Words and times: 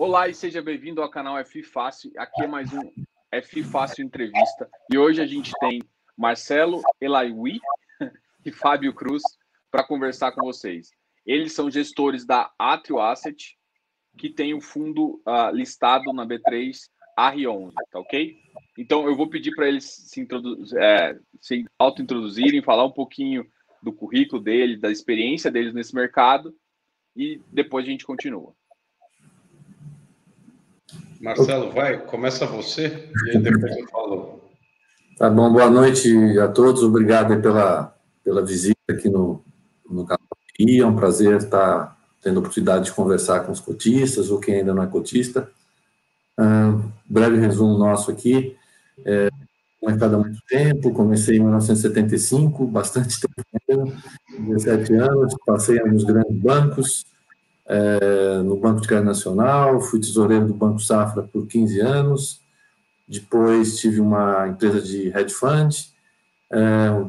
Olá 0.00 0.28
e 0.28 0.34
seja 0.34 0.62
bem-vindo 0.62 1.02
ao 1.02 1.10
canal 1.10 1.36
F 1.36 1.62
Fácil. 1.62 2.10
Aqui 2.16 2.44
é 2.44 2.46
mais 2.46 2.72
um 2.72 2.90
F 3.30 3.62
Fácil 3.62 4.02
Entrevista. 4.02 4.66
E 4.90 4.96
hoje 4.96 5.20
a 5.20 5.26
gente 5.26 5.52
tem 5.60 5.82
Marcelo 6.16 6.80
Elaiwi 6.98 7.60
e 8.42 8.50
Fábio 8.50 8.94
Cruz 8.94 9.22
para 9.70 9.84
conversar 9.84 10.32
com 10.32 10.40
vocês. 10.40 10.90
Eles 11.26 11.52
são 11.52 11.70
gestores 11.70 12.24
da 12.24 12.50
Atrio 12.58 12.98
Asset, 12.98 13.58
que 14.16 14.30
tem 14.30 14.54
o 14.54 14.60
fundo 14.62 15.20
uh, 15.28 15.54
listado 15.54 16.14
na 16.14 16.26
B3 16.26 16.78
R11, 17.18 17.70
tá 17.90 18.00
ok? 18.00 18.38
Então 18.78 19.06
eu 19.06 19.14
vou 19.14 19.28
pedir 19.28 19.54
para 19.54 19.68
eles 19.68 19.84
se, 19.84 20.26
é, 20.78 21.14
se 21.42 21.66
auto-introduzirem, 21.78 22.62
falar 22.62 22.86
um 22.86 22.90
pouquinho 22.90 23.46
do 23.82 23.92
currículo 23.92 24.42
dele, 24.42 24.78
da 24.78 24.90
experiência 24.90 25.50
deles 25.50 25.74
nesse 25.74 25.94
mercado 25.94 26.56
e 27.14 27.38
depois 27.52 27.84
a 27.84 27.90
gente 27.90 28.06
continua. 28.06 28.58
Marcelo, 31.20 31.70
vai, 31.70 31.98
começa 31.98 32.46
você 32.46 33.10
e 33.26 33.36
aí 33.36 33.42
depois 33.42 33.76
eu 33.76 33.86
falo. 33.88 34.40
Tá 35.18 35.28
bom, 35.28 35.52
boa 35.52 35.68
noite 35.68 36.10
a 36.38 36.48
todos, 36.48 36.82
obrigado 36.82 37.42
pela, 37.42 37.94
pela 38.24 38.42
visita 38.42 38.74
aqui 38.88 39.10
no, 39.10 39.44
no 39.88 40.06
canal. 40.06 40.20
É 40.58 40.84
um 40.84 40.96
prazer 40.96 41.36
estar 41.36 41.96
tendo 42.22 42.36
a 42.36 42.40
oportunidade 42.40 42.86
de 42.86 42.92
conversar 42.92 43.40
com 43.40 43.52
os 43.52 43.60
cotistas 43.60 44.30
ou 44.30 44.38
quem 44.38 44.56
ainda 44.56 44.74
não 44.74 44.82
é 44.82 44.86
cotista. 44.86 45.50
Breve 47.06 47.38
resumo 47.38 47.78
nosso 47.78 48.10
aqui. 48.10 48.56
É, 49.04 49.28
mercado 49.82 50.16
há 50.16 50.18
muito 50.18 50.40
tempo, 50.46 50.92
comecei 50.92 51.36
em 51.36 51.40
1975, 51.40 52.66
bastante 52.66 53.18
tempo, 53.66 53.92
17 54.38 54.94
anos, 54.94 55.34
passei 55.46 55.78
nos 55.80 56.04
grandes 56.04 56.38
bancos, 56.38 57.04
é, 57.70 58.42
no 58.42 58.56
Banco 58.56 58.80
de 58.80 58.88
Crédito 58.88 59.06
Nacional, 59.06 59.80
fui 59.80 60.00
tesoureiro 60.00 60.48
do 60.48 60.54
Banco 60.54 60.80
Safra 60.80 61.22
por 61.22 61.46
15 61.46 61.80
anos, 61.80 62.40
depois 63.06 63.78
tive 63.78 64.00
uma 64.00 64.48
empresa 64.48 64.82
de 64.82 65.06
hedge 65.16 65.32
fund, 65.32 65.72
é, 66.50 67.04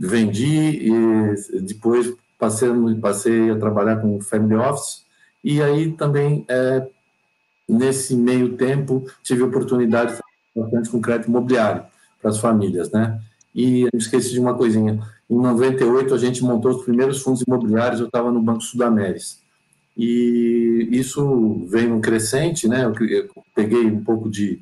vendi 0.00 0.90
e 0.90 1.60
depois 1.60 2.14
passei, 2.38 2.70
passei 2.98 3.50
a 3.50 3.58
trabalhar 3.58 3.96
com 3.96 4.18
family 4.22 4.54
office 4.54 5.04
e 5.44 5.62
aí 5.62 5.92
também 5.92 6.46
é, 6.48 6.86
nesse 7.68 8.16
meio 8.16 8.56
tempo 8.56 9.04
tive 9.22 9.42
oportunidade 9.42 10.12
de 10.12 10.18
trabalhar 10.18 10.70
bastante 10.70 10.88
com 10.88 11.00
crédito 11.00 11.28
imobiliário 11.28 11.84
para 12.22 12.30
as 12.30 12.38
famílias, 12.38 12.90
né? 12.90 13.20
E 13.54 13.82
eu 13.82 13.90
esqueci 13.98 14.32
de 14.32 14.40
uma 14.40 14.54
coisinha. 14.54 14.98
Em 15.28 15.36
98 15.36 16.14
a 16.14 16.18
gente 16.18 16.42
montou 16.42 16.70
os 16.70 16.84
primeiros 16.84 17.20
fundos 17.22 17.42
imobiliários. 17.46 18.00
Eu 18.00 18.06
estava 18.06 18.30
no 18.30 18.40
Banco 18.40 18.62
Sudamérica 18.62 19.45
e 19.96 20.88
isso 20.92 21.66
vem 21.68 21.90
um 21.90 22.00
crescente, 22.00 22.68
né? 22.68 22.84
Eu, 22.84 22.94
peguei 23.54 23.86
um 23.86 24.04
pouco 24.04 24.28
de, 24.28 24.60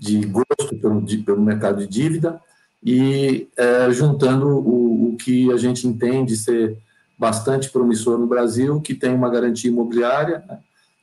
de 0.00 0.20
gosto 0.26 0.76
pelo, 0.80 1.00
de, 1.00 1.18
pelo 1.18 1.40
mercado 1.40 1.78
de 1.78 1.86
dívida 1.86 2.40
e 2.84 3.48
é, 3.56 3.90
juntando 3.90 4.46
o, 4.48 5.12
o 5.12 5.16
que 5.16 5.50
a 5.50 5.56
gente 5.56 5.86
entende 5.86 6.36
ser 6.36 6.76
bastante 7.18 7.70
promissor 7.70 8.18
no 8.18 8.26
Brasil, 8.26 8.80
que 8.80 8.94
tem 8.94 9.14
uma 9.14 9.30
garantia 9.30 9.70
imobiliária, 9.70 10.44
né? 10.46 10.58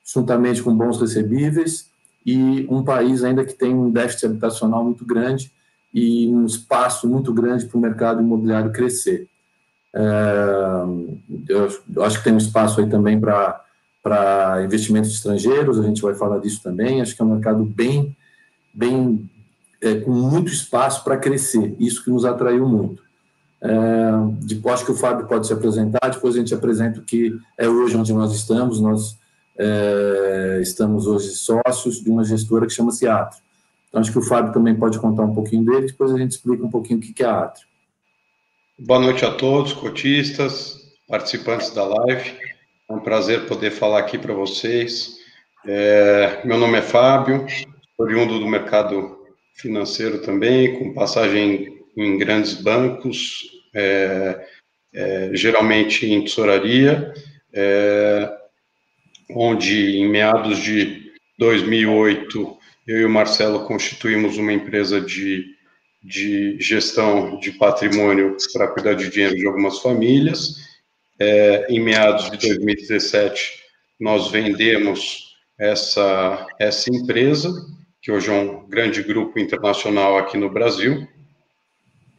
juntamente 0.06 0.62
com 0.62 0.76
bons 0.76 1.00
recebíveis, 1.00 1.90
e 2.26 2.68
um 2.70 2.84
país 2.84 3.24
ainda 3.24 3.44
que 3.44 3.54
tem 3.54 3.74
um 3.74 3.90
déficit 3.90 4.28
habitacional 4.28 4.84
muito 4.84 5.04
grande 5.04 5.52
e 5.94 6.28
um 6.28 6.46
espaço 6.46 7.08
muito 7.08 7.34
grande 7.34 7.66
para 7.66 7.78
o 7.78 7.82
mercado 7.82 8.22
imobiliário 8.22 8.72
crescer. 8.72 9.28
É, 9.96 10.84
eu 11.50 12.04
acho 12.04 12.18
que 12.18 12.24
tem 12.24 12.34
um 12.34 12.38
espaço 12.38 12.80
aí 12.80 12.90
também 12.90 13.20
para 13.20 13.63
para 14.04 14.62
investimentos 14.66 15.12
estrangeiros, 15.12 15.80
a 15.80 15.84
gente 15.84 16.02
vai 16.02 16.14
falar 16.14 16.40
disso 16.40 16.62
também. 16.62 17.02
Acho 17.02 17.16
que 17.16 17.22
é 17.22 17.26
um 17.26 17.34
mercado 17.34 17.64
bem, 17.64 18.16
bem 18.74 19.30
é, 19.82 19.96
com 20.02 20.12
muito 20.12 20.52
espaço 20.52 21.04
para 21.06 21.18
crescer, 21.18 21.74
isso 21.80 22.04
que 22.04 22.12
nos 22.12 22.26
atraiu 22.26 22.68
muito. 22.68 23.02
É, 23.62 23.70
depois, 24.42 24.76
acho 24.76 24.86
que 24.86 24.92
o 24.92 24.96
Fábio 24.96 25.26
pode 25.26 25.48
se 25.48 25.54
apresentar, 25.54 26.10
depois 26.10 26.36
a 26.36 26.40
gente 26.40 26.54
apresenta 26.54 27.00
o 27.00 27.04
que 27.04 27.34
é 27.58 27.68
hoje 27.70 27.96
onde 27.96 28.12
nós 28.12 28.36
estamos. 28.36 28.82
Nós 28.82 29.18
é, 29.58 30.60
estamos 30.62 31.08
hoje 31.08 31.30
sócios 31.30 32.04
de 32.04 32.10
uma 32.10 32.26
gestora 32.26 32.68
que 32.68 32.74
chama-se 32.74 33.08
Atrio. 33.08 33.42
Então, 33.88 34.02
acho 34.02 34.12
que 34.12 34.20
o 34.20 34.24
Fábio 34.24 34.52
também 34.52 34.76
pode 34.76 35.00
contar 35.00 35.24
um 35.24 35.34
pouquinho 35.34 35.64
dele, 35.64 35.88
depois 35.88 36.12
a 36.12 36.18
gente 36.18 36.32
explica 36.32 36.66
um 36.66 36.70
pouquinho 36.70 37.00
o 37.00 37.02
que 37.02 37.24
é 37.24 37.26
a 37.26 37.44
Atrio. 37.44 37.68
Boa 38.80 39.00
noite 39.00 39.24
a 39.24 39.32
todos, 39.32 39.72
cotistas, 39.72 40.92
participantes 41.08 41.70
da 41.72 41.86
live. 41.86 42.53
É 42.94 42.96
um 42.96 43.00
prazer 43.00 43.48
poder 43.48 43.72
falar 43.72 43.98
aqui 43.98 44.20
para 44.20 44.36
vocês. 44.36 45.18
É, 45.66 46.42
meu 46.46 46.60
nome 46.60 46.78
é 46.78 46.82
Fábio, 46.84 47.44
oriundo 47.98 48.38
do 48.38 48.48
mercado 48.48 49.18
financeiro 49.56 50.20
também, 50.20 50.78
com 50.78 50.94
passagem 50.94 51.82
em 51.98 52.18
grandes 52.20 52.54
bancos, 52.54 53.50
é, 53.74 54.46
é, 54.94 55.32
geralmente 55.34 56.06
em 56.06 56.24
tesouraria, 56.24 57.12
é, 57.52 58.32
onde 59.32 59.98
em 59.98 60.08
meados 60.08 60.60
de 60.60 61.14
2008 61.40 62.58
eu 62.86 63.02
e 63.02 63.06
o 63.06 63.10
Marcelo 63.10 63.66
constituímos 63.66 64.38
uma 64.38 64.54
empresa 64.54 65.02
de, 65.02 65.48
de 66.04 66.58
gestão 66.60 67.40
de 67.40 67.54
patrimônio 67.54 68.38
para 68.54 68.68
cuidar 68.68 68.94
de 68.94 69.10
dinheiro 69.10 69.36
de 69.36 69.48
algumas 69.48 69.80
famílias 69.80 70.73
é, 71.20 71.68
em 71.70 71.80
meados 71.80 72.30
de 72.32 72.38
2017, 72.38 73.64
nós 74.00 74.32
vendemos 74.32 75.38
essa, 75.60 76.48
essa 76.60 76.90
empresa, 76.90 77.50
que 78.02 78.12
hoje 78.12 78.30
é 78.30 78.34
um 78.34 78.68
grande 78.68 79.02
grupo 79.02 79.40
internacional 79.40 80.18
aqui 80.18 80.38
no 80.38 80.50
Brasil, 80.50 81.08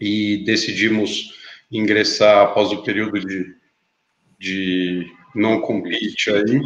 e 0.00 0.43
decidimos 0.44 1.34
ingressar 1.71 2.43
após 2.43 2.72
o 2.72 2.82
período 2.82 3.21
de, 3.21 3.55
de 4.38 5.06
não 5.34 5.61
compete 5.61 6.31
aí, 6.31 6.61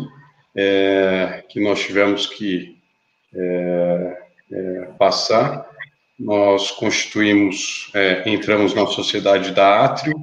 é, 0.56 1.44
que 1.48 1.60
nós 1.60 1.80
tivemos 1.80 2.26
que 2.26 2.76
é, 3.34 4.22
é, 4.52 4.80
passar. 4.98 5.68
Nós 6.18 6.70
constituímos, 6.72 7.90
é, 7.94 8.28
entramos 8.28 8.74
na 8.74 8.86
sociedade 8.86 9.52
da 9.52 9.84
Atrio, 9.84 10.14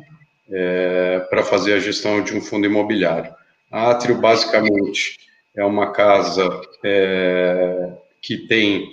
é, 0.50 1.19
para 1.29 1.44
fazer 1.44 1.73
a 1.73 1.79
gestão 1.79 2.23
de 2.23 2.35
um 2.35 2.41
fundo 2.41 2.66
imobiliário. 2.66 3.33
A 3.72 3.91
Atrio, 3.91 4.19
basicamente, 4.19 5.17
é 5.56 5.63
uma 5.63 5.91
casa 5.91 6.61
é, 6.83 7.94
que 8.22 8.47
tem 8.47 8.91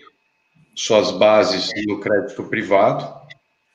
suas 0.74 1.10
bases 1.10 1.70
no 1.86 2.00
crédito 2.00 2.44
privado, 2.44 3.22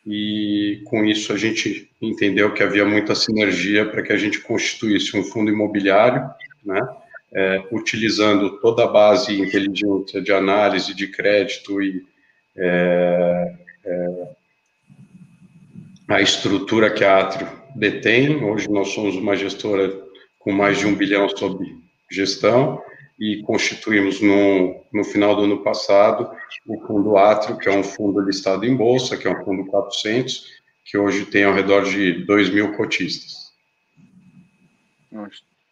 e 0.06 0.82
com 0.86 1.04
isso 1.06 1.34
a 1.34 1.38
gente 1.38 1.92
entendeu 2.02 2.54
que 2.54 2.64
havia 2.64 2.86
muita 2.86 3.14
sinergia 3.14 3.86
para 3.86 4.02
que 4.02 4.14
a 4.14 4.18
gente 4.18 4.40
constituísse 4.40 5.18
um 5.18 5.24
fundo 5.24 5.52
imobiliário, 5.52 6.30
né, 6.66 6.80
é, 7.34 7.64
utilizando 7.72 8.58
toda 8.60 8.86
a 8.86 8.88
base 8.88 9.40
inteligente 9.40 10.22
de 10.22 10.32
análise 10.32 10.94
de 10.94 11.08
crédito 11.08 11.82
e 11.82 12.04
é, 12.56 13.54
é, 13.86 14.28
a 16.08 16.22
estrutura 16.22 16.90
que 16.90 17.04
a 17.04 17.20
Atrio 17.20 17.67
detém. 17.78 18.44
Hoje 18.44 18.70
nós 18.70 18.90
somos 18.90 19.16
uma 19.16 19.36
gestora 19.36 19.94
com 20.40 20.52
mais 20.52 20.78
de 20.80 20.88
um 20.88 20.96
bilhão 20.96 21.30
sob 21.30 21.64
gestão 22.12 22.82
e 23.20 23.42
constituímos 23.44 24.22
no, 24.22 24.84
no 24.94 25.04
final 25.04 25.36
do 25.36 25.44
ano 25.44 25.64
passado 25.64 26.30
o 26.68 26.80
Fundo 26.86 27.18
Atrio, 27.18 27.58
que 27.58 27.70
é 27.70 27.72
um 27.72 27.84
fundo 27.84 28.20
listado 28.20 28.66
em 28.66 28.76
bolsa, 28.76 29.18
que 29.18 29.28
é 29.28 29.32
um 29.32 29.44
fundo 29.44 29.66
400, 29.66 30.46
que 30.86 30.98
hoje 30.98 31.26
tem 31.26 31.44
ao 31.44 31.54
redor 31.54 31.84
de 31.84 32.26
2 32.26 32.50
mil 32.50 32.76
cotistas. 32.76 33.48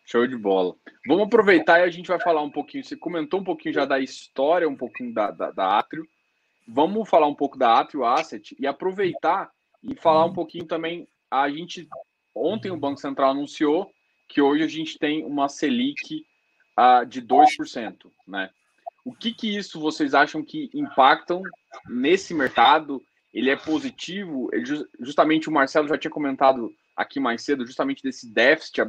Show 0.05 0.27
de 0.27 0.37
bola. 0.37 0.75
Vamos 1.07 1.25
aproveitar 1.25 1.79
e 1.79 1.83
a 1.83 1.89
gente 1.89 2.07
vai 2.07 2.19
falar 2.19 2.41
um 2.41 2.49
pouquinho. 2.49 2.83
Você 2.83 2.95
comentou 2.95 3.39
um 3.39 3.43
pouquinho 3.43 3.73
já 3.73 3.85
da 3.85 3.99
história, 3.99 4.69
um 4.69 4.75
pouquinho 4.75 5.13
da, 5.13 5.31
da, 5.31 5.51
da 5.51 5.79
Atrio. 5.79 6.05
Vamos 6.67 7.09
falar 7.09 7.27
um 7.27 7.35
pouco 7.35 7.57
da 7.57 7.79
Atrio 7.79 8.05
Asset 8.05 8.55
e 8.59 8.65
aproveitar 8.65 9.49
e 9.83 9.95
falar 9.95 10.25
um 10.25 10.33
pouquinho 10.33 10.65
também 10.65 11.07
a 11.29 11.49
gente 11.49 11.87
ontem 12.33 12.71
o 12.71 12.77
Banco 12.77 12.99
Central 12.99 13.31
anunciou 13.31 13.89
que 14.27 14.41
hoje 14.41 14.63
a 14.63 14.67
gente 14.67 14.99
tem 14.99 15.23
uma 15.23 15.47
Selic 15.47 16.25
uh, 16.77 17.05
de 17.05 17.21
2%, 17.21 18.11
né? 18.27 18.49
O 19.05 19.13
que 19.13 19.33
que 19.33 19.55
isso 19.55 19.79
vocês 19.79 20.13
acham 20.13 20.43
que 20.43 20.69
impactam 20.73 21.41
nesse 21.87 22.33
mercado? 22.33 23.01
Ele 23.33 23.51
é 23.51 23.55
positivo? 23.55 24.49
Ele, 24.51 24.65
justamente 24.99 25.47
o 25.47 25.51
Marcelo 25.51 25.87
já 25.87 25.97
tinha 25.97 26.11
comentado 26.11 26.73
aqui 26.95 27.19
mais 27.19 27.43
cedo, 27.43 27.65
justamente 27.65 28.01
desse 28.01 28.33
déficit, 28.33 28.81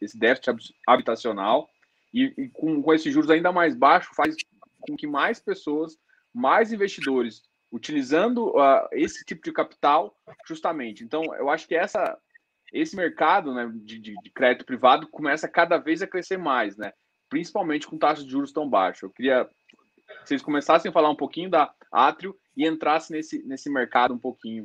esse 0.00 0.16
déficit 0.16 0.74
habitacional, 0.86 1.68
e, 2.14 2.32
e 2.36 2.48
com, 2.50 2.80
com 2.82 2.94
esses 2.94 3.12
juros 3.12 3.30
ainda 3.30 3.50
mais 3.50 3.74
baixos, 3.74 4.14
faz 4.14 4.36
com 4.80 4.96
que 4.96 5.06
mais 5.06 5.40
pessoas, 5.40 5.96
mais 6.32 6.72
investidores 6.72 7.42
utilizando 7.72 8.50
uh, 8.50 8.86
esse 8.92 9.24
tipo 9.24 9.42
de 9.42 9.50
capital 9.50 10.14
justamente. 10.46 11.02
Então, 11.02 11.34
eu 11.34 11.48
acho 11.48 11.66
que 11.66 11.74
essa, 11.74 12.18
esse 12.72 12.94
mercado 12.94 13.54
né, 13.54 13.68
de, 13.74 13.98
de, 13.98 14.14
de, 14.22 14.30
crédito 14.30 14.66
privado 14.66 15.08
começa 15.08 15.48
cada 15.48 15.78
vez 15.78 16.02
a 16.02 16.06
crescer 16.06 16.36
mais, 16.36 16.76
né? 16.76 16.92
principalmente 17.30 17.86
com 17.86 17.96
taxas 17.96 18.26
de 18.26 18.30
juros 18.30 18.52
tão 18.52 18.68
baixas. 18.68 19.04
Eu 19.04 19.10
queria 19.10 19.46
que 19.46 20.28
vocês 20.28 20.42
começassem 20.42 20.90
a 20.90 20.92
falar 20.92 21.08
um 21.08 21.16
pouquinho 21.16 21.48
da 21.48 21.72
Atrio 21.90 22.36
e 22.54 22.66
entrassem 22.66 23.16
nesse, 23.16 23.42
nesse 23.46 23.70
mercado 23.70 24.12
um 24.12 24.18
pouquinho 24.18 24.64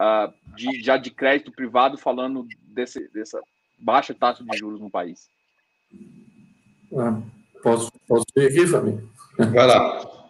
uh, 0.00 0.32
de, 0.56 0.82
já 0.82 0.96
de 0.96 1.10
crédito 1.10 1.52
privado, 1.52 1.98
falando 1.98 2.46
desse, 2.62 3.06
dessa 3.12 3.38
baixa 3.78 4.14
taxa 4.14 4.42
de 4.42 4.56
juros 4.56 4.80
no 4.80 4.90
país. 4.90 5.28
Ah, 6.98 7.20
posso, 7.62 7.92
posso 8.08 8.24
ir 8.36 8.46
aqui, 8.46 8.66
Fabinho? 8.66 9.10
Vai 9.36 9.66
lá. 9.66 10.25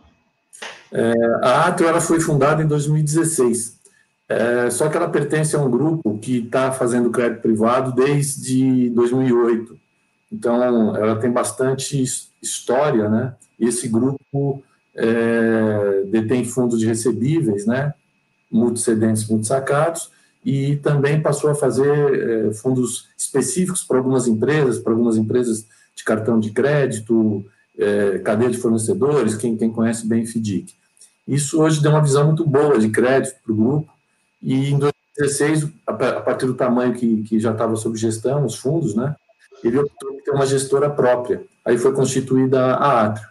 É, 0.96 1.12
a 1.42 1.66
Atrio 1.66 1.90
ela 1.90 2.00
foi 2.00 2.18
fundada 2.20 2.62
em 2.62 2.66
2016. 2.66 3.76
É, 4.28 4.70
só 4.70 4.88
que 4.88 4.96
ela 4.96 5.10
pertence 5.10 5.54
a 5.54 5.60
um 5.60 5.70
grupo 5.70 6.18
que 6.18 6.38
está 6.38 6.72
fazendo 6.72 7.10
crédito 7.10 7.42
privado 7.42 7.92
desde 7.92 8.88
2008. 8.90 9.78
Então, 10.32 10.96
ela 10.96 11.16
tem 11.16 11.30
bastante 11.30 12.02
história, 12.42 13.10
né? 13.10 13.34
E 13.60 13.66
esse 13.66 13.88
grupo 13.88 14.62
é, 14.94 16.04
detém 16.10 16.46
fundos 16.46 16.80
de 16.80 16.86
recebíveis, 16.86 17.66
né? 17.66 17.92
Multicedentes, 18.50 19.28
multisacados, 19.28 20.10
e 20.44 20.76
também 20.76 21.20
passou 21.20 21.50
a 21.50 21.54
fazer 21.54 22.48
é, 22.48 22.54
fundos 22.54 23.08
específicos 23.18 23.84
para 23.84 23.98
algumas 23.98 24.26
empresas, 24.26 24.78
para 24.78 24.92
algumas 24.92 25.18
empresas 25.18 25.66
de 25.94 26.02
cartão 26.02 26.40
de 26.40 26.52
crédito, 26.52 27.44
é, 27.78 28.18
cadeia 28.18 28.50
de 28.50 28.56
fornecedores, 28.56 29.34
quem, 29.34 29.56
quem 29.56 29.70
conhece 29.70 30.06
bem 30.06 30.24
FDIC. 30.24 30.74
Isso 31.26 31.60
hoje 31.60 31.82
deu 31.82 31.90
uma 31.90 32.02
visão 32.02 32.26
muito 32.26 32.46
boa 32.46 32.78
de 32.78 32.88
crédito 32.88 33.36
para 33.42 33.52
o 33.52 33.56
grupo, 33.56 33.92
e 34.42 34.70
em 34.70 34.78
2016, 34.78 35.68
a 35.86 36.20
partir 36.20 36.46
do 36.46 36.54
tamanho 36.54 36.94
que, 36.94 37.22
que 37.24 37.40
já 37.40 37.52
estava 37.52 37.74
sob 37.76 37.98
gestão, 37.98 38.44
os 38.44 38.56
fundos, 38.56 38.94
né, 38.94 39.16
ele 39.64 39.78
optou 39.78 40.12
por 40.12 40.22
ter 40.22 40.30
uma 40.30 40.46
gestora 40.46 40.88
própria. 40.88 41.42
Aí 41.64 41.76
foi 41.78 41.92
constituída 41.92 42.74
a 42.74 43.06
Atrio. 43.06 43.28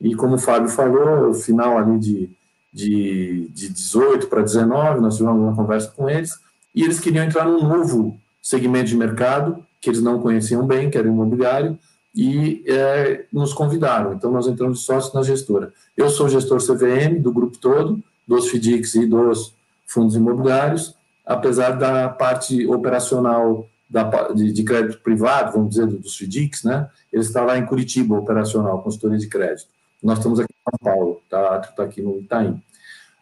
E 0.00 0.14
como 0.14 0.34
o 0.34 0.38
Fábio 0.38 0.68
falou, 0.68 1.30
o 1.30 1.34
final 1.34 1.78
ali 1.78 1.98
de, 1.98 2.30
de, 2.72 3.48
de 3.54 3.68
18 3.68 4.26
para 4.26 4.42
19, 4.42 5.00
nós 5.00 5.16
tivemos 5.16 5.40
uma 5.40 5.54
conversa 5.54 5.92
com 5.94 6.10
eles, 6.10 6.32
e 6.74 6.82
eles 6.82 7.00
queriam 7.00 7.24
entrar 7.24 7.46
num 7.46 7.66
novo 7.66 8.18
segmento 8.42 8.86
de 8.86 8.96
mercado, 8.96 9.64
que 9.80 9.88
eles 9.88 10.02
não 10.02 10.20
conheciam 10.20 10.66
bem, 10.66 10.90
que 10.90 10.98
era 10.98 11.08
o 11.08 11.10
imobiliário, 11.10 11.78
e 12.16 12.64
é, 12.66 13.26
nos 13.30 13.52
convidaram. 13.52 14.14
Então, 14.14 14.30
nós 14.30 14.46
entramos 14.46 14.78
de 14.78 14.84
sócio 14.86 15.14
na 15.14 15.22
gestora. 15.22 15.70
Eu 15.94 16.08
sou 16.08 16.30
gestor 16.30 16.58
CVM 16.58 17.20
do 17.20 17.30
grupo 17.30 17.58
todo, 17.58 18.02
dos 18.26 18.48
FDICs 18.48 18.94
e 18.94 19.06
dos 19.06 19.54
fundos 19.86 20.16
imobiliários, 20.16 20.94
apesar 21.24 21.72
da 21.72 22.08
parte 22.08 22.66
operacional 22.66 23.68
da, 23.88 24.32
de, 24.32 24.50
de, 24.50 24.64
crédito 24.64 25.00
privado, 25.00 25.52
vamos 25.52 25.70
dizer, 25.70 25.86
dos 25.86 26.16
FDICs, 26.16 26.64
né? 26.64 26.88
Ele 27.12 27.22
está 27.22 27.44
lá 27.44 27.58
em 27.58 27.66
Curitiba, 27.66 28.16
operacional, 28.16 28.82
consultoria 28.82 29.18
de 29.18 29.28
crédito. 29.28 29.68
Nós 30.02 30.18
estamos 30.18 30.40
aqui 30.40 30.52
em 30.52 30.70
São 30.70 30.92
Paulo, 30.92 31.22
tá? 31.28 31.60
Está 31.68 31.82
aqui 31.84 32.00
no 32.00 32.18
Itaim. 32.18 32.60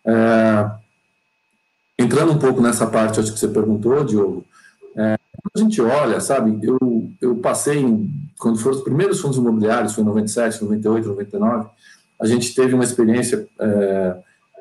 É, 0.06 0.70
entrando 1.98 2.32
um 2.32 2.38
pouco 2.38 2.62
nessa 2.62 2.86
parte, 2.86 3.18
acho 3.18 3.32
que 3.32 3.38
você 3.38 3.48
perguntou, 3.48 4.04
Diogo, 4.04 4.44
a 5.52 5.58
gente 5.58 5.80
olha, 5.80 6.20
sabe, 6.20 6.58
eu, 6.62 7.10
eu 7.20 7.36
passei, 7.36 7.84
quando 8.38 8.58
foram 8.58 8.76
os 8.76 8.82
primeiros 8.82 9.20
fundos 9.20 9.36
imobiliários, 9.36 9.92
foi 9.92 10.02
em 10.02 10.06
97, 10.06 10.62
98, 10.62 11.08
99, 11.08 11.68
a 12.20 12.26
gente 12.26 12.54
teve 12.54 12.74
uma 12.74 12.84
experiência 12.84 13.46
é, 13.58 14.16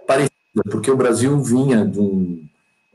parecida, 0.05 0.33
porque 0.69 0.91
o 0.91 0.97
Brasil 0.97 1.39
vinha 1.41 1.85
de 1.85 1.99
um, 1.99 2.43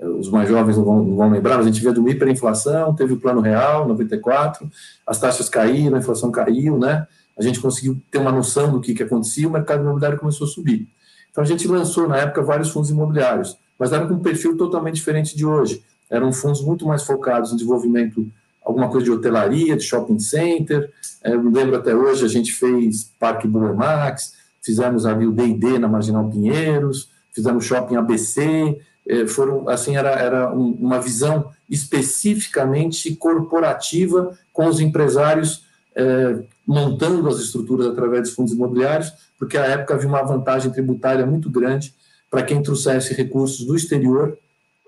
os 0.01 0.31
mais 0.31 0.49
jovens 0.49 0.77
não 0.77 0.85
vão, 0.85 1.03
não 1.03 1.17
vão 1.17 1.31
lembrar, 1.31 1.59
a 1.59 1.63
gente 1.63 1.81
via 1.81 1.93
do 1.93 2.09
hiperinflação, 2.09 2.95
teve 2.95 3.15
o 3.15 3.21
plano 3.21 3.41
real, 3.41 3.89
94, 3.89 4.69
as 5.07 5.19
taxas 5.19 5.49
caíram, 5.49 5.97
a 5.97 6.01
inflação 6.01 6.31
caiu, 6.31 6.79
né? 6.79 7.07
A 7.39 7.43
gente 7.43 7.61
conseguiu 7.61 8.01
ter 8.11 8.19
uma 8.19 8.33
noção 8.33 8.71
do 8.71 8.81
que, 8.81 8.95
que 8.95 9.03
acontecia, 9.03 9.49
o 9.49 9.51
mercado 9.51 9.83
imobiliário 9.83 10.19
começou 10.19 10.47
a 10.47 10.51
subir. 10.51 10.89
Então 11.31 11.43
a 11.43 11.47
gente 11.47 11.67
lançou, 11.67 12.09
na 12.09 12.17
época, 12.17 12.43
vários 12.43 12.71
fundos 12.71 12.91
imobiliários, 12.91 13.57
mas 13.79 13.93
eram 13.93 14.09
com 14.09 14.15
um 14.15 14.19
perfil 14.19 14.57
totalmente 14.57 14.97
diferente 14.97 15.37
de 15.37 15.47
hoje 15.47 15.83
eram 16.11 16.33
fundos 16.33 16.63
muito 16.63 16.87
mais 16.87 17.03
focados 17.03 17.53
em 17.53 17.57
desenvolvimento, 17.57 18.27
alguma 18.65 18.89
coisa 18.89 19.05
de 19.05 19.11
hotelaria, 19.11 19.77
de 19.77 19.83
shopping 19.83 20.19
center. 20.19 20.91
É, 21.23 21.35
eu 21.35 21.43
me 21.43 21.53
lembro 21.53 21.77
até 21.77 21.95
hoje, 21.95 22.25
a 22.25 22.29
gente 22.29 22.53
fez 22.53 23.11
Parque 23.19 23.47
Burger 23.47 23.77
Max, 23.77 24.35
fizemos 24.63 25.07
ali 25.07 25.27
o 25.27 25.33
D&D 25.33 25.79
na 25.79 25.89
Marginal 25.89 26.29
Pinheiros, 26.29 27.11
fizemos 27.33 27.65
Shopping 27.65 27.97
ABC, 27.97 28.79
é, 29.09 29.27
foram, 29.27 29.69
assim, 29.69 29.97
era, 29.97 30.11
era 30.11 30.55
um, 30.55 30.73
uma 30.73 31.01
visão 31.01 31.51
especificamente 31.69 33.15
corporativa 33.17 34.37
com 34.53 34.67
os 34.67 34.81
empresários 34.81 35.65
é, 35.95 36.43
montando 36.67 37.29
as 37.29 37.39
estruturas 37.41 37.87
através 37.87 38.23
dos 38.23 38.33
fundos 38.35 38.53
imobiliários, 38.53 39.13
porque 39.39 39.57
à 39.57 39.65
época 39.65 39.95
havia 39.95 40.09
uma 40.09 40.23
vantagem 40.23 40.71
tributária 40.71 41.25
muito 41.25 41.51
grande 41.51 41.95
para 42.31 42.43
quem 42.43 42.63
trouxesse 42.63 43.15
recursos 43.15 43.67
do 43.67 43.75
exterior 43.75 44.37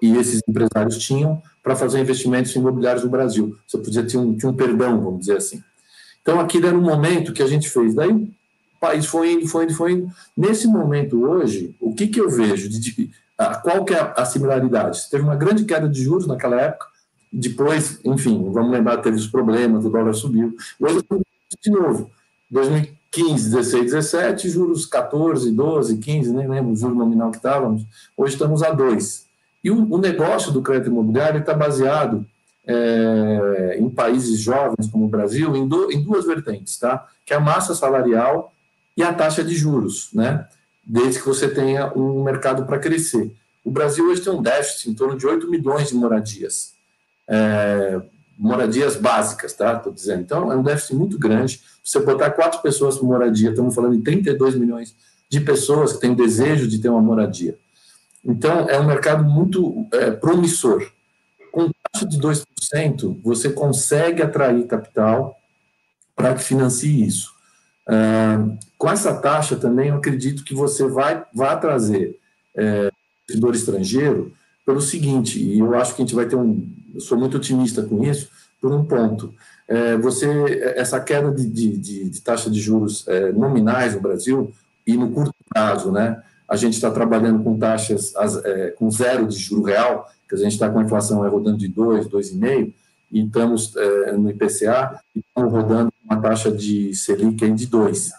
e 0.00 0.17
esses 0.17 0.41
empresários 0.49 0.99
tinham 0.99 1.43
para 1.62 1.76
fazer 1.76 2.00
investimentos 2.00 2.55
imobiliários 2.55 3.05
no 3.05 3.11
Brasil. 3.11 3.56
Você 3.67 3.79
podia 3.79 4.06
ter 4.06 4.17
um, 4.17 4.37
um 4.44 4.52
perdão, 4.55 5.00
vamos 5.02 5.20
dizer 5.20 5.37
assim. 5.37 5.62
Então, 6.23 6.41
aquilo 6.41 6.67
era 6.67 6.76
um 6.76 6.82
momento 6.82 7.32
que 7.32 7.43
a 7.43 7.47
gente 7.47 7.69
fez. 7.69 7.94
Daí 7.94 8.11
o 8.11 8.31
país 8.81 9.06
foi 9.06 9.32
indo, 9.32 9.47
foi 9.47 9.64
indo, 9.64 9.75
foi 9.75 9.93
indo. 9.93 10.11
Nesse 10.37 10.67
momento 10.67 11.23
hoje, 11.23 11.75
o 11.81 11.94
que, 11.94 12.06
que 12.06 12.20
eu 12.20 12.31
vejo? 12.31 12.69
De, 12.69 12.81
de, 12.81 13.11
a, 13.37 13.56
qual 13.56 13.85
que 13.85 13.94
é 13.94 14.00
a, 14.00 14.12
a 14.12 14.25
similaridade? 14.25 15.08
Teve 15.11 15.23
uma 15.23 15.37
grande 15.37 15.64
queda 15.64 15.88
de 15.88 16.02
juros 16.02 16.26
naquela 16.26 16.61
época, 16.61 16.87
depois, 17.32 18.00
enfim, 18.05 18.50
vamos 18.50 18.73
lembrar, 18.73 18.99
teve 18.99 19.17
os 19.17 19.29
problemas, 19.29 19.85
o 19.85 19.91
dólar 19.91 20.14
subiu. 20.14 20.56
Hoje, 20.81 21.00
de 21.62 21.70
novo, 21.70 22.11
2015, 22.50 23.50
16, 23.50 23.85
17, 23.85 24.49
juros 24.49 24.85
14, 24.87 25.52
12, 25.52 25.99
15, 25.99 26.32
nem 26.32 26.49
lembro 26.49 26.73
o 26.73 26.76
juro 26.76 26.94
nominal 26.94 27.31
que 27.31 27.37
estávamos. 27.37 27.85
Hoje 28.17 28.32
estamos 28.32 28.62
a 28.62 28.73
2. 28.73 29.29
E 29.62 29.70
o, 29.70 29.92
o 29.92 29.98
negócio 29.98 30.52
do 30.52 30.62
crédito 30.62 30.90
imobiliário 30.90 31.40
está 31.40 31.54
baseado 31.54 32.26
é, 32.66 33.76
em 33.78 33.88
países 33.90 34.40
jovens 34.40 34.88
como 34.90 35.06
o 35.06 35.08
Brasil 35.08 35.56
em, 35.56 35.66
do, 35.66 35.90
em, 35.90 36.02
duas 36.02 36.26
vertentes, 36.26 36.78
tá? 36.78 37.06
Que 37.24 37.32
é 37.32 37.36
a 37.36 37.40
massa 37.40 37.74
salarial 37.74 38.52
e 38.96 39.02
a 39.02 39.12
taxa 39.12 39.42
de 39.42 39.54
juros, 39.54 40.08
né? 40.12 40.46
Desde 40.84 41.20
que 41.20 41.26
você 41.26 41.48
tenha 41.48 41.92
um 41.94 42.22
mercado 42.22 42.64
para 42.64 42.78
crescer. 42.78 43.34
O 43.64 43.70
Brasil 43.70 44.08
hoje 44.08 44.22
tem 44.22 44.32
um 44.32 44.42
déficit 44.42 44.90
em 44.90 44.94
torno 44.94 45.16
de 45.16 45.26
8 45.26 45.48
milhões 45.50 45.88
de 45.88 45.94
moradias. 45.94 46.72
É, 47.28 48.00
moradias 48.38 48.96
básicas, 48.96 49.52
tá? 49.52 49.74
Estou 49.74 49.92
dizendo. 49.92 50.22
Então, 50.22 50.50
é 50.50 50.56
um 50.56 50.62
déficit 50.62 50.94
muito 50.94 51.18
grande. 51.18 51.60
Você 51.84 52.00
botar 52.00 52.30
quatro 52.30 52.62
pessoas 52.62 52.96
por 52.96 53.06
moradia, 53.06 53.50
estamos 53.50 53.74
falando 53.74 53.96
de 53.96 54.02
32 54.02 54.54
milhões 54.54 54.94
de 55.28 55.40
pessoas 55.40 55.92
que 55.92 56.00
têm 56.00 56.14
desejo 56.14 56.66
de 56.66 56.78
ter 56.78 56.88
uma 56.88 57.02
moradia. 57.02 57.56
Então, 58.24 58.68
é 58.68 58.78
um 58.78 58.86
mercado 58.86 59.24
muito 59.24 59.86
é, 59.92 60.10
promissor. 60.10 60.90
Com 61.52 61.70
taxa 61.92 62.06
de 62.06 62.18
2%, 62.18 63.20
você 63.22 63.50
consegue 63.50 64.22
atrair 64.22 64.66
capital 64.66 65.36
para 66.14 66.34
que 66.34 66.42
financie 66.42 67.06
isso. 67.06 67.32
Ah, 67.88 68.46
com 68.78 68.88
essa 68.88 69.14
taxa 69.20 69.56
também, 69.56 69.88
eu 69.88 69.96
acredito 69.96 70.44
que 70.44 70.54
você 70.54 70.86
vai, 70.86 71.24
vai 71.34 71.58
trazer 71.58 72.18
é, 72.56 72.90
investidor 73.24 73.54
estrangeiro 73.54 74.32
pelo 74.64 74.80
seguinte, 74.80 75.42
e 75.42 75.58
eu 75.58 75.74
acho 75.74 75.96
que 75.96 76.02
a 76.02 76.04
gente 76.04 76.14
vai 76.14 76.26
ter 76.26 76.36
um. 76.36 76.68
Eu 76.94 77.00
sou 77.00 77.18
muito 77.18 77.36
otimista 77.36 77.82
com 77.82 78.04
isso, 78.04 78.28
por 78.60 78.72
um 78.72 78.84
ponto. 78.84 79.34
É, 79.66 79.96
você, 79.96 80.28
essa 80.76 81.00
queda 81.00 81.32
de, 81.32 81.48
de, 81.48 82.08
de 82.08 82.20
taxa 82.20 82.50
de 82.50 82.60
juros 82.60 83.06
é, 83.08 83.32
nominais 83.32 83.94
no 83.94 84.00
Brasil, 84.00 84.52
e 84.86 84.96
no 84.96 85.10
curto 85.10 85.34
prazo, 85.48 85.90
né? 85.90 86.22
A 86.50 86.57
gente 86.57 86.75
está 86.75 86.90
trabalhando 86.90 87.42
com 87.45 87.57
taxas 87.57 88.12
é, 88.45 88.71
com 88.73 88.90
zero 88.90 89.28
de 89.28 89.38
juro 89.38 89.62
real, 89.62 90.11
que 90.28 90.35
a 90.35 90.38
gente 90.38 90.52
está 90.52 90.69
com 90.69 90.80
a 90.80 90.83
inflação 90.83 91.21
rodando 91.28 91.59
de 91.59 91.69
2, 91.69 92.09
2,5, 92.09 92.73
e 93.12 93.25
estamos 93.25 93.76
é, 93.76 94.12
no 94.12 94.30
IPCA 94.30 95.00
e 95.14 95.21
estamos 95.21 95.52
rodando 95.52 95.92
uma 96.04 96.21
taxa 96.21 96.50
de 96.50 96.92
Selic 96.95 97.49
de 97.52 97.66
2. 97.66 98.11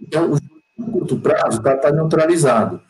Então, 0.00 0.32
o 0.32 0.36
juro 0.36 0.92
curto 0.92 1.18
prazo 1.18 1.58
está 1.58 1.76
tá 1.76 1.90
neutralizado. 1.90 2.80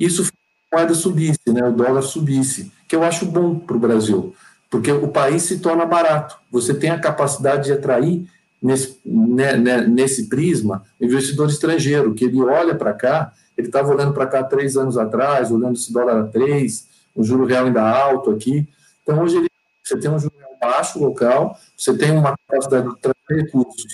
Isso 0.00 0.24
faz 0.24 0.32
a 0.70 0.76
moeda 0.76 0.94
subisse, 0.94 1.40
né, 1.46 1.66
o 1.66 1.72
dólar 1.72 2.02
subisse, 2.02 2.70
que 2.86 2.94
eu 2.94 3.02
acho 3.02 3.24
bom 3.24 3.58
para 3.58 3.76
o 3.76 3.80
Brasil, 3.80 4.34
porque 4.70 4.92
o 4.92 5.08
país 5.08 5.42
se 5.42 5.60
torna 5.60 5.86
barato. 5.86 6.38
Você 6.50 6.74
tem 6.74 6.90
a 6.90 6.98
capacidade 6.98 7.64
de 7.64 7.72
atrair 7.72 8.26
nesse, 8.62 8.98
né, 9.04 9.56
né, 9.56 9.86
nesse 9.86 10.28
prisma 10.28 10.84
investidor 11.00 11.48
estrangeiro, 11.48 12.14
que 12.14 12.26
ele 12.26 12.40
olha 12.40 12.74
para 12.74 12.92
cá 12.92 13.32
ele 13.58 13.66
estava 13.66 13.92
olhando 13.92 14.14
para 14.14 14.26
cá 14.26 14.44
três 14.44 14.76
anos 14.76 14.96
atrás, 14.96 15.50
olhando 15.50 15.74
esse 15.74 15.92
dólar 15.92 16.20
a 16.20 16.24
três, 16.24 16.86
o 17.14 17.24
juro 17.24 17.44
real 17.44 17.66
ainda 17.66 17.82
alto 17.82 18.30
aqui. 18.30 18.66
Então, 19.02 19.20
hoje 19.20 19.36
ele, 19.36 19.48
você 19.84 19.98
tem 19.98 20.10
um 20.10 20.18
juro 20.18 20.32
real 20.38 20.56
baixo 20.60 20.98
local, 21.00 21.58
você 21.76 21.96
tem 21.96 22.12
uma 22.12 22.36
capacidade 22.48 22.88
de 22.88 22.96
trazer 23.00 23.44
recursos 23.44 23.84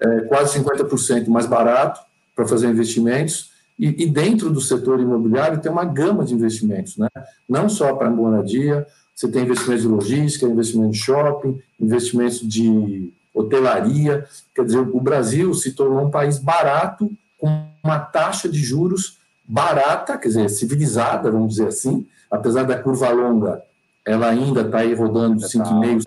é, 0.00 0.20
quase 0.22 0.58
50% 0.58 1.28
mais 1.28 1.46
barato 1.46 2.00
para 2.34 2.46
fazer 2.46 2.68
investimentos, 2.68 3.52
e, 3.78 4.04
e, 4.04 4.06
dentro 4.06 4.50
do 4.50 4.60
setor 4.60 5.00
imobiliário 5.00 5.60
tem 5.60 5.72
uma 5.72 5.84
gama 5.84 6.24
de 6.24 6.34
investimentos, 6.34 6.96
né? 6.96 7.08
não 7.48 7.68
só 7.68 7.94
para 7.94 8.10
moradia, 8.10 8.86
você 9.14 9.28
tem 9.28 9.42
investimentos 9.42 9.82
de 9.82 9.88
logística, 9.88 10.46
investimentos 10.46 10.98
de 10.98 11.04
shopping, 11.04 11.58
investimentos 11.80 12.40
de 12.40 13.12
hotelaria. 13.34 14.26
Quer 14.54 14.64
dizer, 14.64 14.78
o 14.78 15.00
Brasil 15.00 15.52
se 15.54 15.72
tornou 15.72 16.04
um 16.04 16.10
país 16.10 16.38
barato, 16.38 17.10
com 17.42 17.66
uma 17.82 17.98
taxa 17.98 18.48
de 18.48 18.60
juros 18.60 19.18
barata, 19.44 20.16
quer 20.16 20.28
dizer, 20.28 20.48
civilizada, 20.48 21.28
vamos 21.28 21.54
dizer 21.54 21.66
assim, 21.66 22.06
apesar 22.30 22.62
da 22.62 22.80
curva 22.80 23.10
longa, 23.10 23.60
ela 24.06 24.28
ainda 24.28 24.60
está 24.60 24.78
aí 24.78 24.94
rodando 24.94 25.42
5,5%, 25.42 26.06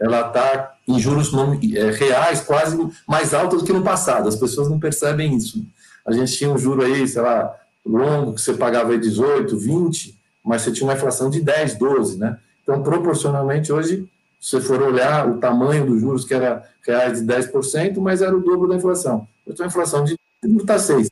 ela 0.00 0.26
está 0.26 0.72
em 0.88 0.98
juros 0.98 1.30
é, 1.76 1.90
reais 1.90 2.40
quase 2.40 2.78
mais 3.06 3.34
altos 3.34 3.60
do 3.60 3.66
que 3.66 3.72
no 3.72 3.82
passado, 3.82 4.30
as 4.30 4.36
pessoas 4.36 4.70
não 4.70 4.80
percebem 4.80 5.36
isso. 5.36 5.62
A 6.06 6.12
gente 6.12 6.32
tinha 6.32 6.50
um 6.50 6.56
juro 6.56 6.82
aí, 6.82 7.06
sei 7.06 7.20
lá, 7.20 7.54
longo, 7.84 8.32
que 8.32 8.40
você 8.40 8.54
pagava 8.54 8.92
aí 8.92 8.98
18, 8.98 9.58
20, 9.58 10.18
mas 10.42 10.62
você 10.62 10.72
tinha 10.72 10.88
uma 10.88 10.94
inflação 10.94 11.28
de 11.28 11.42
10, 11.42 11.76
12, 11.76 12.18
né? 12.18 12.38
Então, 12.62 12.82
proporcionalmente, 12.82 13.70
hoje, 13.70 14.08
se 14.40 14.52
você 14.52 14.60
for 14.62 14.80
olhar 14.80 15.28
o 15.28 15.38
tamanho 15.38 15.84
dos 15.84 16.00
juros, 16.00 16.24
que 16.24 16.32
era 16.32 16.66
reais 16.86 17.20
de 17.20 17.26
10%, 17.26 17.98
mas 17.98 18.22
era 18.22 18.34
o 18.34 18.40
dobro 18.40 18.66
da 18.66 18.76
inflação. 18.76 19.28
Eu 19.46 19.54
tenho 19.54 19.66
uma 19.66 19.70
inflação 19.70 20.02
de 20.02 20.16
36. 20.40 21.08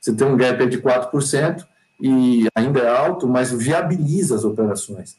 Você 0.00 0.12
tem 0.12 0.26
um 0.26 0.36
gap 0.36 0.66
de 0.66 0.78
4% 0.80 1.64
e 2.00 2.46
ainda 2.54 2.80
é 2.80 2.88
alto, 2.88 3.26
mas 3.26 3.50
viabiliza 3.50 4.34
as 4.34 4.44
operações. 4.44 5.16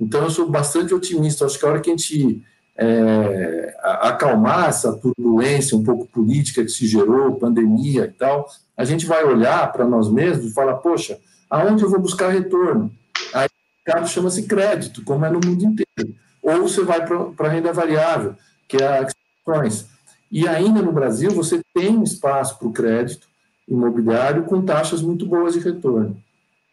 Então, 0.00 0.22
eu 0.22 0.30
sou 0.30 0.50
bastante 0.50 0.94
otimista. 0.94 1.44
Acho 1.44 1.58
que 1.58 1.64
a 1.64 1.68
hora 1.68 1.80
que 1.80 1.90
a 1.90 1.96
gente 1.96 2.42
é, 2.76 3.76
acalmar 3.82 4.68
essa 4.68 4.92
turbulência 4.94 5.76
um 5.76 5.84
pouco 5.84 6.06
política 6.06 6.64
que 6.64 6.70
se 6.70 6.86
gerou, 6.86 7.36
pandemia 7.36 8.04
e 8.04 8.12
tal, 8.12 8.48
a 8.76 8.84
gente 8.84 9.06
vai 9.06 9.24
olhar 9.24 9.70
para 9.72 9.86
nós 9.86 10.10
mesmos 10.10 10.46
e 10.46 10.54
falar, 10.54 10.74
poxa, 10.74 11.18
aonde 11.48 11.82
eu 11.82 11.90
vou 11.90 12.00
buscar 12.00 12.30
retorno? 12.30 12.90
Aí 13.34 13.46
o 13.46 13.86
mercado 13.86 14.08
chama-se 14.08 14.44
crédito, 14.44 15.04
como 15.04 15.24
é 15.24 15.30
no 15.30 15.40
mundo 15.44 15.64
inteiro. 15.64 16.16
Ou 16.42 16.62
você 16.62 16.82
vai 16.82 17.04
para 17.06 17.48
a 17.48 17.50
renda 17.50 17.72
variável, 17.72 18.34
que 18.66 18.76
é 18.78 18.98
as 18.98 19.14
ações. 19.46 19.86
E 20.32 20.48
ainda 20.48 20.80
no 20.80 20.92
Brasil, 20.92 21.30
você 21.30 21.60
tem 21.74 21.90
um 21.90 22.02
espaço 22.02 22.58
para 22.58 22.66
o 22.66 22.72
crédito 22.72 23.28
imobiliário 23.68 24.44
com 24.44 24.64
taxas 24.64 25.02
muito 25.02 25.26
boas 25.26 25.52
de 25.52 25.60
retorno. 25.60 26.16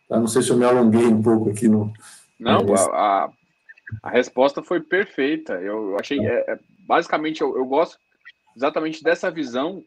Tá? 0.08 0.18
Não 0.18 0.28
sei 0.28 0.42
se 0.42 0.50
eu 0.50 0.56
me 0.58 0.64
alonguei 0.64 1.06
um 1.06 1.22
pouco 1.22 1.50
aqui 1.50 1.68
no. 1.68 1.92
Não, 2.40 2.66
a, 2.74 3.30
a 4.02 4.10
resposta 4.10 4.64
foi 4.64 4.80
perfeita. 4.80 5.56
Eu, 5.56 5.98
achei. 6.00 6.26
É, 6.26 6.54
é, 6.54 6.60
basicamente, 6.88 7.42
eu, 7.42 7.58
eu 7.58 7.66
gosto 7.66 7.98
exatamente 8.56 9.04
dessa 9.04 9.30
visão 9.30 9.84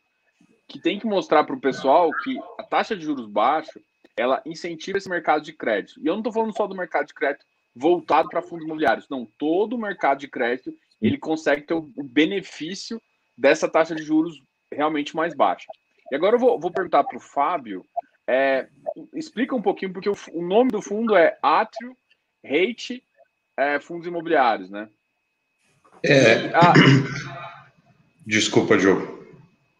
que 0.68 0.78
tem 0.78 0.98
que 0.98 1.06
mostrar 1.06 1.44
para 1.44 1.56
o 1.56 1.60
pessoal 1.60 2.10
que 2.22 2.38
a 2.58 2.62
taxa 2.62 2.94
de 2.94 3.04
juros 3.04 3.26
baixa 3.26 3.80
ela 4.14 4.42
incentiva 4.44 4.98
esse 4.98 5.08
mercado 5.08 5.42
de 5.42 5.54
crédito. 5.54 5.98
E 5.98 6.06
eu 6.06 6.12
não 6.12 6.20
estou 6.20 6.32
falando 6.32 6.54
só 6.54 6.66
do 6.66 6.76
mercado 6.76 7.06
de 7.06 7.14
crédito 7.14 7.46
voltado 7.74 8.28
para 8.28 8.42
fundos 8.42 8.66
imobiliários. 8.66 9.08
Não, 9.08 9.26
todo 9.38 9.76
o 9.76 9.78
mercado 9.78 10.18
de 10.18 10.28
crédito 10.28 10.74
ele 11.00 11.16
consegue 11.16 11.62
ter 11.62 11.72
o 11.72 11.90
benefício 12.04 13.00
dessa 13.36 13.68
taxa 13.68 13.94
de 13.94 14.02
juros 14.02 14.40
realmente 14.72 15.14
mais 15.14 15.34
baixa. 15.34 15.66
E 16.10 16.14
agora 16.14 16.36
eu 16.36 16.40
vou, 16.40 16.58
vou 16.58 16.70
perguntar 16.70 17.04
para 17.04 17.16
o 17.16 17.20
Fábio, 17.20 17.84
é, 18.26 18.68
explica 19.14 19.54
um 19.54 19.62
pouquinho, 19.62 19.92
porque 19.92 20.08
o, 20.08 20.16
o, 20.32 20.42
nome 20.42 20.70
do 20.70 20.80
fundo 20.80 21.16
é 21.16 21.38
Atrio 21.42 21.96
Rate 22.44 23.02
é, 23.56 23.80
fundos 23.80 24.06
imobiliários, 24.06 24.70
né? 24.70 24.88
É. 26.04 26.48
Ah, 26.54 26.72
Desculpa, 28.26 28.76
Diogo. 28.76 29.22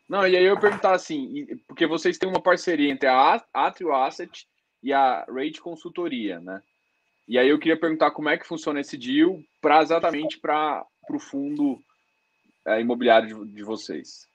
Não, 0.09 0.27
e 0.27 0.37
aí 0.37 0.45
eu 0.45 0.59
perguntar 0.59 0.93
assim, 0.93 1.47
porque 1.67 1.87
vocês 1.87 2.19
têm 2.19 2.29
uma 2.29 2.43
parceria 2.43 2.91
entre 2.91 3.09
a 3.09 3.43
Atrio 3.55 3.95
Asset 3.95 4.47
e 4.83 4.93
a 4.93 5.25
Rate 5.29 5.61
Consultoria, 5.61 6.41
né? 6.41 6.61
E 7.27 7.39
aí 7.39 7.49
eu 7.49 7.59
queria 7.59 7.79
perguntar 7.79 8.11
como 8.11 8.29
é 8.29 8.37
que 8.37 8.47
funciona 8.47 8.81
esse 8.81 8.99
deal 8.99 9.41
para 9.61 9.81
exatamente 9.81 10.39
para 10.39 10.85
o 11.09 11.19
fundo 11.19 11.81
é, 12.66 12.81
imobiliário 12.81 13.45
de, 13.45 13.54
de 13.54 13.62
vocês. 13.62 14.26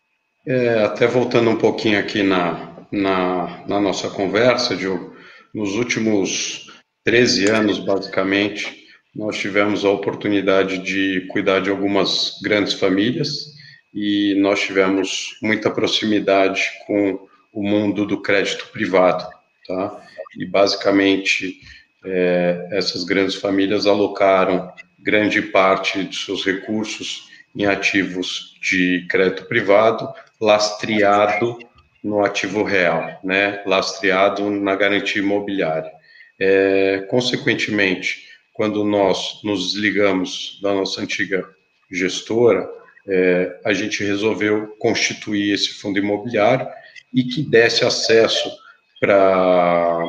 É, 0.46 0.84
até 0.84 1.08
voltando 1.08 1.50
um 1.50 1.58
pouquinho 1.58 2.00
aqui 2.00 2.24
na, 2.24 2.86
na, 2.92 3.66
na 3.68 3.80
nossa 3.80 4.10
conversa, 4.10 4.76
Diogo, 4.76 5.16
nos 5.54 5.76
últimos 5.76 6.72
13 7.04 7.50
anos, 7.50 7.80
basicamente, 7.80 8.86
nós 9.16 9.38
tivemos 9.38 9.84
a 9.84 9.90
oportunidade 9.90 10.78
de 10.80 11.28
cuidar 11.32 11.60
de 11.60 11.70
algumas 11.70 12.40
grandes 12.42 12.74
famílias 12.74 13.58
e 13.94 14.36
nós 14.40 14.62
tivemos 14.62 15.38
muita 15.42 15.72
proximidade 15.72 16.62
com 16.86 17.28
o 17.52 17.64
mundo 17.64 18.06
do 18.06 18.22
crédito 18.22 18.68
privado, 18.68 19.28
tá? 19.68 20.04
E 20.38 20.46
basicamente 20.46 21.60
é, 22.06 22.70
essas 22.72 23.04
grandes 23.04 23.36
famílias 23.36 23.88
alocaram 23.88 24.72
grande 25.00 25.42
parte 25.42 26.04
de 26.04 26.16
seus 26.16 26.46
recursos 26.46 27.27
em 27.58 27.66
ativos 27.66 28.56
de 28.62 29.08
crédito 29.10 29.46
privado, 29.46 30.08
lastreado 30.40 31.58
no 32.04 32.24
ativo 32.24 32.64
real, 32.64 33.20
né? 33.24 33.64
Lastreado 33.66 34.50
na 34.50 34.76
garantia 34.76 35.22
imobiliária. 35.22 35.92
É, 36.40 37.06
consequentemente, 37.10 38.28
quando 38.54 38.84
nós 38.84 39.42
nos 39.44 39.74
desligamos 39.74 40.60
da 40.62 40.74
nossa 40.74 41.02
antiga 41.02 41.44
gestora, 41.92 42.70
é, 43.08 43.60
a 43.66 43.74
gente 43.74 44.04
resolveu 44.04 44.68
constituir 44.80 45.54
esse 45.54 45.74
fundo 45.74 45.98
imobiliário 45.98 46.68
e 47.14 47.24
que 47.24 47.42
desse 47.42 47.84
acesso 47.84 48.52
para 49.00 50.06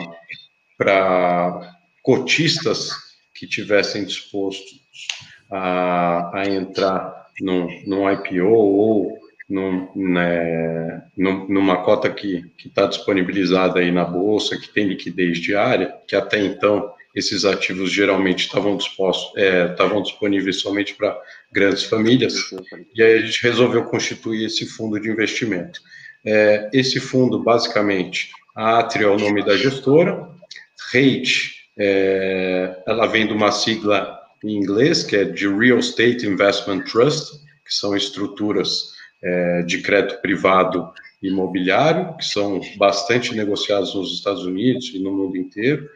cotistas 2.03 2.91
que 3.35 3.47
tivessem 3.47 4.05
dispostos 4.05 4.81
a, 5.51 6.41
a 6.41 6.47
entrar 6.47 7.18
num, 7.41 7.69
num 7.87 8.11
IPO 8.11 8.47
ou 8.47 9.19
num, 9.49 9.89
né, 9.95 11.03
numa 11.17 11.83
cota 11.83 12.11
que 12.11 12.45
está 12.65 12.87
disponibilizada 12.87 13.81
aí 13.81 13.91
na 13.91 14.05
bolsa, 14.05 14.59
que 14.59 14.69
tem 14.69 14.87
liquidez 14.87 15.39
diária, 15.39 15.95
que 16.07 16.15
até 16.15 16.39
então 16.39 16.93
esses 17.15 17.45
ativos 17.45 17.91
geralmente 17.91 18.41
estavam 18.41 18.77
dispostos, 18.77 19.37
é, 19.37 19.67
estavam 19.71 20.03
disponíveis 20.03 20.61
somente 20.61 20.95
para 20.95 21.19
grandes 21.51 21.85
famílias, 21.85 22.35
e 22.95 23.03
aí 23.03 23.15
a 23.15 23.21
gente 23.21 23.43
resolveu 23.43 23.85
constituir 23.85 24.45
esse 24.45 24.67
fundo 24.67 25.01
de 25.01 25.11
investimento. 25.11 25.81
É, 26.25 26.69
esse 26.73 27.01
fundo, 27.01 27.43
basicamente, 27.43 28.31
a 28.55 28.81
Atria 28.81 29.07
é 29.07 29.11
o 29.11 29.19
nome 29.19 29.45
da 29.45 29.57
gestora, 29.57 30.29
REIT, 30.93 31.55
é, 31.79 32.83
ela 32.87 33.07
vem 33.07 33.27
de 33.27 33.33
uma 33.33 33.51
sigla 33.51 34.18
em 34.45 34.57
inglês, 34.57 35.03
que 35.03 35.17
é 35.17 35.25
de 35.25 35.49
Real 35.49 35.79
Estate 35.79 36.27
Investment 36.27 36.85
Trust, 36.85 37.39
que 37.65 37.75
são 37.75 37.97
estruturas 37.97 38.93
é, 39.23 39.63
de 39.63 39.83
crédito 39.83 40.21
privado 40.21 40.91
imobiliário, 41.23 42.17
que 42.17 42.25
são 42.25 42.61
bastante 42.77 43.35
negociados 43.35 43.95
nos 43.95 44.13
Estados 44.13 44.45
Unidos 44.45 44.93
e 44.95 44.99
no 45.01 45.13
mundo 45.13 45.37
inteiro, 45.37 45.89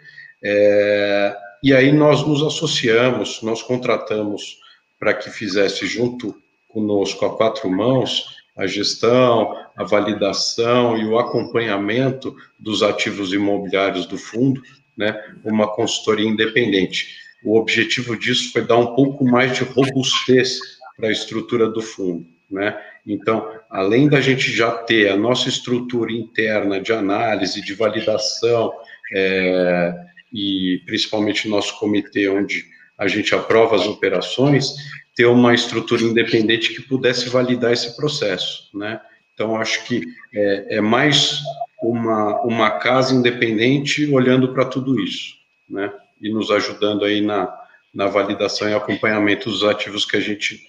é, 0.43 1.37
e 1.63 1.73
aí 1.73 1.93
nós 1.93 2.27
nos 2.27 2.43
associamos, 2.43 3.41
nós 3.43 3.63
contratamos 3.63 4.59
para 4.99 5.15
que 5.15 5.31
fizesse 5.31 5.87
junto 5.87 6.35
conosco 6.69 7.25
a 7.25 7.37
quatro 7.37 7.71
mãos 7.71 8.43
a 8.57 8.67
gestão, 8.67 9.55
a 9.77 9.85
validação 9.85 10.97
e 10.99 11.07
o 11.07 11.19
acompanhamento 11.19 12.37
dos 12.59 12.83
ativos 12.83 13.33
imobiliários 13.33 14.07
do 14.07 14.19
fundo, 14.19 14.63
né, 14.97 15.19
uma 15.45 15.67
consultoria 15.75 16.29
independente. 16.29 17.22
O 17.45 17.59
objetivo 17.59 18.17
disso 18.17 18.53
foi 18.53 18.63
dar 18.63 18.79
um 18.79 18.95
pouco 18.95 19.25
mais 19.25 19.57
de 19.57 19.65
robustez 19.65 20.59
para 20.97 21.09
a 21.09 21.13
estrutura 21.13 21.69
do 21.69 21.81
fundo, 21.81 22.27
né? 22.51 22.79
Então, 23.07 23.49
além 23.69 24.09
da 24.09 24.21
gente 24.21 24.53
já 24.53 24.71
ter 24.71 25.09
a 25.09 25.17
nossa 25.17 25.49
estrutura 25.49 26.13
interna 26.13 26.81
de 26.81 26.93
análise, 26.93 27.61
de 27.61 27.75
validação, 27.75 28.73
é, 29.13 29.95
e 30.33 30.81
principalmente 30.87 31.49
nosso 31.49 31.79
comitê, 31.79 32.29
onde 32.29 32.65
a 32.97 33.09
gente 33.09 33.35
aprova 33.35 33.75
as 33.75 33.87
operações, 33.87 34.75
ter 35.15 35.27
uma 35.27 35.55
estrutura 35.55 36.03
independente 36.03 36.73
que 36.73 36.83
pudesse 36.83 37.29
validar 37.29 37.73
esse 37.73 37.97
processo, 37.97 38.71
né? 38.75 39.01
Então, 39.35 39.57
acho 39.57 39.85
que 39.85 40.03
é, 40.33 40.77
é 40.77 40.81
mais 40.81 41.41
uma, 41.83 42.41
uma 42.43 42.71
casa 42.79 43.15
independente 43.15 44.13
olhando 44.13 44.53
para 44.53 44.65
tudo 44.65 45.01
isso, 45.01 45.35
né? 45.69 45.93
E 46.23 46.33
nos 46.33 46.51
ajudando 46.51 47.05
aí 47.05 47.21
na, 47.21 47.53
na 47.93 48.07
validação 48.07 48.69
e 48.69 48.75
acompanhamento 48.75 49.51
dos 49.51 49.65
ativos 49.65 50.05
que 50.05 50.17
a 50.17 50.21
gente 50.21 50.61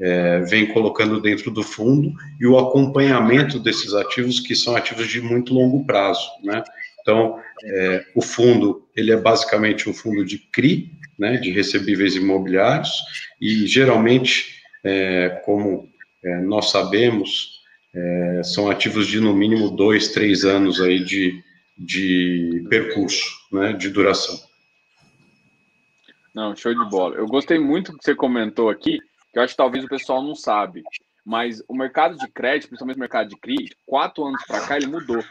é, 0.00 0.40
vem 0.40 0.66
colocando 0.72 1.20
dentro 1.20 1.50
do 1.50 1.62
fundo 1.62 2.12
e 2.40 2.46
o 2.46 2.58
acompanhamento 2.58 3.58
desses 3.58 3.94
ativos 3.94 4.40
que 4.40 4.54
são 4.54 4.74
ativos 4.74 5.06
de 5.08 5.20
muito 5.20 5.52
longo 5.52 5.84
prazo, 5.84 6.28
né? 6.42 6.62
Então, 7.00 7.38
é, 7.64 8.04
o 8.14 8.22
fundo, 8.22 8.86
ele 8.96 9.12
é 9.12 9.16
basicamente 9.16 9.90
um 9.90 9.94
fundo 9.94 10.24
de 10.24 10.38
CRI, 10.38 10.92
né, 11.18 11.36
de 11.36 11.50
recebíveis 11.50 12.14
imobiliários, 12.14 12.90
e 13.40 13.66
geralmente, 13.66 14.62
é, 14.84 15.40
como 15.44 15.88
é, 16.24 16.40
nós 16.40 16.70
sabemos, 16.70 17.60
é, 17.94 18.42
são 18.44 18.70
ativos 18.70 19.06
de 19.06 19.20
no 19.20 19.34
mínimo 19.34 19.70
dois, 19.70 20.08
três 20.08 20.44
anos 20.44 20.80
aí 20.80 21.04
de, 21.04 21.42
de 21.76 22.64
percurso, 22.70 23.24
né, 23.52 23.72
de 23.72 23.90
duração. 23.90 24.38
Não, 26.34 26.56
show 26.56 26.74
de 26.74 26.90
bola. 26.90 27.16
Eu 27.16 27.26
gostei 27.26 27.58
muito 27.58 27.92
do 27.92 27.98
que 27.98 28.04
você 28.04 28.14
comentou 28.14 28.70
aqui, 28.70 28.98
que 29.32 29.38
eu 29.38 29.42
acho 29.42 29.52
que 29.52 29.58
talvez 29.58 29.84
o 29.84 29.88
pessoal 29.88 30.22
não 30.22 30.34
sabe. 30.34 30.82
Mas 31.24 31.62
o 31.68 31.74
mercado 31.74 32.16
de 32.16 32.26
crédito, 32.28 32.68
principalmente 32.68 32.96
o 32.96 33.00
mercado 33.00 33.28
de 33.28 33.36
CRI, 33.36 33.68
quatro 33.86 34.24
anos 34.24 34.42
para 34.44 34.66
cá, 34.66 34.76
ele 34.76 34.86
mudou. 34.86 35.22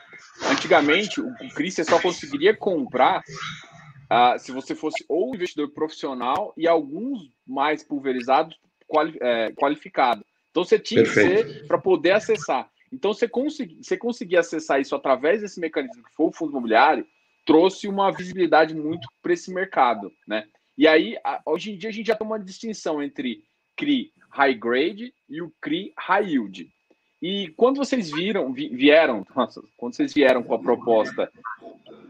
Antigamente, 0.50 1.20
o 1.20 1.34
CRI 1.54 1.72
você 1.72 1.84
só 1.84 2.00
conseguiria 2.00 2.56
comprar 2.56 3.20
uh, 3.20 4.40
se 4.40 4.52
você 4.52 4.74
fosse 4.74 5.04
ou 5.10 5.36
investidor 5.36 5.70
profissional 5.72 6.54
e 6.56 6.68
alguns 6.68 7.30
mais 7.46 7.84
pulverizados 7.84 8.58
quali 8.88 9.18
é, 9.22 9.52
qualificados. 9.54 10.24
Então 10.50 10.64
você 10.64 10.78
tinha 10.78 11.04
Perfeito. 11.04 11.48
que 11.48 11.54
ser 11.54 11.68
para 11.68 11.78
poder 11.78 12.12
acessar. 12.12 12.70
Então 12.92 13.14
você, 13.14 13.28
consegui, 13.28 13.78
você 13.82 13.96
conseguir 13.96 14.38
acessar 14.38 14.82
isso 14.82 14.94
através 14.94 15.42
desse 15.42 15.60
mecanismo 15.62 16.04
que 16.04 16.14
foi 16.14 16.28
o 16.28 16.34
fundo 16.34 16.52
imobiliário, 16.52 17.08
trouxe 17.46 17.88
uma 17.88 18.12
visibilidade 18.12 18.76
muito 18.76 19.08
para 19.22 19.34
esse 19.34 19.54
mercado, 19.54 20.12
né? 20.28 20.46
E 20.82 20.88
aí, 20.88 21.16
hoje 21.46 21.72
em 21.72 21.78
dia, 21.78 21.92
a 21.92 21.94
gente 21.94 22.08
já 22.08 22.16
tem 22.16 22.26
uma 22.26 22.40
distinção 22.40 23.04
entre 23.04 23.46
CRI 23.78 24.12
high 24.32 24.56
grade 24.56 25.14
e 25.30 25.40
o 25.40 25.54
CRI 25.62 25.94
high 25.96 26.26
yield. 26.28 26.74
E 27.22 27.50
quando 27.50 27.78
vocês 27.78 28.10
viram, 28.10 28.52
vieram, 28.52 29.24
nossa, 29.36 29.62
quando 29.78 29.96
vocês 29.96 30.12
vieram 30.12 30.42
com 30.42 30.56
a 30.56 30.60
proposta 30.60 31.32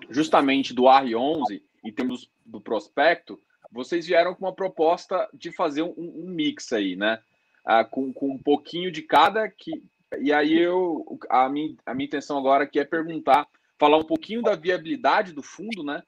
justamente 0.10 0.74
do 0.74 0.84
R11 0.84 1.62
em 1.84 1.92
termos 1.92 2.32
do 2.46 2.62
prospecto, 2.62 3.38
vocês 3.70 4.08
vieram 4.08 4.34
com 4.34 4.46
uma 4.46 4.56
proposta 4.56 5.28
de 5.34 5.52
fazer 5.52 5.82
um, 5.82 5.94
um 5.98 6.30
mix 6.30 6.72
aí, 6.72 6.96
né? 6.96 7.20
Ah, 7.66 7.84
com, 7.84 8.14
com 8.14 8.30
um 8.30 8.40
pouquinho 8.42 8.90
de 8.90 9.02
cada 9.02 9.50
que 9.50 9.84
e 10.18 10.32
aí 10.32 10.58
eu 10.58 11.20
a 11.30 11.50
minha, 11.50 11.76
a 11.86 11.94
minha 11.94 12.06
intenção 12.06 12.38
agora 12.38 12.64
aqui 12.64 12.80
é 12.80 12.86
perguntar, 12.86 13.46
falar 13.78 13.98
um 13.98 14.06
pouquinho 14.06 14.42
da 14.42 14.56
viabilidade 14.56 15.34
do 15.34 15.44
fundo, 15.44 15.84
né? 15.84 16.02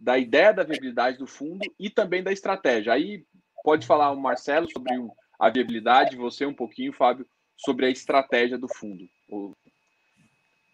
Da 0.00 0.18
ideia 0.18 0.52
da 0.52 0.64
viabilidade 0.64 1.18
do 1.18 1.26
fundo 1.26 1.60
e 1.78 1.90
também 1.90 2.22
da 2.22 2.32
estratégia. 2.32 2.92
Aí 2.92 3.24
pode 3.62 3.86
falar 3.86 4.10
o 4.10 4.20
Marcelo 4.20 4.66
sobre 4.70 4.92
a 5.38 5.50
viabilidade, 5.50 6.16
você 6.16 6.46
um 6.46 6.54
pouquinho, 6.54 6.92
Fábio, 6.92 7.26
sobre 7.56 7.86
a 7.86 7.90
estratégia 7.90 8.58
do 8.58 8.68
fundo. 8.68 9.04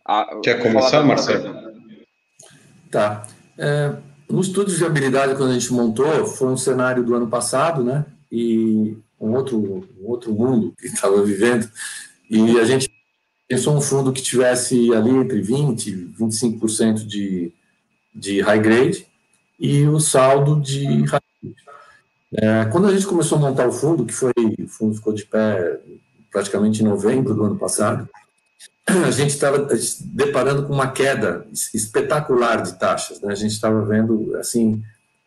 A, 0.06 0.40
Quer 0.42 0.62
começar, 0.62 1.02
Marcelo? 1.02 1.72
Tá. 2.90 3.26
É, 3.58 3.96
no 4.30 4.40
estudo 4.40 4.70
de 4.70 4.76
viabilidade, 4.76 5.36
quando 5.36 5.50
a 5.50 5.58
gente 5.58 5.72
montou, 5.72 6.26
foi 6.26 6.48
um 6.48 6.56
cenário 6.56 7.04
do 7.04 7.14
ano 7.14 7.28
passado, 7.28 7.82
né? 7.82 8.06
E 8.30 8.96
um 9.20 9.34
outro, 9.34 9.58
um 10.00 10.06
outro 10.06 10.32
mundo 10.32 10.74
que 10.78 10.86
estava 10.86 11.22
vivendo. 11.22 11.70
E 12.30 12.58
a 12.58 12.64
gente 12.64 12.90
pensou 13.48 13.76
um 13.76 13.80
fundo 13.80 14.12
que 14.12 14.22
tivesse 14.22 14.92
ali 14.92 15.10
entre 15.10 15.40
20% 15.40 15.86
e 15.86 16.14
25% 16.20 17.06
de, 17.06 17.52
de 18.14 18.40
high 18.40 18.60
grade 18.60 19.05
e 19.58 19.86
o 19.86 19.98
saldo 19.98 20.60
de. 20.60 21.04
É, 22.34 22.64
quando 22.66 22.86
a 22.86 22.92
gente 22.92 23.06
começou 23.06 23.38
a 23.38 23.40
montar 23.40 23.66
o 23.66 23.72
fundo, 23.72 24.04
que 24.04 24.12
foi, 24.12 24.32
o 24.58 24.68
fundo 24.68 24.94
ficou 24.94 25.12
de 25.12 25.24
pé 25.24 25.80
praticamente 26.30 26.82
em 26.82 26.86
novembro 26.86 27.34
do 27.34 27.44
ano 27.44 27.56
passado, 27.56 28.08
a 28.86 29.10
gente 29.10 29.30
estava 29.30 29.66
deparando 30.00 30.66
com 30.66 30.72
uma 30.72 30.90
queda 30.90 31.46
espetacular 31.74 32.62
de 32.62 32.78
taxas. 32.78 33.20
Né? 33.20 33.32
A 33.32 33.36
gente 33.36 33.52
estava 33.52 33.84
vendo, 33.84 34.36
assim, 34.36 34.82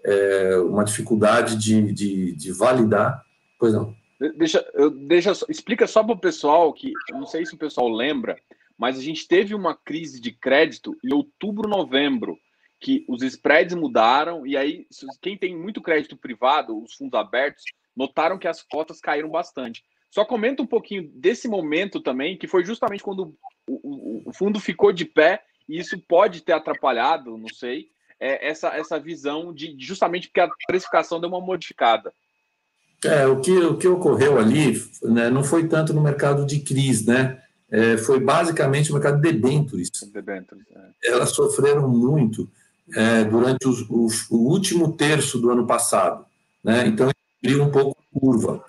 é, 0.05 0.57
uma 0.57 0.83
dificuldade 0.83 1.57
de, 1.57 1.91
de, 1.91 2.31
de 2.33 2.51
validar. 2.51 3.23
Pois 3.57 3.73
não. 3.73 3.95
Deixa, 4.37 4.65
eu, 4.73 4.89
deixa, 4.89 5.31
explica 5.47 5.87
só 5.87 6.03
para 6.03 6.13
o 6.13 6.19
pessoal 6.19 6.73
que 6.73 6.91
não 7.11 7.25
sei 7.25 7.45
se 7.45 7.55
o 7.55 7.57
pessoal 7.57 7.87
lembra, 7.89 8.37
mas 8.77 8.97
a 8.97 9.01
gente 9.01 9.27
teve 9.27 9.55
uma 9.55 9.73
crise 9.73 10.19
de 10.19 10.31
crédito 10.31 10.95
em 11.03 11.13
outubro, 11.13 11.69
novembro, 11.69 12.37
que 12.79 13.05
os 13.07 13.21
spreads 13.21 13.75
mudaram 13.75 14.47
e 14.47 14.55
aí 14.55 14.87
quem 15.21 15.37
tem 15.37 15.55
muito 15.55 15.81
crédito 15.81 16.15
privado, 16.15 16.81
os 16.81 16.93
fundos 16.93 17.19
abertos, 17.19 17.63
notaram 17.95 18.37
que 18.37 18.47
as 18.47 18.61
cotas 18.61 19.01
caíram 19.01 19.29
bastante. 19.29 19.83
Só 20.09 20.25
comenta 20.25 20.63
um 20.63 20.67
pouquinho 20.67 21.09
desse 21.13 21.47
momento 21.47 21.99
também, 21.99 22.37
que 22.37 22.47
foi 22.47 22.63
justamente 22.63 23.03
quando 23.03 23.35
o, 23.67 24.23
o, 24.27 24.29
o 24.29 24.33
fundo 24.33 24.59
ficou 24.59 24.91
de 24.91 25.05
pé 25.05 25.43
e 25.67 25.77
isso 25.77 25.99
pode 26.07 26.41
ter 26.41 26.53
atrapalhado, 26.53 27.37
não 27.37 27.49
sei, 27.49 27.89
é, 28.19 28.49
essa, 28.49 28.69
essa 28.69 28.99
visão 28.99 29.53
de 29.53 29.75
justamente 29.77 30.27
porque 30.27 30.41
a 30.41 30.49
precificação 30.67 31.19
deu 31.19 31.29
uma 31.29 31.41
modificada. 31.41 32.11
É, 33.03 33.25
o 33.27 33.39
que, 33.39 33.51
o 33.51 33.77
que 33.77 33.87
ocorreu 33.87 34.37
ali 34.37 34.73
né, 35.03 35.29
não 35.29 35.43
foi 35.43 35.67
tanto 35.67 35.93
no 35.93 36.01
mercado 36.01 36.45
de 36.45 36.59
CRIs, 36.59 37.05
né? 37.05 37.41
É, 37.71 37.97
foi 37.97 38.19
basicamente 38.19 38.89
o 38.89 38.93
mercado 38.93 39.21
de 39.21 39.31
debentures. 39.31 39.89
debentures 40.11 40.65
é. 40.71 41.11
Elas 41.11 41.29
sofreram 41.29 41.87
muito 41.87 42.49
é, 42.95 43.23
durante 43.23 43.67
os, 43.67 43.81
o 44.29 44.37
último 44.37 44.93
terço 44.93 45.39
do 45.39 45.51
ano 45.51 45.65
passado. 45.65 46.25
Né? 46.63 46.87
Então, 46.87 47.09
abriu 47.43 47.63
um 47.63 47.71
pouco 47.71 47.97
a 47.99 48.19
curva. 48.19 48.63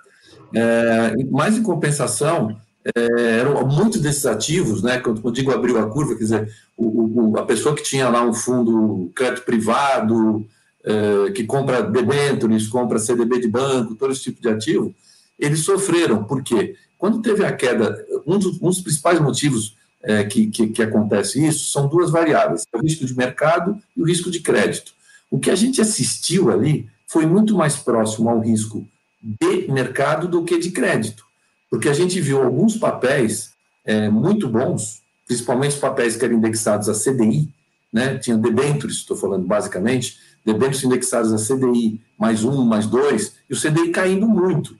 É, 0.54 1.14
mas, 1.30 1.56
em 1.56 1.62
compensação, 1.62 2.56
é, 2.96 3.38
eram 3.38 3.66
muitos 3.66 4.00
desses 4.00 4.26
ativos, 4.26 4.82
né, 4.82 4.98
quando 4.98 5.20
eu 5.22 5.30
digo 5.30 5.52
abriu 5.52 5.78
a 5.78 5.86
curva, 5.86 6.14
quer 6.14 6.24
dizer, 6.24 6.54
o, 6.76 7.32
o, 7.32 7.38
a 7.38 7.44
pessoa 7.44 7.74
que 7.74 7.82
tinha 7.82 8.08
lá 8.08 8.24
um 8.24 8.32
fundo 8.32 9.10
crédito 9.14 9.44
privado, 9.44 10.46
é, 10.82 11.30
que 11.32 11.44
compra 11.44 11.82
debêntures, 11.82 12.68
compra 12.68 12.98
CDB 12.98 13.38
de 13.38 13.48
banco, 13.48 13.94
todo 13.94 14.12
esse 14.12 14.22
tipo 14.22 14.40
de 14.40 14.48
ativo, 14.48 14.94
eles 15.38 15.60
sofreram. 15.60 16.24
Por 16.24 16.42
quê? 16.42 16.74
Quando 16.98 17.22
teve 17.22 17.44
a 17.44 17.52
queda, 17.52 18.04
um 18.26 18.38
dos, 18.38 18.60
um 18.60 18.68
dos 18.68 18.80
principais 18.80 19.20
motivos 19.20 19.76
é, 20.02 20.24
que, 20.24 20.46
que, 20.46 20.68
que, 20.68 20.82
acontece 20.82 21.44
isso 21.44 21.70
são 21.70 21.88
duas 21.88 22.10
variáveis: 22.10 22.64
o 22.72 22.78
risco 22.78 23.04
de 23.04 23.16
mercado 23.16 23.78
e 23.96 24.02
o 24.02 24.06
risco 24.06 24.30
de 24.30 24.40
crédito. 24.40 24.92
O 25.30 25.38
que 25.38 25.50
a 25.50 25.54
gente 25.54 25.80
assistiu 25.80 26.50
ali 26.50 26.88
foi 27.06 27.26
muito 27.26 27.54
mais 27.54 27.76
próximo 27.76 28.28
ao 28.28 28.40
risco 28.40 28.86
de 29.22 29.70
mercado 29.70 30.26
do 30.26 30.44
que 30.44 30.58
de 30.58 30.70
crédito, 30.70 31.24
porque 31.70 31.88
a 31.88 31.92
gente 31.92 32.20
viu 32.20 32.42
alguns 32.42 32.76
papéis 32.76 33.50
é, 33.84 34.08
muito 34.08 34.48
bons, 34.48 35.02
principalmente 35.26 35.78
papéis 35.78 36.16
que 36.16 36.24
eram 36.24 36.36
indexados 36.36 36.88
a 36.88 36.94
CDI, 36.94 37.48
né? 37.92 38.18
Tinha 38.18 38.36
debêntures, 38.36 38.96
estou 38.96 39.16
falando 39.16 39.46
basicamente, 39.46 40.18
debêntures 40.44 40.84
indexados 40.84 41.32
a 41.32 41.36
CDI 41.36 42.00
mais 42.18 42.44
um, 42.44 42.64
mais 42.64 42.86
dois, 42.86 43.34
e 43.48 43.54
o 43.54 43.60
CDI 43.60 43.90
caindo 43.90 44.26
muito. 44.26 44.78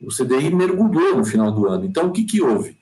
O 0.00 0.08
CDI 0.08 0.52
mergulhou 0.52 1.16
no 1.16 1.24
final 1.24 1.52
do 1.52 1.68
ano. 1.68 1.84
Então, 1.84 2.08
o 2.08 2.12
que, 2.12 2.24
que 2.24 2.42
houve? 2.42 2.76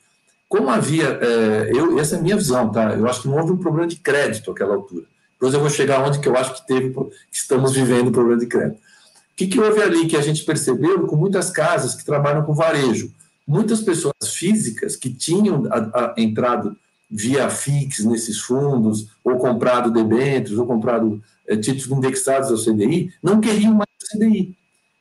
Como 0.51 0.69
havia, 0.69 1.17
é, 1.23 1.71
eu, 1.73 1.97
essa 2.01 2.17
é 2.17 2.19
a 2.19 2.23
minha 2.23 2.37
visão, 2.37 2.73
tá? 2.73 2.93
Eu 2.93 3.07
acho 3.07 3.23
que 3.23 3.29
não 3.29 3.39
houve 3.39 3.53
um 3.53 3.57
problema 3.57 3.87
de 3.87 3.95
crédito 3.95 4.51
àquela 4.51 4.75
altura. 4.75 5.05
Depois 5.35 5.55
eu 5.55 5.61
vou 5.61 5.71
chegar 5.71 6.05
onde 6.05 6.19
que 6.19 6.29
eu 6.29 6.37
acho 6.37 6.55
que 6.57 6.67
teve, 6.67 6.91
que 6.91 7.07
estamos 7.31 7.73
vivendo 7.73 8.09
o 8.09 8.13
problema 8.13 8.41
de 8.41 8.47
crédito. 8.49 8.79
O 8.79 9.37
que, 9.37 9.47
que 9.47 9.61
houve 9.61 9.81
ali 9.81 10.09
que 10.09 10.17
a 10.17 10.21
gente 10.21 10.43
percebeu 10.45 11.07
com 11.07 11.15
muitas 11.15 11.51
casas 11.51 11.95
que 11.95 12.05
trabalham 12.05 12.43
com 12.43 12.53
varejo? 12.53 13.13
Muitas 13.47 13.81
pessoas 13.81 14.35
físicas 14.35 14.97
que 14.97 15.15
tinham 15.15 15.69
a, 15.71 15.77
a, 15.79 16.15
entrado 16.19 16.77
via 17.09 17.49
FIX 17.49 18.01
nesses 18.07 18.41
fundos, 18.41 19.07
ou 19.23 19.37
comprado 19.37 19.93
debêntures, 19.93 20.59
ou 20.59 20.67
comprado 20.67 21.23
é, 21.47 21.57
títulos 21.57 21.97
indexados 21.97 22.51
ao 22.51 22.59
CDI, 22.59 23.15
não 23.23 23.41
queriam 23.41 23.73
mais 23.73 23.89
o 24.03 24.19
CDI. 24.19 24.57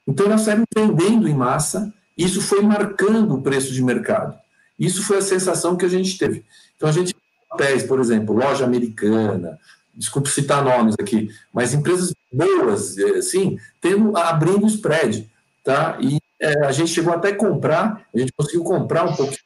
Então, 0.08 0.28
elas 0.28 0.42
saíram 0.42 0.64
vendendo 0.76 1.28
em 1.28 1.34
massa, 1.34 1.92
e 2.16 2.24
isso 2.24 2.40
foi 2.40 2.62
marcando 2.62 3.34
o 3.34 3.42
preço 3.42 3.74
de 3.74 3.82
mercado. 3.82 4.38
Isso 4.80 5.04
foi 5.04 5.18
a 5.18 5.22
sensação 5.22 5.76
que 5.76 5.86
a 5.86 5.89
gente 5.89 6.18
teve. 6.18 6.46
Então, 6.76 6.88
a 6.88 6.92
gente 6.92 7.13
papéis, 7.50 7.84
por 7.84 8.00
exemplo, 8.00 8.36
loja 8.36 8.63
americana, 8.63 9.60
desculpe 9.94 10.30
citar 10.30 10.63
nomes 10.63 10.96
aqui, 11.00 11.30
mas 11.52 11.74
empresas 11.74 12.13
boas, 12.32 12.98
é, 12.98 13.18
assim, 13.18 13.58
tendo, 13.82 14.15
abrindo 14.15 14.68
spread, 14.68 15.30
tá? 15.63 15.98
E 16.00 16.20
é, 16.39 16.65
a 16.65 16.72
gente 16.72 16.92
chegou 16.92 17.12
até 17.12 17.34
comprar, 17.34 18.06
a 18.13 18.20
gente 18.20 18.32
conseguiu 18.32 18.63
comprar 18.63 19.06
um 19.06 19.15
pouquinho 19.15 19.39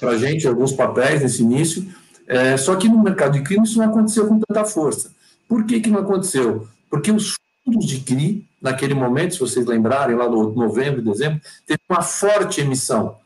para 0.00 0.10
a 0.10 0.18
gente 0.18 0.48
alguns 0.48 0.72
papéis 0.72 1.22
nesse 1.22 1.42
início, 1.42 1.86
é, 2.26 2.56
só 2.56 2.74
que 2.74 2.88
no 2.88 3.02
mercado 3.02 3.34
de 3.34 3.42
crime 3.42 3.64
isso 3.64 3.78
não 3.78 3.86
aconteceu 3.86 4.26
com 4.26 4.40
tanta 4.40 4.64
força. 4.64 5.10
Por 5.48 5.64
que, 5.64 5.80
que 5.80 5.90
não 5.90 6.00
aconteceu? 6.00 6.66
Porque 6.90 7.12
os 7.12 7.36
fundos 7.64 7.86
de 7.86 8.00
CRI, 8.00 8.44
naquele 8.60 8.94
momento, 8.94 9.34
se 9.34 9.40
vocês 9.40 9.64
lembrarem, 9.64 10.16
lá 10.16 10.28
no 10.28 10.52
novembro, 10.52 11.02
dezembro, 11.02 11.40
teve 11.64 11.80
uma 11.88 12.02
forte 12.02 12.60
emissão, 12.60 13.16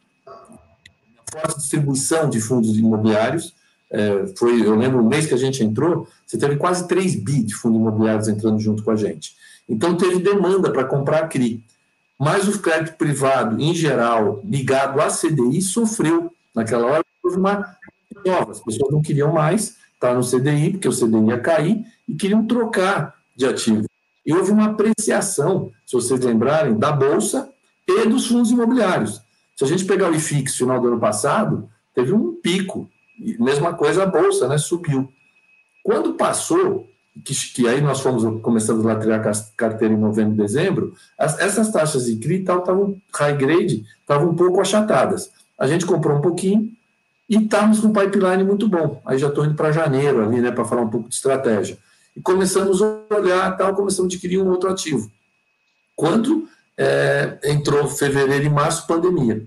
forte 1.31 1.59
distribuição 1.59 2.29
de 2.29 2.41
fundos 2.41 2.77
imobiliários, 2.77 3.55
é, 3.91 4.27
foi, 4.37 4.65
eu 4.65 4.77
lembro, 4.77 5.03
o 5.03 5.09
mês 5.09 5.27
que 5.27 5.35
a 5.35 5.37
gente 5.37 5.65
entrou, 5.65 6.07
você 6.25 6.39
teve 6.39 6.57
quase 6.57 6.87
3 6.87 7.17
bi 7.17 7.43
de 7.43 7.55
fundos 7.55 7.81
imobiliários 7.81 8.29
entrando 8.29 8.61
junto 8.61 8.85
com 8.85 8.93
a 8.93 8.97
gente. 8.97 9.35
Então, 9.69 9.97
teve 9.97 10.21
demanda 10.21 10.71
para 10.71 10.85
comprar 10.85 11.29
CRI. 11.29 11.63
Mas 12.19 12.47
o 12.47 12.59
crédito 12.61 12.97
privado, 12.97 13.61
em 13.61 13.75
geral, 13.75 14.41
ligado 14.45 15.01
à 15.01 15.09
CDI, 15.09 15.63
sofreu. 15.63 16.33
Naquela 16.55 16.87
hora, 16.87 17.05
houve 17.23 17.39
uma 17.39 17.77
nova. 18.25 18.53
As 18.53 18.61
pessoas 18.61 18.93
não 18.93 19.01
queriam 19.01 19.33
mais 19.33 19.77
estar 19.95 20.15
no 20.15 20.23
CDI, 20.23 20.73
porque 20.73 20.89
o 20.89 20.93
CDI 20.93 21.29
ia 21.29 21.41
cair, 21.41 21.85
e 22.07 22.15
queriam 22.15 22.47
trocar 22.47 23.15
de 23.35 23.47
ativo. 23.47 23.87
E 24.25 24.33
houve 24.35 24.51
uma 24.51 24.67
apreciação, 24.67 25.71
se 25.87 25.95
vocês 25.95 26.21
lembrarem, 26.21 26.79
da 26.79 26.93
Bolsa 26.93 27.49
e 27.89 28.07
dos 28.07 28.27
fundos 28.27 28.51
imobiliários. 28.51 29.23
Se 29.61 29.65
a 29.65 29.67
gente 29.67 29.85
pegar 29.85 30.11
o 30.11 30.15
IFIX 30.15 30.57
final 30.57 30.81
do 30.81 30.89
ano 30.89 30.99
passado, 30.99 31.69
teve 31.95 32.15
um 32.15 32.33
pico 32.33 32.89
e 33.23 33.37
mesma 33.37 33.75
coisa 33.75 34.05
a 34.05 34.07
bolsa, 34.07 34.49
né? 34.49 34.57
Subiu. 34.57 35.13
Quando 35.85 36.15
passou, 36.15 36.89
que, 37.23 37.35
que 37.53 37.69
aí 37.69 37.83
nós 37.83 38.01
fomos, 38.01 38.25
a 38.25 38.97
criar 38.97 39.21
carteira 39.59 39.93
em 39.93 39.99
novembro 39.99 40.35
dezembro, 40.35 40.95
as, 41.19 41.39
essas 41.39 41.71
taxas 41.71 42.07
de 42.07 42.17
CRI 42.17 42.37
estavam, 42.37 42.97
high 43.15 43.37
grade, 43.37 43.85
estavam 44.01 44.31
um 44.31 44.35
pouco 44.35 44.63
achatadas. 44.63 45.31
A 45.59 45.67
gente 45.67 45.85
comprou 45.85 46.17
um 46.17 46.23
pouquinho 46.23 46.73
e 47.29 47.37
estávamos 47.37 47.81
com 47.81 47.89
um 47.89 47.93
pipeline 47.93 48.43
muito 48.43 48.67
bom. 48.67 49.03
Aí 49.05 49.19
já 49.19 49.29
estou 49.29 49.45
indo 49.45 49.57
para 49.57 49.73
janeiro 49.73 50.25
ali, 50.25 50.41
né, 50.41 50.51
para 50.51 50.65
falar 50.65 50.81
um 50.81 50.89
pouco 50.89 51.11
de 51.11 51.17
estratégia. 51.17 51.77
E 52.17 52.23
começamos 52.23 52.81
a 52.81 53.03
olhar, 53.15 53.55
tal, 53.59 53.75
começamos 53.75 54.11
a 54.11 54.17
adquirir 54.17 54.41
um 54.41 54.49
outro 54.49 54.71
ativo. 54.71 55.13
Quando 55.95 56.49
é, 56.81 57.39
entrou 57.45 57.87
fevereiro 57.87 58.47
e 58.47 58.49
março, 58.49 58.87
pandemia. 58.87 59.45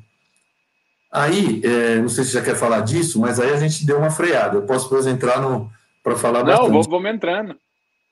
Aí, 1.11 1.61
é, 1.63 1.95
não 1.95 2.07
sei 2.07 2.23
se 2.23 2.31
já 2.31 2.43
quer 2.43 2.55
falar 2.55 2.81
disso, 2.81 3.19
mas 3.19 3.39
aí 3.39 3.51
a 3.51 3.57
gente 3.57 3.85
deu 3.87 3.97
uma 3.97 4.11
freada. 4.11 4.57
Eu 4.57 4.61
posso 4.63 4.85
depois 4.85 5.07
entrar 5.07 5.41
para 6.03 6.15
falar 6.15 6.39
não, 6.39 6.45
bastante. 6.45 6.71
Não, 6.71 6.83
vamos 6.83 7.11
entrando. 7.11 7.55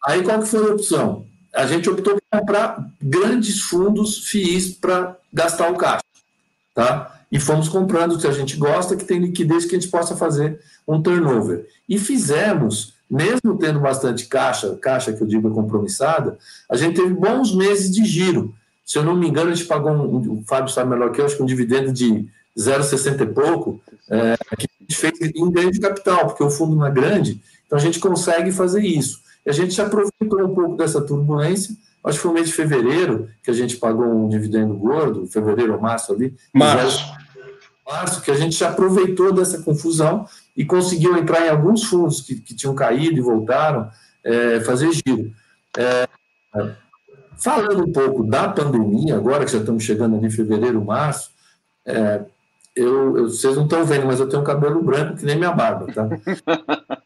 Aí 0.07 0.23
qual 0.23 0.39
que 0.39 0.47
foi 0.47 0.67
a 0.67 0.73
opção? 0.73 1.25
A 1.53 1.67
gente 1.67 1.87
optou 1.87 2.15
por 2.15 2.39
comprar 2.39 2.83
grandes 2.99 3.61
fundos 3.61 4.27
FIIs 4.29 4.73
para 4.73 5.15
gastar 5.31 5.69
o 5.69 5.77
caixa, 5.77 6.03
tá? 6.73 7.19
E 7.31 7.39
fomos 7.39 7.69
comprando 7.69 8.13
o 8.13 8.19
que 8.19 8.27
a 8.27 8.31
gente 8.31 8.57
gosta, 8.57 8.95
que 8.95 9.05
tem 9.05 9.19
liquidez 9.19 9.65
que 9.65 9.75
a 9.75 9.79
gente 9.79 9.91
possa 9.91 10.15
fazer 10.15 10.59
um 10.87 11.01
turnover. 11.01 11.67
E 11.87 11.99
fizemos, 11.99 12.95
mesmo 13.09 13.57
tendo 13.59 13.79
bastante 13.79 14.25
caixa, 14.25 14.75
caixa 14.77 15.13
que 15.13 15.21
eu 15.21 15.27
digo 15.27 15.49
é 15.49 15.53
compromissada, 15.53 16.39
a 16.69 16.75
gente 16.75 16.95
teve 16.95 17.13
bons 17.13 17.53
meses 17.53 17.91
de 17.91 18.03
giro. 18.05 18.55
Se 18.91 18.97
eu 18.97 19.05
não 19.05 19.15
me 19.15 19.25
engano, 19.25 19.49
a 19.49 19.53
gente 19.53 19.69
pagou, 19.69 19.89
um, 19.89 20.39
o 20.39 20.43
Fábio 20.45 20.67
sabe 20.67 20.89
melhor 20.89 21.13
que 21.13 21.21
eu, 21.21 21.25
acho 21.25 21.37
que 21.37 21.41
um 21.41 21.45
dividendo 21.45 21.93
de 21.93 22.27
0,60 22.59 23.21
e 23.21 23.25
pouco, 23.25 23.81
é, 24.09 24.35
que 24.57 24.67
a 24.67 24.81
gente 24.81 24.97
fez 24.97 25.13
em 25.33 25.49
ganho 25.49 25.71
de 25.71 25.79
capital, 25.79 26.27
porque 26.27 26.43
o 26.43 26.51
fundo 26.51 26.75
não 26.75 26.85
é 26.85 26.91
grande, 26.91 27.41
então 27.65 27.79
a 27.79 27.81
gente 27.81 28.01
consegue 28.01 28.51
fazer 28.51 28.83
isso. 28.83 29.21
E 29.45 29.49
a 29.49 29.53
gente 29.53 29.81
aproveitou 29.81 30.43
um 30.43 30.53
pouco 30.53 30.75
dessa 30.75 30.99
turbulência, 30.99 31.73
acho 32.03 32.17
que 32.17 32.21
foi 32.21 32.31
o 32.31 32.33
mês 32.33 32.47
de 32.47 32.53
fevereiro 32.53 33.29
que 33.41 33.49
a 33.49 33.53
gente 33.53 33.77
pagou 33.77 34.05
um 34.05 34.27
dividendo 34.27 34.73
gordo, 34.73 35.25
fevereiro 35.25 35.75
ou 35.75 35.79
março 35.79 36.11
ali. 36.11 36.35
Março. 36.53 37.01
Março, 37.87 38.21
que 38.21 38.29
a 38.29 38.35
gente 38.35 38.61
aproveitou 38.61 39.31
dessa 39.31 39.61
confusão 39.61 40.25
e 40.53 40.65
conseguiu 40.65 41.15
entrar 41.15 41.45
em 41.45 41.49
alguns 41.49 41.85
fundos 41.85 42.19
que, 42.19 42.35
que 42.35 42.53
tinham 42.53 42.75
caído 42.75 43.17
e 43.17 43.21
voltaram, 43.21 43.89
é, 44.21 44.59
fazer 44.59 44.91
giro. 44.91 45.31
É, 45.77 46.09
falando 47.41 47.85
um 47.85 47.91
pouco 47.91 48.23
da 48.23 48.49
pandemia, 48.49 49.15
agora 49.15 49.45
que 49.45 49.51
já 49.51 49.59
estamos 49.59 49.83
chegando 49.83 50.15
ali 50.15 50.27
em 50.27 50.31
fevereiro, 50.31 50.83
março, 50.83 51.31
é, 51.85 52.21
eu, 52.75 53.17
eu, 53.17 53.29
vocês 53.29 53.55
não 53.55 53.63
estão 53.63 53.83
vendo, 53.83 54.05
mas 54.05 54.19
eu 54.19 54.29
tenho 54.29 54.41
um 54.41 54.45
cabelo 54.45 54.81
branco 54.81 55.17
que 55.17 55.25
nem 55.25 55.35
minha 55.35 55.51
barba, 55.51 55.87
tá? 55.91 56.07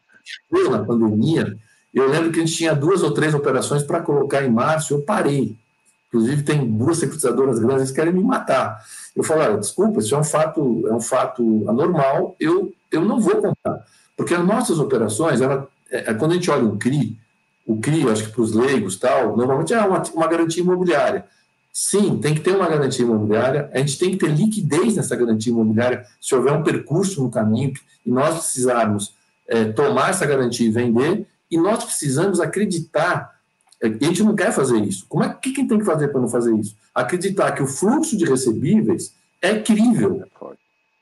na 0.70 0.84
pandemia, 0.84 1.56
eu 1.94 2.08
lembro 2.08 2.30
que 2.30 2.40
a 2.40 2.44
gente 2.44 2.56
tinha 2.56 2.74
duas 2.74 3.02
ou 3.02 3.12
três 3.12 3.34
operações 3.34 3.82
para 3.82 4.00
colocar 4.00 4.44
em 4.44 4.50
março, 4.50 4.94
eu 4.94 5.02
parei. 5.02 5.56
Inclusive, 6.08 6.42
tem 6.42 6.70
duas 6.70 6.98
securitizadoras 6.98 7.58
grandes 7.58 7.90
que 7.90 7.96
querem 7.96 8.12
me 8.12 8.22
matar. 8.22 8.80
Eu 9.14 9.24
falo, 9.24 9.58
desculpa, 9.58 10.00
isso 10.00 10.14
é 10.14 10.18
um 10.18 10.24
fato, 10.24 10.86
é 10.88 10.92
um 10.92 11.00
fato 11.00 11.64
anormal, 11.68 12.36
eu, 12.38 12.72
eu 12.92 13.02
não 13.02 13.20
vou 13.20 13.36
comprar. 13.36 13.84
Porque 14.16 14.34
as 14.34 14.44
nossas 14.44 14.78
operações, 14.78 15.40
ela, 15.40 15.66
é, 15.90 16.10
é 16.10 16.14
quando 16.14 16.32
a 16.32 16.34
gente 16.34 16.50
olha 16.50 16.64
o 16.64 16.78
CRI, 16.78 17.18
o 17.66 17.80
CRI, 17.80 18.08
acho 18.08 18.24
que 18.26 18.32
para 18.32 18.42
os 18.42 18.52
leigos 18.52 18.96
tal, 18.96 19.36
normalmente 19.36 19.74
é 19.74 19.80
uma, 19.80 20.02
uma 20.14 20.26
garantia 20.28 20.62
imobiliária. 20.62 21.26
Sim, 21.72 22.18
tem 22.18 22.34
que 22.34 22.40
ter 22.40 22.54
uma 22.54 22.68
garantia 22.68 23.04
imobiliária, 23.04 23.68
a 23.72 23.78
gente 23.78 23.98
tem 23.98 24.10
que 24.12 24.16
ter 24.16 24.30
liquidez 24.30 24.96
nessa 24.96 25.14
garantia 25.16 25.52
imobiliária 25.52 26.06
se 26.20 26.34
houver 26.34 26.52
um 26.52 26.62
percurso 26.62 27.22
no 27.22 27.30
caminho 27.30 27.74
e 28.04 28.10
nós 28.10 28.34
precisarmos 28.36 29.14
é, 29.48 29.64
tomar 29.66 30.10
essa 30.10 30.24
garantia 30.24 30.66
e 30.66 30.70
vender, 30.70 31.26
e 31.50 31.58
nós 31.58 31.84
precisamos 31.84 32.40
acreditar. 32.40 33.36
É, 33.82 33.88
a 33.88 33.90
gente 33.90 34.22
não 34.22 34.34
quer 34.34 34.52
fazer 34.52 34.78
isso. 34.78 35.04
Como 35.08 35.22
é 35.22 35.28
que 35.28 35.52
quem 35.52 35.66
tem 35.66 35.78
que 35.78 35.84
fazer 35.84 36.08
para 36.08 36.20
não 36.20 36.28
fazer 36.28 36.54
isso? 36.56 36.74
Acreditar 36.94 37.52
que 37.52 37.62
o 37.62 37.66
fluxo 37.66 38.16
de 38.16 38.24
recebíveis 38.24 39.12
é 39.42 39.58
crível. 39.58 40.24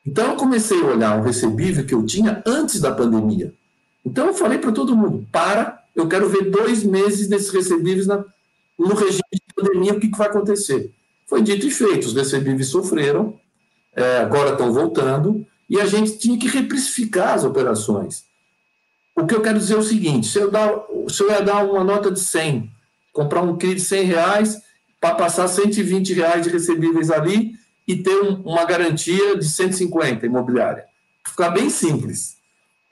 Então 0.04 0.32
eu 0.32 0.36
comecei 0.36 0.80
a 0.80 0.86
olhar 0.86 1.18
o 1.18 1.22
recebível 1.22 1.86
que 1.86 1.94
eu 1.94 2.04
tinha 2.04 2.42
antes 2.44 2.80
da 2.80 2.92
pandemia. 2.92 3.54
Então 4.04 4.26
eu 4.26 4.34
falei 4.34 4.58
para 4.58 4.72
todo 4.72 4.96
mundo: 4.96 5.26
para, 5.30 5.83
eu 5.94 6.08
quero 6.08 6.28
ver 6.28 6.50
dois 6.50 6.82
meses 6.82 7.28
desses 7.28 7.50
recebíveis 7.50 8.06
na, 8.06 8.24
no 8.78 8.94
regime 8.94 9.22
de 9.32 9.54
pandemia, 9.54 9.94
o 9.94 10.00
que, 10.00 10.08
que 10.08 10.18
vai 10.18 10.28
acontecer? 10.28 10.92
Foi 11.26 11.42
dito 11.42 11.66
e 11.66 11.70
feito, 11.70 12.06
os 12.06 12.14
recebíveis 12.14 12.68
sofreram, 12.68 13.38
é, 13.94 14.18
agora 14.18 14.52
estão 14.52 14.72
voltando, 14.72 15.46
e 15.68 15.80
a 15.80 15.86
gente 15.86 16.18
tinha 16.18 16.38
que 16.38 16.48
reprecificar 16.48 17.34
as 17.34 17.44
operações. 17.44 18.24
O 19.16 19.26
que 19.26 19.34
eu 19.34 19.40
quero 19.40 19.58
dizer 19.58 19.74
é 19.74 19.78
o 19.78 19.82
seguinte: 19.82 20.26
se 20.26 20.38
eu, 20.38 20.50
dar, 20.50 20.70
se 21.08 21.22
eu 21.22 21.30
ia 21.30 21.40
dar 21.40 21.64
uma 21.64 21.84
nota 21.84 22.10
de 22.10 22.20
100, 22.20 22.70
comprar 23.12 23.42
um 23.42 23.56
CRI 23.56 23.76
de 23.76 23.80
100 23.80 24.04
reais, 24.04 24.62
para 25.00 25.14
passar 25.14 25.48
120 25.48 26.14
reais 26.14 26.44
de 26.44 26.50
recebíveis 26.50 27.10
ali 27.10 27.52
e 27.86 27.96
ter 27.96 28.22
um, 28.22 28.40
uma 28.42 28.64
garantia 28.64 29.36
de 29.36 29.46
150 29.46 30.24
imobiliária. 30.26 30.84
Ficar 31.26 31.50
bem 31.50 31.68
simples. 31.68 32.38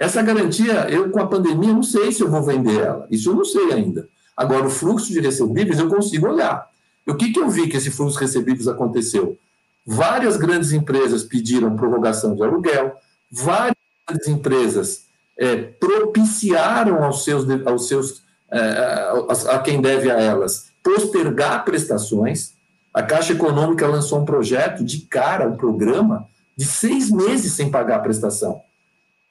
Essa 0.02 0.20
garantia, 0.20 0.88
eu 0.90 1.10
com 1.10 1.20
a 1.20 1.26
pandemia, 1.28 1.72
não 1.72 1.84
sei 1.84 2.10
se 2.10 2.24
eu 2.24 2.28
vou 2.28 2.42
vender 2.42 2.80
ela. 2.80 3.06
Isso 3.08 3.30
eu 3.30 3.36
não 3.36 3.44
sei 3.44 3.72
ainda. 3.72 4.08
Agora, 4.36 4.66
o 4.66 4.70
fluxo 4.70 5.12
de 5.12 5.20
recebíveis 5.20 5.78
eu 5.78 5.88
consigo 5.88 6.26
olhar. 6.26 6.66
E 7.06 7.10
o 7.12 7.14
que, 7.14 7.32
que 7.32 7.38
eu 7.38 7.48
vi 7.48 7.68
que 7.68 7.76
esse 7.76 7.88
fluxo 7.88 8.18
de 8.18 8.24
recebíveis 8.24 8.66
aconteceu? 8.66 9.38
Várias 9.86 10.36
grandes 10.36 10.72
empresas 10.72 11.22
pediram 11.22 11.76
prorrogação 11.76 12.34
de 12.34 12.42
aluguel, 12.42 12.96
várias 13.30 13.76
grandes 14.08 14.26
empresas 14.26 15.04
é, 15.38 15.54
propiciaram 15.54 17.04
aos 17.04 17.22
seus, 17.22 17.46
aos 17.64 17.86
seus 17.86 18.24
é, 18.50 18.58
a, 18.58 19.54
a 19.54 19.58
quem 19.60 19.80
deve 19.80 20.10
a 20.10 20.20
elas 20.20 20.72
postergar 20.82 21.64
prestações. 21.64 22.54
A 22.92 23.04
Caixa 23.04 23.34
Econômica 23.34 23.86
lançou 23.86 24.18
um 24.18 24.24
projeto 24.24 24.82
de 24.82 25.02
cara, 25.02 25.48
um 25.48 25.56
programa 25.56 26.26
de 26.56 26.64
seis 26.64 27.08
meses 27.08 27.52
sem 27.52 27.70
pagar 27.70 27.98
a 27.98 28.00
prestação. 28.00 28.62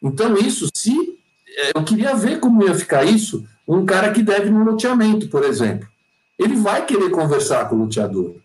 Então, 0.02 0.36
isso, 0.38 0.68
se 0.74 1.18
é, 1.58 1.72
eu 1.76 1.84
queria 1.84 2.16
ver 2.16 2.40
como 2.40 2.64
ia 2.64 2.74
ficar 2.74 3.04
isso 3.04 3.46
um 3.68 3.86
cara 3.86 4.12
que 4.12 4.22
deve 4.22 4.50
no 4.50 4.64
loteamento, 4.64 5.28
por 5.30 5.44
exemplo. 5.44 5.88
Ele 6.38 6.56
vai 6.56 6.86
querer 6.86 7.10
conversar 7.12 7.70
com 7.70 7.76
o 7.76 7.80
loteador. 7.80 8.36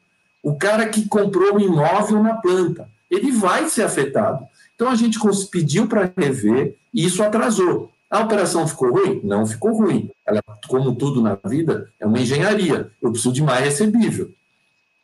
O 0.42 0.54
cara 0.54 0.86
que 0.88 1.08
comprou 1.08 1.56
um 1.56 1.60
imóvel 1.60 2.22
na 2.22 2.34
planta, 2.34 2.88
ele 3.10 3.32
vai 3.32 3.68
ser 3.68 3.82
afetado. 3.82 4.46
Então 4.74 4.88
a 4.88 4.94
gente 4.94 5.18
pediu 5.50 5.86
para 5.88 6.12
rever 6.16 6.76
e 6.92 7.04
isso 7.04 7.22
atrasou. 7.22 7.90
A 8.08 8.20
operação 8.20 8.68
ficou 8.68 8.92
ruim? 8.92 9.20
Não 9.24 9.46
ficou 9.46 9.72
ruim. 9.76 10.10
Ela, 10.24 10.40
como 10.68 10.94
tudo 10.94 11.20
na 11.20 11.36
vida, 11.44 11.90
é 11.98 12.06
uma 12.06 12.20
engenharia. 12.20 12.90
Eu 13.02 13.10
preciso 13.10 13.34
de 13.34 13.42
mais 13.42 13.64
recebível. 13.64 14.30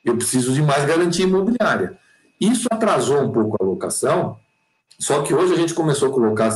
Eu 0.04 0.16
preciso 0.16 0.52
de 0.52 0.62
mais 0.62 0.84
garantia 0.84 1.24
imobiliária. 1.24 1.98
Isso 2.40 2.68
atrasou 2.70 3.22
um 3.22 3.32
pouco 3.32 3.56
a 3.60 3.64
locação, 3.64 4.36
só 4.98 5.22
que 5.22 5.34
hoje 5.34 5.54
a 5.54 5.56
gente 5.56 5.74
começou 5.74 6.08
a 6.08 6.12
colocar. 6.12 6.50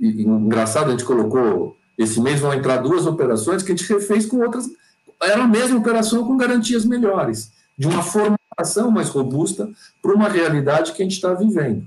Engraçado, 0.00 0.88
a 0.88 0.90
gente 0.90 1.04
colocou 1.04 1.76
esse 1.98 2.20
mês 2.20 2.38
vão 2.38 2.54
entrar 2.54 2.76
duas 2.76 3.06
operações 3.06 3.62
que 3.62 3.72
a 3.72 3.76
gente 3.76 3.92
refez 3.92 4.24
com 4.24 4.38
outras. 4.38 4.66
Era 5.20 5.42
a 5.42 5.48
mesma 5.48 5.78
operação 5.78 6.24
com 6.24 6.36
garantias 6.36 6.84
melhores, 6.84 7.50
de 7.76 7.88
uma 7.88 8.04
formatação 8.04 8.88
mais 8.88 9.08
robusta 9.08 9.68
para 10.00 10.14
uma 10.14 10.28
realidade 10.28 10.92
que 10.92 11.02
a 11.02 11.04
gente 11.04 11.16
está 11.16 11.34
vivendo. 11.34 11.84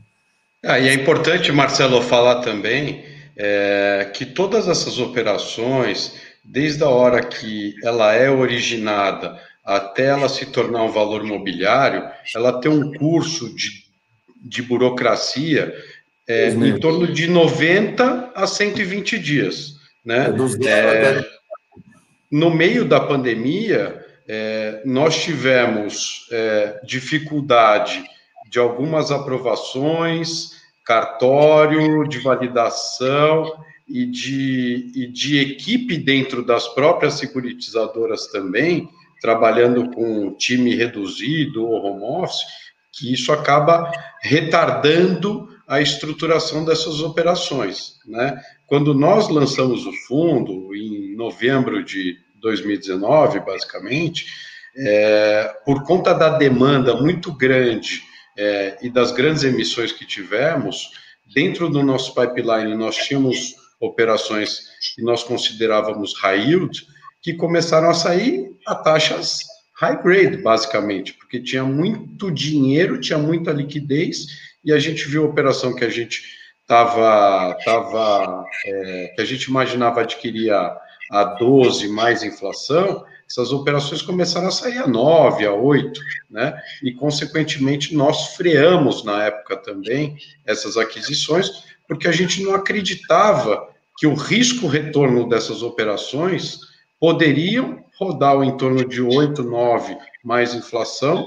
Ah, 0.64 0.78
e 0.78 0.90
é 0.90 0.94
importante, 0.94 1.50
Marcelo, 1.54 2.02
falar 2.02 2.42
também 2.42 3.06
é, 3.38 4.12
que 4.14 4.26
todas 4.26 4.68
essas 4.68 5.00
operações, 5.00 6.14
desde 6.44 6.84
a 6.84 6.90
hora 6.90 7.24
que 7.24 7.74
ela 7.82 8.14
é 8.14 8.30
originada 8.30 9.40
até 9.64 10.08
ela 10.08 10.28
se 10.28 10.46
tornar 10.48 10.84
um 10.84 10.92
valor 10.92 11.24
mobiliário, 11.24 12.04
ela 12.36 12.60
tem 12.60 12.70
um 12.70 12.92
curso 12.94 13.56
de, 13.56 13.86
de 14.44 14.62
burocracia 14.62 15.74
é, 16.32 16.50
em 16.50 16.80
torno 16.80 17.08
de 17.08 17.28
90 17.28 18.32
a 18.34 18.48
120 18.48 19.20
dias. 19.20 19.76
Né? 20.06 20.28
É, 20.66 20.70
é 20.70 21.26
no 22.32 22.50
meio 22.50 22.86
da 22.86 23.00
pandemia, 23.00 24.06
é, 24.28 24.82
nós 24.86 25.22
tivemos 25.22 26.28
é, 26.32 26.80
dificuldade 26.86 28.04
de 28.50 28.58
algumas 28.58 29.12
aprovações, 29.12 30.52
cartório, 30.86 32.08
de 32.08 32.20
validação 32.20 33.54
e 33.88 34.06
de, 34.06 34.92
e 34.96 35.08
de 35.08 35.40
equipe 35.40 35.98
dentro 35.98 36.46
das 36.46 36.68
próprias 36.70 37.16
securitizadoras 37.16 38.28
também, 38.28 38.90
trabalhando 39.22 39.92
com 39.92 40.34
time 40.36 40.74
reduzido 40.76 41.68
ou 41.68 41.86
home 41.86 42.24
office, 42.24 42.42
que 42.94 43.14
isso 43.14 43.34
acaba 43.34 43.92
retardando 44.22 45.51
a 45.72 45.80
estruturação 45.80 46.66
dessas 46.66 47.00
operações. 47.00 47.94
Né? 48.06 48.38
Quando 48.68 48.94
nós 48.94 49.30
lançamos 49.30 49.86
o 49.86 49.94
fundo, 50.06 50.76
em 50.76 51.16
novembro 51.16 51.82
de 51.82 52.18
2019, 52.42 53.40
basicamente, 53.40 54.26
é, 54.76 55.56
por 55.66 55.84
conta 55.84 56.14
da 56.14 56.38
demanda 56.38 56.94
muito 56.98 57.32
grande 57.32 58.02
é, 58.38 58.80
e 58.82 58.90
das 58.90 59.14
grandes 59.14 59.46
emissões 59.46 59.94
que 59.94 60.06
tivemos, 60.06 60.90
dentro 61.34 61.70
do 61.70 61.82
nosso 61.82 62.14
pipeline 62.14 62.76
nós 62.76 62.98
tínhamos 62.98 63.56
operações 63.80 64.64
que 64.94 65.02
nós 65.02 65.24
considerávamos 65.24 66.14
high 66.20 66.50
yield, 66.50 66.86
que 67.22 67.34
começaram 67.34 67.90
a 67.90 67.94
sair 67.94 68.52
a 68.68 68.76
taxas 68.76 69.40
high 69.82 70.04
grade, 70.04 70.38
basicamente, 70.38 71.14
porque 71.14 71.40
tinha 71.40 71.64
muito 71.64 72.30
dinheiro, 72.30 73.00
tinha 73.00 73.18
muita 73.18 73.52
liquidez, 73.52 74.51
e 74.64 74.72
a 74.72 74.80
gente 74.80 75.08
viu 75.08 75.24
a 75.24 75.28
operação 75.28 75.76
que 75.76 75.84
a 75.84 75.90
gente 75.90 76.24
estava, 76.62 77.58
tava, 77.66 78.46
é, 78.66 79.14
que 79.16 79.22
a 79.22 79.26
gente 79.26 79.46
imaginava 79.46 80.02
adquirir 80.02 80.52
a, 80.54 80.78
a 81.12 81.24
12 81.24 81.88
mais 81.90 82.24
inflação, 82.24 83.04
essas 83.28 83.54
operações 83.54 84.02
começaram 84.02 84.48
a 84.48 84.52
sair 84.52 84.80
a 84.80 84.88
9, 84.88 85.46
a 85.46 85.54
8, 85.54 86.00
né? 86.30 86.54
E, 86.84 86.92
consequentemente, 86.92 87.96
nós 87.96 88.36
freamos 88.36 89.06
na 89.06 89.24
época 89.24 89.56
também 89.56 90.18
essas 90.46 90.76
aquisições, 90.76 91.50
porque 91.88 92.10
a 92.10 92.12
gente 92.12 92.44
não 92.44 92.54
acreditava 92.54 93.70
que 93.98 94.06
o 94.06 94.14
risco-retorno 94.14 95.30
dessas 95.30 95.64
operações 95.64 96.60
poderiam 97.00 97.84
rodar 97.98 98.42
em 98.44 98.58
torno 98.58 98.84
de 98.84 99.02
8, 99.02 99.44
9 99.44 99.98
mais 100.24 100.54
inflação, 100.54 101.26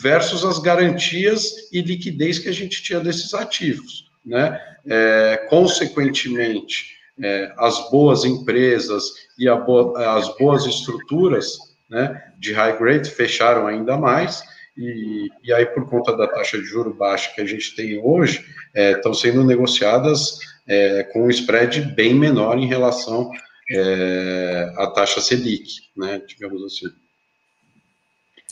versus 0.00 0.44
as 0.44 0.58
garantias 0.58 1.70
e 1.72 1.80
liquidez 1.80 2.38
que 2.38 2.48
a 2.48 2.52
gente 2.52 2.82
tinha 2.82 3.00
desses 3.00 3.32
ativos. 3.34 4.10
Né? 4.24 4.60
É, 4.86 5.46
consequentemente, 5.48 6.94
é, 7.22 7.52
as 7.56 7.90
boas 7.90 8.24
empresas 8.24 9.04
e 9.38 9.48
as 9.48 10.36
boas 10.36 10.66
estruturas 10.66 11.56
né, 11.88 12.22
de 12.38 12.52
high 12.52 12.76
grade 12.76 13.10
fecharam 13.10 13.66
ainda 13.66 13.96
mais, 13.96 14.42
e, 14.76 15.28
e, 15.44 15.52
aí, 15.52 15.66
por 15.66 15.88
conta 15.88 16.16
da 16.16 16.26
taxa 16.26 16.58
de 16.58 16.64
juro 16.64 16.92
baixa 16.92 17.32
que 17.32 17.40
a 17.40 17.46
gente 17.46 17.76
tem 17.76 17.96
hoje, 18.02 18.44
é, 18.74 18.92
estão 18.92 19.14
sendo 19.14 19.44
negociadas 19.44 20.38
é, 20.66 21.04
com 21.04 21.26
um 21.26 21.30
spread 21.30 21.80
bem 21.94 22.12
menor 22.12 22.58
em 22.58 22.66
relação 22.66 23.30
é, 23.70 24.72
à 24.76 24.88
taxa 24.88 25.20
Selic, 25.20 25.70
né, 25.96 26.20
digamos 26.26 26.60
assim. 26.64 26.88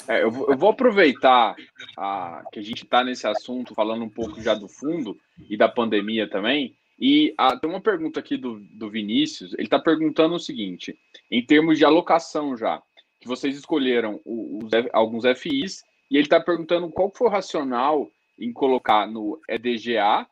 É, 0.09 0.23
eu, 0.23 0.31
vou, 0.31 0.51
eu, 0.51 0.57
vou, 0.57 0.71
aproveitar 0.71 1.55
a, 1.97 2.43
que 2.53 2.59
a 2.59 2.63
gente 2.63 2.85
está 2.85 3.05
nesse 3.05 3.27
assunto, 3.27 3.75
falando 3.75 4.05
um 4.05 4.09
pouco 4.09 4.41
já 4.41 4.55
do 4.55 4.69
fundo 4.69 5.17
e 5.49 5.57
da 5.57 5.69
pandemia 5.69 6.29
também. 6.29 6.77
E 6.99 7.35
a, 7.39 7.57
tem 7.57 7.69
uma 7.69 7.81
pergunta 7.81 8.21
aqui 8.21 8.37
do, 8.37 8.61
do 8.61 8.91
Vinícius. 8.91 9.53
Ele 9.55 9.65
está 9.65 9.79
perguntando 9.79 10.35
o 10.35 10.41
seguinte: 10.41 10.99
em 11.31 11.45
termos 11.45 11.79
de 11.79 11.85
alocação 11.85 12.57
já, 12.57 12.83
que 13.21 13.29
vocês 13.29 13.57
escolheram 13.57 14.21
os, 14.25 14.71
alguns 14.93 15.25
FIs, 15.39 15.83
e 16.11 16.17
ele 16.17 16.27
está 16.27 16.41
perguntando 16.41 16.91
qual 16.91 17.11
foi 17.15 17.29
o 17.29 17.31
racional 17.31 18.11
em 18.39 18.53
colocar 18.53 19.07
no 19.07 19.41
EDGA 19.49 20.27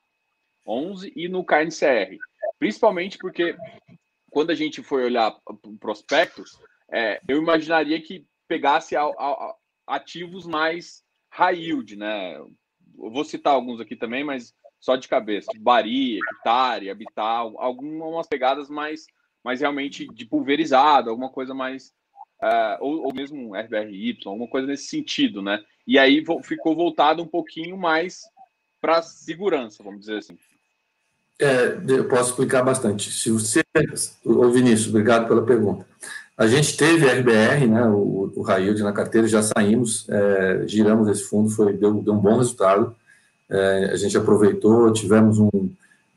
11 0.66 1.12
e 1.14 1.28
no 1.28 1.44
KNCR. 1.44 2.18
Principalmente 2.58 3.18
porque 3.18 3.56
quando 4.30 4.50
a 4.50 4.54
gente 4.54 4.82
foi 4.82 5.04
olhar 5.04 5.34
prospectos, 5.78 6.58
é, 6.92 7.20
eu 7.28 7.38
imaginaria 7.38 8.00
que 8.00 8.26
pegasse 8.46 8.96
a, 8.96 9.02
a, 9.02 9.54
ativos 9.90 10.46
mais 10.46 11.02
high 11.30 11.56
yield, 11.56 11.96
né? 11.96 12.36
Eu 12.36 13.10
vou 13.10 13.24
citar 13.24 13.54
alguns 13.54 13.80
aqui 13.80 13.96
também, 13.96 14.24
mas 14.24 14.54
só 14.80 14.96
de 14.96 15.08
cabeça. 15.08 15.50
Bari, 15.58 16.18
Hectare, 16.18 16.90
Habitat, 16.90 17.52
algumas 17.56 18.26
pegadas 18.26 18.68
mais, 18.68 19.06
mais 19.44 19.60
realmente 19.60 20.06
de 20.14 20.24
pulverizado, 20.24 21.10
alguma 21.10 21.28
coisa 21.28 21.54
mais. 21.54 21.92
Uh, 22.42 22.76
ou, 22.80 23.02
ou 23.04 23.14
mesmo 23.14 23.54
RBRY, 23.54 24.18
alguma 24.24 24.48
coisa 24.48 24.66
nesse 24.66 24.86
sentido, 24.86 25.42
né? 25.42 25.62
E 25.86 25.98
aí 25.98 26.24
ficou 26.42 26.74
voltado 26.74 27.22
um 27.22 27.26
pouquinho 27.26 27.76
mais 27.76 28.22
para 28.80 29.02
segurança, 29.02 29.82
vamos 29.82 30.00
dizer 30.00 30.18
assim. 30.18 30.38
É, 31.38 31.78
eu 31.88 32.08
posso 32.08 32.30
explicar 32.30 32.62
bastante. 32.62 33.10
Se 33.10 33.30
você, 33.30 33.62
ô 34.24 34.50
Vinícius, 34.50 34.88
obrigado 34.88 35.26
pela 35.26 35.44
pergunta. 35.44 35.86
A 36.40 36.46
gente 36.46 36.74
teve 36.74 37.06
RBR, 37.06 37.66
né, 37.66 37.84
o, 37.84 38.32
o 38.34 38.82
na 38.82 38.92
carteira, 38.94 39.28
já 39.28 39.42
saímos, 39.42 40.08
é, 40.08 40.64
giramos 40.66 41.06
esse 41.06 41.24
fundo, 41.24 41.50
foi, 41.50 41.74
deu, 41.74 41.92
deu 42.02 42.14
um 42.14 42.18
bom 42.18 42.38
resultado. 42.38 42.96
É, 43.46 43.90
a 43.92 43.96
gente 43.96 44.16
aproveitou, 44.16 44.90
tivemos 44.90 45.38
um, 45.38 45.50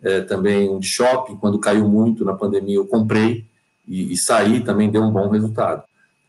é, 0.01 0.21
também 0.21 0.69
um 0.69 0.81
shopping, 0.81 1.35
quando 1.35 1.59
caiu 1.59 1.89
muito 1.89 2.23
na 2.23 2.31
pandemia, 2.31 2.77
eu 2.77 2.87
comprei 2.87 3.43
e, 3.85 4.13
e 4.13 4.15
saí, 4.15 4.63
também 4.63 4.89
deu 4.89 5.01
um 5.01 5.11
bom 5.11 5.27
resultado. 5.27 5.83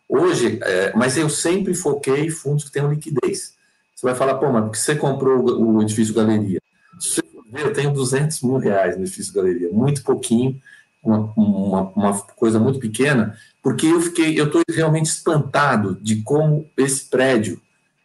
Hoje, 0.08 0.58
é, 0.64 0.92
mas 0.96 1.16
eu 1.16 1.30
sempre 1.30 1.72
foquei 1.72 2.30
fundos 2.30 2.64
que 2.64 2.72
tenham 2.72 2.90
liquidez. 2.90 3.54
Você 3.94 4.04
vai 4.04 4.16
falar, 4.16 4.34
pô, 4.38 4.50
mas 4.50 4.64
por 4.64 4.70
que 4.72 4.78
você 4.80 4.96
comprou 4.96 5.38
o, 5.56 5.80
edifício 5.80 6.12
Galeria? 6.12 6.60
Se 6.98 7.22
eu 7.54 7.72
tenho 7.72 7.92
200 7.92 8.42
mil 8.42 8.56
reais 8.56 8.96
no 8.96 9.04
edifício 9.04 9.32
Galeria, 9.32 9.68
muito 9.70 10.02
pouquinho, 10.02 10.60
uma, 11.00 11.32
uma, 11.36 11.82
uma 11.94 12.18
coisa 12.34 12.58
muito 12.58 12.80
pequena, 12.80 13.36
porque 13.64 13.86
eu 13.86 13.98
fiquei, 13.98 14.38
eu 14.38 14.44
estou 14.44 14.60
realmente 14.68 15.06
espantado 15.06 15.98
de 16.02 16.16
como 16.16 16.70
esse 16.76 17.08
prédio, 17.08 17.58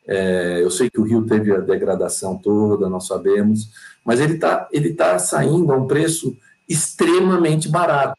é, 0.07 0.63
eu 0.63 0.71
sei 0.71 0.89
que 0.89 1.01
o 1.01 1.03
Rio 1.03 1.25
teve 1.25 1.53
a 1.53 1.59
degradação 1.59 2.37
toda, 2.37 2.87
nós 2.87 3.07
sabemos, 3.07 3.69
mas 4.05 4.21
ele 4.21 4.35
está 4.35 4.69
ele 4.71 4.93
tá 4.93 5.19
saindo 5.19 5.73
a 5.73 5.75
um 5.75 5.85
preço 5.85 6.37
extremamente 6.67 7.67
barato. 7.67 8.17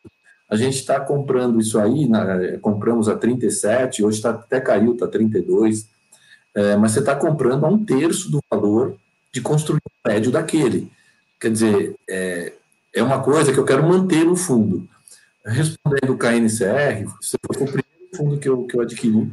A 0.51 0.55
gente 0.55 0.75
está 0.75 1.01
comprando 1.01 1.59
isso 1.59 1.79
aí, 1.79 2.07
na, 2.07 2.59
compramos 2.59 3.09
a 3.09 3.17
37, 3.17 4.05
hoje 4.05 4.21
tá, 4.21 4.31
até 4.31 4.61
caiu, 4.61 4.93
está 4.93 5.07
32, 5.09 5.89
é, 6.55 6.77
mas 6.77 6.93
você 6.93 6.99
está 6.99 7.17
comprando 7.17 7.65
a 7.65 7.69
um 7.71 7.83
terço 7.83 8.31
do 8.31 8.41
valor 8.51 8.97
de 9.33 9.41
construir 9.41 9.79
um 9.79 10.03
prédio 10.03 10.31
daquele. 10.31 10.93
Quer 11.41 11.51
dizer, 11.51 11.97
é, 12.07 12.53
é 12.95 13.03
uma 13.03 13.23
coisa 13.23 13.51
que 13.51 13.59
eu 13.59 13.65
quero 13.65 13.83
manter 13.83 14.25
no 14.25 14.37
fundo. 14.37 14.87
Respondendo 15.45 16.13
o 16.13 16.19
KNCR, 16.19 17.07
foi 17.21 17.39
o 17.55 17.67
primeiro 17.67 17.85
fundo 18.15 18.39
que 18.39 18.49
eu, 18.49 18.65
que 18.65 18.77
eu 18.77 18.81
adquiri, 18.83 19.31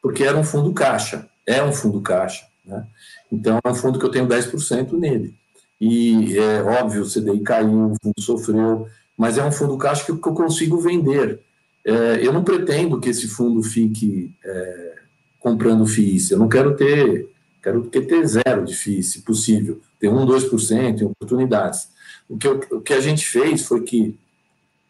porque 0.00 0.22
era 0.22 0.36
um 0.36 0.44
fundo 0.44 0.72
caixa, 0.72 1.28
é 1.46 1.62
um 1.62 1.72
fundo 1.72 2.00
caixa. 2.00 2.46
Né? 2.64 2.86
Então, 3.32 3.58
é 3.62 3.68
um 3.68 3.74
fundo 3.74 3.98
que 3.98 4.04
eu 4.04 4.10
tenho 4.10 4.26
10% 4.26 4.92
nele. 4.92 5.34
E 5.80 6.36
é 6.36 6.62
óbvio, 6.62 7.02
o 7.02 7.08
CDI 7.08 7.40
caiu, 7.40 7.92
o 7.92 7.96
fundo 8.02 8.20
sofreu, 8.20 8.88
mas 9.16 9.38
é 9.38 9.44
um 9.44 9.52
fundo 9.52 9.76
caixa 9.78 10.04
que, 10.04 10.10
eu 10.10 10.18
consigo 10.18 10.80
vender. 10.80 11.40
É, 11.84 12.24
eu 12.24 12.32
não 12.32 12.44
pretendo 12.44 13.00
que 13.00 13.08
esse 13.08 13.28
fundo 13.28 13.62
fique 13.62 14.34
é, 14.44 14.94
comprando 15.38 15.86
FIIs, 15.86 16.30
eu 16.30 16.38
não 16.38 16.48
quero 16.48 16.76
ter, 16.76 17.28
quero 17.62 17.82
ter 17.84 18.26
zero 18.26 18.64
de 18.64 18.74
FIIs, 18.74 19.12
se 19.12 19.22
possível, 19.22 19.80
ter 19.98 20.08
1, 20.08 20.26
2% 20.26 21.00
em 21.00 21.04
oportunidades. 21.04 21.88
O 22.28 22.36
que, 22.36 22.46
eu, 22.46 22.60
o 22.72 22.80
que 22.80 22.92
a 22.92 23.00
gente 23.00 23.24
fez 23.24 23.64
foi 23.64 23.82
que, 23.82 24.18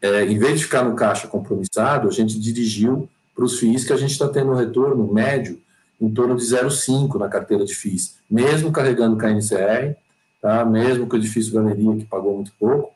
é, 0.00 0.24
em 0.24 0.38
vez 0.38 0.58
de 0.58 0.64
ficar 0.64 0.84
no 0.84 0.94
caixa 0.94 1.26
compromissado, 1.26 2.08
a 2.08 2.12
gente 2.12 2.38
dirigiu 2.38 3.08
para 3.34 3.44
os 3.44 3.58
FIIs 3.58 3.84
que 3.84 3.92
a 3.92 3.96
gente 3.96 4.12
está 4.12 4.28
tendo 4.28 4.50
um 4.50 4.54
retorno 4.54 5.12
médio 5.12 5.60
em 6.00 6.10
torno 6.10 6.36
de 6.36 6.44
0,5 6.44 7.18
na 7.18 7.28
carteira 7.28 7.64
de 7.64 7.74
FIIs, 7.74 8.16
mesmo 8.30 8.70
carregando 8.70 9.16
KNCR, 9.16 9.96
tá? 10.40 10.64
mesmo 10.64 11.06
com 11.06 11.16
o 11.16 11.18
edifício 11.18 11.52
Galeria, 11.52 11.96
que 11.96 12.04
pagou 12.04 12.36
muito 12.36 12.52
pouco, 12.58 12.92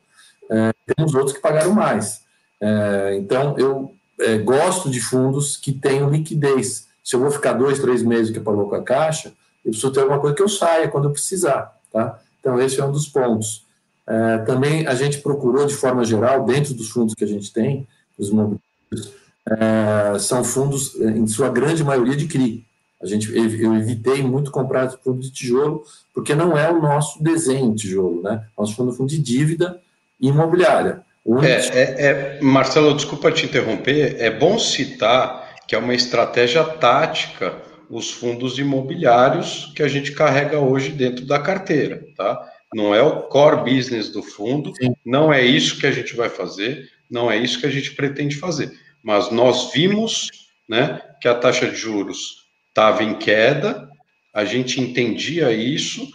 é, 0.49 0.71
temos 0.95 1.13
outros 1.13 1.33
que 1.33 1.41
pagaram 1.41 1.73
mais. 1.73 2.21
É, 2.61 3.17
então, 3.17 3.57
eu 3.57 3.93
é, 4.19 4.37
gosto 4.37 4.89
de 4.89 5.01
fundos 5.01 5.57
que 5.57 5.73
tenham 5.73 6.09
liquidez. 6.09 6.87
Se 7.03 7.15
eu 7.15 7.19
vou 7.19 7.31
ficar 7.31 7.53
dois, 7.53 7.79
três 7.79 8.01
meses 8.01 8.31
que 8.31 8.39
pagou 8.39 8.69
com 8.69 8.75
a 8.75 8.83
caixa, 8.83 9.33
eu 9.65 9.71
preciso 9.71 9.91
ter 9.91 10.01
alguma 10.01 10.19
coisa 10.19 10.35
que 10.35 10.41
eu 10.41 10.49
saia 10.49 10.87
quando 10.87 11.05
eu 11.05 11.11
precisar. 11.11 11.77
Tá? 11.91 12.19
Então, 12.39 12.59
esse 12.61 12.79
é 12.79 12.85
um 12.85 12.91
dos 12.91 13.07
pontos. 13.07 13.62
É, 14.07 14.37
também 14.39 14.85
a 14.87 14.95
gente 14.95 15.19
procurou, 15.19 15.65
de 15.65 15.73
forma 15.73 16.03
geral, 16.03 16.45
dentro 16.45 16.73
dos 16.73 16.89
fundos 16.89 17.15
que 17.15 17.23
a 17.23 17.27
gente 17.27 17.51
tem, 17.51 17.87
os 18.17 18.29
imobiliários, 18.29 19.13
é, 19.49 20.19
são 20.19 20.43
fundos, 20.43 20.99
é, 21.01 21.05
em 21.05 21.27
sua 21.27 21.49
grande 21.49 21.83
maioria, 21.83 22.15
de 22.15 22.27
CRI. 22.27 22.65
A 23.01 23.05
gente, 23.05 23.35
eu 23.35 23.75
evitei 23.75 24.23
muito 24.23 24.49
comprar 24.49 24.89
fundo 25.03 25.19
de 25.19 25.29
tijolo, 25.29 25.83
porque 26.13 26.33
não 26.33 26.57
é 26.57 26.71
o 26.71 26.81
nosso 26.81 27.21
desenho 27.21 27.75
tijolo, 27.75 28.21
né? 28.21 28.45
Nosso 28.57 28.75
fundo 28.75 28.93
é 28.93 28.95
fundo 28.95 29.09
de 29.09 29.17
dívida 29.17 29.77
imobiliária. 30.19 31.01
É, 31.41 31.51
é, 31.51 32.05
é, 32.05 32.41
Marcelo, 32.41 32.93
desculpa 32.93 33.31
te 33.31 33.45
interromper, 33.45 34.15
é 34.19 34.31
bom 34.31 34.57
citar 34.57 35.43
que 35.67 35.75
é 35.75 35.77
uma 35.77 35.93
estratégia 35.93 36.63
tática 36.63 37.61
os 37.89 38.11
fundos 38.11 38.57
imobiliários 38.57 39.71
que 39.75 39.83
a 39.83 39.87
gente 39.87 40.13
carrega 40.13 40.59
hoje 40.59 40.91
dentro 40.91 41.25
da 41.25 41.39
carteira, 41.39 42.03
tá? 42.17 42.52
Não 42.73 42.93
é 42.93 43.01
o 43.01 43.23
core 43.23 43.75
business 43.75 44.09
do 44.09 44.23
fundo, 44.23 44.73
Sim. 44.75 44.95
não 45.05 45.31
é 45.31 45.41
isso 45.41 45.79
que 45.79 45.87
a 45.87 45.91
gente 45.91 46.15
vai 46.15 46.29
fazer, 46.29 46.89
não 47.09 47.31
é 47.31 47.37
isso 47.37 47.59
que 47.59 47.65
a 47.65 47.71
gente 47.71 47.93
pretende 47.93 48.35
fazer. 48.35 48.71
Mas 49.03 49.31
nós 49.31 49.71
vimos 49.71 50.29
né, 50.67 51.01
que 51.21 51.27
a 51.27 51.35
taxa 51.35 51.67
de 51.67 51.75
juros 51.75 52.47
estava 52.69 53.03
em 53.03 53.15
queda, 53.15 53.89
a 54.33 54.45
gente 54.45 54.81
entendia 54.81 55.51
isso, 55.51 56.07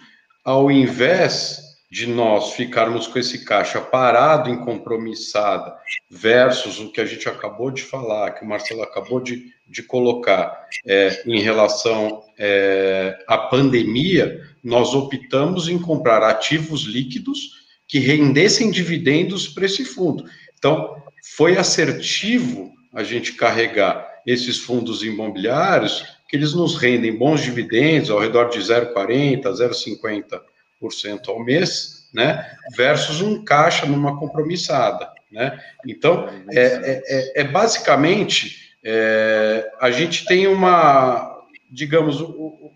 ao 0.45 0.71
invés 0.71 1.69
de 1.91 2.07
nós 2.07 2.53
ficarmos 2.53 3.07
com 3.07 3.19
esse 3.19 3.45
caixa 3.45 3.81
parado, 3.81 4.51
incompromissada, 4.51 5.75
versus 6.11 6.79
o 6.81 6.93
que 6.93 7.01
a 7.01 7.07
gente 7.07 7.29
acabou 7.29 7.71
de 7.71 7.83
falar, 7.83 8.33
que 8.33 8.45
o 8.45 8.49
Marcelo 8.49 8.83
acabou 8.83 9.21
de, 9.21 9.53
de 9.67 9.83
colocar 9.83 10.67
é, 10.87 11.23
em 11.27 11.41
relação 11.41 12.23
é, 12.39 13.19
à 13.27 13.39
pandemia, 13.39 14.43
nós 14.69 14.95
optamos 14.95 15.67
em 15.67 15.79
comprar 15.79 16.23
ativos 16.23 16.83
líquidos 16.83 17.67
que 17.87 17.99
rendessem 17.99 18.71
dividendos 18.71 19.49
para 19.49 19.65
esse 19.65 19.83
fundo. 19.83 20.25
Então, 20.59 21.03
foi 21.35 21.57
assertivo 21.57 22.71
a 22.95 23.03
gente 23.03 23.33
carregar 23.33 24.07
esses 24.27 24.59
fundos 24.59 25.03
imobiliários, 25.03 26.05
que 26.29 26.37
eles 26.37 26.53
nos 26.53 26.77
rendem 26.77 27.17
bons 27.17 27.43
dividendos, 27.43 28.11
ao 28.11 28.21
redor 28.21 28.51
de 28.51 28.59
0,40%, 28.59 29.41
0,50% 29.43 31.29
ao 31.29 31.43
mês, 31.43 32.07
né, 32.13 32.45
versus 32.77 33.23
um 33.23 33.43
caixa 33.43 33.87
numa 33.87 34.19
compromissada. 34.19 35.11
Né? 35.33 35.59
Então, 35.87 36.29
é, 36.51 36.61
é, 36.61 37.03
é, 37.07 37.41
é 37.41 37.45
basicamente, 37.45 38.75
é, 38.85 39.67
a 39.81 39.91
gente 39.91 40.27
tem 40.27 40.47
uma, 40.47 41.43
digamos, 41.71 42.21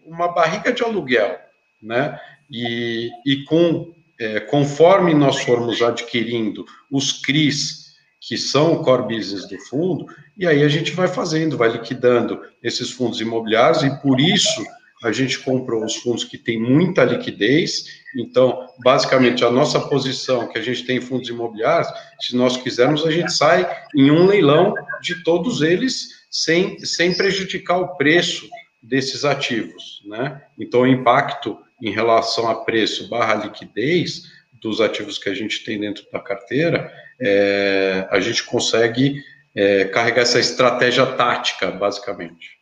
uma 0.06 0.28
barriga 0.28 0.72
de 0.72 0.82
aluguel, 0.82 1.38
né? 1.82 2.18
E, 2.50 3.10
e 3.26 3.44
com, 3.44 3.92
é, 4.20 4.40
conforme 4.40 5.14
nós 5.14 5.42
formos 5.42 5.82
adquirindo 5.82 6.64
os 6.90 7.12
CRIs, 7.22 7.82
que 8.20 8.38
são 8.38 8.74
o 8.74 8.82
core 8.82 9.16
business 9.16 9.48
do 9.48 9.58
fundo, 9.66 10.06
e 10.38 10.46
aí 10.46 10.62
a 10.62 10.68
gente 10.68 10.92
vai 10.92 11.08
fazendo, 11.08 11.56
vai 11.56 11.70
liquidando 11.70 12.40
esses 12.62 12.90
fundos 12.90 13.20
imobiliários, 13.20 13.82
e 13.82 14.00
por 14.00 14.20
isso 14.20 14.64
a 15.02 15.10
gente 15.10 15.40
comprou 15.40 15.84
os 15.84 15.96
fundos 15.96 16.22
que 16.22 16.38
têm 16.38 16.60
muita 16.60 17.04
liquidez. 17.04 17.84
Então, 18.16 18.68
basicamente, 18.84 19.44
a 19.44 19.50
nossa 19.50 19.80
posição 19.80 20.46
que 20.46 20.58
a 20.58 20.62
gente 20.62 20.84
tem 20.84 20.98
em 20.98 21.00
fundos 21.00 21.28
imobiliários, 21.28 21.88
se 22.20 22.36
nós 22.36 22.56
quisermos, 22.56 23.04
a 23.04 23.10
gente 23.10 23.32
sai 23.32 23.68
em 23.96 24.10
um 24.12 24.26
leilão 24.26 24.74
de 25.02 25.24
todos 25.24 25.60
eles 25.60 26.22
sem, 26.30 26.78
sem 26.84 27.12
prejudicar 27.14 27.78
o 27.78 27.96
preço 27.96 28.48
desses 28.80 29.24
ativos, 29.24 30.02
né? 30.06 30.40
Então, 30.58 30.82
o 30.82 30.86
impacto 30.86 31.58
em 31.82 31.90
relação 31.90 32.48
a 32.48 32.64
preço 32.64 33.08
barra 33.08 33.34
liquidez 33.34 34.30
dos 34.60 34.80
ativos 34.80 35.18
que 35.18 35.28
a 35.28 35.34
gente 35.34 35.64
tem 35.64 35.80
dentro 35.80 36.08
da 36.12 36.20
carteira, 36.20 36.92
é, 37.20 38.06
a 38.08 38.20
gente 38.20 38.44
consegue 38.44 39.20
é, 39.52 39.86
carregar 39.86 40.22
essa 40.22 40.38
estratégia 40.38 41.04
tática, 41.16 41.72
basicamente. 41.72 42.56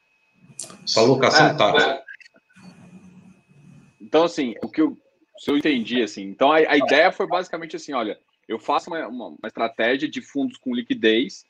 Essa 0.82 1.00
alocação 1.00 1.48
é, 1.48 1.54
tática. 1.54 2.02
Então, 4.00 4.24
assim, 4.24 4.54
o 4.62 4.68
que 4.68 4.80
eu, 4.80 4.96
se 5.38 5.50
eu 5.50 5.58
entendi, 5.58 6.02
assim, 6.02 6.22
então 6.22 6.50
a, 6.50 6.56
a 6.56 6.76
ideia 6.78 7.12
foi 7.12 7.26
basicamente 7.26 7.76
assim, 7.76 7.92
olha, 7.92 8.18
eu 8.48 8.58
faço 8.58 8.90
uma, 8.90 9.06
uma, 9.06 9.28
uma, 9.28 9.46
estratégia 9.46 10.08
de 10.08 10.22
fundos 10.22 10.56
com 10.56 10.74
liquidez 10.74 11.44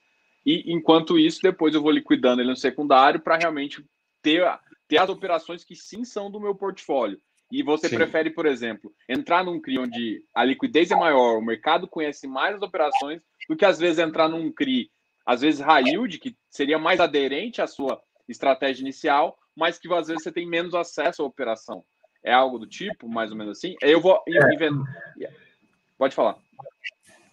e, 0.45 0.73
enquanto 0.73 1.19
isso, 1.19 1.41
depois 1.41 1.75
eu 1.75 1.81
vou 1.81 1.93
liquidando 1.93 2.43
ele 2.43 2.51
no 2.51 2.57
secundário 2.57 3.21
para 3.21 3.37
realmente 3.37 3.85
ter, 4.21 4.43
ter 4.89 4.99
as 4.99 5.09
operações 5.09 5.65
que 5.65 5.77
sim 5.77 6.05
são 6.05 6.31
do 6.31 6.41
meu 6.41 6.55
portfólio. 6.55 7.21
E 7.51 7.63
você 7.63 7.89
sim. 7.89 7.97
prefere, 7.97 8.31
por 8.31 8.47
exemplo, 8.47 8.93
entrar 9.09 9.45
num 9.45 9.61
CRI 9.61 9.79
onde 9.79 10.25
a 10.35 10.45
liquidez 10.45 10.91
é 10.91 10.97
maior, 10.97 11.39
o 11.39 11.45
mercado 11.45 11.89
conhece 11.89 12.27
mais 12.27 12.57
as 12.57 12.63
operações, 12.63 13.21
do 13.49 13.57
que 13.57 13.65
às 13.65 13.79
vezes 13.79 13.99
entrar 13.99 14.29
num 14.29 14.53
CRI, 14.53 14.91
às 15.27 15.41
vezes 15.41 15.61
high 15.61 15.85
yield, 15.85 16.19
que 16.19 16.37
seria 16.49 16.79
mais 16.79 17.01
aderente 17.01 17.61
à 17.61 17.67
sua 17.67 18.01
estratégia 18.29 18.83
inicial, 18.83 19.37
mas 19.57 19.79
que 19.79 19.93
às 19.93 20.07
vezes 20.07 20.23
você 20.23 20.31
tem 20.31 20.47
menos 20.47 20.75
acesso 20.75 21.23
à 21.23 21.27
operação. 21.27 21.85
É 22.23 22.33
algo 22.33 22.59
do 22.59 22.67
tipo, 22.67 23.09
mais 23.09 23.31
ou 23.31 23.37
menos 23.37 23.59
assim? 23.59 23.75
Eu 23.81 24.01
vou. 24.01 24.23
É. 25.21 25.31
Pode 25.99 26.15
falar. 26.15 26.37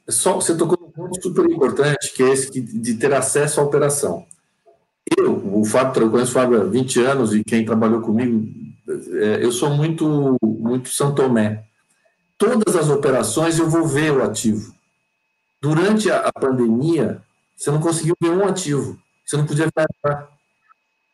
Só, 0.09 0.35
você 0.35 0.57
tocou 0.57 0.79
num 0.79 0.91
ponto 0.91 1.21
super 1.21 1.45
importante, 1.45 2.13
que 2.13 2.23
é 2.23 2.29
esse 2.29 2.49
de 2.61 2.97
ter 2.97 3.13
acesso 3.13 3.59
à 3.59 3.63
operação. 3.63 4.25
Eu, 5.17 5.59
o 5.59 5.65
Fábio, 5.65 6.03
eu 6.03 6.11
conheço 6.11 6.31
o 6.31 6.33
Fábio 6.33 6.61
há 6.61 6.63
20 6.63 7.01
anos 7.01 7.35
e 7.35 7.43
quem 7.43 7.65
trabalhou 7.65 8.01
comigo, 8.01 8.45
eu 8.87 9.51
sou 9.51 9.69
muito, 9.71 10.37
muito 10.41 10.89
São 10.89 11.13
Tomé. 11.13 11.63
Todas 12.37 12.75
as 12.75 12.89
operações 12.89 13.57
eu 13.57 13.69
vou 13.69 13.85
ver 13.87 14.11
o 14.11 14.23
ativo. 14.23 14.73
Durante 15.61 16.09
a, 16.11 16.31
pandemia, 16.31 17.21
você 17.55 17.71
não 17.71 17.81
conseguiu 17.81 18.15
ver 18.21 18.29
um 18.29 18.47
ativo. 18.47 18.97
Você 19.25 19.35
não 19.37 19.45
podia 19.45 19.65
ver 19.65 20.27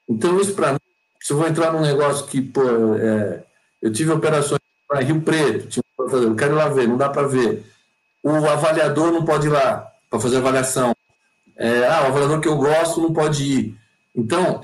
Então, 0.08 0.40
isso 0.40 0.54
para 0.54 0.74
mim, 0.74 0.80
se 1.22 1.32
eu 1.32 1.38
vou 1.38 1.48
entrar 1.48 1.72
num 1.72 1.82
negócio 1.82 2.28
que, 2.28 2.42
pô, 2.42 2.62
é, 2.96 3.44
eu 3.82 3.92
tive 3.92 4.12
operações 4.12 4.60
em 4.96 5.04
Rio 5.04 5.22
Preto, 5.22 5.82
eu 5.98 6.36
quero 6.36 6.54
ir 6.54 6.58
lá 6.58 6.68
ver, 6.68 6.88
não 6.88 6.98
dá 6.98 7.10
para 7.10 7.28
ver. 7.28 7.66
O 8.22 8.30
avaliador 8.30 9.12
não 9.12 9.26
pode 9.26 9.48
ir 9.48 9.50
lá 9.50 9.92
para 10.10 10.20
fazer 10.20 10.38
avaliação. 10.38 10.94
É, 11.56 11.88
ah, 11.88 12.04
o 12.04 12.08
avaliador 12.08 12.40
que 12.42 12.48
eu 12.48 12.58
gosto 12.58 13.02
não 13.02 13.14
pode 13.14 13.44
ir. 13.44 13.78
Então, 14.16 14.64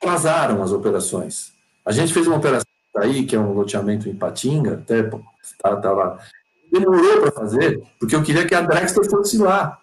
atrasaram 0.00 0.62
as 0.62 0.72
operações. 0.72 1.57
A 1.88 1.92
gente 1.92 2.12
fez 2.12 2.26
uma 2.26 2.36
operação 2.36 2.66
aí, 2.96 3.24
que 3.24 3.34
é 3.34 3.40
um 3.40 3.52
loteamento 3.52 4.08
em 4.08 4.14
Patinga, 4.14 4.74
até 4.74 5.02
tá, 5.02 5.76
tá 5.76 5.92
lá. 5.92 6.18
Demorou 6.70 7.22
para 7.22 7.32
fazer, 7.32 7.82
porque 7.98 8.14
eu 8.14 8.22
queria 8.22 8.46
que 8.46 8.54
a 8.54 8.60
Drexler 8.60 9.08
fosse 9.08 9.38
lá. 9.38 9.80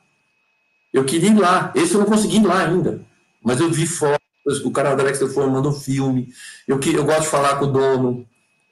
Eu 0.94 1.04
queria 1.04 1.32
ir 1.32 1.40
lá. 1.40 1.72
Esse 1.74 1.96
eu 1.96 2.00
não 2.00 2.08
consegui 2.08 2.38
ir 2.38 2.46
lá 2.46 2.60
ainda. 2.60 3.02
Mas 3.44 3.60
eu 3.60 3.72
vi 3.72 3.88
fotos, 3.88 4.64
o 4.64 4.72
cara 4.72 4.94
da 4.94 5.04
Drexler 5.04 5.32
foi, 5.32 5.48
mandou 5.48 5.72
filme. 5.74 6.30
Eu, 6.68 6.80
eu 6.80 7.04
gosto 7.04 7.24
de 7.24 7.28
falar 7.28 7.58
com 7.58 7.66
o 7.66 7.72
dono 7.72 8.28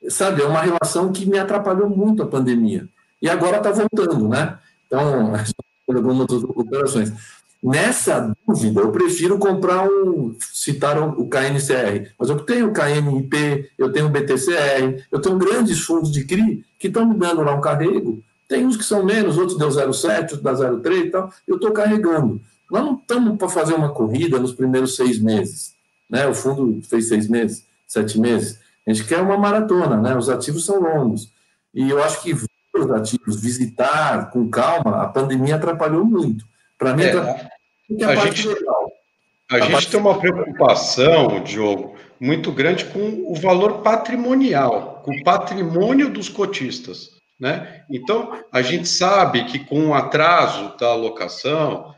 sabe, 0.09 0.41
é 0.41 0.45
uma 0.45 0.61
relação 0.61 1.11
que 1.11 1.25
me 1.25 1.37
atrapalhou 1.37 1.89
muito 1.89 2.23
a 2.23 2.27
pandemia. 2.27 2.87
E 3.21 3.29
agora 3.29 3.57
está 3.57 3.71
voltando, 3.71 4.27
né? 4.27 4.57
Então, 4.87 5.33
algumas 5.87 6.31
operações. 6.31 7.13
Nessa 7.63 8.35
dúvida, 8.45 8.81
eu 8.81 8.91
prefiro 8.91 9.39
comprar 9.39 9.87
um, 9.87 10.35
citar 10.51 11.01
o 11.01 11.29
KNCR, 11.29 12.11
mas 12.19 12.29
eu 12.29 12.37
tenho 12.41 12.67
o 12.67 12.73
KNIP, 12.73 13.71
eu 13.77 13.89
tenho 13.89 14.07
o 14.07 14.09
BTCR, 14.09 15.05
eu 15.09 15.21
tenho 15.21 15.37
grandes 15.37 15.79
fundos 15.79 16.11
de 16.11 16.25
CRI 16.25 16.65
que 16.77 16.87
estão 16.87 17.07
me 17.07 17.17
dando 17.17 17.41
lá 17.41 17.55
um 17.55 17.61
carrego. 17.61 18.21
Tem 18.49 18.65
uns 18.65 18.75
que 18.75 18.83
são 18.83 19.05
menos, 19.05 19.37
outros 19.37 19.57
deu 19.57 19.69
0,7, 19.69 20.33
outros 20.33 20.41
dá 20.41 20.53
0,3 20.53 21.05
e 21.05 21.09
tal. 21.09 21.31
Eu 21.47 21.55
estou 21.55 21.71
carregando. 21.71 22.41
Nós 22.69 22.83
não 22.83 22.95
estamos 22.95 23.37
para 23.37 23.47
fazer 23.47 23.75
uma 23.75 23.93
corrida 23.93 24.37
nos 24.37 24.51
primeiros 24.51 24.97
seis 24.97 25.17
meses. 25.17 25.73
Né? 26.09 26.27
O 26.27 26.33
fundo 26.35 26.81
fez 26.89 27.07
seis 27.07 27.29
meses, 27.29 27.65
sete 27.87 28.19
meses. 28.19 28.59
A 28.85 28.91
gente 28.91 29.07
quer 29.07 29.21
uma 29.21 29.37
maratona, 29.37 29.95
né? 29.95 30.15
Os 30.17 30.29
ativos 30.29 30.65
são 30.65 30.81
longos. 30.81 31.31
E 31.73 31.89
eu 31.89 32.03
acho 32.03 32.21
que 32.21 32.33
os 32.33 32.91
ativos, 32.91 33.39
visitar 33.39 34.29
com 34.31 34.49
calma, 34.49 35.01
a 35.01 35.07
pandemia 35.07 35.55
atrapalhou 35.55 36.03
muito. 36.03 36.45
Para 36.77 36.95
mim, 36.95 37.03
é, 37.03 37.49
a, 38.01 38.09
a 38.09 38.15
gente, 38.15 38.47
legal. 38.47 38.91
A, 39.51 39.55
a 39.55 39.59
gente 39.59 39.71
parte... 39.71 39.91
tem 39.91 39.99
uma 39.99 40.19
preocupação, 40.19 41.43
Diogo, 41.43 41.95
muito 42.19 42.51
grande 42.51 42.85
com 42.85 43.25
o 43.27 43.35
valor 43.35 43.81
patrimonial, 43.81 45.01
com 45.03 45.11
o 45.11 45.23
patrimônio 45.23 46.09
dos 46.09 46.29
cotistas. 46.29 47.11
Né? 47.39 47.83
Então, 47.89 48.43
a 48.51 48.61
gente 48.61 48.87
sabe 48.87 49.43
que 49.45 49.59
com 49.59 49.87
o 49.87 49.93
atraso 49.93 50.77
da 50.77 50.87
alocação, 50.87 51.93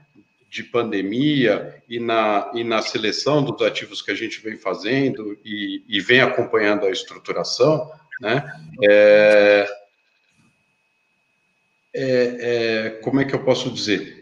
de 0.55 0.63
pandemia 0.63 1.75
e 1.89 1.99
na, 1.99 2.49
e 2.53 2.63
na 2.63 2.81
seleção 2.81 3.43
dos 3.43 3.61
ativos 3.61 4.01
que 4.01 4.09
a 4.09 4.15
gente 4.15 4.39
vem 4.39 4.57
fazendo 4.57 5.37
e, 5.43 5.83
e 5.85 5.99
vem 5.99 6.21
acompanhando 6.21 6.85
a 6.85 6.89
estruturação, 6.89 7.91
né? 8.21 8.41
É, 8.81 9.67
é, 11.93 12.37
é, 12.39 12.89
como 13.01 13.19
é 13.19 13.25
que 13.25 13.35
eu 13.35 13.43
posso 13.43 13.69
dizer? 13.69 14.14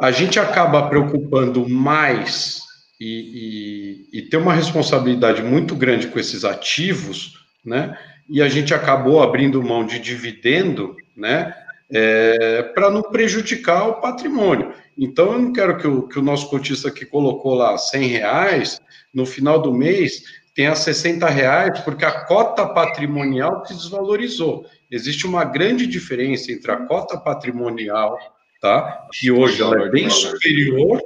A 0.00 0.10
gente 0.10 0.38
acaba 0.38 0.88
preocupando 0.88 1.68
mais 1.68 2.62
e, 3.00 4.06
e, 4.12 4.18
e 4.18 4.22
ter 4.22 4.36
uma 4.36 4.54
responsabilidade 4.54 5.42
muito 5.42 5.74
grande 5.74 6.08
com 6.08 6.18
esses 6.18 6.44
ativos, 6.44 7.44
né? 7.64 7.98
E 8.28 8.42
a 8.42 8.48
gente 8.48 8.74
acabou 8.74 9.22
abrindo 9.22 9.62
mão 9.62 9.84
de 9.84 9.98
dividendo, 9.98 10.96
né? 11.16 11.54
É, 11.90 12.62
para 12.74 12.90
não 12.90 13.02
prejudicar 13.02 13.88
o 13.88 14.00
patrimônio. 14.00 14.72
Então, 14.96 15.32
eu 15.32 15.38
não 15.38 15.52
quero 15.52 15.78
que 15.78 15.86
o, 15.86 16.06
que 16.06 16.18
o 16.18 16.22
nosso 16.22 16.50
cotista 16.50 16.90
que 16.90 17.06
colocou 17.06 17.54
lá 17.54 17.78
100 17.78 18.08
reais, 18.08 18.80
no 19.14 19.24
final 19.24 19.60
do 19.60 19.72
mês, 19.72 20.22
tenha 20.54 20.74
60 20.74 21.26
reais, 21.28 21.80
porque 21.80 22.04
a 22.04 22.24
cota 22.26 22.66
patrimonial 22.66 23.64
se 23.64 23.74
desvalorizou. 23.74 24.66
Existe 24.90 25.26
uma 25.26 25.44
grande 25.44 25.86
diferença 25.86 26.52
entre 26.52 26.70
a 26.70 26.76
cota 26.76 27.16
patrimonial, 27.16 28.18
tá? 28.60 29.06
que 29.12 29.30
hoje 29.30 29.62
ela 29.62 29.84
é 29.84 29.88
bem 29.88 30.08
superior 30.10 31.00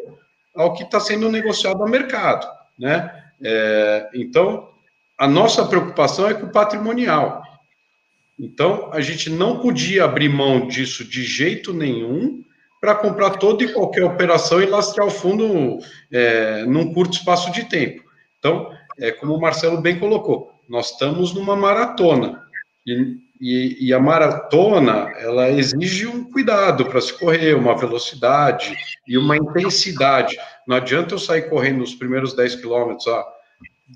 ao 0.55 0.75
que 0.75 0.83
está 0.83 1.01
sendo 1.01 1.31
negociado 1.31 1.79
no 1.79 1.89
mercado. 1.89 2.47
Né? 2.79 3.25
É, 3.43 4.11
então, 4.15 4.69
a 5.19 5.27
nossa 5.27 5.65
preocupação 5.67 6.29
é 6.29 6.35
com 6.35 6.47
o 6.47 6.53
patrimonial. 6.53 7.43
Então, 8.39 8.91
a 8.93 9.01
gente 9.01 9.31
não 9.31 9.61
podia 9.61 10.05
abrir 10.05 10.29
mão 10.29 10.67
disso 10.67 11.05
de 11.05 11.23
jeito 11.23 11.73
nenhum, 11.73 12.43
para 12.83 12.97
comprar 12.97 13.31
toda 13.31 13.63
e 13.63 13.73
qualquer 13.73 14.03
operação 14.03 14.61
e 14.61 14.67
lastrear 14.67 15.07
o 15.07 15.11
fundo 15.11 15.79
é, 16.11 16.65
num 16.65 16.93
curto 16.93 17.13
espaço 17.13 17.53
de 17.53 17.65
tempo. 17.69 18.03
Então, 18.41 18.77
é, 18.99 19.13
como 19.13 19.35
o 19.35 19.41
Marcelo 19.41 19.81
bem 19.81 20.01
colocou, 20.01 20.53
nós 20.69 20.91
estamos 20.91 21.33
numa 21.33 21.55
maratona. 21.55 22.43
E, 22.85 23.19
e, 23.43 23.89
e 23.89 23.93
a 23.93 23.99
maratona, 23.99 25.11
ela 25.19 25.51
exige 25.51 26.07
um 26.07 26.31
cuidado 26.31 26.87
para 26.87 27.01
se 27.01 27.13
correr, 27.19 27.55
uma 27.55 27.77
velocidade 27.77 28.77
e 29.05 29.19
uma 29.19 29.37
intensidade. 29.37 30.39
Não 30.65 30.77
adianta 30.77 31.15
eu 31.15 31.19
sair 31.19 31.51
correndo 31.51 31.83
os 31.83 31.93
primeiros 31.93 32.37
10 32.37 32.55
quilômetros 32.55 33.09
a 33.09 33.27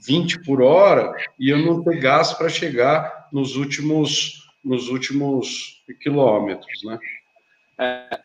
20 0.05 0.43
por 0.43 0.61
hora 0.61 1.15
e 1.39 1.49
eu 1.49 1.59
não 1.59 1.81
ter 1.85 2.01
gás 2.01 2.33
para 2.33 2.49
chegar 2.49 3.29
nos 3.33 3.55
últimos, 3.55 4.51
nos 4.65 4.89
últimos 4.89 5.81
quilômetros, 6.03 6.83
né? 6.83 6.99
É, 7.79 8.21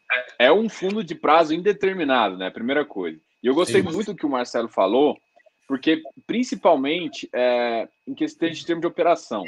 é 0.48 0.52
um 0.52 0.68
fundo 0.68 1.04
de 1.04 1.14
prazo 1.14 1.54
indeterminado, 1.54 2.36
né? 2.36 2.50
Primeira 2.50 2.84
coisa. 2.84 3.20
E 3.44 3.48
eu 3.48 3.54
gostei 3.54 3.84
Sim. 3.84 3.90
muito 3.90 4.12
do 4.12 4.18
que 4.18 4.26
o 4.26 4.30
Marcelo 4.30 4.68
falou, 4.68 5.16
porque 5.68 6.02
principalmente 6.26 7.30
é, 7.32 7.88
em 8.08 8.16
questão 8.16 8.50
de 8.50 8.66
termo 8.66 8.82
de 8.82 8.88
operação. 8.88 9.44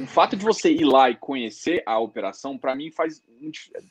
O 0.00 0.06
fato 0.06 0.36
de 0.36 0.44
você 0.44 0.72
ir 0.72 0.84
lá 0.84 1.10
e 1.10 1.16
conhecer 1.16 1.82
a 1.84 1.98
operação, 1.98 2.56
para 2.56 2.76
mim, 2.76 2.90
faz. 2.90 3.22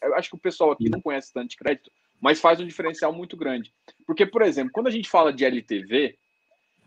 Eu 0.01 0.15
acho 0.15 0.29
que 0.29 0.35
o 0.35 0.39
pessoal 0.39 0.71
aqui 0.71 0.89
não 0.89 1.01
conhece 1.01 1.33
tanto 1.33 1.49
de 1.49 1.57
crédito, 1.57 1.91
mas 2.21 2.39
faz 2.39 2.59
um 2.59 2.67
diferencial 2.67 3.11
muito 3.11 3.35
grande. 3.35 3.73
Porque, 4.05 4.25
por 4.25 4.41
exemplo, 4.41 4.71
quando 4.71 4.87
a 4.87 4.91
gente 4.91 5.09
fala 5.09 5.33
de 5.33 5.43
LTV, 5.43 6.17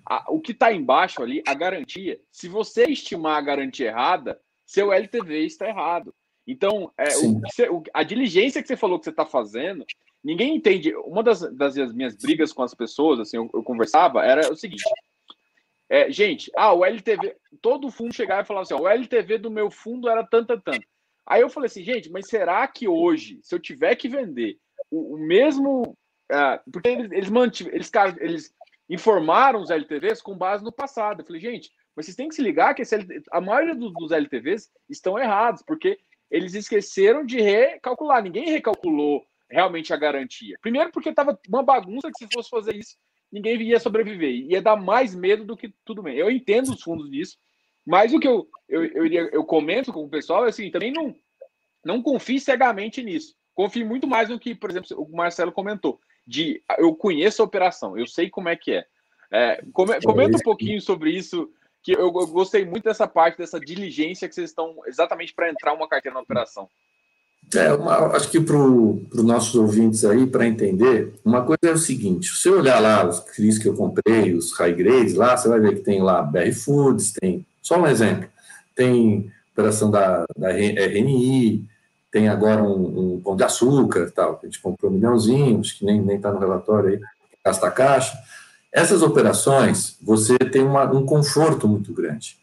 a, 0.07 0.25
o 0.33 0.41
que 0.41 0.53
está 0.53 0.73
embaixo 0.73 1.23
ali, 1.23 1.43
a 1.47 1.55
garantia, 1.55 2.21
se 2.31 2.49
você 2.49 2.85
estimar 2.85 3.37
a 3.37 3.43
garantia 3.43 3.89
errada, 3.89 4.41
seu 4.67 4.93
LTV 4.93 5.45
está 5.45 5.69
errado. 5.69 6.15
Então, 6.47 6.91
é, 6.97 7.17
o, 7.19 7.77
o, 7.77 7.83
a 7.93 8.03
diligência 8.03 8.63
que 8.63 8.69
você 8.69 8.77
falou 8.77 8.99
que 8.99 9.05
você 9.05 9.11
está 9.11 9.27
fazendo, 9.27 9.85
ninguém 10.23 10.57
entende. 10.57 10.95
Uma 10.97 11.23
das, 11.23 11.41
das, 11.55 11.77
minhas 11.93 12.17
brigas 12.17 12.53
com 12.53 12.63
as 12.63 12.75
pessoas, 12.75 13.21
assim, 13.21 13.37
eu, 13.37 13.51
eu 13.53 13.63
conversava, 13.63 14.25
era 14.25 14.51
o 14.51 14.57
seguinte: 14.57 14.83
é, 15.91 16.09
gente, 16.11 16.53
ah, 16.57 16.73
o 16.73 16.85
LTV, 16.85 17.37
todo 17.61 17.91
fundo 17.91 18.15
chegava 18.15 18.43
e 18.43 18.47
falava 18.47 18.63
assim: 18.63 18.75
ó, 18.75 18.83
o 18.83 18.89
LTV 18.89 19.39
do 19.39 19.51
meu 19.51 19.71
fundo 19.73 20.09
era 20.09 20.25
tanto, 20.25 20.59
tanto. 20.61 20.87
Aí 21.27 21.43
eu 21.43 21.51
falei 21.51 21.67
assim, 21.67 21.83
gente, 21.83 22.09
mas 22.11 22.29
será 22.29 22.67
que 22.69 22.87
hoje, 22.87 23.41
se 23.43 23.53
eu 23.53 23.59
tiver 23.59 23.97
que 23.97 24.09
vender 24.09 24.57
o, 24.89 25.17
o 25.17 25.19
mesmo. 25.19 25.97
É, 26.31 26.61
porque 26.73 26.89
eles, 26.89 27.11
eles, 27.11 27.61
eles, 27.73 27.91
eles 28.21 28.55
informaram 28.89 29.61
os 29.61 29.71
LTVs 29.71 30.23
com 30.23 30.39
base 30.39 30.63
no 30.63 30.73
passado. 30.73 31.21
Eu 31.21 31.27
falei, 31.27 31.41
gente, 31.41 31.73
mas 31.97 32.07
vocês 32.07 32.17
têm 32.17 32.29
que 32.29 32.37
se 32.37 32.43
ligar 32.43 32.73
que 32.73 32.83
a 33.33 33.41
maioria 33.41 33.75
dos, 33.75 33.93
dos 33.93 34.13
LTVs 34.13 34.71
estão 34.89 35.19
errados, 35.19 35.61
porque 35.67 35.99
eles 36.31 36.55
esqueceram 36.55 37.27
de 37.27 37.41
recalcular. 37.41 38.23
Ninguém 38.23 38.49
recalculou 38.49 39.25
realmente 39.51 39.93
a 39.93 39.97
garantia. 39.97 40.57
Primeiro, 40.61 40.93
porque 40.93 41.09
estava 41.09 41.37
uma 41.49 41.65
bagunça 41.65 42.11
que 42.13 42.25
se 42.25 42.33
fosse 42.33 42.49
fazer 42.49 42.77
isso, 42.77 42.97
ninguém 43.33 43.61
ia 43.63 43.81
sobreviver. 43.81 44.31
Ia 44.31 44.63
dar 44.63 44.77
mais 44.77 45.15
medo 45.15 45.45
do 45.45 45.57
que 45.57 45.73
tudo 45.85 46.03
bem. 46.03 46.17
Eu 46.17 46.31
entendo 46.31 46.73
os 46.73 46.83
fundos 46.83 47.11
disso, 47.11 47.37
mas 47.87 48.13
o 48.13 48.21
que 48.21 48.29
eu, 48.29 48.49
eu, 48.69 48.85
eu, 48.85 49.07
eu 49.07 49.45
comento 49.45 49.93
com 49.93 50.05
o 50.05 50.11
pessoal 50.11 50.47
é 50.47 50.49
assim: 50.49 50.71
também 50.71 50.93
não, 50.93 51.15
não 51.85 52.03
confie 52.03 52.41
cegamente 52.41 53.03
nisso. 53.03 53.35
Confie 53.55 53.85
muito 53.85 54.07
mais 54.07 54.29
no 54.29 54.39
que, 54.39 54.55
por 54.55 54.71
exemplo, 54.71 54.89
o 54.97 55.17
Marcelo 55.17 55.53
comentou. 55.53 56.01
De 56.27 56.63
eu 56.79 56.95
conheço 56.95 57.43
a 57.43 57.45
operação, 57.45 57.99
eu 57.99 58.07
sei 58.07 58.31
como 58.31 58.49
é 58.49 58.57
que 58.57 58.73
é. 58.73 58.87
é 59.33 59.63
comenta 59.73 60.37
um 60.37 60.41
pouquinho 60.41 60.81
sobre 60.81 61.11
isso 61.11 61.51
que 61.83 61.93
eu, 61.93 62.01
eu, 62.01 62.27
gostei 62.27 62.65
muito 62.65 62.85
dessa 62.85 63.09
parte, 63.09 63.39
dessa 63.39 63.59
diligência 63.59 64.29
que 64.29 64.35
vocês 64.35 64.51
estão 64.51 64.77
exatamente 64.87 65.35
para 65.35 65.49
entrar 65.51 65.73
uma 65.73 65.89
carteira 65.89 66.15
na 66.15 66.21
operação. 66.21 66.69
É, 67.55 67.73
uma, 67.73 68.07
acho 68.15 68.31
que 68.31 68.41
para 68.41 68.57
os 68.57 69.25
nossos 69.25 69.55
ouvintes 69.57 70.05
aí, 70.05 70.27
para 70.27 70.47
entender, 70.47 71.15
uma 71.25 71.43
coisa 71.43 71.59
é 71.65 71.73
o 71.73 71.79
seguinte: 71.79 72.29
se 72.29 72.37
você 72.37 72.51
olhar 72.51 72.79
lá 72.79 73.07
os 73.09 73.21
CRIs 73.21 73.59
que 73.59 73.69
eu 73.69 73.75
comprei, 73.75 74.35
os 74.35 74.53
high 74.53 74.73
grades 74.73 75.15
lá, 75.15 75.37
você 75.37 75.49
vai 75.49 75.59
ver 75.59 75.75
que 75.75 75.81
tem 75.81 76.01
lá 76.01 76.23
BR 76.23 76.53
Foods, 76.53 77.13
tem, 77.13 77.45
só 77.61 77.81
um 77.81 77.87
exemplo, 77.87 78.29
tem 78.77 79.33
operação 79.53 79.91
da, 79.91 80.25
da 80.37 80.51
RNI, 80.51 81.65
tem 82.11 82.29
agora 82.29 82.63
um, 82.63 83.15
um 83.15 83.21
pão 83.21 83.37
de 83.37 83.43
açúcar, 83.43 84.13
tal, 84.15 84.37
que 84.37 84.47
a 84.47 84.49
gente 84.49 84.61
comprou 84.61 84.91
um 84.91 84.95
milhãozinho, 84.95 85.61
acho 85.61 85.79
que 85.79 85.85
nem 85.85 86.05
está 86.15 86.31
no 86.31 86.39
relatório 86.39 86.91
aí, 86.91 87.01
gasta 87.45 87.71
caixa. 87.71 88.17
Essas 88.73 89.03
operações, 89.03 89.97
você 90.01 90.39
tem 90.39 90.63
uma, 90.63 90.85
um 90.85 91.05
conforto 91.05 91.67
muito 91.67 91.93
grande. 91.93 92.37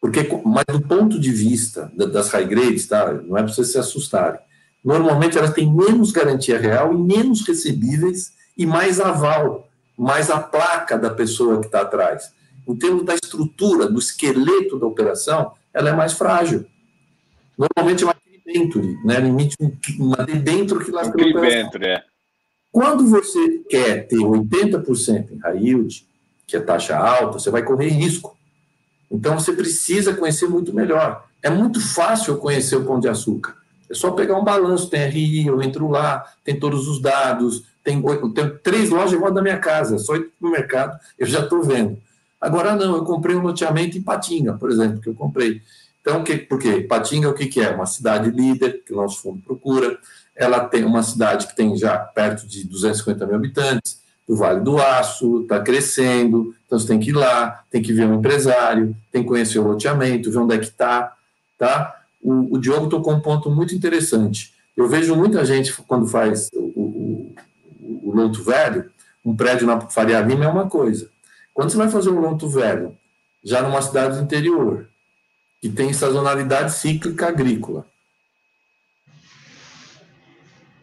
Porque, 0.00 0.26
mas 0.44 0.64
do 0.70 0.80
ponto 0.80 1.18
de 1.18 1.30
vista 1.30 1.90
das 1.94 2.30
high 2.30 2.46
grades, 2.46 2.86
tá? 2.86 3.12
não 3.12 3.36
é 3.36 3.42
para 3.42 3.52
vocês 3.52 3.72
se 3.72 3.78
assustarem, 3.78 4.40
normalmente 4.84 5.36
elas 5.36 5.52
têm 5.52 5.70
menos 5.70 6.10
garantia 6.10 6.58
real 6.58 6.92
e 6.92 6.96
menos 6.96 7.46
recebíveis 7.46 8.32
e 8.56 8.66
mais 8.66 9.00
aval, 9.00 9.68
mais 9.96 10.30
a 10.30 10.40
placa 10.40 10.98
da 10.98 11.10
pessoa 11.10 11.60
que 11.60 11.66
está 11.66 11.82
atrás. 11.82 12.32
Em 12.66 12.76
termos 12.76 13.04
da 13.04 13.14
estrutura, 13.14 13.88
do 13.88 13.98
esqueleto 13.98 14.78
da 14.78 14.86
operação, 14.86 15.52
ela 15.72 15.90
é 15.90 15.92
mais 15.92 16.12
frágil. 16.12 16.66
Normalmente 17.58 18.04
é 18.04 18.06
uma 18.06 18.16
debenture, 18.44 18.98
né? 19.04 19.20
limite 19.20 19.56
uma 19.98 20.18
debênture 20.18 20.84
que 20.84 20.90
lasca 20.90 21.16
um 21.16 21.44
é. 21.44 22.04
Quando 22.72 23.06
você 23.08 23.58
quer 23.68 24.06
ter 24.06 24.16
80% 24.16 25.32
em 25.32 25.38
high 25.38 25.58
yield, 25.58 26.06
que 26.46 26.56
é 26.56 26.60
taxa 26.60 26.96
alta, 26.96 27.38
você 27.38 27.50
vai 27.50 27.62
correr 27.62 27.88
risco. 27.88 28.36
Então 29.10 29.38
você 29.38 29.52
precisa 29.52 30.14
conhecer 30.14 30.48
muito 30.48 30.72
melhor. 30.72 31.26
É 31.42 31.50
muito 31.50 31.80
fácil 31.80 32.36
conhecer 32.36 32.76
o 32.76 32.84
pão 32.84 33.00
de 33.00 33.08
açúcar. 33.08 33.56
É 33.90 33.94
só 33.94 34.12
pegar 34.12 34.38
um 34.38 34.44
balanço, 34.44 34.88
tem 34.88 35.04
RI, 35.08 35.46
eu 35.46 35.60
entro 35.60 35.88
lá, 35.88 36.24
tem 36.44 36.58
todos 36.58 36.86
os 36.86 37.02
dados, 37.02 37.64
tem, 37.82 38.00
tem 38.34 38.58
três 38.62 38.90
lojas 38.90 39.12
igual 39.12 39.32
da 39.32 39.42
minha 39.42 39.58
casa, 39.58 39.98
só 39.98 40.14
ir 40.14 40.30
no 40.40 40.50
mercado, 40.50 40.98
eu 41.18 41.26
já 41.26 41.40
estou 41.40 41.62
vendo. 41.62 41.98
Agora 42.40 42.74
não, 42.74 42.96
eu 42.96 43.04
comprei 43.04 43.36
um 43.36 43.42
loteamento 43.42 43.98
em 43.98 44.02
Patinga, 44.02 44.54
por 44.54 44.70
exemplo, 44.70 45.00
que 45.00 45.08
eu 45.08 45.14
comprei. 45.14 45.60
Então, 46.00 46.24
que, 46.24 46.38
por 46.38 46.58
quê? 46.58 46.80
Patinga, 46.80 47.28
o 47.28 47.34
que, 47.34 47.46
que 47.46 47.60
é? 47.60 47.70
Uma 47.70 47.84
cidade 47.84 48.30
líder, 48.30 48.82
que 48.86 48.92
o 48.92 48.96
nosso 48.96 49.20
fundo 49.20 49.42
procura, 49.42 49.98
ela 50.34 50.60
tem 50.60 50.84
uma 50.84 51.02
cidade 51.02 51.46
que 51.46 51.54
tem 51.54 51.76
já 51.76 51.98
perto 51.98 52.46
de 52.46 52.64
250 52.66 53.26
mil 53.26 53.36
habitantes, 53.36 54.00
do 54.26 54.36
Vale 54.36 54.60
do 54.60 54.78
Aço, 54.78 55.42
está 55.42 55.60
crescendo, 55.60 56.54
então 56.64 56.78
você 56.78 56.86
tem 56.86 57.00
que 57.00 57.10
ir 57.10 57.14
lá, 57.14 57.64
tem 57.68 57.82
que 57.82 57.92
ver 57.92 58.06
um 58.06 58.14
empresário, 58.14 58.96
tem 59.10 59.22
que 59.22 59.28
conhecer 59.28 59.58
o 59.58 59.66
loteamento, 59.66 60.30
ver 60.30 60.38
onde 60.38 60.54
é 60.54 60.58
que 60.58 60.66
está, 60.66 61.14
tá? 61.58 61.99
O, 62.20 62.56
o 62.56 62.58
Diogo 62.58 62.88
tocou 62.88 63.14
um 63.14 63.20
ponto 63.20 63.50
muito 63.50 63.74
interessante. 63.74 64.54
Eu 64.76 64.88
vejo 64.88 65.16
muita 65.16 65.44
gente, 65.44 65.72
quando 65.86 66.06
faz 66.06 66.50
o, 66.52 66.60
o, 66.60 67.34
o 68.04 68.14
Lonto 68.14 68.42
Velho, 68.42 68.90
um 69.24 69.34
prédio 69.34 69.66
na 69.66 69.80
Faria 69.80 70.20
Lima 70.20 70.44
é 70.44 70.48
uma 70.48 70.68
coisa. 70.68 71.08
Quando 71.52 71.70
você 71.70 71.76
vai 71.76 71.88
fazer 71.88 72.10
um 72.10 72.20
Lonto 72.20 72.48
Velho, 72.48 72.96
já 73.44 73.62
numa 73.62 73.82
cidade 73.82 74.16
do 74.16 74.22
interior, 74.22 74.86
que 75.60 75.68
tem 75.68 75.92
sazonalidade 75.92 76.72
cíclica 76.72 77.28
agrícola, 77.28 77.86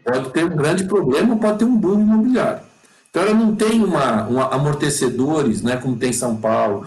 pode 0.03 0.29
ter 0.31 0.45
um 0.45 0.55
grande 0.55 0.85
problema, 0.85 1.37
pode 1.37 1.59
ter 1.59 1.65
um 1.65 1.77
boom 1.77 2.01
imobiliário. 2.01 2.61
Então, 3.09 3.23
ela 3.23 3.33
não 3.33 3.55
tem 3.55 3.83
uma, 3.83 4.27
uma 4.27 4.53
amortecedores, 4.53 5.61
né, 5.61 5.77
como 5.77 5.97
tem 5.97 6.13
São 6.13 6.35
Paulo, 6.37 6.85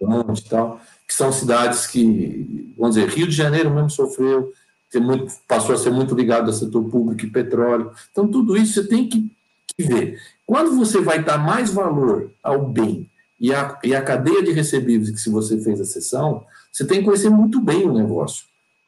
e 0.00 0.48
tal, 0.48 0.80
que 1.08 1.14
são 1.14 1.32
cidades 1.32 1.86
que, 1.86 2.74
vamos 2.76 2.94
dizer, 2.94 3.08
Rio 3.08 3.26
de 3.26 3.34
Janeiro 3.34 3.70
mesmo 3.70 3.88
sofreu, 3.88 4.52
muito, 4.96 5.32
passou 5.48 5.74
a 5.74 5.78
ser 5.78 5.90
muito 5.90 6.14
ligado 6.14 6.46
ao 6.46 6.52
setor 6.52 6.84
público 6.84 7.24
e 7.24 7.30
petróleo. 7.30 7.90
Então, 8.12 8.28
tudo 8.28 8.56
isso 8.56 8.74
você 8.74 8.86
tem 8.86 9.08
que, 9.08 9.30
que 9.66 9.82
ver. 9.82 10.20
Quando 10.46 10.76
você 10.76 11.00
vai 11.00 11.22
dar 11.22 11.38
mais 11.38 11.70
valor 11.70 12.30
ao 12.42 12.66
bem 12.66 13.10
e 13.40 13.54
a, 13.54 13.78
e 13.82 13.94
a 13.94 14.02
cadeia 14.02 14.42
de 14.42 14.52
recebíveis 14.52 15.10
que 15.10 15.20
se 15.20 15.30
você 15.30 15.58
fez 15.58 15.80
a 15.80 15.84
sessão, 15.84 16.44
você 16.70 16.86
tem 16.86 16.98
que 16.98 17.06
conhecer 17.06 17.30
muito 17.30 17.60
bem 17.60 17.88
o 17.88 17.92
negócio. 17.92 18.44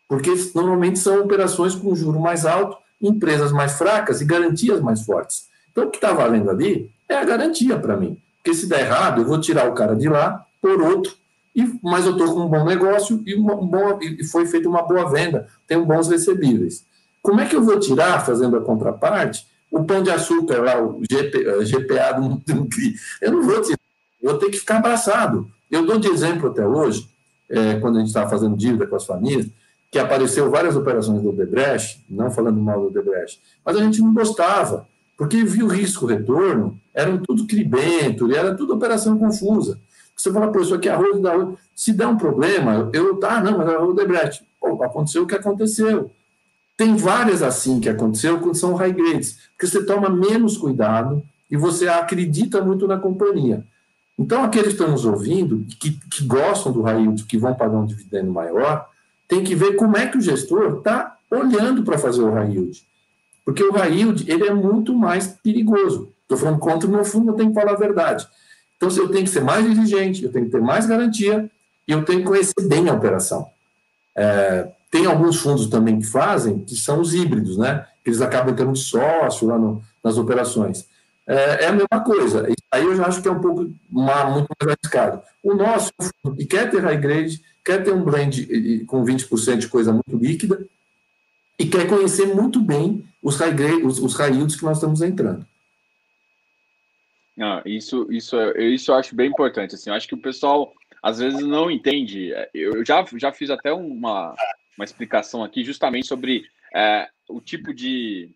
Porque 0.06 0.30
normalmente 0.54 0.98
são 0.98 1.22
operações 1.22 1.74
com 1.74 1.94
juro 1.94 2.20
mais 2.20 2.44
alto 2.44 2.76
empresas 3.00 3.50
mais 3.50 3.72
fracas 3.72 4.20
e 4.20 4.26
garantias 4.26 4.80
mais 4.80 5.02
fortes. 5.02 5.46
Então, 5.72 5.84
o 5.84 5.90
que 5.90 5.96
está 5.96 6.12
valendo 6.12 6.50
ali 6.50 6.90
é 7.08 7.16
a 7.16 7.24
garantia 7.24 7.78
para 7.78 7.96
mim. 7.96 8.20
Porque 8.36 8.54
se 8.54 8.66
der 8.66 8.80
errado, 8.80 9.22
eu 9.22 9.26
vou 9.26 9.40
tirar 9.40 9.68
o 9.68 9.74
cara 9.74 9.96
de 9.96 10.08
lá 10.08 10.44
por 10.60 10.82
outro, 10.82 11.14
e, 11.54 11.78
mas 11.82 12.06
eu 12.06 12.12
estou 12.12 12.32
com 12.34 12.40
um 12.40 12.48
bom 12.48 12.64
negócio 12.64 13.22
e, 13.26 13.34
uma, 13.34 13.54
um 13.54 13.66
bom, 13.66 13.98
e 14.00 14.24
foi 14.24 14.46
feita 14.46 14.68
uma 14.68 14.82
boa 14.82 15.10
venda, 15.10 15.48
tenho 15.66 15.84
bons 15.84 16.08
recebíveis. 16.08 16.84
Como 17.22 17.40
é 17.40 17.46
que 17.46 17.56
eu 17.56 17.62
vou 17.62 17.78
tirar, 17.78 18.24
fazendo 18.24 18.56
a 18.56 18.60
contraparte, 18.60 19.46
o 19.70 19.84
pão 19.84 20.02
de 20.02 20.10
açúcar 20.10 20.62
lá, 20.62 20.82
o 20.82 21.00
GP, 21.08 21.64
GPA 21.64 22.12
do 22.20 22.68
CRI? 22.68 22.94
Eu 23.20 23.32
não 23.32 23.42
vou 23.42 23.60
tirar, 23.60 23.78
vou 24.22 24.38
ter 24.38 24.50
que 24.50 24.58
ficar 24.58 24.78
abraçado. 24.78 25.50
Eu 25.70 25.84
dou 25.84 25.98
de 25.98 26.08
exemplo 26.08 26.50
até 26.50 26.66
hoje, 26.66 27.08
é, 27.48 27.78
quando 27.80 27.96
a 27.96 27.98
gente 28.00 28.08
estava 28.08 28.30
fazendo 28.30 28.56
dívida 28.56 28.86
com 28.86 28.96
as 28.96 29.04
famílias, 29.04 29.48
que 29.90 29.98
apareceu 29.98 30.48
várias 30.50 30.76
operações 30.76 31.20
do 31.20 31.30
Odebrecht, 31.30 32.04
não 32.08 32.30
falando 32.30 32.60
mal 32.60 32.80
do 32.80 32.86
Odebrecht, 32.86 33.40
mas 33.64 33.76
a 33.76 33.82
gente 33.82 34.00
não 34.00 34.14
gostava, 34.14 34.86
porque 35.16 35.44
viu 35.44 35.66
risco 35.66 36.06
retorno, 36.06 36.80
eram 36.94 37.18
tudo 37.18 37.46
cribento, 37.46 38.32
era 38.32 38.54
tudo 38.54 38.74
operação 38.74 39.18
confusa. 39.18 39.78
Você 40.20 40.32
fala, 40.32 40.52
pô, 40.52 40.60
isso 40.60 40.74
aqui 40.74 40.88
é 40.88 40.92
arroz 40.92 41.20
da. 41.20 41.32
Se 41.74 41.92
der 41.92 42.06
um 42.06 42.16
problema, 42.16 42.90
eu, 42.92 43.16
tá, 43.16 43.40
não, 43.40 43.58
mas 43.58 43.68
é 43.68 43.78
o 43.78 43.90
Odebrecht. 43.90 44.44
Pô, 44.60 44.82
aconteceu 44.82 45.22
o 45.22 45.26
que 45.26 45.34
aconteceu. 45.34 46.10
Tem 46.76 46.94
várias 46.94 47.42
assim 47.42 47.80
que 47.80 47.88
aconteceu 47.88 48.38
quando 48.38 48.54
são 48.54 48.74
high 48.74 48.92
grades, 48.92 49.38
porque 49.52 49.66
você 49.66 49.84
toma 49.84 50.08
menos 50.10 50.56
cuidado 50.56 51.22
e 51.50 51.56
você 51.56 51.88
acredita 51.88 52.62
muito 52.62 52.86
na 52.86 52.98
companhia. 52.98 53.64
Então, 54.18 54.44
aqueles 54.44 54.68
que 54.68 54.74
estão 54.74 54.90
nos 54.90 55.06
ouvindo, 55.06 55.64
que, 55.78 55.92
que 56.10 56.24
gostam 56.24 56.72
do 56.72 56.82
high 56.82 57.00
yield, 57.00 57.24
que 57.24 57.38
vão 57.38 57.54
pagar 57.54 57.78
um 57.78 57.86
dividendo 57.86 58.30
maior, 58.30 58.86
tem 59.26 59.42
que 59.42 59.54
ver 59.54 59.76
como 59.76 59.96
é 59.96 60.06
que 60.06 60.18
o 60.18 60.20
gestor 60.20 60.78
está 60.78 61.16
olhando 61.30 61.82
para 61.82 61.96
fazer 61.96 62.20
o 62.20 62.30
high 62.30 62.50
yield. 62.50 62.82
Porque 63.44 63.64
o 63.64 63.72
high 63.72 63.92
yield 63.92 64.30
ele 64.30 64.46
é 64.46 64.52
muito 64.52 64.94
mais 64.94 65.28
perigoso. 65.28 66.10
Estou 66.22 66.36
falando 66.36 66.58
contra 66.58 66.86
o 66.86 66.92
meu 66.92 67.04
fundo, 67.04 67.30
eu 67.30 67.34
tenho 67.34 67.48
que 67.48 67.54
falar 67.54 67.72
a 67.72 67.78
verdade. 67.78 68.28
Então, 68.80 68.88
eu 68.96 69.08
tenho 69.10 69.24
que 69.24 69.30
ser 69.30 69.42
mais 69.42 69.66
exigente, 69.66 70.24
eu 70.24 70.32
tenho 70.32 70.46
que 70.46 70.52
ter 70.52 70.60
mais 70.60 70.86
garantia 70.86 71.50
e 71.86 71.92
eu 71.92 72.02
tenho 72.02 72.20
que 72.20 72.26
conhecer 72.26 72.66
bem 72.66 72.88
a 72.88 72.94
operação. 72.94 73.46
É, 74.16 74.68
tem 74.90 75.04
alguns 75.04 75.36
fundos 75.36 75.66
também 75.66 75.98
que 75.98 76.06
fazem, 76.06 76.60
que 76.60 76.74
são 76.74 76.98
os 76.98 77.12
híbridos, 77.12 77.58
né? 77.58 77.86
eles 78.04 78.22
acabam 78.22 78.54
tendo 78.54 78.74
sócio 78.74 79.46
lá 79.46 79.58
no, 79.58 79.82
nas 80.02 80.16
operações. 80.16 80.86
É, 81.26 81.64
é, 81.64 81.66
a 81.66 81.72
mesma 81.72 82.00
coisa. 82.04 82.48
Aí 82.70 82.82
eu 82.82 82.96
já 82.96 83.06
acho 83.06 83.20
que 83.20 83.28
é 83.28 83.30
um 83.30 83.40
pouco 83.40 83.70
uma, 83.90 84.24
muito 84.30 84.48
mais 84.58 84.76
arriscado. 84.76 85.22
O 85.42 85.54
nosso, 85.54 85.92
que 86.36 86.46
quer 86.46 86.70
ter 86.70 86.82
high 86.82 86.96
grade, 86.96 87.42
quer 87.64 87.84
ter 87.84 87.92
um 87.92 88.02
blend 88.02 88.84
com 88.86 89.04
20% 89.04 89.58
de 89.58 89.68
coisa 89.68 89.92
muito 89.92 90.16
líquida, 90.16 90.64
e 91.58 91.66
quer 91.66 91.86
conhecer 91.86 92.34
muito 92.34 92.58
bem 92.60 93.04
os 93.22 93.36
high, 93.36 93.52
grade, 93.52 93.82
os, 93.82 93.98
os 93.98 94.14
high 94.14 94.32
yields 94.32 94.56
que 94.56 94.64
nós 94.64 94.78
estamos 94.78 95.02
entrando. 95.02 95.46
Ah, 97.40 97.62
isso, 97.64 98.06
isso, 98.10 98.36
isso 98.58 98.90
eu 98.90 98.96
acho 98.96 99.14
bem 99.14 99.28
importante. 99.28 99.74
Assim, 99.74 99.90
eu 99.90 99.96
acho 99.96 100.06
que 100.06 100.14
o 100.14 100.20
pessoal 100.20 100.72
às 101.02 101.18
vezes 101.18 101.40
não 101.40 101.70
entende. 101.70 102.32
Eu 102.52 102.84
já, 102.84 103.04
já 103.16 103.32
fiz 103.32 103.48
até 103.50 103.72
uma, 103.72 104.34
uma 104.76 104.84
explicação 104.84 105.42
aqui 105.42 105.64
justamente 105.64 106.06
sobre 106.06 106.44
é, 106.74 107.08
o 107.28 107.40
tipo 107.40 107.72
de, 107.72 108.30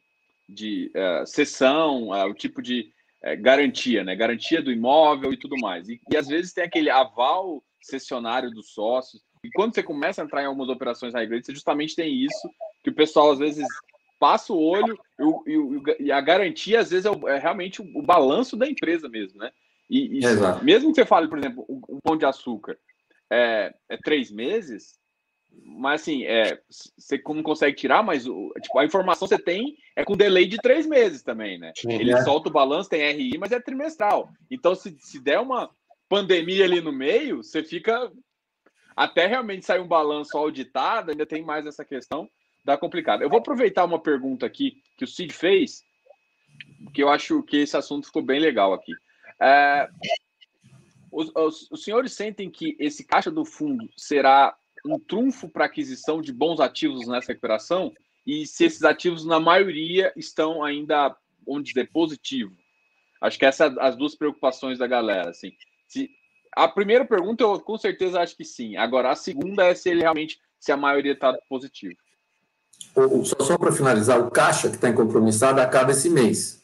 de 0.48 0.90
é, 0.94 1.26
sessão, 1.26 2.14
é, 2.14 2.24
o 2.24 2.32
tipo 2.32 2.62
de 2.62 2.90
é, 3.22 3.36
garantia, 3.36 4.02
né? 4.02 4.16
Garantia 4.16 4.62
do 4.62 4.72
imóvel 4.72 5.32
e 5.32 5.36
tudo 5.36 5.56
mais. 5.58 5.88
E, 5.88 6.00
e 6.10 6.16
às 6.16 6.26
vezes 6.26 6.54
tem 6.54 6.64
aquele 6.64 6.88
aval 6.88 7.62
cessionário 7.82 8.50
dos 8.50 8.72
sócios. 8.72 9.22
E 9.44 9.50
quando 9.50 9.74
você 9.74 9.82
começa 9.82 10.22
a 10.22 10.24
entrar 10.24 10.42
em 10.42 10.46
algumas 10.46 10.70
operações 10.70 11.12
high 11.12 11.26
grade, 11.26 11.44
você 11.44 11.52
justamente 11.52 11.94
tem 11.94 12.14
isso, 12.14 12.48
que 12.82 12.88
o 12.88 12.94
pessoal 12.94 13.32
às 13.32 13.38
vezes 13.38 13.66
passa 14.18 14.52
o 14.52 14.62
olho 14.62 14.98
e, 15.46 16.04
e 16.04 16.12
a 16.12 16.20
garantia 16.20 16.80
às 16.80 16.90
vezes 16.90 17.06
é, 17.06 17.10
o, 17.10 17.28
é 17.28 17.38
realmente 17.38 17.82
o, 17.82 17.98
o, 17.98 18.02
balanço 18.02 18.56
da 18.56 18.68
empresa 18.68 19.08
mesmo, 19.08 19.38
né? 19.38 19.50
E, 19.88 20.18
e 20.18 20.64
mesmo 20.64 20.90
que 20.90 20.96
você 20.96 21.04
fale, 21.04 21.28
por 21.28 21.38
exemplo, 21.38 21.64
um, 21.68 21.98
pão 22.02 22.16
de 22.16 22.24
açúcar 22.24 22.78
é, 23.30 23.74
é 23.88 23.96
três 23.98 24.30
meses, 24.30 24.98
mas 25.62 26.00
assim, 26.00 26.24
é, 26.24 26.60
você 26.96 27.20
não 27.26 27.42
consegue 27.42 27.76
tirar, 27.76 28.02
mas 28.02 28.26
o, 28.26 28.52
tipo, 28.60 28.78
a 28.78 28.84
informação 28.84 29.28
você 29.28 29.38
tem 29.38 29.76
é 29.94 30.04
com 30.04 30.16
delay 30.16 30.46
de 30.46 30.56
três 30.56 30.86
meses 30.86 31.22
também, 31.22 31.58
né? 31.58 31.72
Sim, 31.76 31.92
Ele 31.92 32.12
é. 32.12 32.22
solta 32.22 32.48
o 32.48 32.52
balanço, 32.52 32.88
tem 32.88 33.12
RI, 33.12 33.38
mas 33.38 33.52
é 33.52 33.60
trimestral. 33.60 34.30
Então, 34.50 34.74
se, 34.74 34.96
se 34.98 35.20
der 35.20 35.38
uma 35.38 35.70
pandemia 36.08 36.64
ali 36.64 36.80
no 36.80 36.92
meio, 36.92 37.42
você 37.42 37.62
fica. 37.62 38.10
Até 38.96 39.26
realmente 39.26 39.66
sair 39.66 39.80
um 39.80 39.88
balanço 39.88 40.38
auditado, 40.38 41.10
ainda 41.10 41.26
tem 41.26 41.42
mais 41.42 41.66
essa 41.66 41.84
questão 41.84 42.28
da 42.64 42.76
complicada. 42.76 43.22
Eu 43.22 43.28
vou 43.28 43.38
aproveitar 43.38 43.84
uma 43.84 44.00
pergunta 44.00 44.46
aqui 44.46 44.82
que 44.96 45.04
o 45.04 45.08
Cid 45.08 45.32
fez, 45.32 45.84
que 46.94 47.02
eu 47.02 47.08
acho 47.08 47.42
que 47.42 47.58
esse 47.58 47.76
assunto 47.76 48.06
ficou 48.06 48.22
bem 48.22 48.40
legal 48.40 48.72
aqui. 48.72 48.92
É, 49.40 49.88
os, 51.12 51.30
os, 51.34 51.70
os 51.70 51.84
senhores 51.84 52.12
sentem 52.12 52.50
que 52.50 52.76
esse 52.78 53.04
caixa 53.04 53.30
do 53.30 53.44
fundo 53.44 53.88
será 53.96 54.56
um 54.86 54.98
trunfo 54.98 55.48
para 55.48 55.64
aquisição 55.64 56.20
de 56.20 56.32
bons 56.32 56.60
ativos 56.60 57.06
nessa 57.06 57.28
recuperação? 57.28 57.92
E 58.26 58.46
se 58.46 58.64
esses 58.64 58.82
ativos, 58.82 59.24
na 59.24 59.38
maioria, 59.38 60.12
estão 60.16 60.62
ainda, 60.62 61.14
vamos 61.46 61.64
dizer, 61.64 61.90
positivo? 61.90 62.56
Acho 63.20 63.38
que 63.38 63.46
essas 63.46 63.76
as 63.78 63.96
duas 63.96 64.14
preocupações 64.14 64.78
da 64.78 64.86
galera. 64.86 65.30
Assim. 65.30 65.52
Se, 65.86 66.10
a 66.52 66.68
primeira 66.68 67.04
pergunta, 67.04 67.42
eu 67.42 67.60
com 67.60 67.76
certeza 67.76 68.20
acho 68.20 68.36
que 68.36 68.44
sim. 68.44 68.76
Agora, 68.76 69.10
a 69.10 69.14
segunda 69.14 69.66
é 69.66 69.74
se 69.74 69.90
ele 69.90 70.00
realmente, 70.00 70.38
se 70.58 70.72
a 70.72 70.76
maioria 70.76 71.12
está 71.12 71.36
positivo. 71.48 71.96
Só, 73.24 73.44
só 73.44 73.58
para 73.58 73.72
finalizar, 73.72 74.20
o 74.20 74.30
caixa 74.30 74.68
que 74.68 74.76
está 74.76 74.88
incompromissado 74.88 75.60
acaba 75.60 75.90
esse 75.90 76.08
mês. 76.08 76.62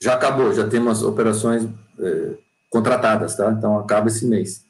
Já 0.00 0.14
acabou, 0.14 0.52
já 0.52 0.68
temos 0.68 1.02
operações 1.02 1.68
é, 1.98 2.34
contratadas, 2.68 3.36
tá? 3.36 3.50
Então 3.52 3.78
acaba 3.78 4.08
esse 4.08 4.26
mês. 4.26 4.64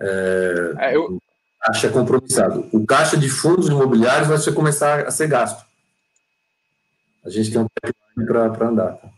É, 0.00 0.74
é, 0.78 0.96
eu... 0.96 1.16
O 1.16 1.20
caixa 1.60 1.88
é 1.88 1.90
compromissado. 1.90 2.68
O 2.72 2.86
caixa 2.86 3.16
de 3.16 3.28
fundos 3.28 3.68
imobiliários 3.68 4.28
vai 4.28 4.38
ser, 4.38 4.54
começar 4.54 5.06
a 5.06 5.10
ser 5.10 5.28
gasto. 5.28 5.64
A 7.24 7.28
gente 7.28 7.50
tem 7.50 7.60
um 7.60 7.66
pipeline 7.66 8.52
para 8.56 8.68
andar. 8.68 8.92
Tá? 8.96 9.10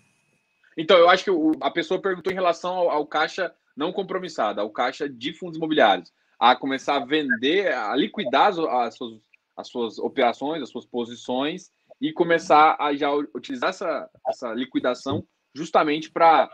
Então, 0.76 0.96
eu 0.96 1.08
acho 1.08 1.24
que 1.24 1.30
o, 1.30 1.52
a 1.60 1.70
pessoa 1.70 2.00
perguntou 2.00 2.32
em 2.32 2.36
relação 2.36 2.74
ao, 2.74 2.90
ao, 2.90 3.06
caixa 3.06 3.52
não 3.76 3.92
compromissado, 3.92 4.60
ao 4.60 4.70
caixa 4.70 5.08
de 5.08 5.32
fundos 5.32 5.56
imobiliários, 5.56 6.12
a 6.38 6.56
começar 6.56 6.96
a 6.96 7.04
vender, 7.04 7.72
a 7.72 7.94
liquidar 7.94 8.48
as, 8.48 8.58
as, 8.58 8.96
suas, 8.96 9.20
as 9.62 9.68
suas 9.68 9.98
operações, 9.98 10.62
as 10.62 10.68
suas 10.68 10.84
posições 10.84 11.70
e 12.00 12.12
começar 12.12 12.76
a 12.78 12.94
já 12.94 13.10
utilizar 13.12 13.70
essa, 13.70 14.10
essa 14.28 14.52
liquidação 14.52 15.26
justamente 15.54 16.10
para 16.10 16.50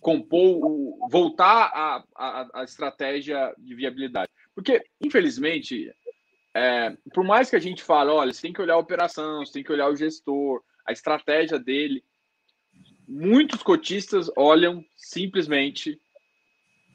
compor, 0.00 1.08
voltar 1.08 1.70
a, 1.72 2.04
a, 2.16 2.60
a, 2.60 2.64
estratégia 2.64 3.54
de 3.58 3.74
viabilidade. 3.74 4.30
Porque, 4.54 4.84
infelizmente, 5.00 5.90
é, 6.54 6.96
por 7.14 7.24
mais 7.24 7.48
que 7.48 7.56
a 7.56 7.60
gente 7.60 7.82
fale, 7.82 8.10
olha, 8.10 8.32
você 8.32 8.42
tem 8.42 8.52
que 8.52 8.60
olhar 8.60 8.74
a 8.74 8.78
operação, 8.78 9.46
você 9.46 9.52
tem 9.52 9.62
que 9.62 9.72
olhar 9.72 9.88
o 9.88 9.96
gestor, 9.96 10.62
a 10.84 10.92
estratégia 10.92 11.58
dele, 11.58 12.02
muitos 13.06 13.62
cotistas 13.62 14.30
olham 14.36 14.84
simplesmente 14.96 15.98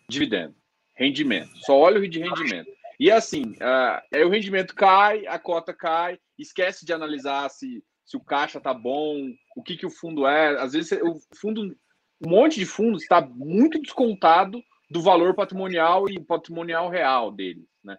dividendo, 0.09 0.55
rendimento, 0.95 1.55
só 1.59 1.77
olham 1.77 2.01
o 2.01 2.09
de 2.09 2.19
rendimento. 2.19 2.69
E 2.99 3.11
assim, 3.11 3.51
uh, 3.61 4.01
aí 4.13 4.23
o 4.23 4.29
rendimento 4.29 4.73
cai, 4.73 5.25
a 5.27 5.37
cota 5.37 5.73
cai, 5.73 6.17
esquece 6.37 6.85
de 6.85 6.93
analisar 6.93 7.49
se, 7.49 7.83
se 8.05 8.17
o 8.17 8.23
caixa 8.23 8.59
tá 8.59 8.73
bom, 8.73 9.15
o 9.55 9.63
que, 9.63 9.77
que 9.77 9.85
o 9.85 9.91
fundo 9.91 10.25
é. 10.25 10.59
Às 10.59 10.73
vezes 10.73 10.91
o 11.03 11.19
fundo 11.39 11.75
um 12.25 12.29
monte 12.29 12.59
de 12.59 12.65
fundos 12.65 13.03
está 13.03 13.21
muito 13.21 13.79
descontado 13.79 14.59
do 14.89 15.01
valor 15.01 15.35
patrimonial 15.35 16.09
e 16.09 16.19
patrimonial 16.19 16.89
real 16.89 17.31
deles, 17.31 17.65
né? 17.83 17.97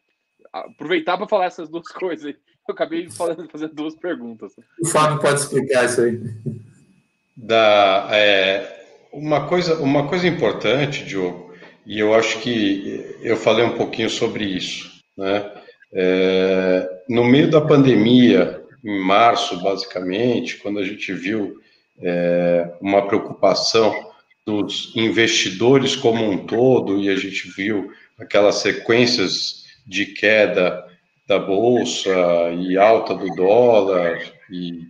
Aproveitar 0.52 1.16
para 1.16 1.28
falar 1.28 1.46
essas 1.46 1.68
duas 1.68 1.86
coisas 1.92 2.26
aí. 2.26 2.36
Eu 2.68 2.74
acabei 2.74 3.08
fazendo, 3.10 3.48
fazendo 3.48 3.74
duas 3.74 3.96
perguntas. 3.96 4.52
O 4.82 4.86
Fábio 4.86 5.20
pode 5.20 5.40
explicar 5.40 5.84
isso 5.86 6.02
aí. 6.02 6.20
Da, 7.34 8.08
é, 8.10 9.08
uma, 9.12 9.48
coisa, 9.48 9.80
uma 9.80 10.06
coisa 10.06 10.26
importante, 10.26 11.04
Diogo, 11.04 11.47
e 11.88 11.98
eu 11.98 12.14
acho 12.14 12.40
que 12.40 13.16
eu 13.22 13.34
falei 13.34 13.64
um 13.64 13.74
pouquinho 13.74 14.10
sobre 14.10 14.44
isso, 14.44 14.90
né? 15.16 15.50
É, 15.90 16.86
no 17.08 17.24
meio 17.24 17.50
da 17.50 17.62
pandemia, 17.62 18.62
em 18.84 19.00
março, 19.00 19.58
basicamente, 19.62 20.58
quando 20.58 20.80
a 20.80 20.84
gente 20.84 21.10
viu 21.14 21.58
é, 22.02 22.74
uma 22.78 23.06
preocupação 23.06 24.12
dos 24.44 24.94
investidores 24.94 25.96
como 25.96 26.30
um 26.30 26.46
todo, 26.46 27.00
e 27.00 27.08
a 27.08 27.16
gente 27.16 27.48
viu 27.56 27.90
aquelas 28.18 28.56
sequências 28.56 29.64
de 29.86 30.04
queda 30.04 30.84
da 31.26 31.38
bolsa 31.38 32.10
e 32.58 32.76
alta 32.76 33.14
do 33.14 33.34
dólar 33.34 34.20
e, 34.50 34.82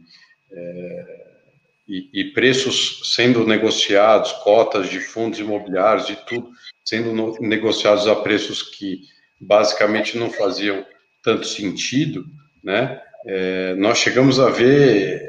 é, 0.51 1.27
e, 1.89 2.11
e, 2.13 2.25
preços 2.33 3.15
sendo 3.15 3.47
negociados, 3.47 4.33
cotas 4.33 4.91
de 4.91 4.99
fundos 4.99 5.39
imobiliários 5.39 6.11
e 6.11 6.17
tudo 6.27 6.51
sendo 6.89 7.37
negociados 7.41 8.07
a 8.07 8.17
preços 8.17 8.63
que 8.63 9.01
basicamente 9.39 10.17
não 10.17 10.31
faziam 10.31 10.87
tanto 11.23 11.47
sentido, 11.47 12.25
né? 12.65 12.99
É, 13.27 13.75
nós 13.75 13.99
chegamos 13.99 14.41
a 14.41 14.49
ver 14.49 15.23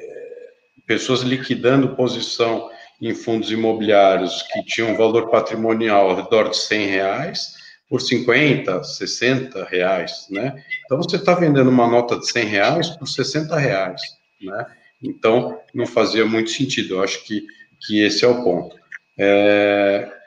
pessoas 0.87 1.21
liquidando 1.21 1.97
posição 1.97 2.69
em 3.01 3.13
fundos 3.13 3.51
imobiliários 3.51 4.41
que 4.43 4.63
tinham 4.63 4.95
valor 4.95 5.29
patrimonial 5.29 6.09
ao 6.09 6.15
redor 6.15 6.49
de 6.49 6.57
100 6.57 6.87
reais 6.87 7.53
por 7.89 7.99
50, 7.99 8.81
60 8.81 9.65
reais, 9.65 10.27
né? 10.29 10.63
Então 10.85 10.97
você 10.97 11.17
está 11.17 11.33
vendendo 11.33 11.69
uma 11.69 11.87
nota 11.87 12.17
de 12.17 12.29
100 12.31 12.45
reais 12.45 12.89
por 12.91 13.07
60 13.07 13.57
reais, 13.57 14.01
né? 14.41 14.65
Então 15.03 15.59
não 15.73 15.85
fazia 15.85 16.25
muito 16.25 16.51
sentido. 16.51 16.95
Eu 16.95 17.03
acho 17.03 17.25
que, 17.25 17.45
que 17.81 18.01
esse 18.01 18.23
é 18.23 18.27
o 18.27 18.43
ponto. 18.43 18.77
É, 19.17 20.18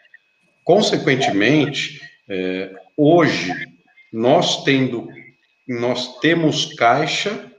consequentemente, 0.64 2.00
é, 2.28 2.72
hoje 2.96 3.52
nós 4.12 4.62
tendo 4.64 5.08
nós 5.66 6.18
temos 6.18 6.74
caixa 6.74 7.50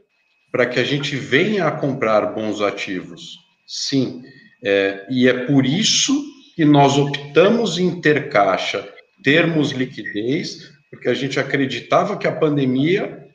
para 0.52 0.66
que 0.66 0.80
a 0.80 0.84
gente 0.84 1.16
venha 1.16 1.66
a 1.66 1.72
comprar 1.72 2.28
bons 2.28 2.62
ativos. 2.62 3.40
Sim, 3.66 4.24
é, 4.64 5.06
e 5.10 5.28
é 5.28 5.46
por 5.46 5.66
isso 5.66 6.14
que 6.56 6.64
nós 6.64 6.98
optamos 6.98 7.80
em 7.80 8.00
ter 8.00 8.30
caixa, 8.30 8.88
termos 9.24 9.72
liquidez, 9.72 10.72
porque 10.92 11.10
a 11.10 11.14
gente 11.14 11.40
acreditava 11.40 12.18
que 12.18 12.28
a 12.28 12.32
pandemia 12.32 13.28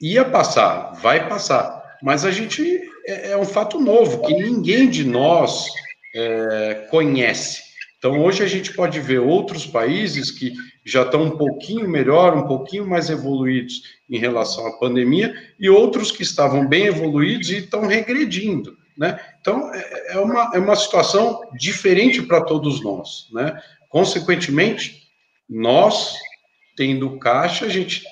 ia 0.00 0.24
passar, 0.24 0.92
vai 1.00 1.28
passar. 1.28 1.82
Mas 2.02 2.24
a 2.24 2.30
gente 2.30 2.62
é, 3.06 3.30
é 3.30 3.36
um 3.36 3.44
fato 3.44 3.80
novo 3.80 4.22
que 4.26 4.34
ninguém 4.34 4.90
de 4.90 5.04
nós 5.04 5.66
é, 6.14 6.86
conhece. 6.90 7.62
Então 7.98 8.22
hoje 8.22 8.42
a 8.42 8.46
gente 8.46 8.72
pode 8.72 9.00
ver 9.00 9.18
outros 9.18 9.66
países 9.66 10.30
que 10.30 10.52
já 10.84 11.02
estão 11.02 11.24
um 11.24 11.36
pouquinho 11.36 11.88
melhor, 11.88 12.36
um 12.36 12.46
pouquinho 12.46 12.86
mais 12.86 13.10
evoluídos 13.10 13.82
em 14.08 14.18
relação 14.18 14.66
à 14.66 14.78
pandemia, 14.78 15.34
e 15.58 15.68
outros 15.68 16.12
que 16.12 16.22
estavam 16.22 16.66
bem 16.66 16.86
evoluídos 16.86 17.50
e 17.50 17.58
estão 17.58 17.86
regredindo. 17.86 18.76
Né? 18.96 19.18
Então, 19.40 19.72
é, 19.74 20.14
é 20.14 20.18
uma, 20.18 20.50
é 20.54 20.58
uma 20.58 20.76
situação 20.76 21.40
diferente 21.58 22.22
para 22.22 22.40
todos 22.40 22.82
nós. 22.82 23.28
Né? 23.32 23.60
Consequentemente, 23.88 25.02
nós, 25.48 26.14
tendo 26.76 27.18
caixa, 27.18 27.66
a 27.66 27.68
gente 27.68 28.04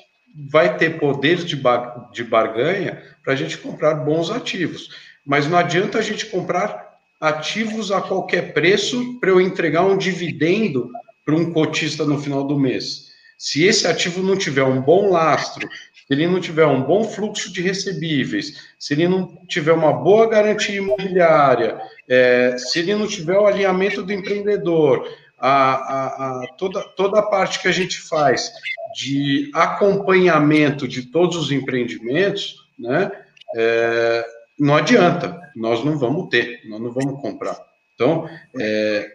vai 0.51 0.77
ter 0.77 0.99
poder 0.99 1.45
de, 1.45 1.57
bar, 1.57 2.11
de 2.13 2.25
barganha 2.25 3.03
para 3.23 3.33
a 3.33 3.37
gente 3.37 3.57
comprar 3.59 3.95
bons 3.95 4.31
ativos. 4.31 4.89
Mas 5.25 5.47
não 5.47 5.57
adianta 5.57 5.99
a 5.99 6.03
gente 6.03 6.27
comprar 6.27 6.94
ativos 7.21 7.91
a 7.91 8.01
qualquer 8.01 8.53
preço 8.53 9.19
para 9.21 9.31
eu 9.31 9.41
entregar 9.41 9.83
um 9.85 9.97
dividendo 9.97 10.91
para 11.25 11.35
um 11.35 11.53
cotista 11.53 12.05
no 12.05 12.21
final 12.21 12.45
do 12.45 12.59
mês. 12.59 13.13
Se 13.39 13.65
esse 13.65 13.87
ativo 13.87 14.23
não 14.23 14.37
tiver 14.37 14.65
um 14.65 14.81
bom 14.81 15.11
lastro, 15.11 15.69
se 15.69 16.13
ele 16.13 16.27
não 16.27 16.41
tiver 16.41 16.67
um 16.67 16.83
bom 16.83 17.05
fluxo 17.05 17.53
de 17.53 17.63
recebíveis, 17.63 18.55
se 18.79 18.93
ele 18.93 19.09
não 19.09 19.39
tiver 19.49 19.73
uma 19.73 19.93
boa 19.93 20.29
garantia 20.29 20.77
imobiliária, 20.77 21.79
é, 22.09 22.57
se 22.59 22.79
ele 22.79 22.95
não 22.95 23.07
tiver 23.07 23.39
o 23.39 23.47
alinhamento 23.47 24.03
do 24.03 24.13
empreendedor, 24.13 25.09
a, 25.39 25.75
a, 25.75 26.07
a, 26.43 26.47
toda, 26.57 26.83
toda 26.97 27.19
a 27.21 27.23
parte 27.23 27.61
que 27.61 27.69
a 27.69 27.73
gente 27.73 28.01
faz 28.01 28.51
de 28.95 29.51
acompanhamento 29.53 30.87
de 30.87 31.03
todos 31.11 31.37
os 31.37 31.51
empreendimentos, 31.51 32.67
né, 32.79 33.11
é, 33.57 34.25
não 34.59 34.77
adianta, 34.77 35.41
nós 35.57 35.85
não 35.85 35.99
vamos 35.99 36.29
ter, 36.29 36.61
nós 36.69 36.81
não 36.81 36.93
vamos 36.93 37.21
comprar. 37.21 37.59
Então, 37.95 38.29
é, 38.59 39.13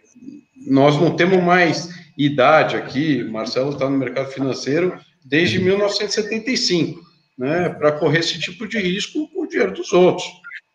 nós 0.68 1.00
não 1.00 1.16
temos 1.16 1.42
mais 1.44 1.90
idade 2.18 2.76
aqui, 2.76 3.24
Marcelo 3.24 3.72
está 3.72 3.90
no 3.90 3.98
mercado 3.98 4.30
financeiro 4.32 5.00
desde 5.24 5.60
1975, 5.60 7.02
né, 7.38 7.70
para 7.70 7.94
correr 7.94 8.20
esse 8.20 8.40
tipo 8.40 8.68
de 8.68 8.78
risco 8.80 9.28
com 9.30 9.44
o 9.44 9.48
dinheiro 9.48 9.74
dos 9.74 9.94
outros. 9.94 10.28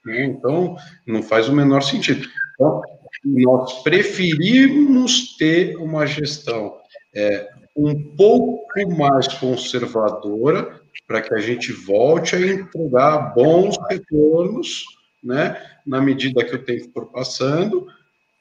Né? 0.05 0.25
Então, 0.25 0.77
não 1.07 1.23
faz 1.23 1.49
o 1.49 1.53
menor 1.53 1.83
sentido. 1.83 2.29
Então, 2.55 2.83
nós 3.25 3.83
preferimos 3.83 5.37
ter 5.37 5.77
uma 5.77 6.07
gestão 6.07 6.77
é, 7.15 7.49
um 7.77 7.95
pouco 8.17 8.65
mais 8.97 9.29
conservadora 9.29 10.81
para 11.07 11.21
que 11.21 11.35
a 11.35 11.39
gente 11.39 11.73
volte 11.73 12.37
a 12.37 12.41
entregar 12.41 13.35
bons 13.35 13.77
retornos, 13.89 14.85
né, 15.23 15.61
na 15.87 16.01
medida 16.01 16.45
que 16.45 16.55
o 16.55 16.65
tempo 16.65 16.91
for 16.93 17.07
passando, 17.07 17.87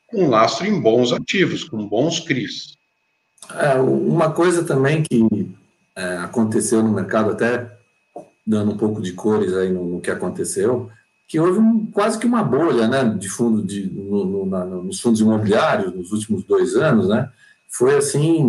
com 0.07 0.29
lastro 0.29 0.67
em 0.67 0.79
bons 0.79 1.11
ativos, 1.11 1.63
com 1.63 1.87
bons 1.87 2.19
CRIs. 2.19 2.77
É, 3.55 3.75
uma 3.75 4.31
coisa 4.31 4.63
também 4.63 5.03
que 5.03 5.55
é, 5.95 6.17
aconteceu 6.17 6.81
no 6.81 6.93
mercado, 6.93 7.31
até 7.31 7.69
dando 8.45 8.71
um 8.71 8.77
pouco 8.77 9.01
de 9.01 9.13
cores 9.13 9.53
aí 9.53 9.71
no, 9.71 9.85
no 9.85 10.01
que 10.01 10.11
aconteceu, 10.11 10.89
que 11.27 11.39
houve 11.39 11.59
um, 11.59 11.85
quase 11.87 12.19
que 12.19 12.25
uma 12.25 12.43
bolha 12.43 12.87
né, 12.87 13.03
de 13.17 13.29
fundo 13.29 13.63
de, 13.63 13.87
no, 13.89 14.25
no, 14.25 14.45
na, 14.45 14.65
nos 14.65 14.99
fundos 14.99 15.21
imobiliários 15.21 15.93
nos 15.93 16.11
últimos 16.11 16.43
dois 16.43 16.75
anos, 16.75 17.09
né? 17.09 17.29
Foi 17.69 17.95
assim, 17.95 18.43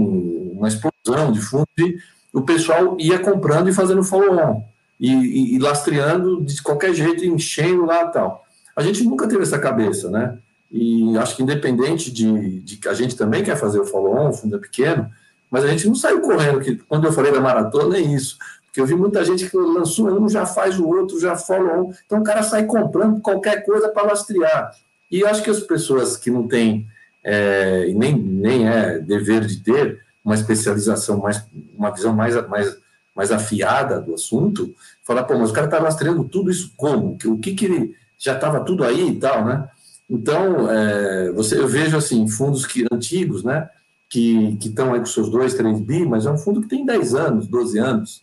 uma 0.53 0.69
explosão 0.69 1.33
de 1.33 1.41
fundos 1.41 1.73
e 1.79 1.97
o 2.35 2.43
pessoal 2.43 2.97
ia 2.99 3.21
comprando 3.21 3.71
e 3.71 3.73
fazendo 3.73 4.03
follow-on 4.03 4.65
e, 4.99 5.13
e, 5.13 5.55
e, 5.55 5.59
lastreando 5.59 6.43
de 6.43 6.61
qualquer 6.61 6.93
jeito, 6.93 7.25
enchendo 7.25 7.87
lá 7.87 8.03
e 8.03 8.13
tal. 8.13 8.45
A 8.75 8.83
gente 8.83 9.05
nunca 9.05 9.29
teve 9.29 9.43
essa 9.43 9.59
cabeça, 9.59 10.11
né? 10.11 10.37
E 10.71 11.17
acho 11.19 11.37
que 11.37 11.43
independente 11.45 12.11
de, 12.11 12.59
de 12.59 12.77
que 12.77 12.89
a 12.89 12.95
gente 12.95 13.17
também 13.17 13.45
quer 13.45 13.57
fazer 13.57 13.79
o 13.79 13.85
follow-on, 13.85 14.31
o 14.31 14.33
fundo 14.33 14.57
é 14.57 14.59
pequeno, 14.59 15.09
mas 15.49 15.65
a 15.65 15.69
gente 15.69 15.87
não 15.87 15.95
saiu 15.95 16.21
correndo, 16.21 16.61
que 16.61 16.75
quando 16.75 17.07
eu 17.07 17.13
falei 17.13 17.31
da 17.31 17.41
maratona 17.41 17.97
é 17.97 18.01
isso. 18.01 18.37
Porque 18.67 18.81
eu 18.81 18.87
vi 18.87 18.97
muita 18.97 19.25
gente 19.25 19.49
que 19.49 19.57
lançou 19.57 20.11
um, 20.21 20.29
já 20.29 20.45
faz 20.45 20.81
o 20.81 20.89
outro, 20.89 21.21
já 21.21 21.37
follow-on. 21.37 21.93
Então 22.05 22.19
o 22.19 22.25
cara 22.25 22.43
sai 22.43 22.65
comprando 22.65 23.21
qualquer 23.21 23.65
coisa 23.65 23.89
para 23.89 24.09
lastrear. 24.09 24.73
E 25.09 25.25
acho 25.25 25.45
que 25.45 25.51
as 25.51 25.61
pessoas 25.61 26.17
que 26.17 26.29
não 26.29 26.49
têm, 26.49 26.89
é, 27.23 27.87
nem, 27.95 28.17
nem 28.17 28.69
é 28.69 28.99
dever 28.99 29.45
de 29.47 29.59
ter, 29.59 30.04
uma 30.25 30.35
especialização 30.35 31.19
mais, 31.19 31.45
uma 31.77 31.91
visão 31.91 32.15
mais, 32.15 32.35
mais, 32.49 32.77
mais 33.15 33.31
afiada 33.31 34.01
do 34.01 34.15
assunto, 34.15 34.75
falar, 35.03 35.25
pô, 35.25 35.37
mas 35.39 35.51
o 35.51 35.53
cara 35.53 35.67
está 35.67 35.79
rastreando 35.79 36.25
tudo 36.25 36.51
isso 36.51 36.73
como? 36.77 37.19
O 37.27 37.39
que 37.39 37.55
que 37.55 37.67
ele 37.67 37.95
já 38.19 38.35
estava 38.35 38.61
tudo 38.61 38.85
aí 38.85 39.11
e 39.11 39.17
tal, 39.17 39.45
né? 39.45 39.69
Então, 40.09 40.71
é, 40.71 41.33
você, 41.33 41.59
eu 41.59 41.69
vejo 41.69 41.97
assim, 41.97 42.27
fundos 42.29 42.67
que, 42.67 42.87
antigos, 42.91 43.45
né, 43.45 43.69
que 44.09 44.59
estão 44.63 44.93
aí 44.93 45.01
com 45.01 45.07
seus 45.07 45.29
2, 45.31 45.55
3 45.55 45.81
bi, 45.81 46.07
mas 46.07 46.27
é 46.27 46.31
um 46.31 46.39
fundo 46.39 46.61
que 46.61 46.69
tem 46.69 46.85
10 46.85 47.15
anos, 47.15 47.47
12 47.47 47.79
anos. 47.79 48.23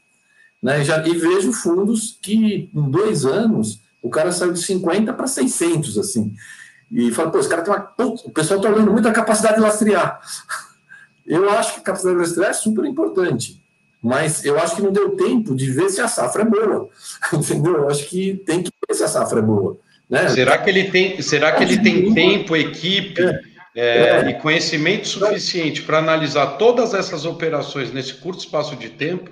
Né, 0.62 0.84
já, 0.84 1.06
e 1.08 1.18
vejo 1.18 1.52
fundos 1.52 2.18
que 2.22 2.70
em 2.74 2.89
dois 2.89 3.26
anos 3.26 3.82
o 4.02 4.10
cara 4.10 4.32
saiu 4.32 4.54
de 4.54 4.62
50 4.62 5.14
para 5.14 5.28
600, 5.28 5.97
assim. 5.97 6.34
E 6.91 7.12
fala, 7.12 7.32
pô, 7.32 7.39
esse 7.39 7.49
cara 7.49 7.62
tem 7.62 7.74
uma. 7.74 7.93
o 8.26 8.32
pessoal 8.32 8.60
está 8.60 8.70
olhando 8.70 8.91
muito 8.91 9.08
a 9.08 9.14
capacidade 9.14 9.56
de 9.56 9.62
lastrear. 9.62 10.20
Eu 11.26 11.49
acho 11.49 11.76
que 11.76 11.80
a 11.80 11.84
capacidade 11.84 12.15
de 12.15 12.22
lastrear 12.22 12.49
é 12.49 12.53
super 12.53 12.86
importante, 12.86 13.61
mas 14.01 14.43
eu 14.43 14.57
acho 14.59 14.76
que 14.76 14.82
não 14.82 14.91
deu 14.91 15.15
tempo 15.15 15.55
de 15.55 15.72
ver 15.72 15.89
se 15.89 16.01
a 16.01 16.07
safra 16.07 16.41
é 16.41 16.45
boa. 16.45 16.89
Entendeu? 17.34 17.76
Eu 17.76 17.89
acho 17.89 18.07
que 18.07 18.41
tem 18.45 18.63
que 18.63 18.72
ver 18.88 18.95
se 18.95 19.03
a 19.03 19.07
safra 19.07 19.39
é 19.39 19.43
boa. 19.43 19.78
Né? 20.09 20.28
Será 20.30 20.57
que 20.57 20.69
ele 20.69 20.91
tem, 20.91 21.22
será 21.22 21.53
que 21.53 21.63
ele 21.63 21.78
tem 21.80 22.13
tempo, 22.13 22.55
equipe 22.55 23.22
é, 23.24 23.41
é, 23.76 24.07
é. 24.26 24.30
e 24.30 24.34
conhecimento 24.34 25.07
suficiente 25.07 25.84
para 25.84 25.99
analisar 25.99 26.57
todas 26.57 26.93
essas 26.93 27.26
operações 27.26 27.93
nesse 27.93 28.15
curto 28.15 28.39
espaço 28.39 28.76
de 28.76 28.89
tempo? 28.89 29.32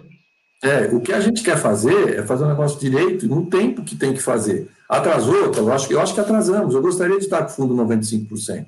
É, 0.64 0.94
o 0.94 1.00
que 1.00 1.14
a 1.14 1.20
gente 1.20 1.42
quer 1.42 1.58
fazer 1.58 2.20
é 2.20 2.24
fazer 2.24 2.44
um 2.44 2.50
negócio 2.50 2.80
direito 2.80 3.28
no 3.28 3.46
tempo 3.46 3.84
que 3.84 3.96
tem 3.96 4.14
que 4.14 4.22
fazer. 4.22 4.68
Atrasou, 4.88 5.54
eu 5.54 5.72
acho, 5.72 5.92
eu 5.92 6.02
acho 6.02 6.14
que 6.14 6.20
atrasamos. 6.20 6.74
Eu 6.74 6.82
gostaria 6.82 7.18
de 7.18 7.24
estar 7.24 7.44
com 7.44 7.52
o 7.52 7.56
fundo 7.56 7.76
95%. 7.76 8.66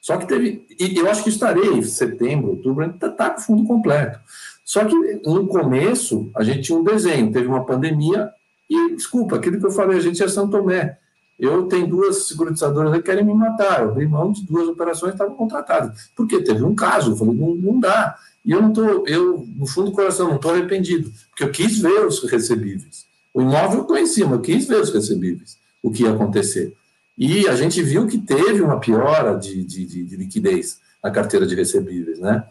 Só 0.00 0.16
que 0.16 0.26
teve, 0.26 0.66
e 0.78 0.96
eu 0.96 1.10
acho 1.10 1.22
que 1.22 1.28
estarei 1.28 1.74
em 1.74 1.82
setembro, 1.82 2.50
outubro, 2.50 2.84
está 2.86 3.10
tá 3.10 3.30
com 3.30 3.40
fundo 3.40 3.64
completo. 3.64 4.18
Só 4.64 4.84
que 4.84 4.94
no 5.26 5.46
começo 5.46 6.30
a 6.34 6.42
gente 6.42 6.62
tinha 6.62 6.78
um 6.78 6.84
desenho, 6.84 7.32
teve 7.32 7.46
uma 7.46 7.64
pandemia, 7.64 8.30
e 8.68 8.94
desculpa, 8.94 9.36
aquilo 9.36 9.58
que 9.58 9.66
eu 9.66 9.70
falei, 9.70 9.98
a 9.98 10.00
gente 10.00 10.22
é 10.22 10.28
São 10.28 10.48
Tomé. 10.48 10.96
Eu 11.38 11.66
tenho 11.66 11.86
duas 11.86 12.28
seguratizadoras 12.28 12.92
que 12.92 13.02
querem 13.02 13.24
me 13.24 13.34
matar. 13.34 13.82
Eu 13.82 13.88
abri 13.88 14.06
mão 14.06 14.30
de 14.30 14.44
duas 14.44 14.68
operações 14.68 15.14
estavam 15.14 15.34
contratadas. 15.34 16.10
Porque 16.14 16.42
teve 16.42 16.62
um 16.62 16.74
caso, 16.74 17.12
eu 17.12 17.16
falei, 17.16 17.34
não, 17.34 17.54
não 17.54 17.80
dá. 17.80 18.16
E 18.44 18.52
eu 18.52 18.60
não 18.60 18.68
estou, 18.68 19.06
eu, 19.06 19.46
no 19.56 19.66
fundo 19.66 19.90
do 19.90 19.96
coração, 19.96 20.28
não 20.28 20.36
estou 20.36 20.52
arrependido, 20.52 21.12
porque 21.30 21.44
eu 21.44 21.50
quis 21.50 21.78
ver 21.78 22.06
os 22.06 22.22
recebíveis. 22.24 23.06
O 23.34 23.40
imóvel 23.42 23.80
eu 23.80 23.84
conhecia, 23.84 24.24
mas 24.24 24.34
eu 24.34 24.40
quis 24.40 24.66
ver 24.66 24.80
os 24.80 24.90
recebíveis, 24.90 25.58
o 25.82 25.90
que 25.90 26.04
ia 26.04 26.12
acontecer. 26.12 26.74
E 27.20 27.46
a 27.46 27.54
gente 27.54 27.82
viu 27.82 28.06
que 28.06 28.16
teve 28.16 28.62
uma 28.62 28.80
piora 28.80 29.38
de, 29.38 29.62
de, 29.62 29.84
de 29.84 30.16
liquidez 30.16 30.80
na 31.04 31.10
carteira 31.10 31.46
de 31.46 31.54
recebíveis, 31.54 32.18
né? 32.18 32.44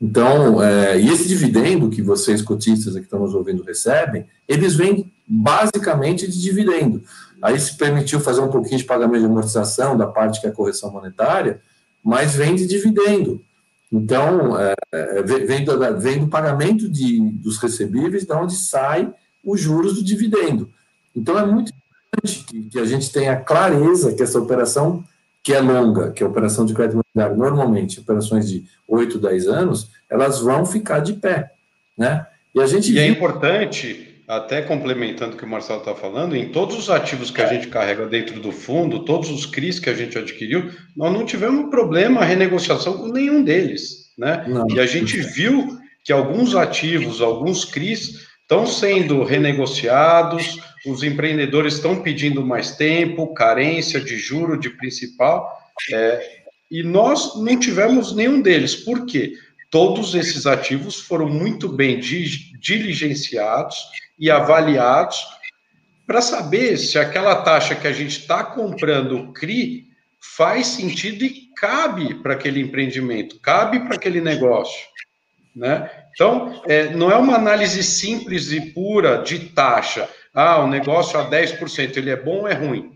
Então, 0.00 0.62
é, 0.62 0.98
e 0.98 1.08
esse 1.08 1.28
dividendo 1.28 1.90
que 1.90 2.00
vocês, 2.00 2.40
cotistas 2.40 2.94
que 2.94 3.00
estão 3.00 3.20
nos 3.20 3.34
ouvindo, 3.34 3.62
recebem, 3.62 4.24
eles 4.48 4.74
vêm 4.74 5.12
basicamente 5.28 6.26
de 6.26 6.40
dividendo. 6.40 7.02
Aí 7.42 7.60
se 7.60 7.76
permitiu 7.76 8.18
fazer 8.18 8.40
um 8.40 8.48
pouquinho 8.48 8.78
de 8.78 8.84
pagamento 8.84 9.20
de 9.20 9.26
amortização 9.26 9.98
da 9.98 10.06
parte 10.06 10.40
que 10.40 10.46
é 10.46 10.50
correção 10.50 10.90
monetária, 10.90 11.60
mas 12.02 12.34
vem 12.34 12.54
de 12.54 12.66
dividendo. 12.66 13.42
Então, 13.92 14.58
é, 14.58 14.74
é 14.92 15.22
vem, 15.22 15.62
do, 15.62 15.98
vem, 15.98 16.20
do, 16.20 16.28
pagamento 16.28 16.88
de, 16.88 17.20
dos 17.20 17.58
recebíveis, 17.58 18.24
da 18.24 18.40
onde 18.40 18.54
sai 18.54 19.12
os 19.44 19.60
juros 19.60 19.94
do 19.94 20.02
dividendo. 20.02 20.70
Então, 21.14 21.38
é 21.38 21.44
muito 21.44 21.70
importante 22.16 22.44
que, 22.44 22.62
que, 22.70 22.78
a 22.78 22.84
gente 22.84 23.12
tenha 23.12 23.36
clareza 23.36 24.14
que 24.14 24.22
essa 24.22 24.38
operação, 24.38 25.04
que 25.42 25.52
é 25.52 25.60
longa, 25.60 26.10
que 26.10 26.22
é 26.22 26.26
a 26.26 26.28
operação 26.28 26.64
de 26.64 26.74
crédito 26.74 26.94
imobiliário, 26.94 27.36
normalmente, 27.36 28.00
operações 28.00 28.48
de 28.48 28.64
8, 28.88 29.18
10 29.18 29.48
anos, 29.48 29.90
elas 30.10 30.40
vão 30.40 30.64
ficar 30.64 31.00
de 31.00 31.14
pé. 31.14 31.52
Né? 31.96 32.26
E, 32.54 32.60
a 32.60 32.66
gente 32.66 32.92
e 32.92 32.98
é 32.98 33.06
importante 33.06 34.06
até 34.28 34.60
complementando 34.60 35.34
o 35.34 35.38
que 35.38 35.44
o 35.44 35.48
Marcelo 35.48 35.78
está 35.78 35.94
falando, 35.94 36.34
em 36.34 36.48
todos 36.48 36.76
os 36.76 36.90
ativos 36.90 37.30
que 37.30 37.40
a 37.40 37.46
gente 37.46 37.68
carrega 37.68 38.06
dentro 38.06 38.40
do 38.40 38.50
fundo, 38.50 39.04
todos 39.04 39.30
os 39.30 39.46
CRIs 39.46 39.78
que 39.78 39.88
a 39.88 39.94
gente 39.94 40.18
adquiriu, 40.18 40.70
nós 40.96 41.12
não 41.12 41.24
tivemos 41.24 41.70
problema 41.70 42.24
renegociação 42.24 42.98
com 42.98 43.06
nenhum 43.06 43.44
deles. 43.44 44.10
Né? 44.18 44.44
Não. 44.48 44.66
E 44.70 44.80
a 44.80 44.86
gente 44.86 45.20
viu 45.20 45.78
que 46.02 46.12
alguns 46.12 46.56
ativos, 46.56 47.20
alguns 47.20 47.64
CRIs, 47.64 48.26
estão 48.42 48.66
sendo 48.66 49.22
renegociados, 49.22 50.58
os 50.86 51.02
empreendedores 51.02 51.74
estão 51.74 52.02
pedindo 52.02 52.44
mais 52.44 52.76
tempo, 52.76 53.34
carência 53.34 54.00
de 54.00 54.16
juro, 54.16 54.58
de 54.58 54.70
principal, 54.70 55.50
é, 55.92 56.44
e 56.70 56.82
nós 56.82 57.36
não 57.36 57.58
tivemos 57.58 58.14
nenhum 58.14 58.40
deles. 58.40 58.74
Por 58.74 59.06
quê? 59.06 59.34
Todos 59.70 60.14
esses 60.14 60.46
ativos 60.46 61.00
foram 61.00 61.28
muito 61.28 61.68
bem 61.68 62.00
diligenciados, 62.00 63.76
e 64.18 64.30
avaliados 64.30 65.26
para 66.06 66.20
saber 66.20 66.76
se 66.76 66.98
aquela 66.98 67.42
taxa 67.42 67.74
que 67.74 67.86
a 67.86 67.92
gente 67.92 68.18
está 68.20 68.44
comprando 68.44 69.32
CRI 69.32 69.86
faz 70.20 70.68
sentido 70.68 71.24
e 71.24 71.50
cabe 71.56 72.14
para 72.22 72.34
aquele 72.34 72.60
empreendimento, 72.60 73.40
cabe 73.40 73.80
para 73.80 73.96
aquele 73.96 74.20
negócio. 74.20 74.86
Né? 75.54 75.90
Então, 76.14 76.62
é, 76.66 76.94
não 76.94 77.10
é 77.10 77.16
uma 77.16 77.34
análise 77.34 77.82
simples 77.82 78.52
e 78.52 78.60
pura 78.72 79.22
de 79.22 79.38
taxa. 79.50 80.08
Ah, 80.38 80.62
o 80.62 80.68
negócio 80.68 81.18
a 81.18 81.30
10%, 81.30 81.96
ele 81.96 82.10
é 82.10 82.16
bom 82.16 82.40
ou 82.40 82.48
é 82.48 82.52
ruim? 82.52 82.92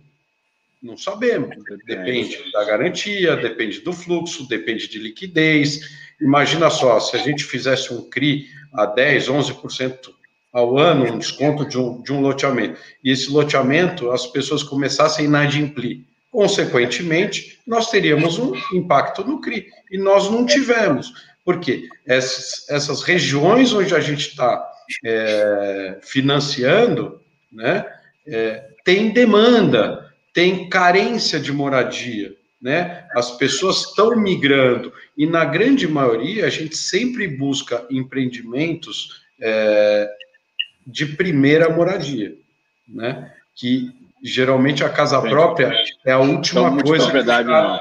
Não 0.83 0.95
sabemos. 0.95 1.57
Depende 1.87 2.39
da 2.53 2.67
garantia, 2.67 3.35
depende 3.35 3.81
do 3.81 3.95
fluxo, 3.95 4.47
depende 4.47 4.87
de 4.87 4.99
liquidez. 4.99 5.81
Imagina 6.21 6.69
só, 6.69 7.01
se 7.01 7.17
a 7.17 7.19
gente 7.19 7.45
fizesse 7.45 7.95
um 7.95 8.11
CRI 8.11 8.47
a 8.75 8.85
10, 8.85 9.29
11% 9.29 10.11
ao 10.53 10.77
ano, 10.77 11.15
um 11.15 11.19
desconto 11.19 11.67
de 11.67 11.79
um, 11.79 12.03
de 12.03 12.13
um 12.13 12.21
loteamento, 12.21 12.79
e 13.03 13.11
esse 13.11 13.31
loteamento 13.31 14.11
as 14.11 14.27
pessoas 14.27 14.63
começassem 14.63 15.25
a 15.25 15.29
inadimplir. 15.29 16.01
Consequentemente, 16.31 17.59
nós 17.67 17.89
teríamos 17.89 18.39
um 18.39 18.53
impacto 18.75 19.25
no 19.25 19.41
CRI, 19.41 19.67
e 19.91 19.97
nós 19.97 20.31
não 20.31 20.45
tivemos. 20.45 21.11
Por 21.43 21.59
quê? 21.59 21.89
Essas, 22.07 22.69
essas 22.69 23.03
regiões 23.03 23.73
onde 23.73 23.95
a 23.95 24.01
gente 24.01 24.29
está 24.29 24.63
é, 25.03 25.99
financiando, 26.03 27.20
né, 27.51 27.85
é, 28.27 28.69
tem 28.85 29.11
demanda, 29.11 30.13
tem 30.33 30.69
carência 30.69 31.39
de 31.41 31.53
moradia, 31.53 32.35
né? 32.61 33.07
As 33.15 33.37
pessoas 33.37 33.87
estão 33.87 34.15
migrando 34.17 34.93
e 35.17 35.27
na 35.27 35.45
grande 35.45 35.89
maioria 35.89 36.47
a 36.47 36.51
gente 36.51 36.77
sempre 36.77 37.27
busca 37.27 37.87
empreendimentos 37.91 39.23
é, 39.41 40.09
de 40.87 41.07
primeira 41.07 41.69
moradia, 41.71 42.35
né? 42.87 43.33
Que 43.55 43.91
geralmente 44.23 44.85
a 44.85 44.89
casa 44.89 45.21
própria 45.21 45.73
é 46.05 46.13
a 46.13 46.19
última 46.19 46.69
então, 46.69 46.79
coisa. 46.81 47.05
Multipropriedade, 47.05 47.49
que, 47.49 47.53
não. 47.53 47.81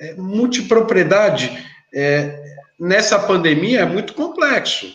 É, 0.00 0.14
multipropriedade 0.14 1.66
é, 1.94 2.42
nessa 2.80 3.18
pandemia 3.18 3.80
é 3.80 3.86
muito 3.86 4.14
complexo, 4.14 4.92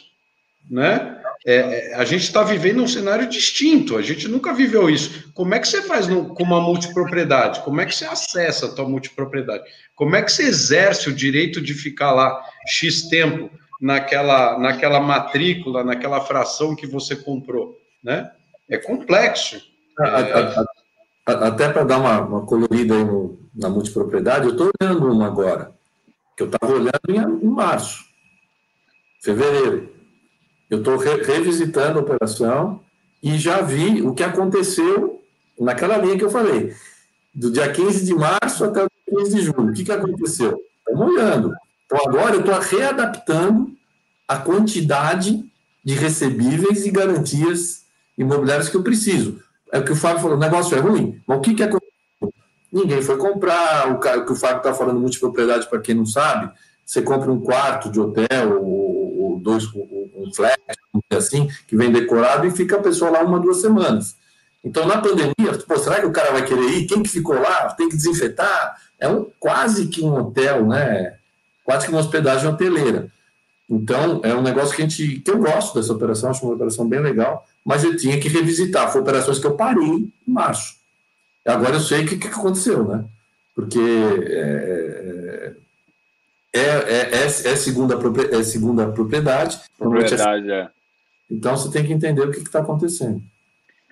né? 0.70 1.17
É, 1.48 1.56
é 1.56 1.96
a 1.96 2.04
gente 2.04 2.24
está 2.24 2.44
vivendo 2.44 2.84
um 2.84 2.88
cenário 2.88 3.28
distinto, 3.28 3.96
a 3.96 4.02
gente 4.02 4.28
nunca 4.28 4.54
viveu 4.54 4.90
isso. 4.90 5.32
Como 5.34 5.56
é 5.56 5.60
que 5.60 5.68
você 5.68 5.82
faz 5.82 6.08
no, 6.08 6.36
com 6.36 6.44
uma 6.44 6.60
multipropriedade? 6.60 7.62
Como 7.62 7.80
é 7.80 7.86
que 7.86 7.96
você 7.96 8.06
acessa 8.06 8.66
a 8.66 8.72
tua 8.72 8.88
multipropriedade? 8.88 9.64
Como 9.96 10.16
é 10.16 10.22
que 10.22 10.32
você 10.32 10.44
exerce 10.44 11.10
o 11.10 11.16
direito 11.16 11.62
de 11.62 11.74
ficar 11.74 12.12
lá 12.12 12.44
X 12.68 13.04
tempo 13.08 13.50
naquela, 13.82 14.60
naquela 14.60 15.00
matrícula, 15.00 15.84
naquela 15.84 16.20
fração 16.20 16.76
que 16.76 16.86
você 16.86 17.16
comprou? 17.16 17.78
Né? 18.04 18.30
É 18.70 18.78
complexo. 18.78 19.62
É... 20.02 20.78
Até 21.26 21.70
para 21.70 21.84
dar 21.84 21.98
uma, 21.98 22.22
uma 22.22 22.46
colorida 22.46 22.94
no, 23.04 23.38
na 23.54 23.70
multipropriedade, 23.70 24.46
eu 24.46 24.52
estou 24.52 24.72
olhando 24.82 25.12
uma 25.12 25.28
agora 25.28 25.76
que 26.38 26.44
eu 26.44 26.48
estava 26.48 26.72
olhando 26.72 27.02
em, 27.10 27.18
em, 27.18 27.50
março, 27.50 28.06
fevereiro. 29.22 29.90
Eu 30.70 30.80
estou 30.80 30.98
re, 30.98 31.24
revisitando 31.24 32.00
a 32.00 32.02
operação 32.02 32.82
e 33.22 33.38
já 33.38 33.62
vi 33.62 34.02
o 34.02 34.14
que 34.14 34.24
aconteceu 34.24 35.22
naquela 35.60 35.98
linha 35.98 36.18
que 36.18 36.24
eu 36.24 36.30
falei, 36.30 36.74
do 37.34 37.52
dia 37.52 37.72
15 37.72 38.06
de 38.06 38.14
março 38.14 38.64
até 38.64 38.84
o 38.84 38.90
15 39.10 39.36
de 39.36 39.42
julho. 39.42 39.70
O 39.70 39.74
que, 39.74 39.84
que 39.84 39.92
aconteceu? 39.92 40.60
Estamos 40.80 41.14
olhando. 41.14 41.54
Então, 41.86 42.00
agora 42.06 42.36
eu 42.36 42.42
estou 42.42 42.60
readaptando 42.60 43.72
a 44.28 44.38
quantidade 44.38 45.44
de 45.84 45.94
recebíveis 45.94 46.86
e 46.86 46.92
garantias 46.92 47.86
imobiliárias 48.18 48.68
que 48.70 48.76
eu 48.76 48.84
preciso. 48.84 49.40
É 49.72 49.80
o 49.80 49.86
que 49.86 49.92
o 49.92 49.96
Fábio 49.96 50.22
falou, 50.22 50.38
o 50.38 50.40
negócio 50.40 50.78
é 50.78 50.80
ruim, 50.80 51.22
mas 51.26 51.38
o 51.38 51.42
que, 51.42 51.56
que 51.56 51.64
aconteceu? 51.64 51.88
Ninguém 52.72 53.02
foi 53.02 53.18
comprar. 53.18 53.92
O 53.92 54.00
que 54.00 54.32
o 54.32 54.36
Fábio 54.36 54.58
está 54.58 54.74
falando, 54.74 55.00
multipropriedade, 55.00 55.68
para 55.70 55.80
quem 55.80 55.96
não 55.96 56.06
sabe, 56.06 56.52
você 56.86 57.02
compra 57.02 57.32
um 57.32 57.40
quarto 57.40 57.90
de 57.90 58.00
hotel, 58.00 58.62
ou, 58.62 59.17
dois, 59.38 59.66
um 59.74 60.32
flat, 60.34 60.60
assim, 61.12 61.50
que 61.68 61.76
vem 61.76 61.92
decorado 61.92 62.46
e 62.46 62.52
fica 62.52 62.78
a 62.78 62.82
pessoa 62.82 63.12
lá 63.12 63.22
uma, 63.22 63.40
duas 63.40 63.62
semanas. 63.62 64.16
Então, 64.64 64.86
na 64.86 64.98
pandemia, 64.98 65.58
pô, 65.68 65.78
será 65.78 66.00
que 66.00 66.06
o 66.06 66.12
cara 66.12 66.32
vai 66.32 66.46
querer 66.46 66.70
ir? 66.70 66.88
Quem 66.88 67.02
que 67.02 67.10
ficou 67.10 67.40
lá? 67.40 67.70
Tem 67.72 67.88
que 67.88 67.96
desinfetar? 67.96 68.78
É 69.00 69.08
um, 69.08 69.28
quase 69.40 69.88
que 69.88 70.02
um 70.02 70.14
hotel, 70.14 70.66
né? 70.68 71.16
Quase 71.64 71.86
que 71.86 71.92
uma 71.92 72.02
hospedagem 72.02 72.50
hoteleira. 72.50 73.10
Então, 73.70 74.22
é 74.24 74.34
um 74.34 74.42
negócio 74.42 74.76
que 74.76 74.82
a 74.82 74.88
gente, 74.88 75.20
que 75.20 75.32
eu 75.32 75.38
gosto 75.38 75.76
dessa 75.76 75.94
operação, 75.94 76.30
acho 76.30 76.46
uma 76.46 76.56
operação 76.56 76.88
bem 76.88 77.00
legal, 77.00 77.46
mas 77.64 77.84
eu 77.84 77.96
tinha 77.96 78.20
que 78.20 78.28
revisitar. 78.30 78.92
Foi 78.92 79.02
operações 79.02 79.40
que 79.40 79.46
eu 79.46 79.56
parei 79.56 79.84
em 79.84 80.12
março. 80.26 80.76
Agora 81.46 81.76
eu 81.76 81.82
sei 81.82 82.04
o 82.04 82.08
que, 82.08 82.18
que 82.18 82.28
aconteceu, 82.28 82.86
né? 82.86 83.06
Porque 83.56 83.80
é, 83.80 85.54
é, 86.54 86.60
é, 86.60 87.02
é, 87.12 87.26
é 87.26 87.56
segunda, 87.56 87.96
é 88.32 88.44
segunda 88.44 88.92
propriedade. 88.92 89.60
Propriedade, 89.78 90.52
é. 90.52 90.70
Então 91.30 91.56
você 91.56 91.72
tem 91.72 91.86
que 91.86 91.94
entender 91.94 92.22
o 92.22 92.32
que 92.32 92.40
está 92.40 92.60
acontecendo. 92.60 93.22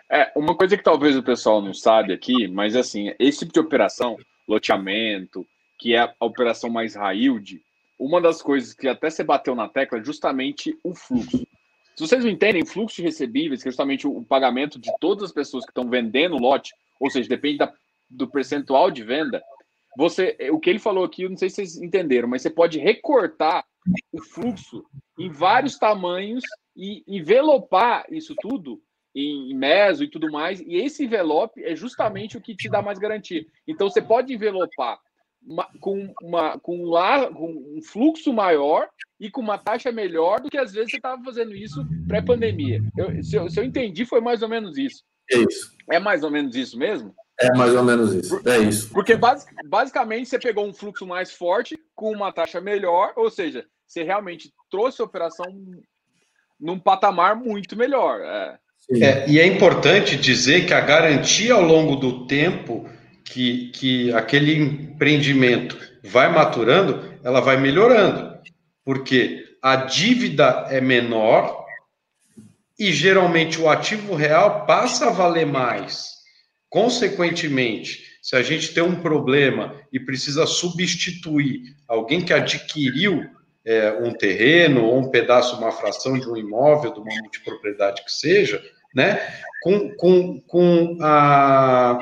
É, 0.09 0.31
uma 0.35 0.55
coisa 0.55 0.77
que 0.77 0.83
talvez 0.83 1.17
o 1.17 1.23
pessoal 1.23 1.61
não 1.61 1.73
sabe 1.73 2.13
aqui, 2.13 2.47
mas 2.47 2.75
assim, 2.75 3.13
esse 3.19 3.39
tipo 3.39 3.53
de 3.53 3.59
operação, 3.59 4.17
loteamento, 4.47 5.45
que 5.77 5.95
é 5.95 5.99
a 5.99 6.25
operação 6.25 6.69
mais 6.69 6.95
yield, 6.95 7.61
uma 7.99 8.21
das 8.21 8.41
coisas 8.41 8.73
que 8.73 8.87
até 8.87 9.09
você 9.09 9.23
bateu 9.23 9.55
na 9.55 9.67
tecla 9.67 9.99
é 9.99 10.03
justamente 10.03 10.77
o 10.83 10.93
fluxo. 10.93 11.45
Se 11.95 12.05
vocês 12.05 12.23
não 12.23 12.31
entendem, 12.31 12.65
fluxo 12.65 12.97
de 12.97 13.03
recebíveis, 13.03 13.63
que 13.63 13.69
é 13.69 13.71
justamente 13.71 14.05
o 14.05 14.21
pagamento 14.21 14.77
de 14.77 14.91
todas 14.99 15.23
as 15.23 15.31
pessoas 15.31 15.63
que 15.63 15.71
estão 15.71 15.89
vendendo 15.89 16.35
o 16.35 16.39
lote, 16.39 16.73
ou 16.99 17.09
seja, 17.09 17.27
depende 17.29 17.59
da, 17.59 17.73
do 18.09 18.27
percentual 18.27 18.91
de 18.91 19.01
venda. 19.01 19.41
Você, 19.97 20.37
o 20.51 20.59
que 20.59 20.69
ele 20.69 20.79
falou 20.79 21.03
aqui, 21.03 21.23
eu 21.23 21.29
não 21.29 21.37
sei 21.37 21.49
se 21.49 21.55
vocês 21.55 21.77
entenderam, 21.77 22.27
mas 22.27 22.41
você 22.41 22.49
pode 22.49 22.79
recortar 22.79 23.65
o 24.11 24.21
fluxo 24.21 24.83
em 25.17 25.29
vários 25.29 25.77
tamanhos 25.77 26.43
e 26.75 27.03
envelopar 27.07 28.05
isso 28.11 28.35
tudo 28.41 28.81
em 29.15 29.55
meso 29.55 30.03
e 30.03 30.09
tudo 30.09 30.29
mais. 30.29 30.59
E 30.59 30.75
esse 30.75 31.05
envelope 31.05 31.63
é 31.63 31.75
justamente 31.75 32.37
o 32.37 32.41
que 32.41 32.55
te 32.55 32.69
dá 32.69 32.81
mais 32.81 32.99
garantia. 32.99 33.45
Então 33.65 33.89
você 33.89 34.01
pode 34.01 34.33
envelopar 34.33 34.99
uma, 35.41 35.69
com, 35.79 36.13
uma, 36.21 36.59
com, 36.59 36.75
um, 36.75 37.33
com 37.33 37.77
um 37.77 37.81
fluxo 37.81 38.33
maior 38.33 38.89
e 39.19 39.29
com 39.29 39.41
uma 39.41 39.57
taxa 39.57 39.91
melhor 39.91 40.41
do 40.41 40.49
que 40.49 40.57
às 40.57 40.73
vezes 40.73 40.91
você 40.91 40.97
estava 40.97 41.23
fazendo 41.23 41.55
isso 41.55 41.85
pré-pandemia. 42.07 42.81
Se, 43.21 43.49
se, 43.49 43.59
eu 43.59 43.63
entendi, 43.63 44.05
foi 44.05 44.19
mais 44.19 44.41
ou 44.41 44.49
menos 44.49 44.77
isso. 44.77 45.03
É 45.31 45.37
isso. 45.37 45.75
É 45.89 45.99
mais 45.99 46.23
ou 46.23 46.31
menos 46.31 46.55
isso 46.55 46.77
mesmo? 46.77 47.15
É 47.39 47.53
mais 47.53 47.73
ou 47.73 47.83
menos 47.83 48.13
isso. 48.13 48.41
É 48.47 48.57
isso. 48.59 48.89
Porque 48.91 49.17
basicamente 49.65 50.29
você 50.29 50.39
pegou 50.39 50.67
um 50.67 50.73
fluxo 50.73 51.05
mais 51.05 51.31
forte 51.33 51.77
com 51.93 52.11
uma 52.11 52.31
taxa 52.31 52.61
melhor, 52.61 53.13
ou 53.15 53.29
seja, 53.29 53.65
você 53.87 54.03
realmente 54.03 54.53
trouxe 54.71 55.01
a 55.01 55.05
operação 55.05 55.45
num 56.59 56.79
patamar 56.79 57.35
muito 57.35 57.75
melhor. 57.75 58.21
É. 58.21 58.57
É, 59.01 59.29
e 59.29 59.39
é 59.39 59.47
importante 59.47 60.15
dizer 60.15 60.65
que 60.65 60.73
a 60.73 60.79
garantia 60.79 61.53
ao 61.53 61.61
longo 61.61 61.95
do 61.95 62.27
tempo 62.27 62.87
que, 63.23 63.71
que 63.71 64.13
aquele 64.13 64.55
empreendimento 64.55 65.77
vai 66.03 66.31
maturando, 66.31 67.17
ela 67.23 67.41
vai 67.41 67.57
melhorando. 67.57 68.37
Porque 68.83 69.43
a 69.61 69.75
dívida 69.75 70.67
é 70.69 70.79
menor, 70.79 71.65
e 72.77 72.91
geralmente 72.91 73.59
o 73.59 73.69
ativo 73.69 74.15
real 74.15 74.65
passa 74.65 75.07
a 75.07 75.11
valer 75.11 75.45
mais. 75.45 76.14
Consequentemente, 76.75 78.03
se 78.21 78.35
a 78.35 78.41
gente 78.41 78.73
tem 78.73 78.83
um 78.83 78.99
problema 78.99 79.79
e 79.93 79.97
precisa 79.97 80.45
substituir 80.45 81.73
alguém 81.87 82.19
que 82.19 82.33
adquiriu 82.33 83.29
é, 83.63 83.93
um 83.93 84.11
terreno 84.11 84.83
ou 84.83 84.99
um 84.99 85.09
pedaço, 85.09 85.55
uma 85.55 85.71
fração 85.71 86.19
de 86.19 86.29
um 86.29 86.35
imóvel, 86.35 86.91
de 86.91 86.99
uma 86.99 87.15
multipropriedade 87.21 88.03
que 88.03 88.11
seja, 88.11 88.61
né, 88.93 89.21
com, 89.63 89.95
com, 89.95 90.41
com, 90.41 90.97
a, 90.99 91.97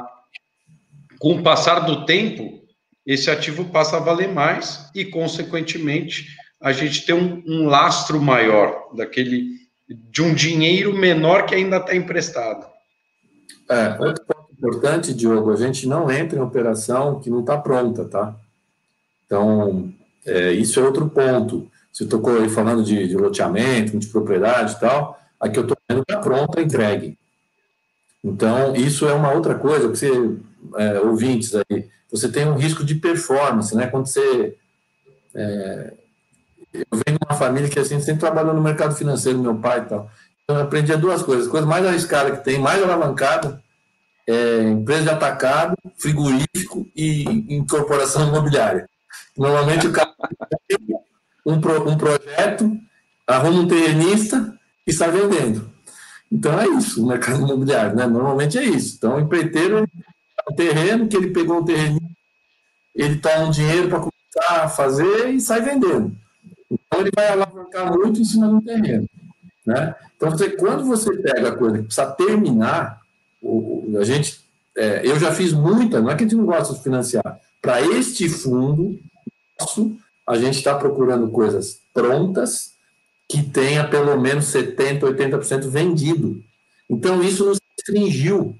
com 1.20 1.34
o 1.34 1.44
passar 1.44 1.82
do 1.82 2.04
tempo, 2.08 2.64
esse 3.06 3.30
ativo 3.30 3.66
passa 3.66 3.98
a 3.98 4.00
valer 4.00 4.30
mais 4.30 4.90
e, 4.96 5.06
consequentemente, 5.06 6.36
a 6.60 6.72
gente 6.72 7.06
tem 7.06 7.14
um, 7.14 7.44
um 7.46 7.68
lastro 7.68 8.20
maior 8.20 8.90
daquele 8.96 9.52
de 9.88 10.24
um 10.24 10.34
dinheiro 10.34 10.98
menor 10.98 11.46
que 11.46 11.54
ainda 11.54 11.78
está 11.78 11.96
emprestado. 11.96 12.66
É, 13.70 14.04
outro 14.04 14.33
importante, 14.64 15.14
Diogo, 15.14 15.51
a 15.51 15.55
gente 15.57 15.88
não 15.88 16.09
entra 16.09 16.39
em 16.39 16.41
operação 16.41 17.20
que 17.20 17.30
não 17.30 17.41
está 17.41 17.57
pronta, 17.57 18.05
tá? 18.05 18.34
Então, 19.26 19.93
é, 20.26 20.53
isso 20.53 20.80
é 20.80 20.84
outro 20.84 21.09
ponto. 21.09 21.70
Você 21.91 22.05
tocou 22.05 22.39
aí 22.39 22.49
falando 22.49 22.82
de, 22.84 23.07
de 23.07 23.18
loteamento, 23.18 23.99
de 23.99 24.07
propriedade 24.07 24.74
e 24.74 24.80
tal, 24.80 25.20
aqui 25.39 25.59
eu 25.59 25.64
estou 25.64 25.78
vendo 25.89 26.01
está 26.01 26.20
pronta, 26.20 26.61
entregue. 26.61 27.18
Então, 28.24 28.74
isso 28.74 29.05
é 29.05 29.14
uma 29.14 29.34
outra 29.34 29.55
coisa, 29.55 29.89
que 29.89 29.97
você, 29.97 30.38
é, 30.78 30.99
ouvintes 31.01 31.53
aí, 31.55 31.89
você 32.09 32.32
tem 32.32 32.47
um 32.47 32.55
risco 32.55 32.86
de 32.86 32.95
performance, 32.95 33.76
né? 33.76 33.88
Quando 33.88 34.07
você 34.07 34.55
é, 35.36 35.93
eu 36.74 36.86
venho 37.05 37.20
de 37.20 37.26
uma 37.30 37.38
família 37.38 37.70
que 37.70 37.80
assim, 37.80 37.99
sempre 37.99 38.22
trabalhou 38.22 38.53
no 38.53 38.61
mercado 38.61 38.95
financeiro, 38.95 39.39
meu 39.39 39.55
pai 39.55 39.80
e 39.80 39.86
tal. 39.86 40.09
Então, 40.43 40.57
eu 40.57 40.64
aprendi 40.64 40.95
duas 40.97 41.22
coisas. 41.22 41.47
A 41.47 41.51
coisa 41.51 41.68
mais 41.68 41.86
arriscada 41.86 42.32
que 42.32 42.43
tem, 42.43 42.59
mais 42.59 42.82
alavancada, 42.82 43.62
é 44.28 44.64
empresa 44.64 45.04
de 45.04 45.10
atacado, 45.10 45.76
frigorífico 45.98 46.88
e 46.96 47.24
incorporação 47.56 48.28
imobiliária. 48.28 48.88
Normalmente 49.38 49.88
o 49.88 49.92
cara 49.92 50.14
tem 50.68 50.78
um, 51.46 51.60
pro, 51.60 51.90
um 51.90 51.98
projeto, 51.98 52.78
arruma 53.28 53.62
um 53.62 53.68
terrenista 53.68 54.58
e 54.88 54.92
está 54.92 55.08
vendendo. 55.08 55.72
Então 56.32 56.60
é 56.60 56.68
isso, 56.68 57.04
o 57.04 57.08
mercado 57.08 57.40
imobiliário, 57.40 57.96
né? 57.96 58.08
Normalmente 58.08 58.58
é 58.58 58.64
isso. 58.64 58.96
Então 58.98 59.16
o 59.16 59.20
empreiteiro 59.20 59.86
um 60.50 60.56
terreno 60.56 61.08
que 61.08 61.16
ele 61.16 61.32
pegou 61.32 61.60
um 61.60 61.66
terreno, 61.66 62.00
ele 62.96 63.18
toma 63.18 63.46
um 63.46 63.52
dinheiro 63.52 63.90
para 63.90 64.00
começar 64.00 64.64
a 64.64 64.70
fazer 64.70 65.30
e 65.30 65.40
sai 65.40 65.62
vendendo. 65.62 66.16
Então, 66.70 67.02
ele 67.02 67.12
vai 67.16 67.30
alavancar 67.30 67.92
muito 67.92 68.20
em 68.20 68.26
cima 68.26 68.48
do 68.48 68.62
terreno. 68.62 69.08
Né? 69.66 69.96
Então, 70.16 70.32
você, 70.32 70.50
quando 70.50 70.86
você 70.86 71.16
pega 71.18 71.50
a 71.50 71.56
coisa 71.56 71.78
que 71.78 71.84
precisa 71.84 72.12
terminar, 72.12 73.02
o, 73.44 73.98
a 74.00 74.04
gente, 74.04 74.39
é, 74.76 75.02
eu 75.06 75.20
já 75.20 75.32
fiz 75.32 75.54
muita, 75.54 76.02
não 76.02 76.10
é 76.10 76.16
que 76.16 76.24
a 76.24 76.28
gente 76.28 76.38
não 76.38 76.46
gosta 76.46 76.74
de 76.74 76.82
financiar, 76.82 77.39
para 77.62 77.82
este 77.82 78.28
fundo 78.28 79.00
nosso, 79.60 79.96
a 80.28 80.38
gente 80.38 80.58
está 80.58 80.76
procurando 80.76 81.30
coisas 81.30 81.80
prontas 81.94 82.74
que 83.28 83.44
tenha 83.44 83.88
pelo 83.88 84.20
menos 84.20 84.46
70%, 84.46 85.00
80% 85.00 85.68
vendido. 85.68 86.44
Então, 86.89 87.24
isso 87.24 87.46
nos 87.46 87.60
restringiu 87.78 88.56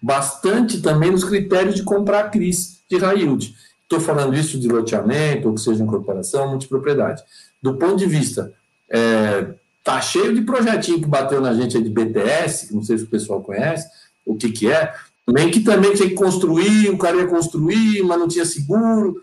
bastante 0.00 0.80
também 0.80 1.10
nos 1.10 1.24
critérios 1.24 1.74
de 1.74 1.82
comprar 1.82 2.30
CRIs 2.30 2.80
de 2.88 2.96
yield. 2.96 3.54
Estou 3.82 4.00
falando 4.00 4.34
isso 4.34 4.58
de 4.58 4.68
loteamento, 4.68 5.48
ou 5.48 5.54
que 5.54 5.60
seja 5.60 5.82
incorporação, 5.82 6.50
multipropriedade. 6.50 7.22
Do 7.62 7.74
ponto 7.74 7.96
de 7.96 8.06
vista, 8.06 8.52
é, 8.90 9.54
tá 9.82 10.00
cheio 10.00 10.34
de 10.34 10.42
projetinho 10.42 11.00
que 11.00 11.08
bateu 11.08 11.40
na 11.40 11.54
gente 11.54 11.76
aí 11.76 11.82
de 11.82 11.90
BTS, 11.90 12.68
que 12.68 12.74
não 12.74 12.82
sei 12.82 12.98
se 12.98 13.04
o 13.04 13.08
pessoal 13.08 13.42
conhece, 13.42 13.88
o 14.24 14.36
que 14.36 14.50
que 14.50 14.70
é, 14.70 14.94
também 15.26 15.50
que 15.50 15.60
também 15.60 15.94
tinha 15.94 16.08
que 16.08 16.14
construir, 16.14 16.90
o 16.90 16.98
cara 16.98 17.16
ia 17.16 17.26
construir, 17.26 18.02
mas 18.02 18.18
não 18.18 18.28
tinha 18.28 18.44
seguro. 18.44 19.22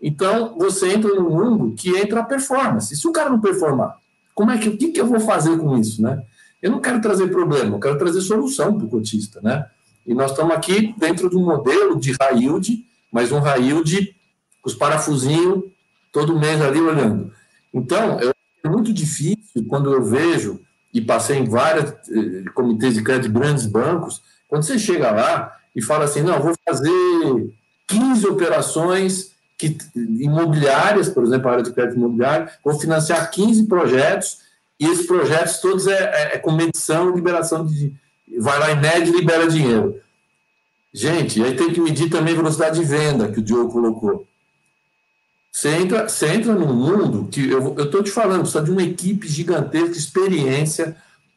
Então, 0.00 0.56
você 0.58 0.92
entra 0.92 1.14
num 1.14 1.30
mundo 1.30 1.74
que 1.76 1.96
entra 1.96 2.20
a 2.20 2.24
performance. 2.24 2.94
Se 2.94 3.06
o 3.06 3.12
cara 3.12 3.30
não 3.30 3.40
performar, 3.40 3.96
como 4.34 4.50
é 4.50 4.58
que, 4.58 4.68
o 4.68 4.76
que, 4.76 4.88
que 4.88 5.00
eu 5.00 5.06
vou 5.06 5.20
fazer 5.20 5.56
com 5.58 5.76
isso, 5.76 6.02
né? 6.02 6.22
Eu 6.60 6.70
não 6.70 6.80
quero 6.80 7.00
trazer 7.00 7.28
problema, 7.28 7.76
eu 7.76 7.80
quero 7.80 7.98
trazer 7.98 8.20
solução 8.20 8.76
para 8.76 8.86
o 8.86 8.90
cotista, 8.90 9.40
né? 9.42 9.66
E 10.06 10.14
nós 10.14 10.30
estamos 10.30 10.54
aqui 10.54 10.94
dentro 10.96 11.28
de 11.28 11.36
um 11.36 11.44
modelo 11.44 11.98
de 11.98 12.12
high 12.20 12.38
yield, 12.38 12.84
mas 13.10 13.30
um 13.30 13.40
high 13.40 13.62
yield 13.62 14.14
com 14.60 14.68
os 14.68 14.74
parafusinhos 14.74 15.64
todo 16.12 16.38
mês 16.38 16.60
ali 16.60 16.80
olhando. 16.80 17.32
Então, 17.72 18.18
é 18.64 18.68
muito 18.68 18.92
difícil 18.92 19.64
quando 19.68 19.92
eu 19.92 20.02
vejo, 20.04 20.60
e 20.94 21.00
passei 21.00 21.38
em 21.38 21.48
vários 21.48 21.90
eh, 22.10 22.44
comitês 22.54 22.94
de 22.94 23.02
crédito 23.02 23.32
de 23.32 23.38
grandes 23.38 23.66
bancos, 23.66 24.22
quando 24.52 24.64
você 24.64 24.78
chega 24.78 25.10
lá 25.10 25.56
e 25.74 25.80
fala 25.80 26.04
assim, 26.04 26.20
não, 26.20 26.38
vou 26.38 26.54
fazer 26.68 26.90
15 27.86 28.26
operações 28.26 29.32
que, 29.56 29.78
imobiliárias, 29.96 31.08
por 31.08 31.24
exemplo, 31.24 31.48
a 31.48 31.52
área 31.52 31.64
de 31.64 31.72
crédito 31.72 31.96
imobiliário, 31.96 32.50
vou 32.62 32.78
financiar 32.78 33.30
15 33.30 33.64
projetos, 33.64 34.40
e 34.78 34.84
esses 34.84 35.06
projetos 35.06 35.56
todos 35.56 35.86
é, 35.86 35.94
é, 35.94 36.34
é 36.34 36.38
com 36.38 36.52
medição 36.52 37.16
liberação 37.16 37.64
de, 37.64 37.94
vai 38.38 38.58
lá 38.58 38.72
em 38.72 38.78
média 38.78 39.10
e 39.10 39.16
libera 39.16 39.48
dinheiro. 39.48 39.98
Gente, 40.92 41.42
aí 41.42 41.56
tem 41.56 41.72
que 41.72 41.80
medir 41.80 42.10
também 42.10 42.34
velocidade 42.34 42.78
de 42.78 42.84
venda 42.84 43.32
que 43.32 43.40
o 43.40 43.42
Diogo 43.42 43.72
colocou. 43.72 44.26
Você 45.50 45.70
entra, 45.70 46.10
você 46.10 46.26
entra 46.26 46.52
num 46.52 46.74
mundo 46.74 47.26
que 47.32 47.48
eu 47.48 47.74
estou 47.78 48.02
te 48.02 48.10
falando, 48.10 48.40
precisa 48.40 48.62
de 48.62 48.70
uma 48.70 48.82
equipe 48.82 49.26
gigantesca, 49.26 49.96
experiência, 49.96 50.94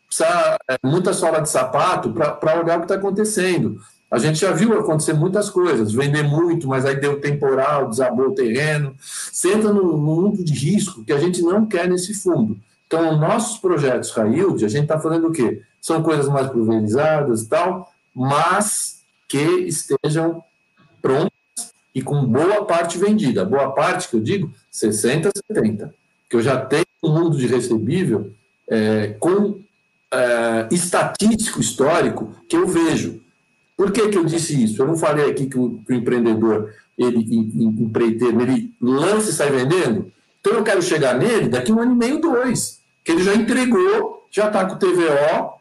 precisa 0.07 0.57
é, 0.69 0.77
muita 0.83 1.13
sola 1.13 1.41
de 1.41 1.49
sapato 1.49 2.11
para 2.11 2.59
olhar 2.59 2.77
o 2.77 2.79
que 2.79 2.85
está 2.85 2.95
acontecendo. 2.95 3.79
A 4.09 4.19
gente 4.19 4.39
já 4.39 4.51
viu 4.51 4.79
acontecer 4.79 5.13
muitas 5.13 5.49
coisas, 5.49 5.91
vender 5.91 6.23
muito, 6.23 6.67
mas 6.67 6.85
aí 6.85 6.95
deu 6.95 7.19
temporal, 7.19 7.89
desabou 7.89 8.27
o 8.27 8.35
terreno. 8.35 8.95
Você 8.99 9.53
entra 9.53 9.73
num, 9.73 9.97
mundo 9.97 10.43
de 10.43 10.53
risco 10.53 11.03
que 11.03 11.11
a 11.11 11.19
gente 11.19 11.41
não 11.41 11.65
quer 11.65 11.89
nesse 11.89 12.13
fundo. 12.13 12.57
Então, 12.87 13.17
nossos 13.17 13.57
projetos 13.57 14.11
Railde, 14.11 14.63
a 14.63 14.69
gente 14.69 14.83
está 14.83 14.99
falando 14.99 15.27
o 15.27 15.31
quê? 15.31 15.61
São 15.81 16.03
coisas 16.03 16.29
mais 16.29 16.47
pulverizadas 16.47 17.41
e 17.41 17.49
tal, 17.49 17.91
mas 18.13 19.01
que 19.27 19.37
estejam 19.37 20.43
prontas 21.01 21.31
e 21.93 22.01
com 22.01 22.23
boa 22.25 22.63
parte 22.63 22.97
vendida. 22.97 23.43
Boa 23.43 23.71
parte, 23.71 24.07
que 24.07 24.15
eu 24.15 24.21
digo, 24.21 24.53
60%, 24.71 25.31
70%. 25.51 25.89
Que 26.29 26.35
eu 26.35 26.41
já 26.41 26.63
tenho 26.63 26.85
um 27.03 27.11
mundo 27.11 27.37
de 27.37 27.47
recebível 27.47 28.31
é, 28.69 29.15
com 29.19 29.59
é, 30.15 30.67
estatístico 30.71 31.59
histórico 31.59 32.33
que 32.47 32.55
eu 32.55 32.67
vejo. 32.67 33.21
Por 33.77 33.91
que, 33.91 34.07
que 34.07 34.17
eu 34.17 34.23
disse 34.23 34.63
isso? 34.63 34.81
Eu 34.81 34.87
não 34.87 34.95
falei 34.95 35.29
aqui 35.29 35.47
que 35.47 35.57
o, 35.57 35.79
que 35.85 35.93
o 35.93 35.95
empreendedor, 35.95 36.73
ele, 36.97 37.19
empreiteiro, 37.19 38.41
ele 38.41 38.73
lança 38.81 39.29
e 39.29 39.33
sai 39.33 39.51
vendendo? 39.51 40.11
Então 40.39 40.53
eu 40.53 40.63
quero 40.63 40.81
chegar 40.81 41.17
nele 41.17 41.49
daqui 41.49 41.71
um 41.71 41.79
ano 41.79 41.93
e 41.93 41.95
meio, 41.95 42.21
dois. 42.21 42.79
Que 43.03 43.11
ele 43.11 43.23
já 43.23 43.35
entregou, 43.35 44.27
já 44.31 44.47
está 44.47 44.65
com 44.65 44.75
o 44.75 44.79
TVO 44.79 45.55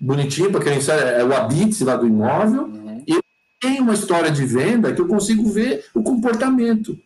bonitinho, 0.00 0.50
para 0.50 0.64
quem 0.64 0.80
sabe, 0.80 1.02
é 1.02 1.22
o 1.22 1.34
habite 1.34 1.84
lá 1.84 1.94
do 1.94 2.06
imóvel, 2.06 2.62
uhum. 2.62 3.02
e 3.06 3.20
tem 3.60 3.80
uma 3.80 3.92
história 3.92 4.30
de 4.30 4.46
venda 4.46 4.94
que 4.94 5.00
eu 5.00 5.06
consigo 5.06 5.46
ver 5.50 5.84
o 5.94 6.02
comportamento. 6.02 6.98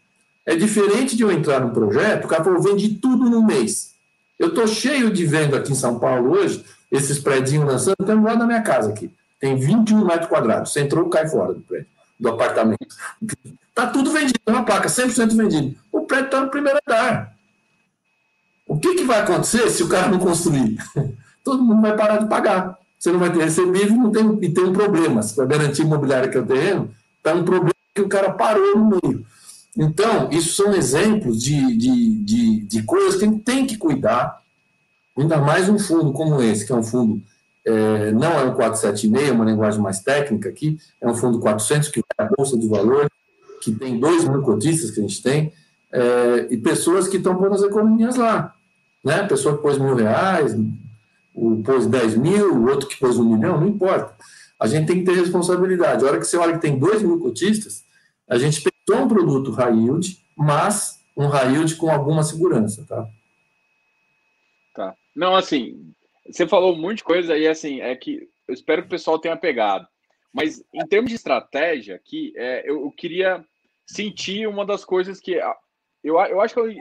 É 0.47 0.55
diferente 0.55 1.17
de 1.17 1.23
eu 1.23 1.33
entrar 1.33 1.61
num 1.61 1.71
projeto, 1.71 2.25
o 2.25 2.29
cara 2.29 2.45
falou, 2.45 2.63
vendi 2.63 2.91
tudo 2.91 3.29
no 3.29 3.45
mês. 3.45 3.95
Eu 4.39 4.49
estou 4.49 4.67
cheio 4.67 5.11
de 5.11 5.27
venda 5.27 5.57
aqui 5.57 5.73
em 5.73 5.77
São 5.77 5.99
Paulo 5.99 6.33
hoje, 6.33 6.65
esses 6.91 7.19
prédios 7.19 7.65
lançando, 7.65 7.97
tem 8.05 8.15
um 8.15 8.25
lado 8.25 8.39
da 8.39 8.47
minha 8.47 8.63
casa 8.63 8.91
aqui. 8.91 9.11
Tem 9.41 9.57
21 9.57 10.05
metros 10.05 10.29
quadrados. 10.29 10.73
Você 10.73 10.81
entrou, 10.81 11.09
cai 11.09 11.29
fora 11.29 11.53
do 11.55 11.61
prédio, 11.61 11.87
do 12.19 12.29
apartamento. 12.29 12.87
Está 13.69 13.89
tudo 13.89 14.13
vendido, 14.13 14.39
uma 14.49 14.65
placa, 14.65 14.89
100% 14.89 15.37
vendido. 15.37 15.77
O 15.93 16.03
prédio 16.03 16.27
está 16.27 16.41
no 16.41 16.51
primeiro 16.51 16.79
andar. 16.87 17.35
O 18.67 18.79
que, 18.79 18.95
que 18.95 19.05
vai 19.05 19.21
acontecer 19.21 19.69
se 19.71 19.83
o 19.83 19.89
cara 19.89 20.09
não 20.09 20.19
construir? 20.19 20.79
Todo 21.45 21.63
mundo 21.63 21.83
vai 21.83 21.97
parar 21.97 22.19
de 22.19 22.29
pagar. 22.29 22.79
Você 22.99 23.13
não 23.13 23.19
vai 23.19 23.31
ter 23.31 23.45
recebível 23.45 23.97
não 23.97 24.11
tem, 24.11 24.39
e 24.41 24.51
tem 24.51 24.65
um 24.65 24.73
problema. 24.73 25.23
Se 25.23 25.39
a 25.41 25.45
garantia 25.45 25.85
imobiliária 25.85 26.29
que 26.29 26.39
é 26.39 26.41
o 26.41 26.47
terreno, 26.47 26.91
está 27.19 27.35
um 27.35 27.45
problema 27.45 27.75
que 27.95 28.01
o 28.01 28.09
cara 28.09 28.33
parou 28.33 28.79
no 28.79 28.99
meio. 29.03 29.27
Então, 29.77 30.31
isso 30.31 30.55
são 30.55 30.73
exemplos 30.73 31.43
de, 31.43 31.77
de, 31.77 32.25
de, 32.25 32.61
de 32.61 32.83
coisas 32.85 33.17
que 33.17 33.25
a 33.25 33.29
gente 33.29 33.43
tem 33.43 33.67
que 33.67 33.77
cuidar, 33.77 34.41
ainda 35.17 35.39
mais 35.39 35.69
um 35.69 35.79
fundo 35.79 36.13
como 36.13 36.43
esse, 36.43 36.67
que 36.67 36.73
é 36.73 36.77
um 36.77 36.83
fundo, 36.83 37.23
é, 37.65 38.13
não 38.13 38.33
é 38.33 38.45
um 38.45 38.55
476, 38.55 39.29
é 39.29 39.33
uma 39.33 39.45
linguagem 39.45 39.81
mais 39.81 40.01
técnica 40.01 40.49
aqui, 40.49 40.79
é 41.01 41.09
um 41.09 41.15
fundo 41.15 41.39
400 41.41 41.89
que 41.89 42.01
vai 42.17 42.27
à 42.27 42.31
Bolsa 42.37 42.59
de 42.59 42.69
Valores, 42.69 43.09
que 43.63 43.73
tem 43.73 43.99
2 43.99 44.29
mil 44.29 44.43
cotistas 44.43 44.91
que 44.91 45.01
a 45.01 45.03
gente 45.03 45.23
tem, 45.23 45.53
é, 45.93 46.49
e 46.51 46.57
pessoas 46.57 47.09
que 47.09 47.17
estão 47.17 47.37
pondo 47.37 47.55
as 47.55 47.63
economias 47.63 48.17
lá. 48.17 48.55
Né? 49.05 49.21
A 49.21 49.27
pessoa 49.27 49.57
que 49.57 49.63
pôs 49.63 49.79
mil 49.79 49.95
reais, 49.95 50.57
o 51.35 51.63
pôs 51.63 51.87
10 51.87 52.17
mil, 52.17 52.55
o 52.55 52.69
outro 52.69 52.89
que 52.89 52.99
pôs 52.99 53.17
um 53.17 53.37
milhão, 53.37 53.61
não 53.61 53.69
importa. 53.69 54.15
A 54.59 54.67
gente 54.67 54.87
tem 54.87 54.99
que 54.99 55.05
ter 55.05 55.17
responsabilidade. 55.17 56.05
A 56.05 56.09
hora 56.09 56.19
que 56.19 56.25
você 56.25 56.37
olha 56.37 56.55
que 56.55 56.61
tem 56.61 56.79
2 56.79 57.03
mil 57.03 57.19
cotistas, 57.21 57.85
a 58.29 58.39
gente 58.39 58.63
pensou 58.63 59.05
um 59.05 59.09
produto 59.09 59.51
high 59.53 59.77
yield, 59.77 60.19
mas 60.37 60.99
um 61.17 61.27
high 61.27 61.53
yield 61.53 61.77
com 61.77 61.91
alguma 61.91 62.23
segurança, 62.23 62.85
tá? 62.89 63.07
Não, 65.15 65.37
assim, 65.37 65.93
você 66.27 66.47
falou 66.47 66.75
um 66.75 66.81
monte 66.81 66.99
de 66.99 67.05
coisa 67.05 67.35
aí, 67.35 67.47
assim, 67.47 67.81
é 67.81 67.95
que 67.95 68.29
eu 68.49 68.55
espero 68.55 68.83
que 68.83 68.89
o 68.89 68.91
pessoal 68.91 69.19
tenha 69.19 69.37
pegado. 69.37 69.87
Mas 70.33 70.65
em 70.73 70.87
termos 70.87 71.11
de 71.11 71.17
estratégia 71.17 71.95
aqui, 71.95 72.33
é, 72.37 72.69
eu, 72.69 72.83
eu 72.83 72.91
queria 72.91 73.45
sentir 73.87 74.47
uma 74.49 74.67
das 74.67 74.85
coisas 74.85 75.21
que 75.21 75.33
eu, 76.03 76.19
eu 76.19 76.41
acho 76.41 76.55
que 76.55 76.61
eu, 76.61 76.73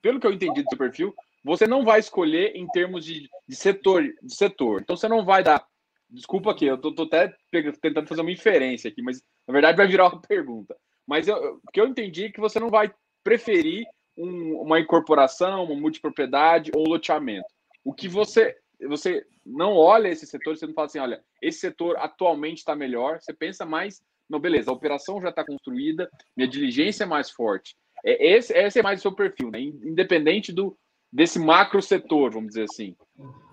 pelo 0.00 0.20
que 0.20 0.26
eu 0.26 0.32
entendi 0.32 0.62
do 0.62 0.68
seu 0.68 0.78
perfil, 0.78 1.14
você 1.44 1.66
não 1.66 1.84
vai 1.84 2.00
escolher 2.00 2.56
em 2.56 2.66
termos 2.68 3.04
de, 3.04 3.28
de 3.46 3.56
setor, 3.56 4.02
de 4.22 4.34
setor. 4.34 4.80
Então 4.80 4.96
você 4.96 5.08
não 5.08 5.24
vai 5.24 5.42
dar. 5.42 5.66
Desculpa 6.08 6.50
aqui, 6.50 6.66
eu 6.66 6.78
tô, 6.78 6.94
tô 6.94 7.02
até 7.02 7.34
tentando 7.82 8.06
fazer 8.06 8.20
uma 8.20 8.30
inferência 8.30 8.88
aqui, 8.88 9.02
mas 9.02 9.20
na 9.46 9.52
verdade 9.52 9.76
vai 9.76 9.86
virar 9.86 10.08
uma 10.08 10.20
pergunta. 10.20 10.76
Mas 11.06 11.28
eu, 11.28 11.60
o 11.62 11.72
que 11.72 11.80
eu 11.80 11.86
entendi 11.86 12.26
é 12.26 12.30
que 12.30 12.40
você 12.40 12.58
não 12.58 12.70
vai 12.70 12.92
preferir 13.22 13.84
um, 14.16 14.60
uma 14.60 14.80
incorporação, 14.80 15.64
uma 15.64 15.74
multipropriedade 15.74 16.70
ou 16.74 16.86
um 16.86 16.90
loteamento. 16.90 17.46
O 17.84 17.92
que 17.92 18.08
você 18.08 18.56
você 18.88 19.24
não 19.44 19.76
olha 19.76 20.08
esse 20.08 20.26
setor, 20.26 20.56
você 20.56 20.66
não 20.66 20.74
fala 20.74 20.86
assim, 20.86 20.98
olha, 20.98 21.20
esse 21.40 21.58
setor 21.58 21.96
atualmente 21.98 22.58
está 22.58 22.74
melhor, 22.74 23.20
você 23.20 23.32
pensa 23.32 23.64
mais, 23.64 24.02
não, 24.28 24.40
beleza, 24.40 24.70
a 24.70 24.74
operação 24.74 25.20
já 25.20 25.28
está 25.28 25.44
construída, 25.44 26.08
minha 26.36 26.48
diligência 26.48 27.04
é 27.04 27.06
mais 27.06 27.30
forte. 27.30 27.76
É, 28.04 28.36
esse, 28.36 28.52
esse 28.52 28.78
é 28.78 28.82
mais 28.82 29.00
o 29.00 29.02
seu 29.02 29.12
perfil, 29.12 29.50
né? 29.50 29.60
independente 29.60 30.52
do, 30.52 30.76
desse 31.12 31.38
macro 31.38 31.80
setor, 31.80 32.32
vamos 32.32 32.48
dizer 32.48 32.64
assim. 32.64 32.96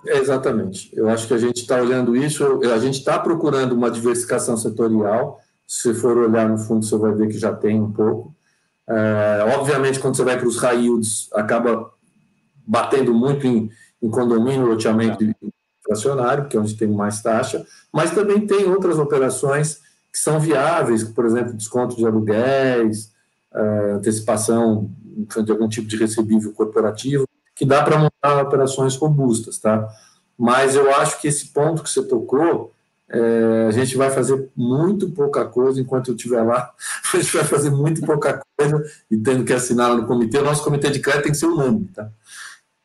É, 0.08 0.18
exatamente. 0.18 0.90
Eu 0.94 1.10
acho 1.10 1.28
que 1.28 1.34
a 1.34 1.38
gente 1.38 1.58
está 1.58 1.82
olhando 1.82 2.16
isso, 2.16 2.62
a 2.74 2.80
gente 2.80 3.00
está 3.00 3.20
procurando 3.20 3.74
uma 3.74 3.92
diversificação 3.92 4.58
setorial. 4.58 5.40
Se 5.68 5.94
for 5.94 6.18
olhar 6.18 6.50
no 6.50 6.58
fundo, 6.58 6.86
você 6.86 6.98
vai 6.98 7.14
ver 7.14 7.28
que 7.28 7.38
já 7.38 7.54
tem 7.54 7.80
um 7.80 7.92
pouco. 7.92 8.36
É, 8.90 9.56
obviamente, 9.58 10.00
quando 10.00 10.18
você 10.18 10.24
vai 10.24 10.38
para 10.38 10.48
os 10.48 10.58
high 10.58 10.82
yields, 10.82 11.30
acaba 11.34 11.94
batendo 12.66 13.14
muito 13.14 13.46
em, 13.46 13.70
em 14.02 14.10
condomínio, 14.10 14.66
loteamento 14.66 15.24
é. 15.24 15.34
fracionário, 15.84 16.48
que 16.48 16.58
é 16.58 16.60
onde 16.60 16.76
tem 16.76 16.88
mais 16.88 17.22
taxa, 17.22 17.66
mas 17.92 18.12
também 18.12 18.46
tem 18.46 18.66
outras 18.66 18.98
operações 18.98 19.80
que 20.12 20.20
são 20.20 20.40
viáveis, 20.40 21.04
por 21.04 21.26
exemplo, 21.26 21.54
desconto 21.54 21.96
de 21.96 22.06
aluguéis, 22.06 23.12
uh, 23.54 23.96
antecipação 23.96 24.90
de 25.44 25.52
algum 25.52 25.68
tipo 25.68 25.88
de 25.88 25.98
recebível 25.98 26.52
corporativo, 26.54 27.28
que 27.56 27.66
dá 27.66 27.84
para 27.84 27.98
montar 27.98 28.42
operações 28.42 28.96
robustas, 28.96 29.58
tá? 29.58 29.88
Mas 30.38 30.76
eu 30.76 30.94
acho 30.96 31.22
que 31.22 31.28
esse 31.28 31.48
ponto 31.50 31.84
que 31.84 31.90
você 31.90 32.02
tocou, 32.04 32.74
é, 33.08 33.66
a 33.68 33.72
gente 33.72 33.96
vai 33.98 34.10
fazer 34.10 34.50
muito 34.56 35.12
pouca 35.12 35.46
coisa 35.46 35.80
enquanto 35.80 36.10
eu 36.10 36.16
estiver 36.16 36.42
lá. 36.42 36.72
A 37.14 37.18
gente 37.18 37.34
vai 37.36 37.44
fazer 37.44 37.70
muito 37.70 38.02
pouca 38.02 38.42
coisa 38.58 38.84
e 39.12 39.18
tendo 39.18 39.44
que 39.44 39.52
assinar 39.52 39.94
no 39.96 40.08
comitê. 40.08 40.38
O 40.40 40.44
nosso 40.44 40.64
comitê 40.64 40.90
de 40.90 41.00
crédito 41.00 41.24
tem 41.24 41.32
que 41.34 41.38
ser 41.38 41.48
unânime, 41.48 41.90
tá? 41.94 42.10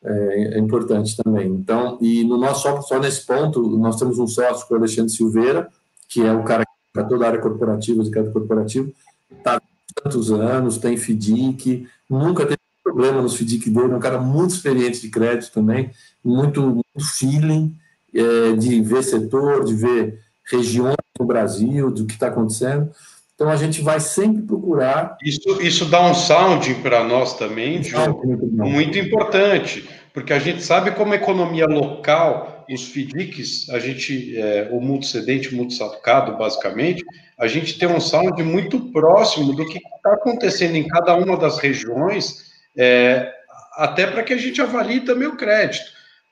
É, 0.07 0.55
é, 0.55 0.59
importante 0.59 1.15
também. 1.17 1.47
Então, 1.47 1.97
e 2.01 2.23
no 2.23 2.37
nosso 2.37 2.63
só, 2.63 2.81
só 2.81 2.99
nesse 2.99 3.25
ponto, 3.25 3.61
nós 3.77 3.97
temos 3.97 4.17
um 4.17 4.27
sócio, 4.27 4.65
que 4.67 4.73
é 4.73 4.77
o 4.77 4.79
Alexandre 4.79 5.11
Silveira, 5.11 5.67
que 6.07 6.21
é 6.21 6.31
o 6.31 6.43
cara 6.43 6.63
que 6.63 6.71
para 6.93 7.03
toda 7.03 7.25
a 7.25 7.27
área 7.27 7.41
corporativa, 7.41 8.03
de 8.03 8.09
crédito 8.09 8.33
corporativo, 8.33 8.93
está 9.37 9.57
há 9.57 9.61
tantos 10.01 10.31
anos, 10.31 10.77
tem 10.77 10.97
FDIC, 10.97 11.87
nunca 12.09 12.45
teve 12.45 12.57
problema 12.83 13.21
nos 13.21 13.35
FDIC 13.35 13.69
dele, 13.69 13.91
é 13.91 13.95
um 13.95 13.99
cara 13.99 14.19
muito 14.19 14.51
experiente 14.51 15.01
de 15.01 15.09
crédito 15.09 15.51
também, 15.51 15.91
muito, 16.23 16.61
muito 16.61 16.85
feeling 17.17 17.75
é, 18.15 18.53
de 18.53 18.81
ver 18.81 19.03
setor, 19.03 19.65
de 19.65 19.75
ver 19.75 20.21
regiões 20.49 20.95
no 21.19 21.25
Brasil, 21.25 21.91
do 21.91 22.05
que 22.05 22.13
está 22.13 22.27
acontecendo. 22.27 22.89
Então 23.35 23.49
a 23.49 23.55
gente 23.55 23.81
vai 23.81 23.99
sempre 23.99 24.41
procurar. 24.41 25.15
Isso, 25.23 25.61
isso 25.61 25.85
dá 25.85 26.09
um 26.09 26.15
sound 26.15 26.73
para 26.75 27.03
nós 27.03 27.37
também, 27.37 27.81
Diogo, 27.81 28.25
muito 28.51 28.97
importante, 28.97 29.87
porque 30.17 30.33
a 30.33 30.39
gente 30.39 30.63
sabe 30.63 30.89
como 30.89 31.13
a 31.13 31.15
economia 31.15 31.67
local, 31.67 32.65
os 32.67 32.87
FDICs, 32.87 33.69
a 33.69 33.77
gente, 33.77 34.35
é, 34.35 34.67
o 34.71 34.81
mundo 34.81 35.05
cedente, 35.05 35.53
o 35.53 35.55
mundo 35.55 35.71
sacado, 35.71 36.35
basicamente, 36.35 37.05
a 37.37 37.45
gente 37.45 37.77
tem 37.77 37.87
um 37.87 37.99
sound 37.99 38.41
muito 38.41 38.91
próximo 38.91 39.53
do 39.53 39.63
que 39.63 39.77
está 39.77 40.13
acontecendo 40.13 40.75
em 40.75 40.87
cada 40.87 41.13
uma 41.13 41.37
das 41.37 41.59
regiões, 41.59 42.51
é, 42.75 43.31
até 43.75 44.07
para 44.07 44.23
que 44.23 44.33
a 44.33 44.37
gente 44.37 44.59
avalie 44.59 45.01
também 45.01 45.27
o 45.27 45.37
crédito. 45.37 45.85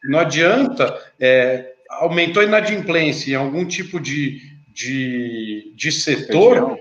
Não 0.05 0.17
adianta, 0.17 0.99
é, 1.19 1.73
aumentou 1.91 2.41
a 2.41 2.45
inadimplência 2.45 3.33
em 3.33 3.36
algum 3.36 3.67
tipo 3.67 3.99
de, 3.99 4.41
de, 4.67 5.71
de 5.75 5.91
setor, 5.91 6.75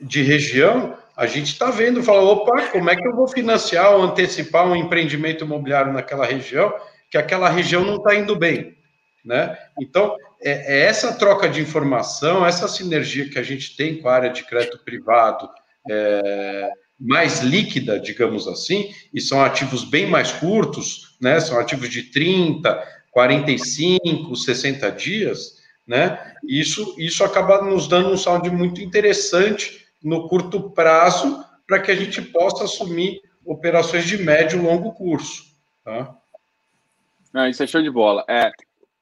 de 0.00 0.22
região, 0.22 0.96
a 1.20 1.26
gente 1.26 1.48
está 1.48 1.70
vendo, 1.70 2.02
fala, 2.02 2.22
opa, 2.22 2.68
como 2.68 2.88
é 2.88 2.96
que 2.96 3.06
eu 3.06 3.14
vou 3.14 3.28
financiar 3.28 3.94
ou 3.94 4.02
antecipar 4.02 4.66
um 4.66 4.74
empreendimento 4.74 5.44
imobiliário 5.44 5.92
naquela 5.92 6.24
região, 6.24 6.72
que 7.10 7.18
aquela 7.18 7.46
região 7.50 7.84
não 7.84 7.96
está 7.96 8.14
indo 8.14 8.34
bem, 8.34 8.74
né? 9.22 9.54
Então, 9.78 10.16
é, 10.40 10.78
é, 10.78 10.80
essa 10.86 11.12
troca 11.12 11.46
de 11.46 11.60
informação, 11.60 12.46
essa 12.46 12.66
sinergia 12.66 13.28
que 13.28 13.38
a 13.38 13.42
gente 13.42 13.76
tem 13.76 14.00
com 14.00 14.08
a 14.08 14.14
área 14.14 14.30
de 14.30 14.44
crédito 14.44 14.78
privado, 14.82 15.46
é, 15.90 16.70
mais 16.98 17.40
líquida, 17.40 18.00
digamos 18.00 18.48
assim, 18.48 18.90
e 19.12 19.20
são 19.20 19.44
ativos 19.44 19.84
bem 19.84 20.06
mais 20.06 20.32
curtos, 20.32 21.18
né? 21.20 21.38
São 21.38 21.60
ativos 21.60 21.90
de 21.90 22.04
30, 22.04 22.82
45, 23.10 24.34
60 24.34 24.90
dias, 24.92 25.56
né? 25.86 26.18
Isso, 26.48 26.94
isso 26.96 27.22
acaba 27.22 27.60
nos 27.60 27.86
dando 27.86 28.08
um 28.08 28.16
saldo 28.16 28.50
muito 28.50 28.80
interessante 28.80 29.79
no 30.02 30.28
curto 30.28 30.70
prazo 30.70 31.44
para 31.66 31.80
que 31.80 31.90
a 31.90 31.96
gente 31.96 32.20
possa 32.22 32.64
assumir 32.64 33.20
operações 33.44 34.04
de 34.04 34.18
médio 34.18 34.58
e 34.58 34.62
longo 34.62 34.92
curso. 34.92 35.44
Tá? 35.84 36.16
Não, 37.32 37.48
isso 37.48 37.62
é 37.62 37.66
show 37.66 37.82
de 37.82 37.90
bola. 37.90 38.24
É, 38.28 38.50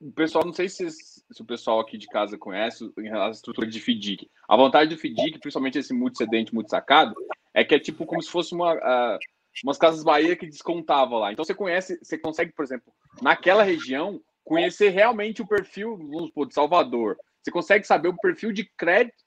o 0.01 0.13
pessoal, 0.13 0.45
não 0.45 0.53
sei 0.53 0.69
se, 0.69 0.89
se 0.91 1.43
o 1.43 1.45
pessoal 1.45 1.81
aqui 1.81 1.97
de 1.97 2.07
casa 2.07 2.39
conhece 2.39 2.91
em 2.99 3.05
relação 3.05 3.29
à 3.29 3.31
estrutura 3.31 3.67
de 3.67 3.81
FDIC. 3.81 4.31
A 4.49 4.57
vantagem 4.57 4.89
do 4.89 4.99
FDIC, 4.99 5.39
principalmente 5.39 5.79
esse 5.79 5.93
multicedente, 5.93 6.55
multisacado, 6.55 7.15
é 7.55 7.65
que 7.65 7.75
é 7.75 7.79
tipo 7.79 8.07
como 8.07 8.23
se 8.23 8.31
fosse 8.31 8.55
uma, 8.55 8.75
uh, 8.75 9.19
umas 9.65 9.79
casas 9.79 10.05
Bahia 10.05 10.37
que 10.37 10.47
descontava 10.47 11.17
lá. 11.17 11.33
Então 11.33 11.45
você 11.45 11.55
conhece, 11.55 11.99
você 12.03 12.17
consegue, 12.17 12.53
por 12.53 12.65
exemplo, 12.65 12.93
naquela 13.21 13.63
região, 13.63 14.21
conhecer 14.45 14.91
realmente 14.91 15.43
o 15.43 15.47
perfil, 15.47 15.99
supor, 16.27 16.47
de 16.47 16.55
Salvador. 16.55 17.17
Você 17.43 17.51
consegue 17.51 17.87
saber 17.87 18.09
o 18.09 18.17
perfil 18.17 18.53
de 18.53 18.65
crédito 18.65 19.25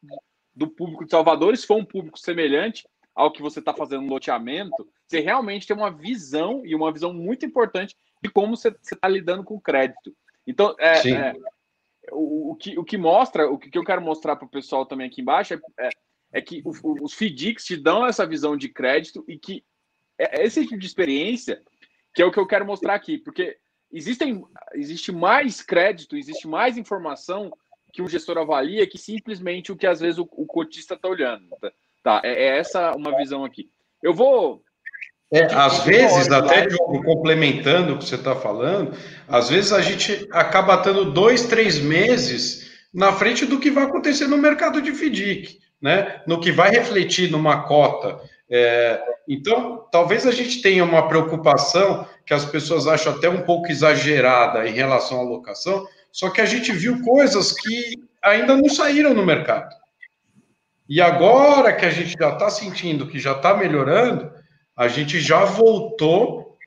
do 0.53 0.67
público 0.67 1.05
de 1.05 1.11
Salvador, 1.11 1.55
se 1.55 1.65
for 1.65 1.77
um 1.77 1.85
público 1.85 2.19
semelhante 2.19 2.87
ao 3.15 3.31
que 3.31 3.41
você 3.41 3.59
está 3.59 3.73
fazendo 3.73 4.03
no 4.03 4.13
loteamento, 4.13 4.87
você 5.07 5.19
realmente 5.19 5.67
tem 5.67 5.75
uma 5.75 5.91
visão 5.91 6.65
e 6.65 6.73
uma 6.75 6.91
visão 6.91 7.13
muito 7.13 7.45
importante 7.45 7.95
de 8.21 8.29
como 8.29 8.55
você 8.55 8.69
está 8.69 9.07
lidando 9.07 9.43
com 9.43 9.55
o 9.55 9.61
crédito. 9.61 10.15
Então, 10.45 10.75
é, 10.79 11.09
é 11.09 11.33
o, 12.11 12.51
o, 12.51 12.55
que, 12.55 12.77
o 12.77 12.83
que 12.83 12.97
mostra, 12.97 13.49
o 13.49 13.57
que 13.57 13.77
eu 13.77 13.83
quero 13.83 14.01
mostrar 14.01 14.35
para 14.35 14.45
o 14.45 14.49
pessoal 14.49 14.85
também 14.85 15.07
aqui 15.07 15.21
embaixo 15.21 15.53
é, 15.53 15.59
é, 15.79 15.89
é 16.33 16.41
que 16.41 16.61
o, 16.65 17.03
os 17.03 17.13
FDICs 17.13 17.65
te 17.65 17.77
dão 17.77 18.05
essa 18.05 18.25
visão 18.25 18.55
de 18.55 18.69
crédito 18.69 19.23
e 19.27 19.37
que 19.37 19.63
é, 20.17 20.41
é 20.41 20.45
esse 20.45 20.65
tipo 20.65 20.79
de 20.79 20.87
experiência 20.87 21.61
que 22.13 22.21
é 22.21 22.25
o 22.25 22.31
que 22.31 22.39
eu 22.39 22.47
quero 22.47 22.65
mostrar 22.65 22.93
aqui, 22.93 23.17
porque 23.17 23.57
existem, 23.91 24.43
existe 24.73 25.11
mais 25.11 25.61
crédito, 25.61 26.17
existe 26.17 26.47
mais 26.47 26.77
informação 26.77 27.51
que 27.91 28.01
o 28.01 28.07
gestor 28.07 28.37
avalia 28.37 28.87
que 28.87 28.97
simplesmente 28.97 29.71
o 29.71 29.75
que 29.75 29.87
às 29.87 29.99
vezes 29.99 30.17
o, 30.17 30.27
o 30.31 30.45
cotista 30.45 30.95
está 30.95 31.07
olhando. 31.07 31.45
Tá? 31.61 31.71
tá? 32.03 32.21
É, 32.23 32.45
é, 32.45 32.57
essa 32.59 32.95
uma 32.95 33.15
visão 33.17 33.43
aqui. 33.43 33.69
Eu 34.01 34.13
vou. 34.13 34.61
É, 35.33 35.45
às 35.45 35.85
vezes, 35.85 36.29
até 36.29 36.67
complementando 37.05 37.93
o 37.93 37.97
que 37.97 38.03
você 38.03 38.15
está 38.15 38.35
falando, 38.35 38.93
às 39.27 39.49
vezes 39.49 39.71
a 39.71 39.81
gente 39.81 40.27
acaba 40.31 40.75
estando 40.75 41.09
dois, 41.09 41.45
três 41.45 41.79
meses 41.79 42.69
na 42.93 43.13
frente 43.13 43.45
do 43.45 43.59
que 43.59 43.71
vai 43.71 43.85
acontecer 43.85 44.27
no 44.27 44.37
mercado 44.37 44.81
de 44.81 44.91
FDIC, 44.91 45.59
né? 45.81 46.21
no 46.27 46.41
que 46.41 46.51
vai 46.51 46.69
refletir 46.69 47.31
numa 47.31 47.63
cota. 47.63 48.19
É, 48.49 49.01
então, 49.25 49.87
talvez 49.89 50.27
a 50.27 50.31
gente 50.31 50.61
tenha 50.61 50.83
uma 50.83 51.07
preocupação 51.07 52.05
que 52.25 52.33
as 52.33 52.43
pessoas 52.43 52.85
acham 52.85 53.13
até 53.13 53.29
um 53.29 53.43
pouco 53.43 53.71
exagerada 53.71 54.67
em 54.67 54.73
relação 54.73 55.21
à 55.21 55.23
locação, 55.23 55.87
só 56.11 56.29
que 56.29 56.41
a 56.41 56.45
gente 56.45 56.71
viu 56.71 57.01
coisas 57.01 57.53
que 57.53 58.03
ainda 58.21 58.55
não 58.55 58.69
saíram 58.69 59.13
no 59.13 59.25
mercado. 59.25 59.73
E 60.87 60.99
agora 60.99 61.73
que 61.73 61.85
a 61.85 61.89
gente 61.89 62.15
já 62.19 62.33
está 62.33 62.49
sentindo 62.49 63.07
que 63.07 63.17
já 63.17 63.31
está 63.31 63.55
melhorando, 63.55 64.31
a 64.75 64.87
gente 64.87 65.19
já 65.19 65.45
voltou 65.45 66.57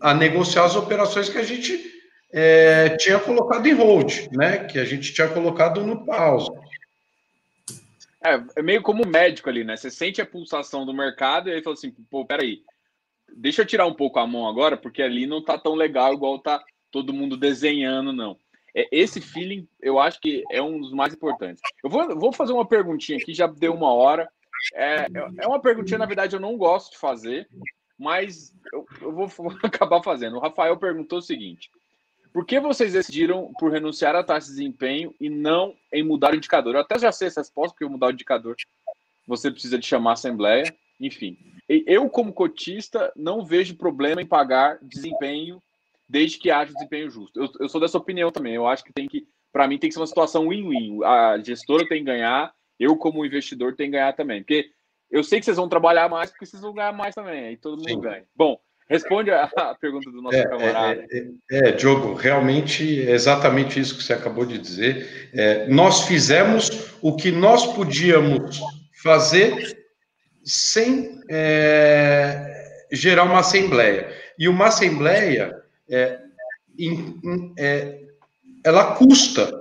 a 0.00 0.14
negociar 0.14 0.64
as 0.64 0.76
operações 0.76 1.28
que 1.28 1.38
a 1.38 1.42
gente 1.42 1.92
é, 2.32 2.96
tinha 2.96 3.18
colocado 3.18 3.66
em 3.66 3.72
hold, 3.72 4.28
né? 4.32 4.64
Que 4.64 4.78
a 4.78 4.84
gente 4.84 5.12
tinha 5.12 5.28
colocado 5.28 5.84
no 5.84 6.04
pausa. 6.04 6.52
É, 8.24 8.42
é 8.56 8.62
meio 8.62 8.82
como 8.82 9.06
médico 9.06 9.48
ali, 9.48 9.64
né? 9.64 9.76
Você 9.76 9.90
sente 9.90 10.20
a 10.20 10.26
pulsação 10.26 10.86
do 10.86 10.94
mercado 10.94 11.48
e 11.48 11.52
aí 11.52 11.62
fala 11.62 11.74
assim, 11.74 11.90
pô, 12.10 12.24
peraí, 12.24 12.62
deixa 13.36 13.62
eu 13.62 13.66
tirar 13.66 13.86
um 13.86 13.94
pouco 13.94 14.18
a 14.18 14.26
mão 14.26 14.48
agora, 14.48 14.76
porque 14.76 15.02
ali 15.02 15.26
não 15.26 15.42
tá 15.42 15.58
tão 15.58 15.74
legal 15.74 16.14
igual 16.14 16.38
tá 16.38 16.62
todo 16.94 17.12
mundo 17.12 17.36
desenhando, 17.36 18.12
não. 18.12 18.38
É, 18.72 18.86
esse 18.92 19.20
feeling, 19.20 19.66
eu 19.82 19.98
acho 19.98 20.20
que 20.20 20.44
é 20.48 20.62
um 20.62 20.80
dos 20.80 20.92
mais 20.92 21.12
importantes. 21.12 21.60
Eu 21.82 21.90
vou, 21.90 22.16
vou 22.16 22.32
fazer 22.32 22.52
uma 22.52 22.64
perguntinha 22.64 23.18
aqui, 23.18 23.34
já 23.34 23.48
deu 23.48 23.74
uma 23.74 23.92
hora. 23.92 24.30
É, 24.74 25.06
é 25.38 25.46
uma 25.48 25.60
perguntinha, 25.60 25.98
na 25.98 26.06
verdade, 26.06 26.36
eu 26.36 26.40
não 26.40 26.56
gosto 26.56 26.92
de 26.92 26.98
fazer, 26.98 27.48
mas 27.98 28.54
eu, 28.72 28.86
eu 29.02 29.12
vou, 29.12 29.26
vou 29.26 29.52
acabar 29.64 30.04
fazendo. 30.04 30.36
O 30.36 30.40
Rafael 30.40 30.76
perguntou 30.76 31.18
o 31.18 31.22
seguinte: 31.22 31.68
por 32.32 32.46
que 32.46 32.60
vocês 32.60 32.92
decidiram 32.92 33.52
por 33.58 33.72
renunciar 33.72 34.14
à 34.14 34.22
taxa 34.22 34.46
de 34.46 34.52
desempenho 34.52 35.12
e 35.20 35.28
não 35.28 35.74
em 35.92 36.04
mudar 36.04 36.32
o 36.32 36.36
indicador? 36.36 36.76
Eu 36.76 36.80
até 36.82 36.96
já 36.96 37.10
sei 37.10 37.26
essa 37.26 37.40
resposta, 37.40 37.74
porque 37.74 37.92
mudar 37.92 38.06
o 38.06 38.12
indicador 38.12 38.54
você 39.26 39.50
precisa 39.50 39.78
de 39.78 39.86
chamar 39.86 40.10
a 40.10 40.12
assembleia, 40.12 40.72
enfim. 41.00 41.36
Eu, 41.68 42.08
como 42.08 42.32
cotista, 42.32 43.12
não 43.16 43.44
vejo 43.44 43.76
problema 43.76 44.22
em 44.22 44.26
pagar 44.26 44.78
desempenho 44.80 45.60
desde 46.08 46.38
que 46.38 46.50
haja 46.50 46.72
desempenho 46.72 47.10
justo. 47.10 47.40
Eu, 47.40 47.48
eu 47.60 47.68
sou 47.68 47.80
dessa 47.80 47.98
opinião 47.98 48.30
também. 48.30 48.54
Eu 48.54 48.66
acho 48.66 48.84
que 48.84 48.92
tem 48.92 49.08
que, 49.08 49.26
para 49.52 49.66
mim, 49.66 49.78
tem 49.78 49.88
que 49.88 49.94
ser 49.94 50.00
uma 50.00 50.06
situação 50.06 50.48
win-win. 50.48 51.02
A 51.04 51.38
gestora 51.38 51.86
tem 51.88 51.98
que 51.98 52.10
ganhar, 52.10 52.52
eu, 52.78 52.96
como 52.96 53.24
investidor, 53.24 53.74
tenho 53.74 53.90
que 53.90 53.96
ganhar 53.96 54.12
também. 54.12 54.42
Porque 54.42 54.70
eu 55.10 55.22
sei 55.22 55.38
que 55.38 55.44
vocês 55.44 55.56
vão 55.56 55.68
trabalhar 55.68 56.08
mais, 56.08 56.30
porque 56.30 56.46
vocês 56.46 56.62
vão 56.62 56.74
ganhar 56.74 56.92
mais 56.92 57.14
também. 57.14 57.46
Aí 57.46 57.56
todo 57.56 57.76
mundo 57.78 57.88
Sim. 57.88 58.00
ganha. 58.00 58.24
Bom, 58.34 58.58
Responde 58.88 59.30
a, 59.30 59.48
pergunta 59.80 60.10
do 60.10 60.20
nosso 60.20 60.36
é, 60.36 60.46
camarada. 60.46 61.06
É, 61.10 61.18
é, 61.50 61.68
é, 61.68 61.72
Diogo, 61.72 62.14
realmente 62.14 63.08
é 63.08 63.12
exatamente 63.12 63.80
isso 63.80 63.96
que 63.96 64.02
você 64.02 64.12
acabou 64.12 64.44
de 64.44 64.58
dizer. 64.58 65.30
É, 65.32 65.66
nós 65.68 66.02
fizemos 66.02 66.70
o 67.00 67.16
que 67.16 67.30
nós 67.30 67.66
podíamos 67.74 68.60
fazer 69.02 69.84
sem 70.44 71.18
é, 71.30 72.86
gerar 72.92 73.24
uma 73.24 73.40
assembleia. 73.40 74.12
E 74.38 74.48
uma 74.48 74.66
assembleia, 74.66 75.56
é, 75.88 76.20
ela 78.64 78.94
custa, 78.94 79.52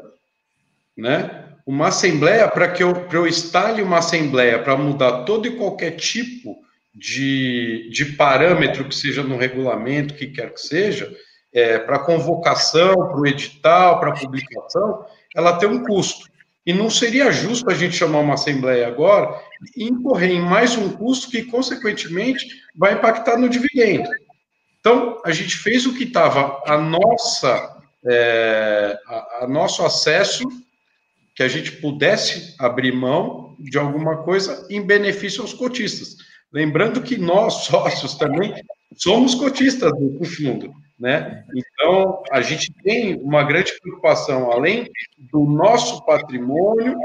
né? 0.98 1.40
Uma 1.66 1.88
assembleia, 1.88 2.48
para 2.48 2.70
que 2.70 2.84
eu, 2.84 3.08
eu 3.12 3.28
instale 3.28 3.82
uma 3.82 4.00
assembleia 4.00 4.60
para 4.60 4.76
mudar 4.76 5.24
todo 5.24 5.48
e 5.48 5.56
qualquer 5.56 5.92
tipo 5.92 6.58
de, 6.94 7.90
de 7.90 8.06
parâmetro 8.06 8.88
que 8.88 8.96
seja 8.96 9.24
no 9.24 9.38
regulamento, 9.38 10.14
que 10.14 10.28
quer 10.28 10.54
que 10.54 10.60
seja, 10.60 11.12
é, 11.54 11.80
para 11.80 12.00
convocação, 12.00 12.94
para 12.94 13.20
o 13.20 13.28
edital, 13.28 14.00
para 14.00 14.14
publicação, 14.14 15.06
ela 15.36 15.58
tem 15.58 15.70
um 15.70 15.84
custo. 15.84 16.32
E 16.66 16.74
não 16.74 16.90
seria 16.90 17.32
justo 17.32 17.70
a 17.70 17.74
gente 17.74 17.96
chamar 17.96 18.20
uma 18.20 18.36
assembleia 18.36 18.88
agora 18.88 19.38
e 19.76 19.84
incorrer 19.84 20.32
em 20.32 20.42
mais 20.42 20.78
um 20.78 20.90
custo 20.92 21.30
que, 21.30 21.44
consequentemente, 21.44 22.48
vai 22.76 22.94
impactar 22.94 23.38
no 23.38 23.50
dividendo. 23.50 24.10
Então, 24.86 25.22
a 25.24 25.32
gente 25.32 25.56
fez 25.56 25.86
o 25.86 25.94
que 25.94 26.04
estava 26.04 26.62
a 26.68 26.78
nossa, 26.78 27.78
é, 28.06 29.00
a, 29.08 29.44
a 29.44 29.48
nosso 29.48 29.82
acesso, 29.86 30.44
que 31.34 31.42
a 31.42 31.48
gente 31.48 31.72
pudesse 31.78 32.54
abrir 32.60 32.92
mão 32.92 33.56
de 33.58 33.78
alguma 33.78 34.24
coisa 34.24 34.68
em 34.70 34.86
benefício 34.86 35.42
aos 35.42 35.54
cotistas. 35.54 36.18
Lembrando 36.52 37.02
que 37.02 37.18
nós, 37.18 37.64
sócios, 37.72 38.16
também 38.16 38.54
somos 38.98 39.36
cotistas 39.36 39.90
do 39.98 40.26
fundo, 40.26 40.74
né? 41.00 41.46
Então, 41.56 42.22
a 42.30 42.42
gente 42.42 42.70
tem 42.84 43.16
uma 43.22 43.42
grande 43.44 43.72
preocupação, 43.80 44.52
além 44.52 44.90
do 45.32 45.46
nosso 45.46 46.06
patrimônio, 46.06 46.98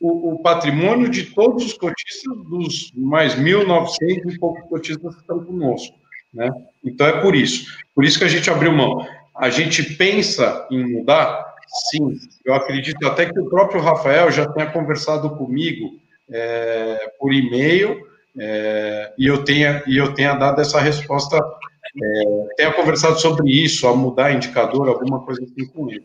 o, 0.00 0.34
o 0.34 0.38
patrimônio 0.40 1.10
de 1.10 1.24
todos 1.34 1.64
os 1.64 1.72
cotistas, 1.72 2.36
dos 2.48 2.92
mais 2.94 3.34
1.900 3.34 4.34
e 4.34 4.38
poucos 4.38 4.68
cotistas 4.68 5.16
que 5.16 5.20
estão 5.20 5.44
conosco, 5.44 6.00
né? 6.32 6.50
Então, 6.84 7.06
é 7.06 7.20
por 7.20 7.34
isso. 7.34 7.66
Por 7.94 8.04
isso 8.04 8.18
que 8.18 8.24
a 8.24 8.28
gente 8.28 8.50
abriu 8.50 8.72
mão. 8.72 9.06
A 9.36 9.50
gente 9.50 9.82
pensa 9.82 10.66
em 10.70 10.84
mudar? 10.84 11.52
Sim. 11.90 12.18
Eu 12.44 12.54
acredito 12.54 13.06
até 13.06 13.26
que 13.26 13.38
o 13.38 13.48
próprio 13.48 13.80
Rafael 13.80 14.30
já 14.30 14.46
tenha 14.48 14.70
conversado 14.70 15.30
comigo 15.30 15.90
é, 16.30 17.12
por 17.18 17.32
e-mail, 17.32 18.06
é, 18.38 19.12
e, 19.18 19.26
eu 19.26 19.44
tenha, 19.44 19.82
e 19.86 19.96
eu 19.96 20.14
tenha 20.14 20.34
dado 20.34 20.60
essa 20.60 20.80
resposta, 20.80 21.36
é, 21.36 22.54
tenha 22.56 22.72
conversado 22.72 23.18
sobre 23.20 23.50
isso, 23.50 23.86
a 23.86 23.94
mudar 23.94 24.32
indicador, 24.32 24.88
alguma 24.88 25.20
coisa 25.20 25.42
assim 25.42 25.66
com 25.66 25.90
ele. 25.90 26.04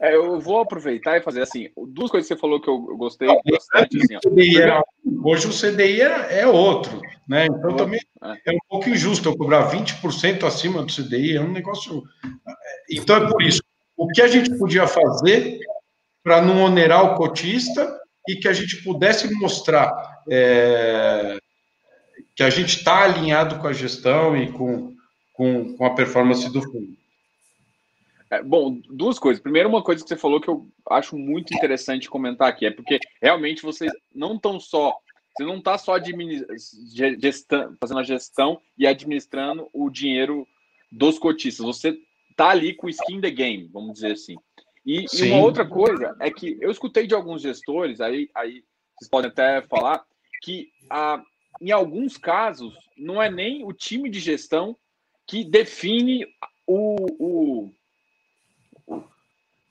É, 0.00 0.14
eu 0.14 0.40
vou 0.40 0.60
aproveitar 0.60 1.16
e 1.16 1.22
fazer 1.22 1.42
assim, 1.42 1.68
duas 1.88 2.10
coisas 2.10 2.28
que 2.28 2.34
você 2.34 2.40
falou 2.40 2.60
que 2.60 2.68
eu 2.68 2.78
gostei 2.96 3.28
bastante. 3.28 3.98
Assim, 3.98 4.56
era, 4.58 4.82
hoje 5.22 5.46
o 5.46 5.50
CDI 5.50 6.02
é, 6.02 6.40
é 6.40 6.46
outro, 6.46 7.00
né? 7.28 7.46
Então 7.46 7.76
também 7.76 8.00
é. 8.22 8.50
é 8.50 8.52
um 8.52 8.58
pouco 8.68 8.88
injusto 8.88 9.28
eu 9.28 9.36
cobrar 9.36 9.70
20% 9.70 10.44
acima 10.44 10.82
do 10.82 10.92
CDI, 10.92 11.36
é 11.36 11.40
um 11.40 11.52
negócio. 11.52 12.02
Então 12.90 13.16
é 13.16 13.30
por 13.30 13.42
isso. 13.42 13.62
O 13.96 14.08
que 14.08 14.20
a 14.20 14.28
gente 14.28 14.56
podia 14.58 14.86
fazer 14.86 15.58
para 16.22 16.42
não 16.42 16.64
onerar 16.64 17.04
o 17.04 17.14
cotista 17.14 17.98
e 18.28 18.36
que 18.36 18.48
a 18.48 18.52
gente 18.52 18.82
pudesse 18.82 19.32
mostrar 19.34 19.92
é, 20.28 21.38
que 22.34 22.42
a 22.42 22.50
gente 22.50 22.78
está 22.78 23.04
alinhado 23.04 23.58
com 23.58 23.68
a 23.68 23.72
gestão 23.72 24.36
e 24.36 24.50
com, 24.52 24.94
com, 25.32 25.76
com 25.76 25.86
a 25.86 25.94
performance 25.94 26.52
do 26.52 26.60
fundo. 26.60 26.96
É, 28.30 28.42
bom, 28.42 28.80
duas 28.90 29.18
coisas. 29.18 29.42
Primeiro, 29.42 29.68
uma 29.68 29.82
coisa 29.82 30.02
que 30.02 30.08
você 30.08 30.16
falou 30.16 30.40
que 30.40 30.48
eu 30.48 30.68
acho 30.90 31.16
muito 31.16 31.54
interessante 31.54 32.10
comentar 32.10 32.48
aqui, 32.48 32.66
é 32.66 32.70
porque 32.70 32.98
realmente 33.22 33.62
vocês 33.62 33.92
não 34.14 34.34
estão 34.34 34.58
só, 34.58 34.96
você 35.36 35.44
não 35.44 35.58
está 35.58 35.78
só 35.78 35.96
gestão, 37.18 37.76
fazendo 37.80 38.00
a 38.00 38.04
gestão 38.04 38.60
e 38.76 38.86
administrando 38.86 39.68
o 39.72 39.88
dinheiro 39.88 40.46
dos 40.90 41.18
cotistas, 41.18 41.64
você 41.64 41.96
está 42.30 42.50
ali 42.50 42.74
com 42.74 42.88
skin 42.88 43.20
the 43.20 43.30
game, 43.30 43.68
vamos 43.72 43.94
dizer 43.94 44.12
assim. 44.12 44.36
E, 44.84 45.04
e, 45.12 45.22
uma 45.30 45.42
outra 45.42 45.66
coisa 45.66 46.16
é 46.20 46.30
que 46.30 46.56
eu 46.60 46.70
escutei 46.70 47.06
de 47.06 47.14
alguns 47.14 47.42
gestores, 47.42 48.00
aí, 48.00 48.30
aí 48.34 48.62
vocês 48.96 49.08
podem 49.10 49.30
até 49.30 49.62
falar, 49.62 50.04
que 50.42 50.68
ah, 50.90 51.22
em 51.60 51.70
alguns 51.70 52.16
casos 52.16 52.74
não 52.96 53.22
é 53.22 53.30
nem 53.30 53.64
o 53.64 53.72
time 53.72 54.08
de 54.08 54.20
gestão 54.20 54.76
que 55.26 55.44
define 55.44 56.26
o, 56.66 56.96
o, 57.18 57.70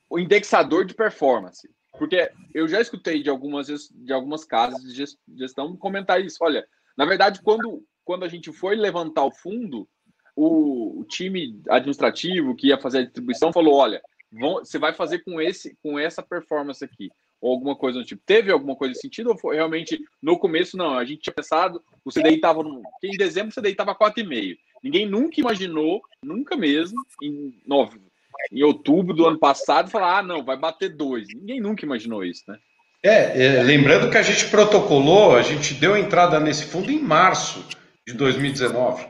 o 0.09 0.19
indexador 0.19 0.85
de 0.85 0.93
performance. 0.93 1.69
Porque 1.97 2.29
eu 2.53 2.67
já 2.67 2.81
escutei 2.81 3.23
de 3.23 3.29
algumas, 3.29 3.67
de 3.67 4.13
algumas 4.13 4.43
casas 4.43 4.81
de 4.81 5.05
gestão 5.37 5.77
comentar 5.77 6.21
isso. 6.21 6.37
Olha, 6.41 6.65
na 6.97 7.05
verdade, 7.05 7.41
quando, 7.41 7.83
quando 8.03 8.23
a 8.23 8.27
gente 8.27 8.51
foi 8.51 8.75
levantar 8.75 9.23
o 9.23 9.31
fundo, 9.31 9.87
o, 10.35 10.99
o 10.99 11.05
time 11.05 11.61
administrativo 11.69 12.55
que 12.55 12.67
ia 12.67 12.77
fazer 12.77 12.99
a 12.99 13.03
distribuição 13.03 13.53
falou: 13.53 13.75
olha, 13.75 14.01
vão, 14.31 14.55
você 14.55 14.77
vai 14.77 14.93
fazer 14.93 15.19
com 15.19 15.39
esse 15.39 15.77
com 15.81 15.97
essa 15.97 16.21
performance 16.21 16.83
aqui 16.83 17.09
ou 17.41 17.51
alguma 17.51 17.75
coisa 17.75 17.99
do 17.99 18.05
tipo. 18.05 18.21
Teve 18.25 18.51
alguma 18.51 18.75
coisa 18.75 18.93
de 18.93 18.99
sentido 18.99 19.29
ou 19.29 19.37
foi 19.37 19.55
realmente 19.55 20.03
no 20.21 20.37
começo 20.37 20.75
não? 20.75 20.97
A 20.97 21.05
gente 21.05 21.21
tinha 21.21 21.33
pensado, 21.33 21.81
o 22.03 22.11
CDI 22.11 22.35
estava 22.35 22.61
em 23.03 23.17
dezembro 23.17 23.49
o 23.49 23.61
CDI 23.61 23.71
estava 23.71 23.95
4,5. 23.95 24.57
Ninguém 24.83 25.07
nunca 25.07 25.39
imaginou, 25.39 26.01
nunca 26.23 26.55
mesmo, 26.55 26.97
em, 27.21 27.59
nove, 27.65 27.99
em 28.51 28.63
outubro 28.63 29.13
do 29.13 29.25
ano 29.25 29.39
passado, 29.39 29.89
falar: 29.89 30.19
"Ah, 30.19 30.23
não, 30.23 30.43
vai 30.43 30.57
bater 30.57 30.89
dois. 30.89 31.27
Ninguém 31.33 31.59
nunca 31.59 31.85
imaginou 31.85 32.23
isso, 32.23 32.43
né? 32.47 32.57
É, 33.03 33.45
é, 33.45 33.63
lembrando 33.63 34.09
que 34.09 34.17
a 34.17 34.23
gente 34.23 34.47
protocolou, 34.47 35.35
a 35.35 35.43
gente 35.43 35.75
deu 35.75 35.95
entrada 35.95 36.39
nesse 36.39 36.65
fundo 36.65 36.91
em 36.91 36.99
março 36.99 37.63
de 38.07 38.13
2019. 38.13 39.05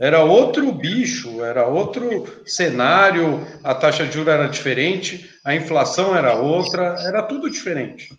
Era 0.00 0.24
outro 0.24 0.72
bicho, 0.72 1.44
era 1.44 1.66
outro 1.66 2.26
cenário, 2.44 3.46
a 3.62 3.74
taxa 3.74 4.04
de 4.06 4.12
juros 4.12 4.32
era 4.32 4.48
diferente, 4.48 5.30
a 5.44 5.54
inflação 5.54 6.16
era 6.16 6.36
outra, 6.36 6.96
era 7.00 7.22
tudo 7.22 7.48
diferente. 7.48 8.12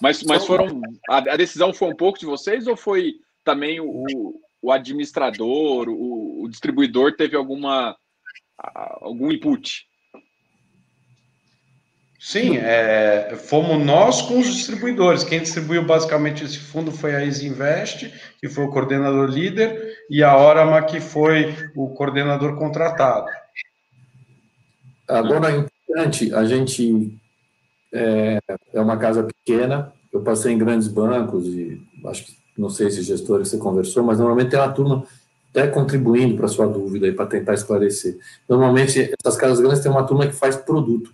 Mas, 0.00 0.22
mas 0.22 0.46
foram. 0.46 0.80
A, 1.08 1.18
a 1.18 1.36
decisão 1.36 1.72
foi 1.72 1.88
um 1.88 1.96
pouco 1.96 2.18
de 2.18 2.26
vocês 2.26 2.66
ou 2.66 2.76
foi 2.76 3.14
também 3.44 3.80
o, 3.80 4.40
o 4.62 4.72
administrador, 4.72 5.88
o, 5.88 6.42
o 6.42 6.48
distribuidor 6.48 7.16
teve 7.16 7.36
alguma 7.36 7.96
algum 9.00 9.30
input? 9.30 9.86
Sim, 12.18 12.56
é, 12.56 13.36
fomos 13.36 13.84
nós 13.84 14.22
com 14.22 14.38
os 14.38 14.46
distribuidores. 14.46 15.24
Quem 15.24 15.42
distribuiu 15.42 15.84
basicamente 15.84 16.42
esse 16.42 16.58
fundo 16.58 16.90
foi 16.90 17.14
a 17.14 17.22
Isinvest, 17.22 18.10
que 18.40 18.48
foi 18.48 18.64
o 18.64 18.70
coordenador 18.70 19.28
líder, 19.28 19.94
e 20.08 20.24
a 20.24 20.34
Orama, 20.34 20.80
que 20.82 21.00
foi 21.00 21.54
o 21.76 21.90
coordenador 21.90 22.56
contratado. 22.56 23.26
Agora, 25.06 25.52
é 25.52 25.56
importante, 25.58 26.34
a 26.34 26.46
gente 26.46 27.14
é, 27.92 28.38
é, 28.72 28.80
uma 28.80 28.96
casa 28.96 29.22
pequena, 29.22 29.92
eu 30.10 30.22
passei 30.22 30.54
em 30.54 30.58
grandes 30.58 30.88
bancos, 30.88 31.46
e 31.46 31.78
acho 32.06 32.24
que, 32.24 32.36
não 32.56 32.70
sei 32.70 32.90
se 32.90 33.02
gestores 33.02 33.48
você 33.48 33.58
conversou, 33.58 34.02
mas 34.02 34.18
normalmente 34.18 34.48
tem 34.48 34.58
uma 34.58 34.72
turma 34.72 35.06
até 35.54 35.68
contribuindo 35.68 36.36
para 36.36 36.48
sua 36.48 36.66
dúvida 36.66 37.06
e 37.06 37.12
para 37.12 37.26
tentar 37.26 37.54
esclarecer. 37.54 38.18
Normalmente, 38.48 39.12
essas 39.20 39.38
casas 39.38 39.60
grandes 39.60 39.80
têm 39.80 39.90
uma 39.90 40.02
turma 40.02 40.26
que 40.26 40.32
faz 40.32 40.56
produto 40.56 41.12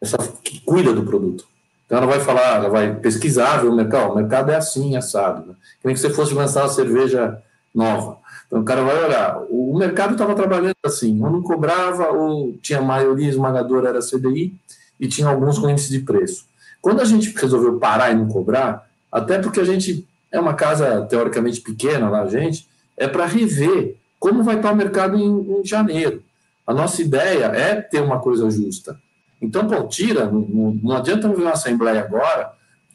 essa, 0.00 0.16
que 0.42 0.60
cuida 0.60 0.92
do 0.92 1.02
produto. 1.02 1.44
Então 1.86 1.98
ela 1.98 2.06
vai 2.06 2.20
falar, 2.20 2.56
ela 2.56 2.68
vai 2.68 2.94
pesquisar, 2.96 3.58
ver 3.58 3.68
o 3.68 3.74
mercado, 3.74 4.12
o 4.12 4.16
mercado 4.16 4.50
é 4.50 4.56
assim, 4.56 4.96
assado. 4.96 5.46
Né? 5.46 5.54
Nem 5.82 5.94
que 5.94 6.00
você 6.00 6.10
fosse 6.10 6.34
lançar 6.34 6.64
uma 6.64 6.68
cerveja 6.68 7.40
nova. 7.74 8.18
Então 8.46 8.60
o 8.60 8.64
cara 8.64 8.82
vai 8.82 9.04
olhar, 9.04 9.42
o 9.50 9.76
mercado 9.76 10.12
estava 10.12 10.34
trabalhando 10.34 10.76
assim, 10.84 11.22
ou 11.22 11.30
não 11.30 11.42
cobrava, 11.42 12.10
ou 12.10 12.54
tinha 12.62 12.80
maioria 12.80 13.28
esmagadora 13.28 13.90
era 13.90 14.00
CDI, 14.00 14.58
e 14.98 15.06
tinha 15.06 15.28
alguns 15.28 15.58
com 15.58 15.68
índice 15.68 15.90
de 15.90 16.00
preço. 16.00 16.46
Quando 16.80 17.00
a 17.00 17.04
gente 17.04 17.34
resolveu 17.36 17.78
parar 17.78 18.10
e 18.10 18.16
não 18.16 18.28
cobrar, 18.28 18.88
até 19.10 19.38
porque 19.38 19.60
a 19.60 19.64
gente 19.64 20.06
é 20.30 20.38
uma 20.38 20.54
casa 20.54 21.02
teoricamente 21.02 21.60
pequena 21.60 22.08
lá, 22.08 22.22
a 22.22 22.28
gente, 22.28 22.68
é 22.98 23.06
para 23.08 23.26
rever 23.26 23.96
como 24.18 24.42
vai 24.42 24.56
estar 24.56 24.72
o 24.72 24.76
mercado 24.76 25.16
em, 25.16 25.60
em 25.60 25.64
janeiro. 25.64 26.22
A 26.66 26.74
nossa 26.74 27.00
ideia 27.00 27.46
é 27.46 27.80
ter 27.80 28.00
uma 28.02 28.18
coisa 28.18 28.50
justa. 28.50 29.00
Então, 29.40 29.66
pô, 29.66 29.84
tira, 29.84 30.26
não, 30.26 30.78
não 30.82 30.96
adianta 30.96 31.28
ver 31.28 31.40
uma 31.40 31.52
assembleia 31.52 32.00
agora 32.00 32.52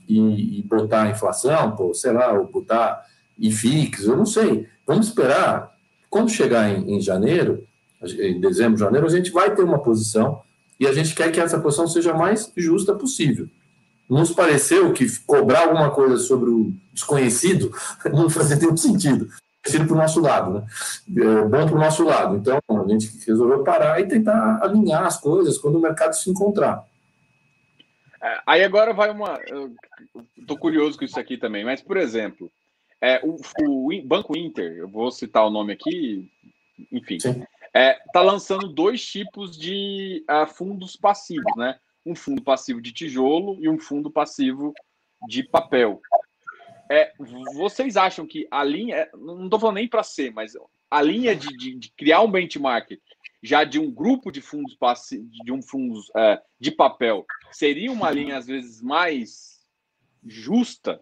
e, 0.07 0.59
e, 0.59 0.61
botar 0.63 1.09
inflação, 1.09 1.71
pô, 1.71 1.93
sei 1.93 2.11
lá, 2.11 2.33
ou 2.33 2.45
botar 2.45 3.03
IFIX, 3.39 4.03
eu 4.03 4.17
não 4.17 4.25
sei. 4.25 4.67
Vamos 4.85 5.07
esperar. 5.07 5.73
Quando 6.09 6.29
chegar 6.29 6.69
em, 6.69 6.97
em 6.97 7.01
janeiro, 7.01 7.65
em 8.03 8.39
dezembro, 8.39 8.77
janeiro, 8.77 9.07
a 9.07 9.09
gente 9.09 9.31
vai 9.31 9.55
ter 9.55 9.63
uma 9.63 9.79
posição 9.79 10.41
e 10.77 10.85
a 10.85 10.91
gente 10.91 11.15
quer 11.15 11.31
que 11.31 11.39
essa 11.39 11.59
posição 11.59 11.87
seja 11.87 12.11
a 12.11 12.17
mais 12.17 12.51
justa 12.57 12.93
possível. 12.93 13.47
Nos 14.09 14.31
pareceu 14.31 14.91
que 14.91 15.07
cobrar 15.19 15.61
alguma 15.61 15.89
coisa 15.89 16.17
sobre 16.17 16.49
o 16.49 16.73
desconhecido 16.91 17.71
não 18.13 18.29
fazia 18.29 18.57
nenhum 18.57 18.75
sentido 18.75 19.29
sido 19.65 19.85
para 19.85 19.95
o 19.95 19.97
nosso 19.97 20.19
lado, 20.19 20.53
né? 20.53 20.65
É 21.17 21.41
bom 21.47 21.65
para 21.65 21.75
o 21.75 21.79
nosso 21.79 22.03
lado. 22.03 22.37
Então, 22.37 22.59
a 22.69 22.87
gente 22.87 23.09
resolveu 23.25 23.63
parar 23.63 23.99
e 23.99 24.07
tentar 24.07 24.59
alinhar 24.61 25.05
as 25.05 25.19
coisas 25.19 25.57
quando 25.57 25.77
o 25.77 25.81
mercado 25.81 26.13
se 26.13 26.29
encontrar. 26.29 26.85
É, 28.21 28.41
aí 28.45 28.63
agora 28.63 28.93
vai 28.93 29.09
uma. 29.09 29.39
Estou 30.37 30.57
curioso 30.57 30.97
com 30.97 31.05
isso 31.05 31.19
aqui 31.19 31.37
também, 31.37 31.63
mas, 31.65 31.81
por 31.81 31.97
exemplo, 31.97 32.49
é, 33.01 33.19
o, 33.23 33.37
o, 33.61 34.01
Banco 34.05 34.37
Inter, 34.37 34.77
eu 34.77 34.87
vou 34.87 35.11
citar 35.11 35.45
o 35.45 35.49
nome 35.49 35.73
aqui, 35.73 36.29
enfim, 36.91 37.15
está 37.15 37.29
é, 37.73 37.99
tá 38.13 38.21
lançando 38.21 38.69
dois 38.69 39.05
tipos 39.05 39.57
de 39.57 40.23
uh, 40.29 40.47
fundos 40.47 40.95
passivos, 40.95 41.53
né? 41.57 41.77
Um 42.05 42.15
fundo 42.15 42.41
passivo 42.41 42.81
de 42.81 42.93
tijolo 42.93 43.57
e 43.59 43.67
um 43.67 43.79
fundo 43.79 44.09
passivo 44.09 44.73
de 45.27 45.43
papel. 45.43 46.01
É, 46.89 47.13
vocês 47.55 47.95
acham 47.95 48.27
que 48.27 48.47
a 48.51 48.63
linha, 48.63 49.09
não 49.13 49.45
estou 49.45 49.59
falando 49.59 49.75
nem 49.75 49.87
para 49.87 50.03
ser, 50.03 50.31
mas 50.31 50.53
a 50.91 51.01
linha 51.01 51.35
de, 51.35 51.47
de, 51.57 51.75
de, 51.75 51.91
criar 51.91 52.21
um 52.21 52.29
benchmark 52.29 52.91
já 53.41 53.63
de 53.63 53.79
um 53.79 53.89
grupo 53.89 54.31
de 54.31 54.41
fundos 54.41 54.77
de 55.43 55.51
um 55.51 55.61
fundos 55.61 56.11
é, 56.15 56.41
de 56.59 56.71
papel 56.71 57.25
seria 57.51 57.91
uma 57.91 58.11
linha 58.11 58.37
às 58.37 58.47
vezes 58.47 58.81
mais 58.81 59.61
justa 60.25 61.01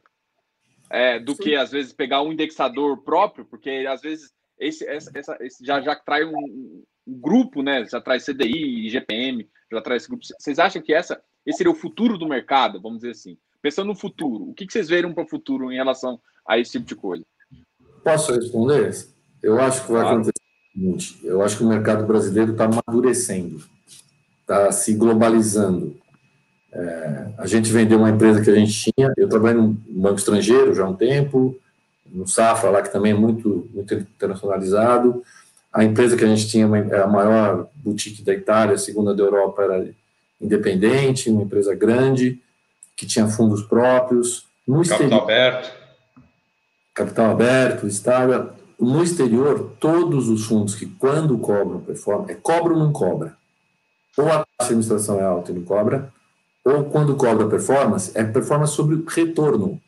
é, 0.90 1.20
do 1.20 1.34
Sim. 1.36 1.44
que 1.44 1.56
às 1.56 1.72
vezes 1.72 1.94
pegar 1.94 2.22
um 2.22 2.34
indexador 2.34 3.02
próprio, 3.04 3.46
porque 3.46 3.86
às 3.90 4.02
vezes 4.02 4.34
esse, 4.60 4.88
essa, 4.88 5.12
essa 5.16 5.38
esse 5.42 5.66
já 5.66 5.82
já 5.82 5.96
traz 5.96 6.28
um, 6.28 6.84
um, 7.08 7.20
grupo, 7.20 7.64
né? 7.64 7.86
Já 7.86 8.00
traz 8.02 8.26
CDI, 8.26 8.90
GPM, 8.90 9.50
já 9.72 9.82
traz 9.82 10.04
esse 10.04 10.10
grupo. 10.10 10.26
Vocês 10.26 10.60
acham 10.60 10.82
que 10.82 10.94
essa 10.94 11.22
esse 11.46 11.58
seria 11.58 11.72
o 11.72 11.76
futuro 11.76 12.18
do 12.18 12.28
mercado, 12.28 12.80
vamos 12.80 13.00
dizer 13.00 13.12
assim? 13.12 13.38
Pensando 13.62 13.88
no 13.88 13.96
futuro, 13.96 14.50
o 14.50 14.54
que, 14.54 14.66
vocês 14.68 14.90
viram 14.90 15.14
para 15.14 15.24
o 15.24 15.28
futuro 15.28 15.72
em 15.72 15.76
relação 15.76 16.20
a 16.48 16.58
esse 16.58 16.72
tipo 16.72 16.86
de 16.86 16.96
coisa? 16.96 17.24
Posso 18.04 18.34
responder? 18.34 18.92
Eu 19.42 19.60
acho 19.60 19.86
que 19.86 19.92
vai 19.92 20.02
claro. 20.02 20.16
acontecer 20.16 20.32
o 20.32 20.80
seguinte: 20.80 21.20
eu 21.24 21.42
acho 21.42 21.58
que 21.58 21.64
o 21.64 21.68
mercado 21.68 22.06
brasileiro 22.06 22.54
está 22.54 22.66
amadurecendo, 22.66 23.64
está 24.42 24.72
se 24.72 24.94
globalizando. 24.96 25.96
É, 26.74 27.34
a 27.38 27.46
gente 27.46 27.72
vendeu 27.72 28.00
uma 28.00 28.10
empresa 28.10 28.42
que 28.42 28.50
a 28.50 28.56
gente 28.56 28.92
tinha, 28.92 29.14
eu 29.18 29.30
trabalho 29.30 29.62
num 29.62 30.02
banco 30.02 30.18
estrangeiro 30.18 30.74
já 30.74 30.84
há 30.84 30.90
um 30.90 30.96
tempo, 30.96 31.56
no 32.06 32.26
Safra 32.28 32.70
lá, 32.70 32.82
que 32.82 32.92
também 32.92 33.12
é 33.12 33.16
muito, 33.16 33.70
muito 33.74 33.94
internacionalizado. 33.94 35.22
A 35.72 35.84
empresa 35.84 36.18
que 36.18 36.24
a 36.24 36.28
gente 36.28 36.48
tinha, 36.48 36.66
é 36.92 37.02
a 37.02 37.08
maior 37.08 37.70
boutique 37.76 38.24
da 38.24 38.34
Itália, 38.34 38.76
a 38.76 38.80
segunda 38.80 39.14
da 39.14 39.24
Europa, 39.24 39.62
era 39.62 39.90
independente, 40.40 41.30
uma 41.30 41.44
empresa 41.44 41.76
grande, 41.76 42.42
que 43.02 43.08
tinha 43.08 43.28
fundos 43.28 43.64
próprios. 43.64 44.46
No 44.68 44.76
capital 44.78 45.00
exterior, 45.00 45.24
aberto. 45.24 45.72
Capital 46.94 47.32
aberto, 47.32 47.88
estável. 47.88 48.50
No 48.80 49.02
exterior, 49.02 49.72
todos 49.80 50.30
os 50.30 50.46
fundos 50.46 50.76
que, 50.76 50.86
quando 50.86 51.36
cobram 51.40 51.80
performance, 51.80 52.32
é 52.32 52.36
cobra 52.36 52.74
ou 52.74 52.80
não 52.80 52.92
cobra? 52.92 53.36
Ou 54.16 54.26
a 54.28 54.30
taxa 54.30 54.46
de 54.60 54.66
administração 54.66 55.20
é 55.20 55.24
alta 55.24 55.52
e 55.52 55.56
não 55.56 55.64
cobra, 55.64 56.14
ou 56.64 56.84
quando 56.84 57.16
cobra 57.16 57.48
performance, 57.48 58.12
é 58.14 58.24
performance 58.24 58.74
sobre 58.74 59.04
retorno. 59.08 59.82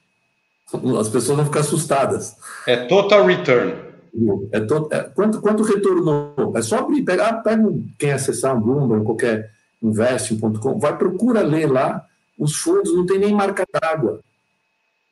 As 0.99 1.07
pessoas 1.07 1.37
vão 1.37 1.45
ficar 1.45 1.59
assustadas. 1.59 2.35
É 2.65 2.87
total 2.87 3.27
return. 3.27 3.75
É 4.51 4.59
to, 4.59 4.89
é, 4.91 5.01
quanto, 5.01 5.39
quanto 5.39 5.61
retornou? 5.61 6.53
É 6.55 6.63
só 6.63 6.79
abrir, 6.79 7.03
pegar, 7.03 7.43
pega 7.43 7.63
quem 7.99 8.11
acessar 8.11 8.57
um 8.57 8.59
Bloomberg, 8.59 9.05
qualquer 9.05 9.51
investing.com, 9.83 10.79
vai 10.79 10.97
procura 10.97 11.41
ler 11.41 11.71
lá. 11.71 12.07
Os 12.37 12.55
fundos 12.55 12.95
não 12.95 13.05
tem 13.05 13.19
nem 13.19 13.33
marca 13.33 13.65
d'água. 13.71 14.19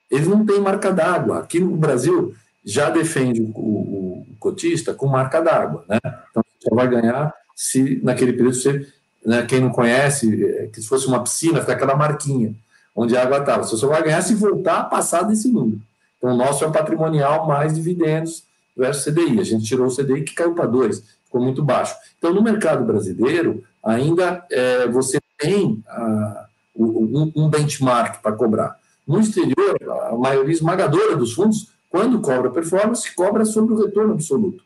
Eles 0.10 0.28
não 0.28 0.46
têm 0.46 0.60
marca 0.60 0.92
d'água. 0.92 1.40
Aqui 1.40 1.60
no 1.60 1.76
Brasil 1.78 2.34
já 2.66 2.90
defende 2.90 3.42
o, 3.42 3.46
o, 3.46 4.26
o 4.32 4.36
cotista 4.40 4.94
com 4.94 5.08
marca 5.08 5.42
d'água, 5.42 5.86
né? 5.88 6.00
Então 6.04 6.44
você 6.44 6.70
só 6.70 6.76
vai 6.76 6.88
ganhar 6.88 7.34
se 7.56 8.00
naquele 8.04 8.34
período 8.34 8.56
você, 8.56 8.88
né, 9.26 9.44
quem 9.44 9.60
não 9.60 9.70
conhece, 9.70 10.44
é, 10.44 10.68
que 10.68 10.82
se 10.82 10.88
fosse 10.88 11.08
uma 11.08 11.24
piscina, 11.24 11.60
fica 11.60 11.74
aquela 11.74 11.96
marquinha 11.96 12.56
onde 12.96 13.16
a 13.16 13.24
água 13.24 13.40
estava. 13.40 13.64
Você 13.64 13.78
só 13.78 13.88
vai 13.88 14.04
ganhar 14.04 14.22
se 14.22 14.36
voltar 14.36 14.80
a 14.80 14.84
passar 14.84 15.24
desse 15.24 15.48
número. 15.48 15.82
Então 16.18 16.34
o 16.34 16.38
nosso 16.38 16.64
é 16.66 16.72
patrimonial 16.72 17.48
mais 17.48 17.74
dividendos 17.74 18.44
versus 18.76 19.06
CDI. 19.06 19.40
A 19.40 19.44
gente 19.44 19.66
tirou 19.66 19.88
o 19.88 19.96
CDI 19.96 20.24
que 20.24 20.34
caiu 20.34 20.54
para 20.54 20.66
2, 20.66 21.04
ficou 21.26 21.42
muito 21.42 21.64
baixo. 21.64 21.96
Então 22.18 22.34
no 22.34 22.42
mercado 22.42 22.84
brasileiro 22.84 23.64
ainda 23.84 24.46
é, 24.52 24.88
você 24.88 25.20
tem 25.38 25.84
ah, 25.88 26.46
um, 26.84 27.32
um 27.36 27.50
benchmark 27.50 28.22
para 28.22 28.34
cobrar. 28.34 28.76
No 29.08 29.20
exterior, 29.20 29.78
a 30.10 30.16
maioria 30.16 30.54
esmagadora 30.54 31.16
dos 31.16 31.34
fundos, 31.34 31.70
quando 31.90 32.22
cobra 32.22 32.50
performance, 32.50 33.14
cobra 33.14 33.44
sobre 33.46 33.74
o 33.74 33.78
retorno 33.78 34.14
absoluto. 34.14 34.64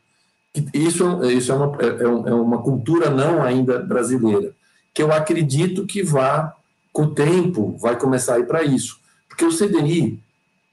Isso, 0.72 1.24
isso 1.24 1.52
é, 1.52 1.54
uma, 1.54 1.76
é, 1.80 1.86
é, 1.86 2.30
é 2.30 2.34
uma 2.34 2.62
cultura 2.62 3.10
não 3.10 3.42
ainda 3.42 3.78
brasileira, 3.78 4.52
que 4.94 5.02
eu 5.02 5.12
acredito 5.12 5.84
que 5.84 6.02
vá, 6.02 6.54
com 6.92 7.02
o 7.02 7.14
tempo, 7.14 7.76
vai 7.78 7.96
começar 7.96 8.34
a 8.34 8.38
ir 8.38 8.46
para 8.46 8.62
isso. 8.62 8.98
Porque 9.28 9.44
o 9.44 9.50
CDI, 9.50 10.18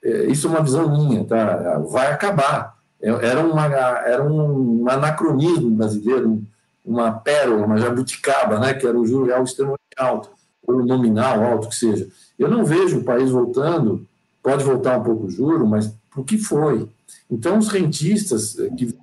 é, 0.03 0.25
isso 0.27 0.47
é 0.47 0.49
uma 0.49 0.61
visão 0.61 0.89
minha, 0.89 1.25
tá? 1.25 1.79
vai 1.89 2.11
acabar. 2.11 2.77
Era, 3.01 3.41
uma, 3.41 3.65
era 3.65 4.23
um 4.23 4.87
anacronismo 4.87 5.71
brasileiro, 5.71 6.41
uma 6.85 7.11
pérola, 7.11 7.65
uma 7.65 7.77
jabuticaba, 7.77 8.59
né? 8.59 8.73
que 8.73 8.87
era 8.87 8.97
o 8.97 9.05
juro 9.05 9.25
real 9.25 9.43
extremamente 9.43 9.81
alto, 9.97 10.29
ou 10.65 10.85
nominal 10.85 11.43
alto 11.43 11.69
que 11.69 11.75
seja. 11.75 12.07
Eu 12.37 12.49
não 12.49 12.65
vejo 12.65 12.99
o 12.99 13.03
país 13.03 13.29
voltando, 13.29 14.05
pode 14.41 14.63
voltar 14.63 14.99
um 14.99 15.03
pouco 15.03 15.25
o 15.25 15.29
juro, 15.29 15.65
mas 15.67 15.93
o 16.15 16.23
que 16.23 16.37
foi? 16.37 16.87
Então, 17.29 17.57
os 17.57 17.69
rentistas 17.69 18.57
eh, 18.59 18.69
que 18.69 18.95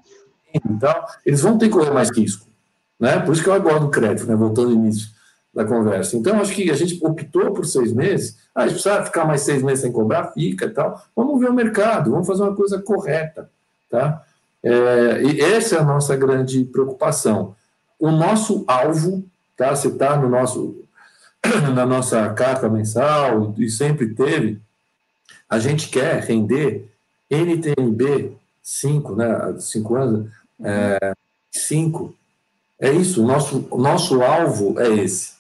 e 0.53 0.79
tal, 0.81 1.07
eles 1.25 1.43
vão 1.43 1.57
ter 1.57 1.67
que 1.67 1.73
correr 1.73 1.91
mais 1.91 2.11
risco. 2.11 2.47
Né? 2.99 3.19
Por 3.21 3.33
isso 3.33 3.43
que 3.43 3.49
eu 3.49 3.53
aguardo 3.53 3.87
o 3.87 3.91
crédito, 3.91 4.27
né? 4.27 4.35
voltando 4.35 4.69
ao 4.69 4.75
início 4.75 5.09
da 5.55 5.65
conversa. 5.65 6.17
Então, 6.17 6.41
acho 6.41 6.53
que 6.53 6.71
a 6.71 6.75
gente 6.75 6.99
optou 7.05 7.53
por 7.53 7.65
seis 7.65 7.93
meses. 7.93 8.37
Ah, 8.55 8.63
a 8.63 8.69
gente 8.69 8.83
precisa 8.83 9.05
ficar 9.05 9.25
mais 9.25 9.43
seis 9.43 9.63
meses 9.63 9.81
sem 9.81 9.93
cobrar? 9.93 10.33
Fica 10.33 10.67
e 10.67 10.71
tal. 10.71 11.03
Vamos 11.15 11.41
ver 11.41 11.51
o 11.51 11.55
mercado, 11.55 12.11
vamos 12.11 12.27
fazer 12.27 12.43
uma 12.43 12.55
coisa 12.55 12.81
correta. 12.81 13.51
Tá? 13.89 14.23
É, 14.63 15.23
e 15.23 15.41
essa 15.41 15.77
é 15.77 15.79
a 15.79 15.85
nossa 15.85 16.17
grande 16.17 16.65
preocupação. 16.65 17.55
O 17.99 18.11
nosso 18.11 18.65
alvo, 18.67 19.25
tá? 19.57 19.75
você 19.75 19.89
está 19.89 20.17
no 20.17 20.29
nosso 20.29 20.85
na 21.75 21.87
nossa 21.87 22.29
carta 22.31 22.69
mensal 22.69 23.55
e 23.59 23.69
sempre 23.69 24.15
teve, 24.15 24.61
a 25.49 25.59
gente 25.59 25.89
quer 25.89 26.23
render 26.23 26.89
NTNB 27.31 28.37
5, 28.63 29.17
né, 29.17 29.55
5 29.59 29.95
anos, 29.97 30.31
é, 30.63 31.13
5. 31.51 32.15
É 32.79 32.93
isso, 32.93 33.23
o 33.23 33.27
nosso, 33.27 33.69
nosso 33.77 34.23
alvo 34.23 34.79
é 34.81 34.89
esse. 34.89 35.33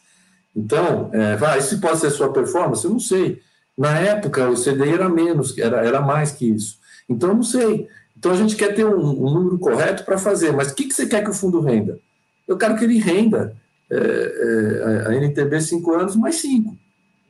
Então, 0.54 1.10
é, 1.12 1.36
vai, 1.36 1.58
isso 1.58 1.80
pode 1.80 2.00
ser 2.00 2.10
sua 2.10 2.32
performance? 2.32 2.84
Eu 2.84 2.90
não 2.90 3.00
sei. 3.00 3.40
Na 3.78 3.98
época, 3.98 4.50
o 4.50 4.54
CDI 4.54 4.92
era 4.92 5.08
menos, 5.08 5.56
era, 5.56 5.86
era 5.86 6.00
mais 6.00 6.32
que 6.32 6.50
isso. 6.50 6.78
Então, 7.08 7.30
eu 7.30 7.36
não 7.36 7.42
sei. 7.42 7.88
Então, 8.16 8.32
a 8.32 8.36
gente 8.36 8.56
quer 8.56 8.74
ter 8.74 8.84
um, 8.84 8.98
um 8.98 9.32
número 9.32 9.58
correto 9.58 10.04
para 10.04 10.18
fazer. 10.18 10.52
Mas 10.52 10.70
o 10.70 10.74
que, 10.74 10.84
que 10.84 10.94
você 10.94 11.06
quer 11.06 11.22
que 11.24 11.30
o 11.30 11.34
fundo 11.34 11.60
renda? 11.60 11.98
Eu 12.46 12.58
quero 12.58 12.76
que 12.76 12.84
ele 12.84 12.98
renda 12.98 13.56
é, 13.90 13.96
é, 13.96 15.08
a 15.08 15.14
NTB 15.14 15.60
cinco 15.60 15.92
anos 15.92 16.16
mais 16.16 16.36
cinco. 16.36 16.76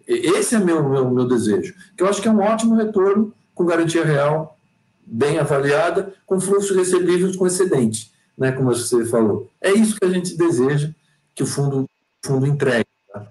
Esse 0.06 0.56
é 0.56 0.58
meu, 0.58 0.88
meu, 0.88 1.10
meu 1.10 1.26
desejo, 1.26 1.74
que 1.96 2.02
eu 2.02 2.08
acho 2.08 2.20
que 2.20 2.28
é 2.28 2.30
um 2.30 2.40
ótimo 2.40 2.74
retorno 2.74 3.32
com 3.54 3.64
garantia 3.64 4.04
real 4.04 4.58
bem 5.06 5.38
avaliada, 5.38 6.14
com 6.26 6.40
fluxo 6.40 6.74
recebíveis 6.74 7.36
com 7.36 7.46
excedente, 7.46 8.12
né, 8.36 8.52
como 8.52 8.74
você 8.74 9.04
falou. 9.04 9.50
É 9.60 9.72
isso 9.72 9.96
que 9.96 10.04
a 10.04 10.10
gente 10.10 10.36
deseja 10.36 10.90
que 11.34 11.42
o 11.42 11.46
fundo, 11.46 11.88
fundo 12.24 12.46
entregue. 12.46 12.86
Tá? 13.12 13.26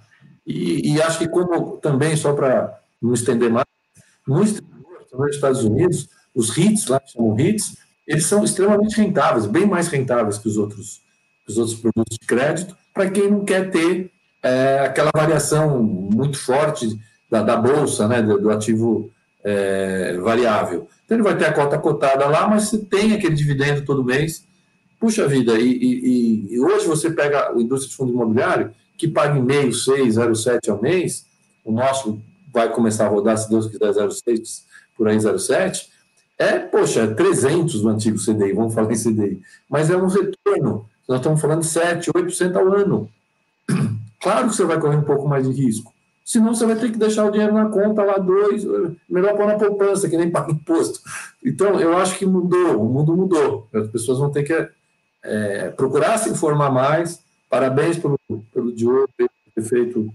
E, 0.46 0.94
e, 0.94 1.02
acho 1.02 1.20
que, 1.20 1.28
como 1.28 1.78
também, 1.78 2.16
só 2.16 2.34
para 2.34 2.80
não 3.02 3.14
estender 3.14 3.50
mais, 3.50 3.66
no 4.28 4.44
exterior, 4.44 4.70
nos 5.14 5.36
Estados 5.36 5.64
Unidos, 5.64 6.10
os 6.36 6.50
REITs, 6.50 6.88
lá 6.88 7.00
que 7.00 7.12
chamam 7.12 7.34
REITs, 7.34 7.78
eles 8.08 8.26
são 8.26 8.44
extremamente 8.44 8.96
rentáveis, 8.98 9.46
bem 9.46 9.66
mais 9.66 9.88
rentáveis 9.88 10.38
que 10.38 10.48
os 10.48 10.58
outros, 10.58 11.02
que 11.46 11.52
os 11.52 11.58
outros 11.58 11.80
produtos 11.80 12.18
de 12.20 12.28
crédito, 12.28 12.76
para 13.00 13.10
quem 13.10 13.32
não 13.32 13.46
quer 13.46 13.72
ter 13.72 14.12
é, 14.44 14.80
aquela 14.80 15.10
variação 15.16 15.82
muito 15.82 16.38
forte 16.38 17.00
da, 17.32 17.42
da 17.42 17.56
bolsa, 17.56 18.10
né, 18.10 18.22
do, 18.22 18.38
do 18.38 18.52
ativo 18.52 19.10
é, 19.42 20.18
variável. 20.18 20.90
Então 21.06 21.16
ele 21.16 21.24
vai 21.24 21.38
ter 21.38 21.46
a 21.46 21.54
cota 21.54 21.78
cotada 21.78 22.28
lá, 22.28 22.46
mas 22.46 22.64
você 22.64 22.78
tem 22.78 23.14
aquele 23.14 23.36
dividendo 23.36 23.86
todo 23.86 24.04
mês. 24.04 24.44
Puxa 25.00 25.26
vida, 25.30 25.58
e, 25.58 25.72
e, 25.72 26.54
e 26.56 26.60
hoje 26.60 26.88
você 26.88 27.10
pega 27.10 27.56
o 27.56 27.62
indústria 27.62 27.90
de 27.90 27.96
fundo 27.96 28.12
imobiliário, 28.12 28.72
que 28.98 29.08
paga 29.08 29.40
meio, 29.40 29.72
6, 29.72 30.16
0,7 30.16 30.68
ao 30.68 30.82
mês, 30.82 31.26
o 31.64 31.72
nosso 31.72 32.22
vai 32.54 32.70
começar 32.70 33.06
a 33.06 33.10
rodar, 33.10 33.38
se 33.38 33.50
Deus 33.50 33.68
quiser, 33.68 33.94
0,6, 33.94 34.64
por 34.98 35.08
aí 35.08 35.16
0,7, 35.16 35.88
é, 36.38 36.60
poxa, 36.60 37.08
300 37.08 37.82
no 37.82 37.92
antigo 37.92 38.18
CDI, 38.18 38.52
vamos 38.52 38.74
falar 38.74 38.92
em 38.92 39.02
CDI, 39.02 39.40
mas 39.70 39.90
é 39.90 39.96
um 39.96 40.08
retorno 40.08 40.86
nós 41.10 41.18
estamos 41.18 41.41
falando 41.41 41.64
7, 41.64 42.11
8% 42.11 42.56
ao 42.56 42.72
ano. 42.73 43.10
Claro 44.22 44.49
que 44.49 44.56
você 44.56 44.65
vai 44.65 44.77
correr 44.77 44.98
um 44.98 45.03
pouco 45.03 45.30
mais 45.30 45.48
de 45.48 45.53
risco. 45.53 45.94
Senão 46.26 46.53
você 46.53 46.65
vai 46.65 46.76
ter 46.76 46.91
que 46.91 46.98
deixar 46.98 47.23
o 47.23 47.31
dinheiro 47.31 47.53
na 47.53 47.69
conta 47.69 48.03
lá, 48.03 48.18
dois, 48.18 48.65
melhor 49.10 49.34
pôr 49.38 49.48
na 49.48 49.56
poupança, 49.56 50.10
que 50.10 50.18
nem 50.18 50.27
paga 50.30 50.52
imposto. 50.52 50.99
Então, 51.44 51.80
eu 51.80 51.98
acho 51.98 52.18
que 52.18 52.26
mudou, 52.26 52.81
o 52.81 52.94
mundo 52.94 53.15
mudou. 53.15 53.65
As 53.73 53.88
pessoas 53.88 54.19
vão 54.19 54.30
ter 54.30 54.44
que 54.44 54.69
é, 55.23 55.69
procurar 55.69 56.18
se 56.18 56.30
informar 56.30 56.69
mais. 56.69 57.23
Parabéns 57.49 57.98
pelo, 57.98 58.19
pelo 58.53 58.73
Diogo 58.73 59.07
ter 59.18 59.61
feito 59.64 60.14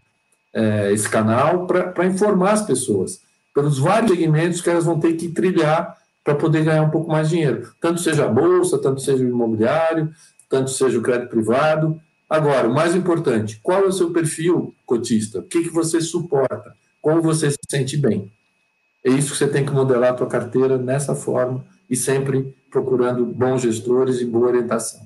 é, 0.53 0.93
esse 0.93 1.09
canal 1.09 1.67
para 1.67 2.05
informar 2.05 2.53
as 2.53 2.63
pessoas, 2.63 3.23
pelos 3.55 3.79
vários 3.79 4.11
segmentos 4.11 4.61
que 4.61 4.69
elas 4.69 4.85
vão 4.85 5.01
ter 5.01 5.15
que 5.15 5.31
trilhar 5.31 5.97
para 6.23 6.35
poder 6.35 6.63
ganhar 6.65 6.83
um 6.83 6.91
pouco 6.91 7.11
mais 7.11 7.29
de 7.29 7.37
dinheiro. 7.37 7.73
Tanto 7.81 8.01
seja 8.01 8.27
a 8.27 8.29
bolsa, 8.29 8.79
tanto 8.79 9.01
seja 9.01 9.25
o 9.25 9.29
imobiliário, 9.29 10.13
tanto 10.55 10.71
seja 10.71 10.97
o 10.97 11.03
crédito 11.03 11.31
privado. 11.31 12.01
Agora, 12.31 12.69
o 12.69 12.73
mais 12.73 12.95
importante, 12.95 13.59
qual 13.61 13.83
é 13.83 13.87
o 13.87 13.93
seu 13.93 14.13
perfil 14.13 14.73
cotista? 14.87 15.41
O 15.41 15.43
que, 15.43 15.65
que 15.65 15.71
você 15.71 16.01
suporta? 16.01 16.77
Como 17.03 17.21
você 17.21 17.51
se 17.51 17.59
sente 17.69 17.97
bem? 17.97 18.31
É 19.05 19.11
isso 19.11 19.33
que 19.33 19.39
você 19.39 19.49
tem 19.49 19.67
que 19.67 19.73
modelar 19.73 20.13
a 20.13 20.15
tua 20.15 20.29
carteira 20.29 20.79
nessa 20.79 21.13
forma 21.17 21.65
e 21.91 21.97
sempre 21.97 22.55
procurando 22.71 23.27
bons 23.27 23.63
gestores 23.63 24.21
e 24.21 24.25
boa 24.25 24.47
orientação. 24.47 25.01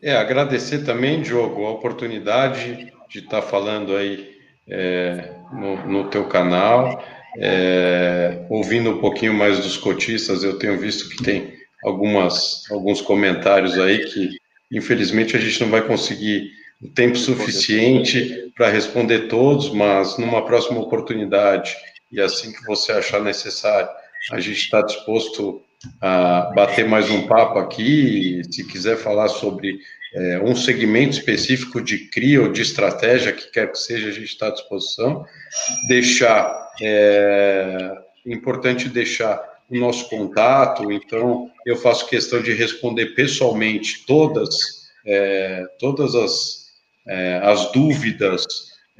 É, 0.00 0.16
agradecer 0.16 0.84
também, 0.84 1.20
Diogo, 1.20 1.66
a 1.66 1.70
oportunidade 1.70 2.92
de 3.10 3.18
estar 3.18 3.42
falando 3.42 3.96
aí 3.96 4.30
é, 4.68 5.32
no, 5.52 5.86
no 5.88 6.08
teu 6.08 6.28
canal, 6.28 7.04
é, 7.36 8.46
ouvindo 8.48 8.90
um 8.90 8.98
pouquinho 8.98 9.34
mais 9.34 9.58
dos 9.58 9.76
cotistas, 9.76 10.44
eu 10.44 10.56
tenho 10.56 10.78
visto 10.78 11.08
que 11.08 11.22
tem 11.22 11.52
algumas, 11.84 12.62
alguns 12.70 13.00
comentários 13.00 13.76
aí 13.76 14.04
que 14.04 14.41
Infelizmente, 14.72 15.36
a 15.36 15.40
gente 15.40 15.60
não 15.60 15.70
vai 15.70 15.86
conseguir 15.86 16.50
o 16.80 16.88
tempo 16.88 17.16
suficiente 17.16 18.50
para 18.56 18.70
responder 18.70 19.28
todos, 19.28 19.70
mas 19.70 20.18
numa 20.18 20.44
próxima 20.44 20.80
oportunidade, 20.80 21.76
e 22.10 22.20
assim 22.20 22.52
que 22.52 22.64
você 22.64 22.92
achar 22.92 23.20
necessário, 23.20 23.88
a 24.32 24.40
gente 24.40 24.58
está 24.58 24.82
disposto 24.82 25.62
a 26.00 26.52
bater 26.54 26.86
mais 26.88 27.10
um 27.10 27.26
papo 27.26 27.58
aqui. 27.58 28.40
Se 28.50 28.66
quiser 28.66 28.96
falar 28.96 29.28
sobre 29.28 29.78
é, 30.14 30.40
um 30.40 30.54
segmento 30.54 31.16
específico 31.16 31.80
de 31.80 32.08
CRIA 32.10 32.42
ou 32.42 32.52
de 32.52 32.62
estratégia, 32.62 33.32
que 33.32 33.50
quer 33.50 33.70
que 33.70 33.78
seja, 33.78 34.08
a 34.08 34.12
gente 34.12 34.24
está 34.24 34.48
à 34.48 34.52
disposição. 34.52 35.24
Deixar, 35.88 36.70
é 36.80 37.92
importante 38.26 38.88
deixar 38.88 39.51
o 39.72 39.80
nosso 39.80 40.08
contato, 40.08 40.92
então 40.92 41.50
eu 41.64 41.76
faço 41.76 42.08
questão 42.08 42.42
de 42.42 42.52
responder 42.52 43.14
pessoalmente 43.14 44.04
todas, 44.06 44.54
é, 45.06 45.64
todas 45.78 46.14
as, 46.14 46.66
é, 47.08 47.40
as 47.42 47.72
dúvidas 47.72 48.44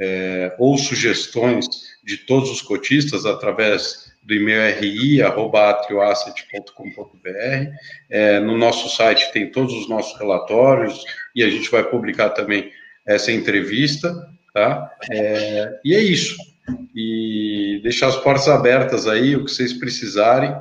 é, 0.00 0.54
ou 0.58 0.78
sugestões 0.78 1.66
de 2.02 2.16
todos 2.18 2.50
os 2.50 2.62
cotistas 2.62 3.26
através 3.26 4.10
do 4.22 4.34
e-mail 4.34 4.80
ri@atrioasset.com.br. 4.80 7.70
É, 8.08 8.40
no 8.40 8.56
nosso 8.56 8.88
site 8.96 9.30
tem 9.32 9.50
todos 9.50 9.74
os 9.74 9.86
nossos 9.88 10.16
relatórios 10.18 11.04
e 11.34 11.42
a 11.42 11.50
gente 11.50 11.68
vai 11.70 11.82
publicar 11.84 12.30
também 12.30 12.70
essa 13.06 13.30
entrevista, 13.32 14.14
tá? 14.54 14.90
É, 15.10 15.78
e 15.84 15.94
é 15.94 16.00
isso 16.00 16.51
e 16.94 17.80
deixar 17.82 18.08
as 18.08 18.16
portas 18.16 18.48
abertas 18.48 19.06
aí, 19.06 19.34
o 19.36 19.44
que 19.44 19.50
vocês 19.50 19.72
precisarem. 19.72 20.54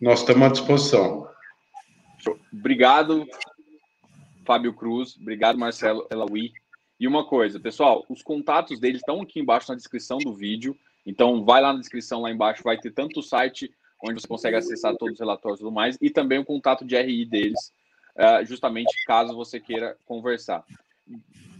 Nós 0.00 0.20
estamos 0.20 0.42
à 0.42 0.48
disposição. 0.50 1.28
Obrigado, 2.52 3.26
Fábio 4.44 4.72
Cruz. 4.72 5.16
Obrigado, 5.20 5.58
Marcelo 5.58 6.06
Elaui. 6.10 6.52
E 6.98 7.08
uma 7.08 7.24
coisa, 7.24 7.58
pessoal, 7.58 8.04
os 8.08 8.22
contatos 8.22 8.78
deles 8.78 9.00
estão 9.00 9.20
aqui 9.20 9.40
embaixo 9.40 9.70
na 9.70 9.76
descrição 9.76 10.18
do 10.18 10.34
vídeo. 10.34 10.76
Então, 11.04 11.44
vai 11.44 11.60
lá 11.60 11.72
na 11.72 11.80
descrição, 11.80 12.22
lá 12.22 12.30
embaixo, 12.30 12.62
vai 12.62 12.78
ter 12.78 12.92
tanto 12.92 13.20
o 13.20 13.22
site 13.22 13.70
onde 14.02 14.20
você 14.20 14.28
consegue 14.28 14.56
acessar 14.56 14.94
todos 14.96 15.14
os 15.14 15.20
relatórios 15.20 15.60
e 15.60 15.62
tudo 15.62 15.72
mais, 15.72 15.96
e 16.00 16.10
também 16.10 16.38
o 16.38 16.44
contato 16.44 16.84
de 16.84 16.94
RI 17.00 17.24
deles, 17.24 17.72
eh, 18.16 18.44
justamente 18.44 18.92
caso 19.06 19.34
você 19.34 19.58
queira 19.58 19.96
conversar 20.04 20.62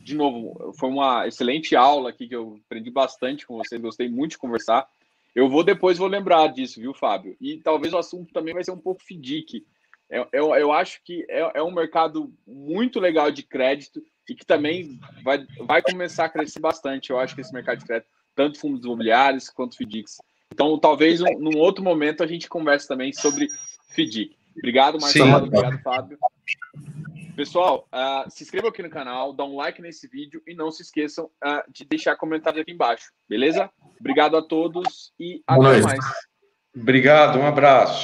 de 0.04 0.14
novo, 0.14 0.74
foi 0.78 0.90
uma 0.90 1.26
excelente 1.26 1.74
aula 1.74 2.10
aqui 2.10 2.28
que 2.28 2.36
eu 2.36 2.60
aprendi 2.66 2.90
bastante 2.90 3.46
com 3.46 3.56
você, 3.56 3.78
gostei 3.78 4.06
muito 4.06 4.32
de 4.32 4.38
conversar. 4.38 4.86
Eu 5.34 5.48
vou 5.48 5.64
depois 5.64 5.96
vou 5.96 6.06
lembrar 6.06 6.46
disso, 6.48 6.78
viu, 6.78 6.92
Fábio? 6.92 7.34
E 7.40 7.56
talvez 7.56 7.94
o 7.94 7.98
assunto 7.98 8.30
também 8.30 8.52
vai 8.52 8.62
ser 8.62 8.70
um 8.70 8.78
pouco 8.78 9.02
FDIC. 9.02 9.66
Eu, 10.10 10.28
eu, 10.30 10.54
eu 10.54 10.72
acho 10.72 11.02
que 11.02 11.24
é, 11.26 11.52
é, 11.54 11.62
um 11.62 11.72
mercado 11.72 12.30
muito 12.46 13.00
legal 13.00 13.30
de 13.30 13.42
crédito 13.42 14.04
e 14.28 14.34
que 14.34 14.44
também 14.44 15.00
vai, 15.24 15.46
vai 15.66 15.80
começar 15.80 16.26
a 16.26 16.28
crescer 16.28 16.60
bastante. 16.60 17.08
Eu 17.08 17.18
acho 17.18 17.34
que 17.34 17.40
esse 17.40 17.54
mercado 17.54 17.78
de 17.78 17.86
crédito, 17.86 18.08
tanto 18.34 18.60
fundos 18.60 18.84
imobiliários 18.84 19.48
quanto 19.48 19.74
FDICs. 19.74 20.18
Então, 20.52 20.78
talvez 20.78 21.22
um, 21.22 21.38
num 21.38 21.58
outro 21.58 21.82
momento 21.82 22.22
a 22.22 22.26
gente 22.26 22.46
converse 22.46 22.86
também 22.86 23.10
sobre 23.10 23.48
FDIC. 23.88 24.36
Obrigado, 24.56 25.00
Marcelo. 25.00 25.36
Obrigado, 25.36 25.82
Fábio. 25.82 26.18
Pessoal, 27.36 27.88
uh, 27.92 28.30
se 28.30 28.44
inscrevam 28.44 28.70
aqui 28.70 28.82
no 28.82 28.88
canal, 28.88 29.32
dá 29.32 29.44
um 29.44 29.56
like 29.56 29.82
nesse 29.82 30.06
vídeo 30.06 30.40
e 30.46 30.54
não 30.54 30.70
se 30.70 30.82
esqueçam 30.82 31.24
uh, 31.24 31.72
de 31.72 31.84
deixar 31.84 32.14
comentários 32.16 32.62
aqui 32.62 32.70
embaixo, 32.70 33.10
beleza? 33.28 33.68
Obrigado 33.98 34.36
a 34.36 34.42
todos 34.42 35.12
e 35.18 35.42
até 35.46 35.80
mais. 35.80 36.00
Obrigado, 36.76 37.38
um 37.38 37.46
abraço. 37.46 38.02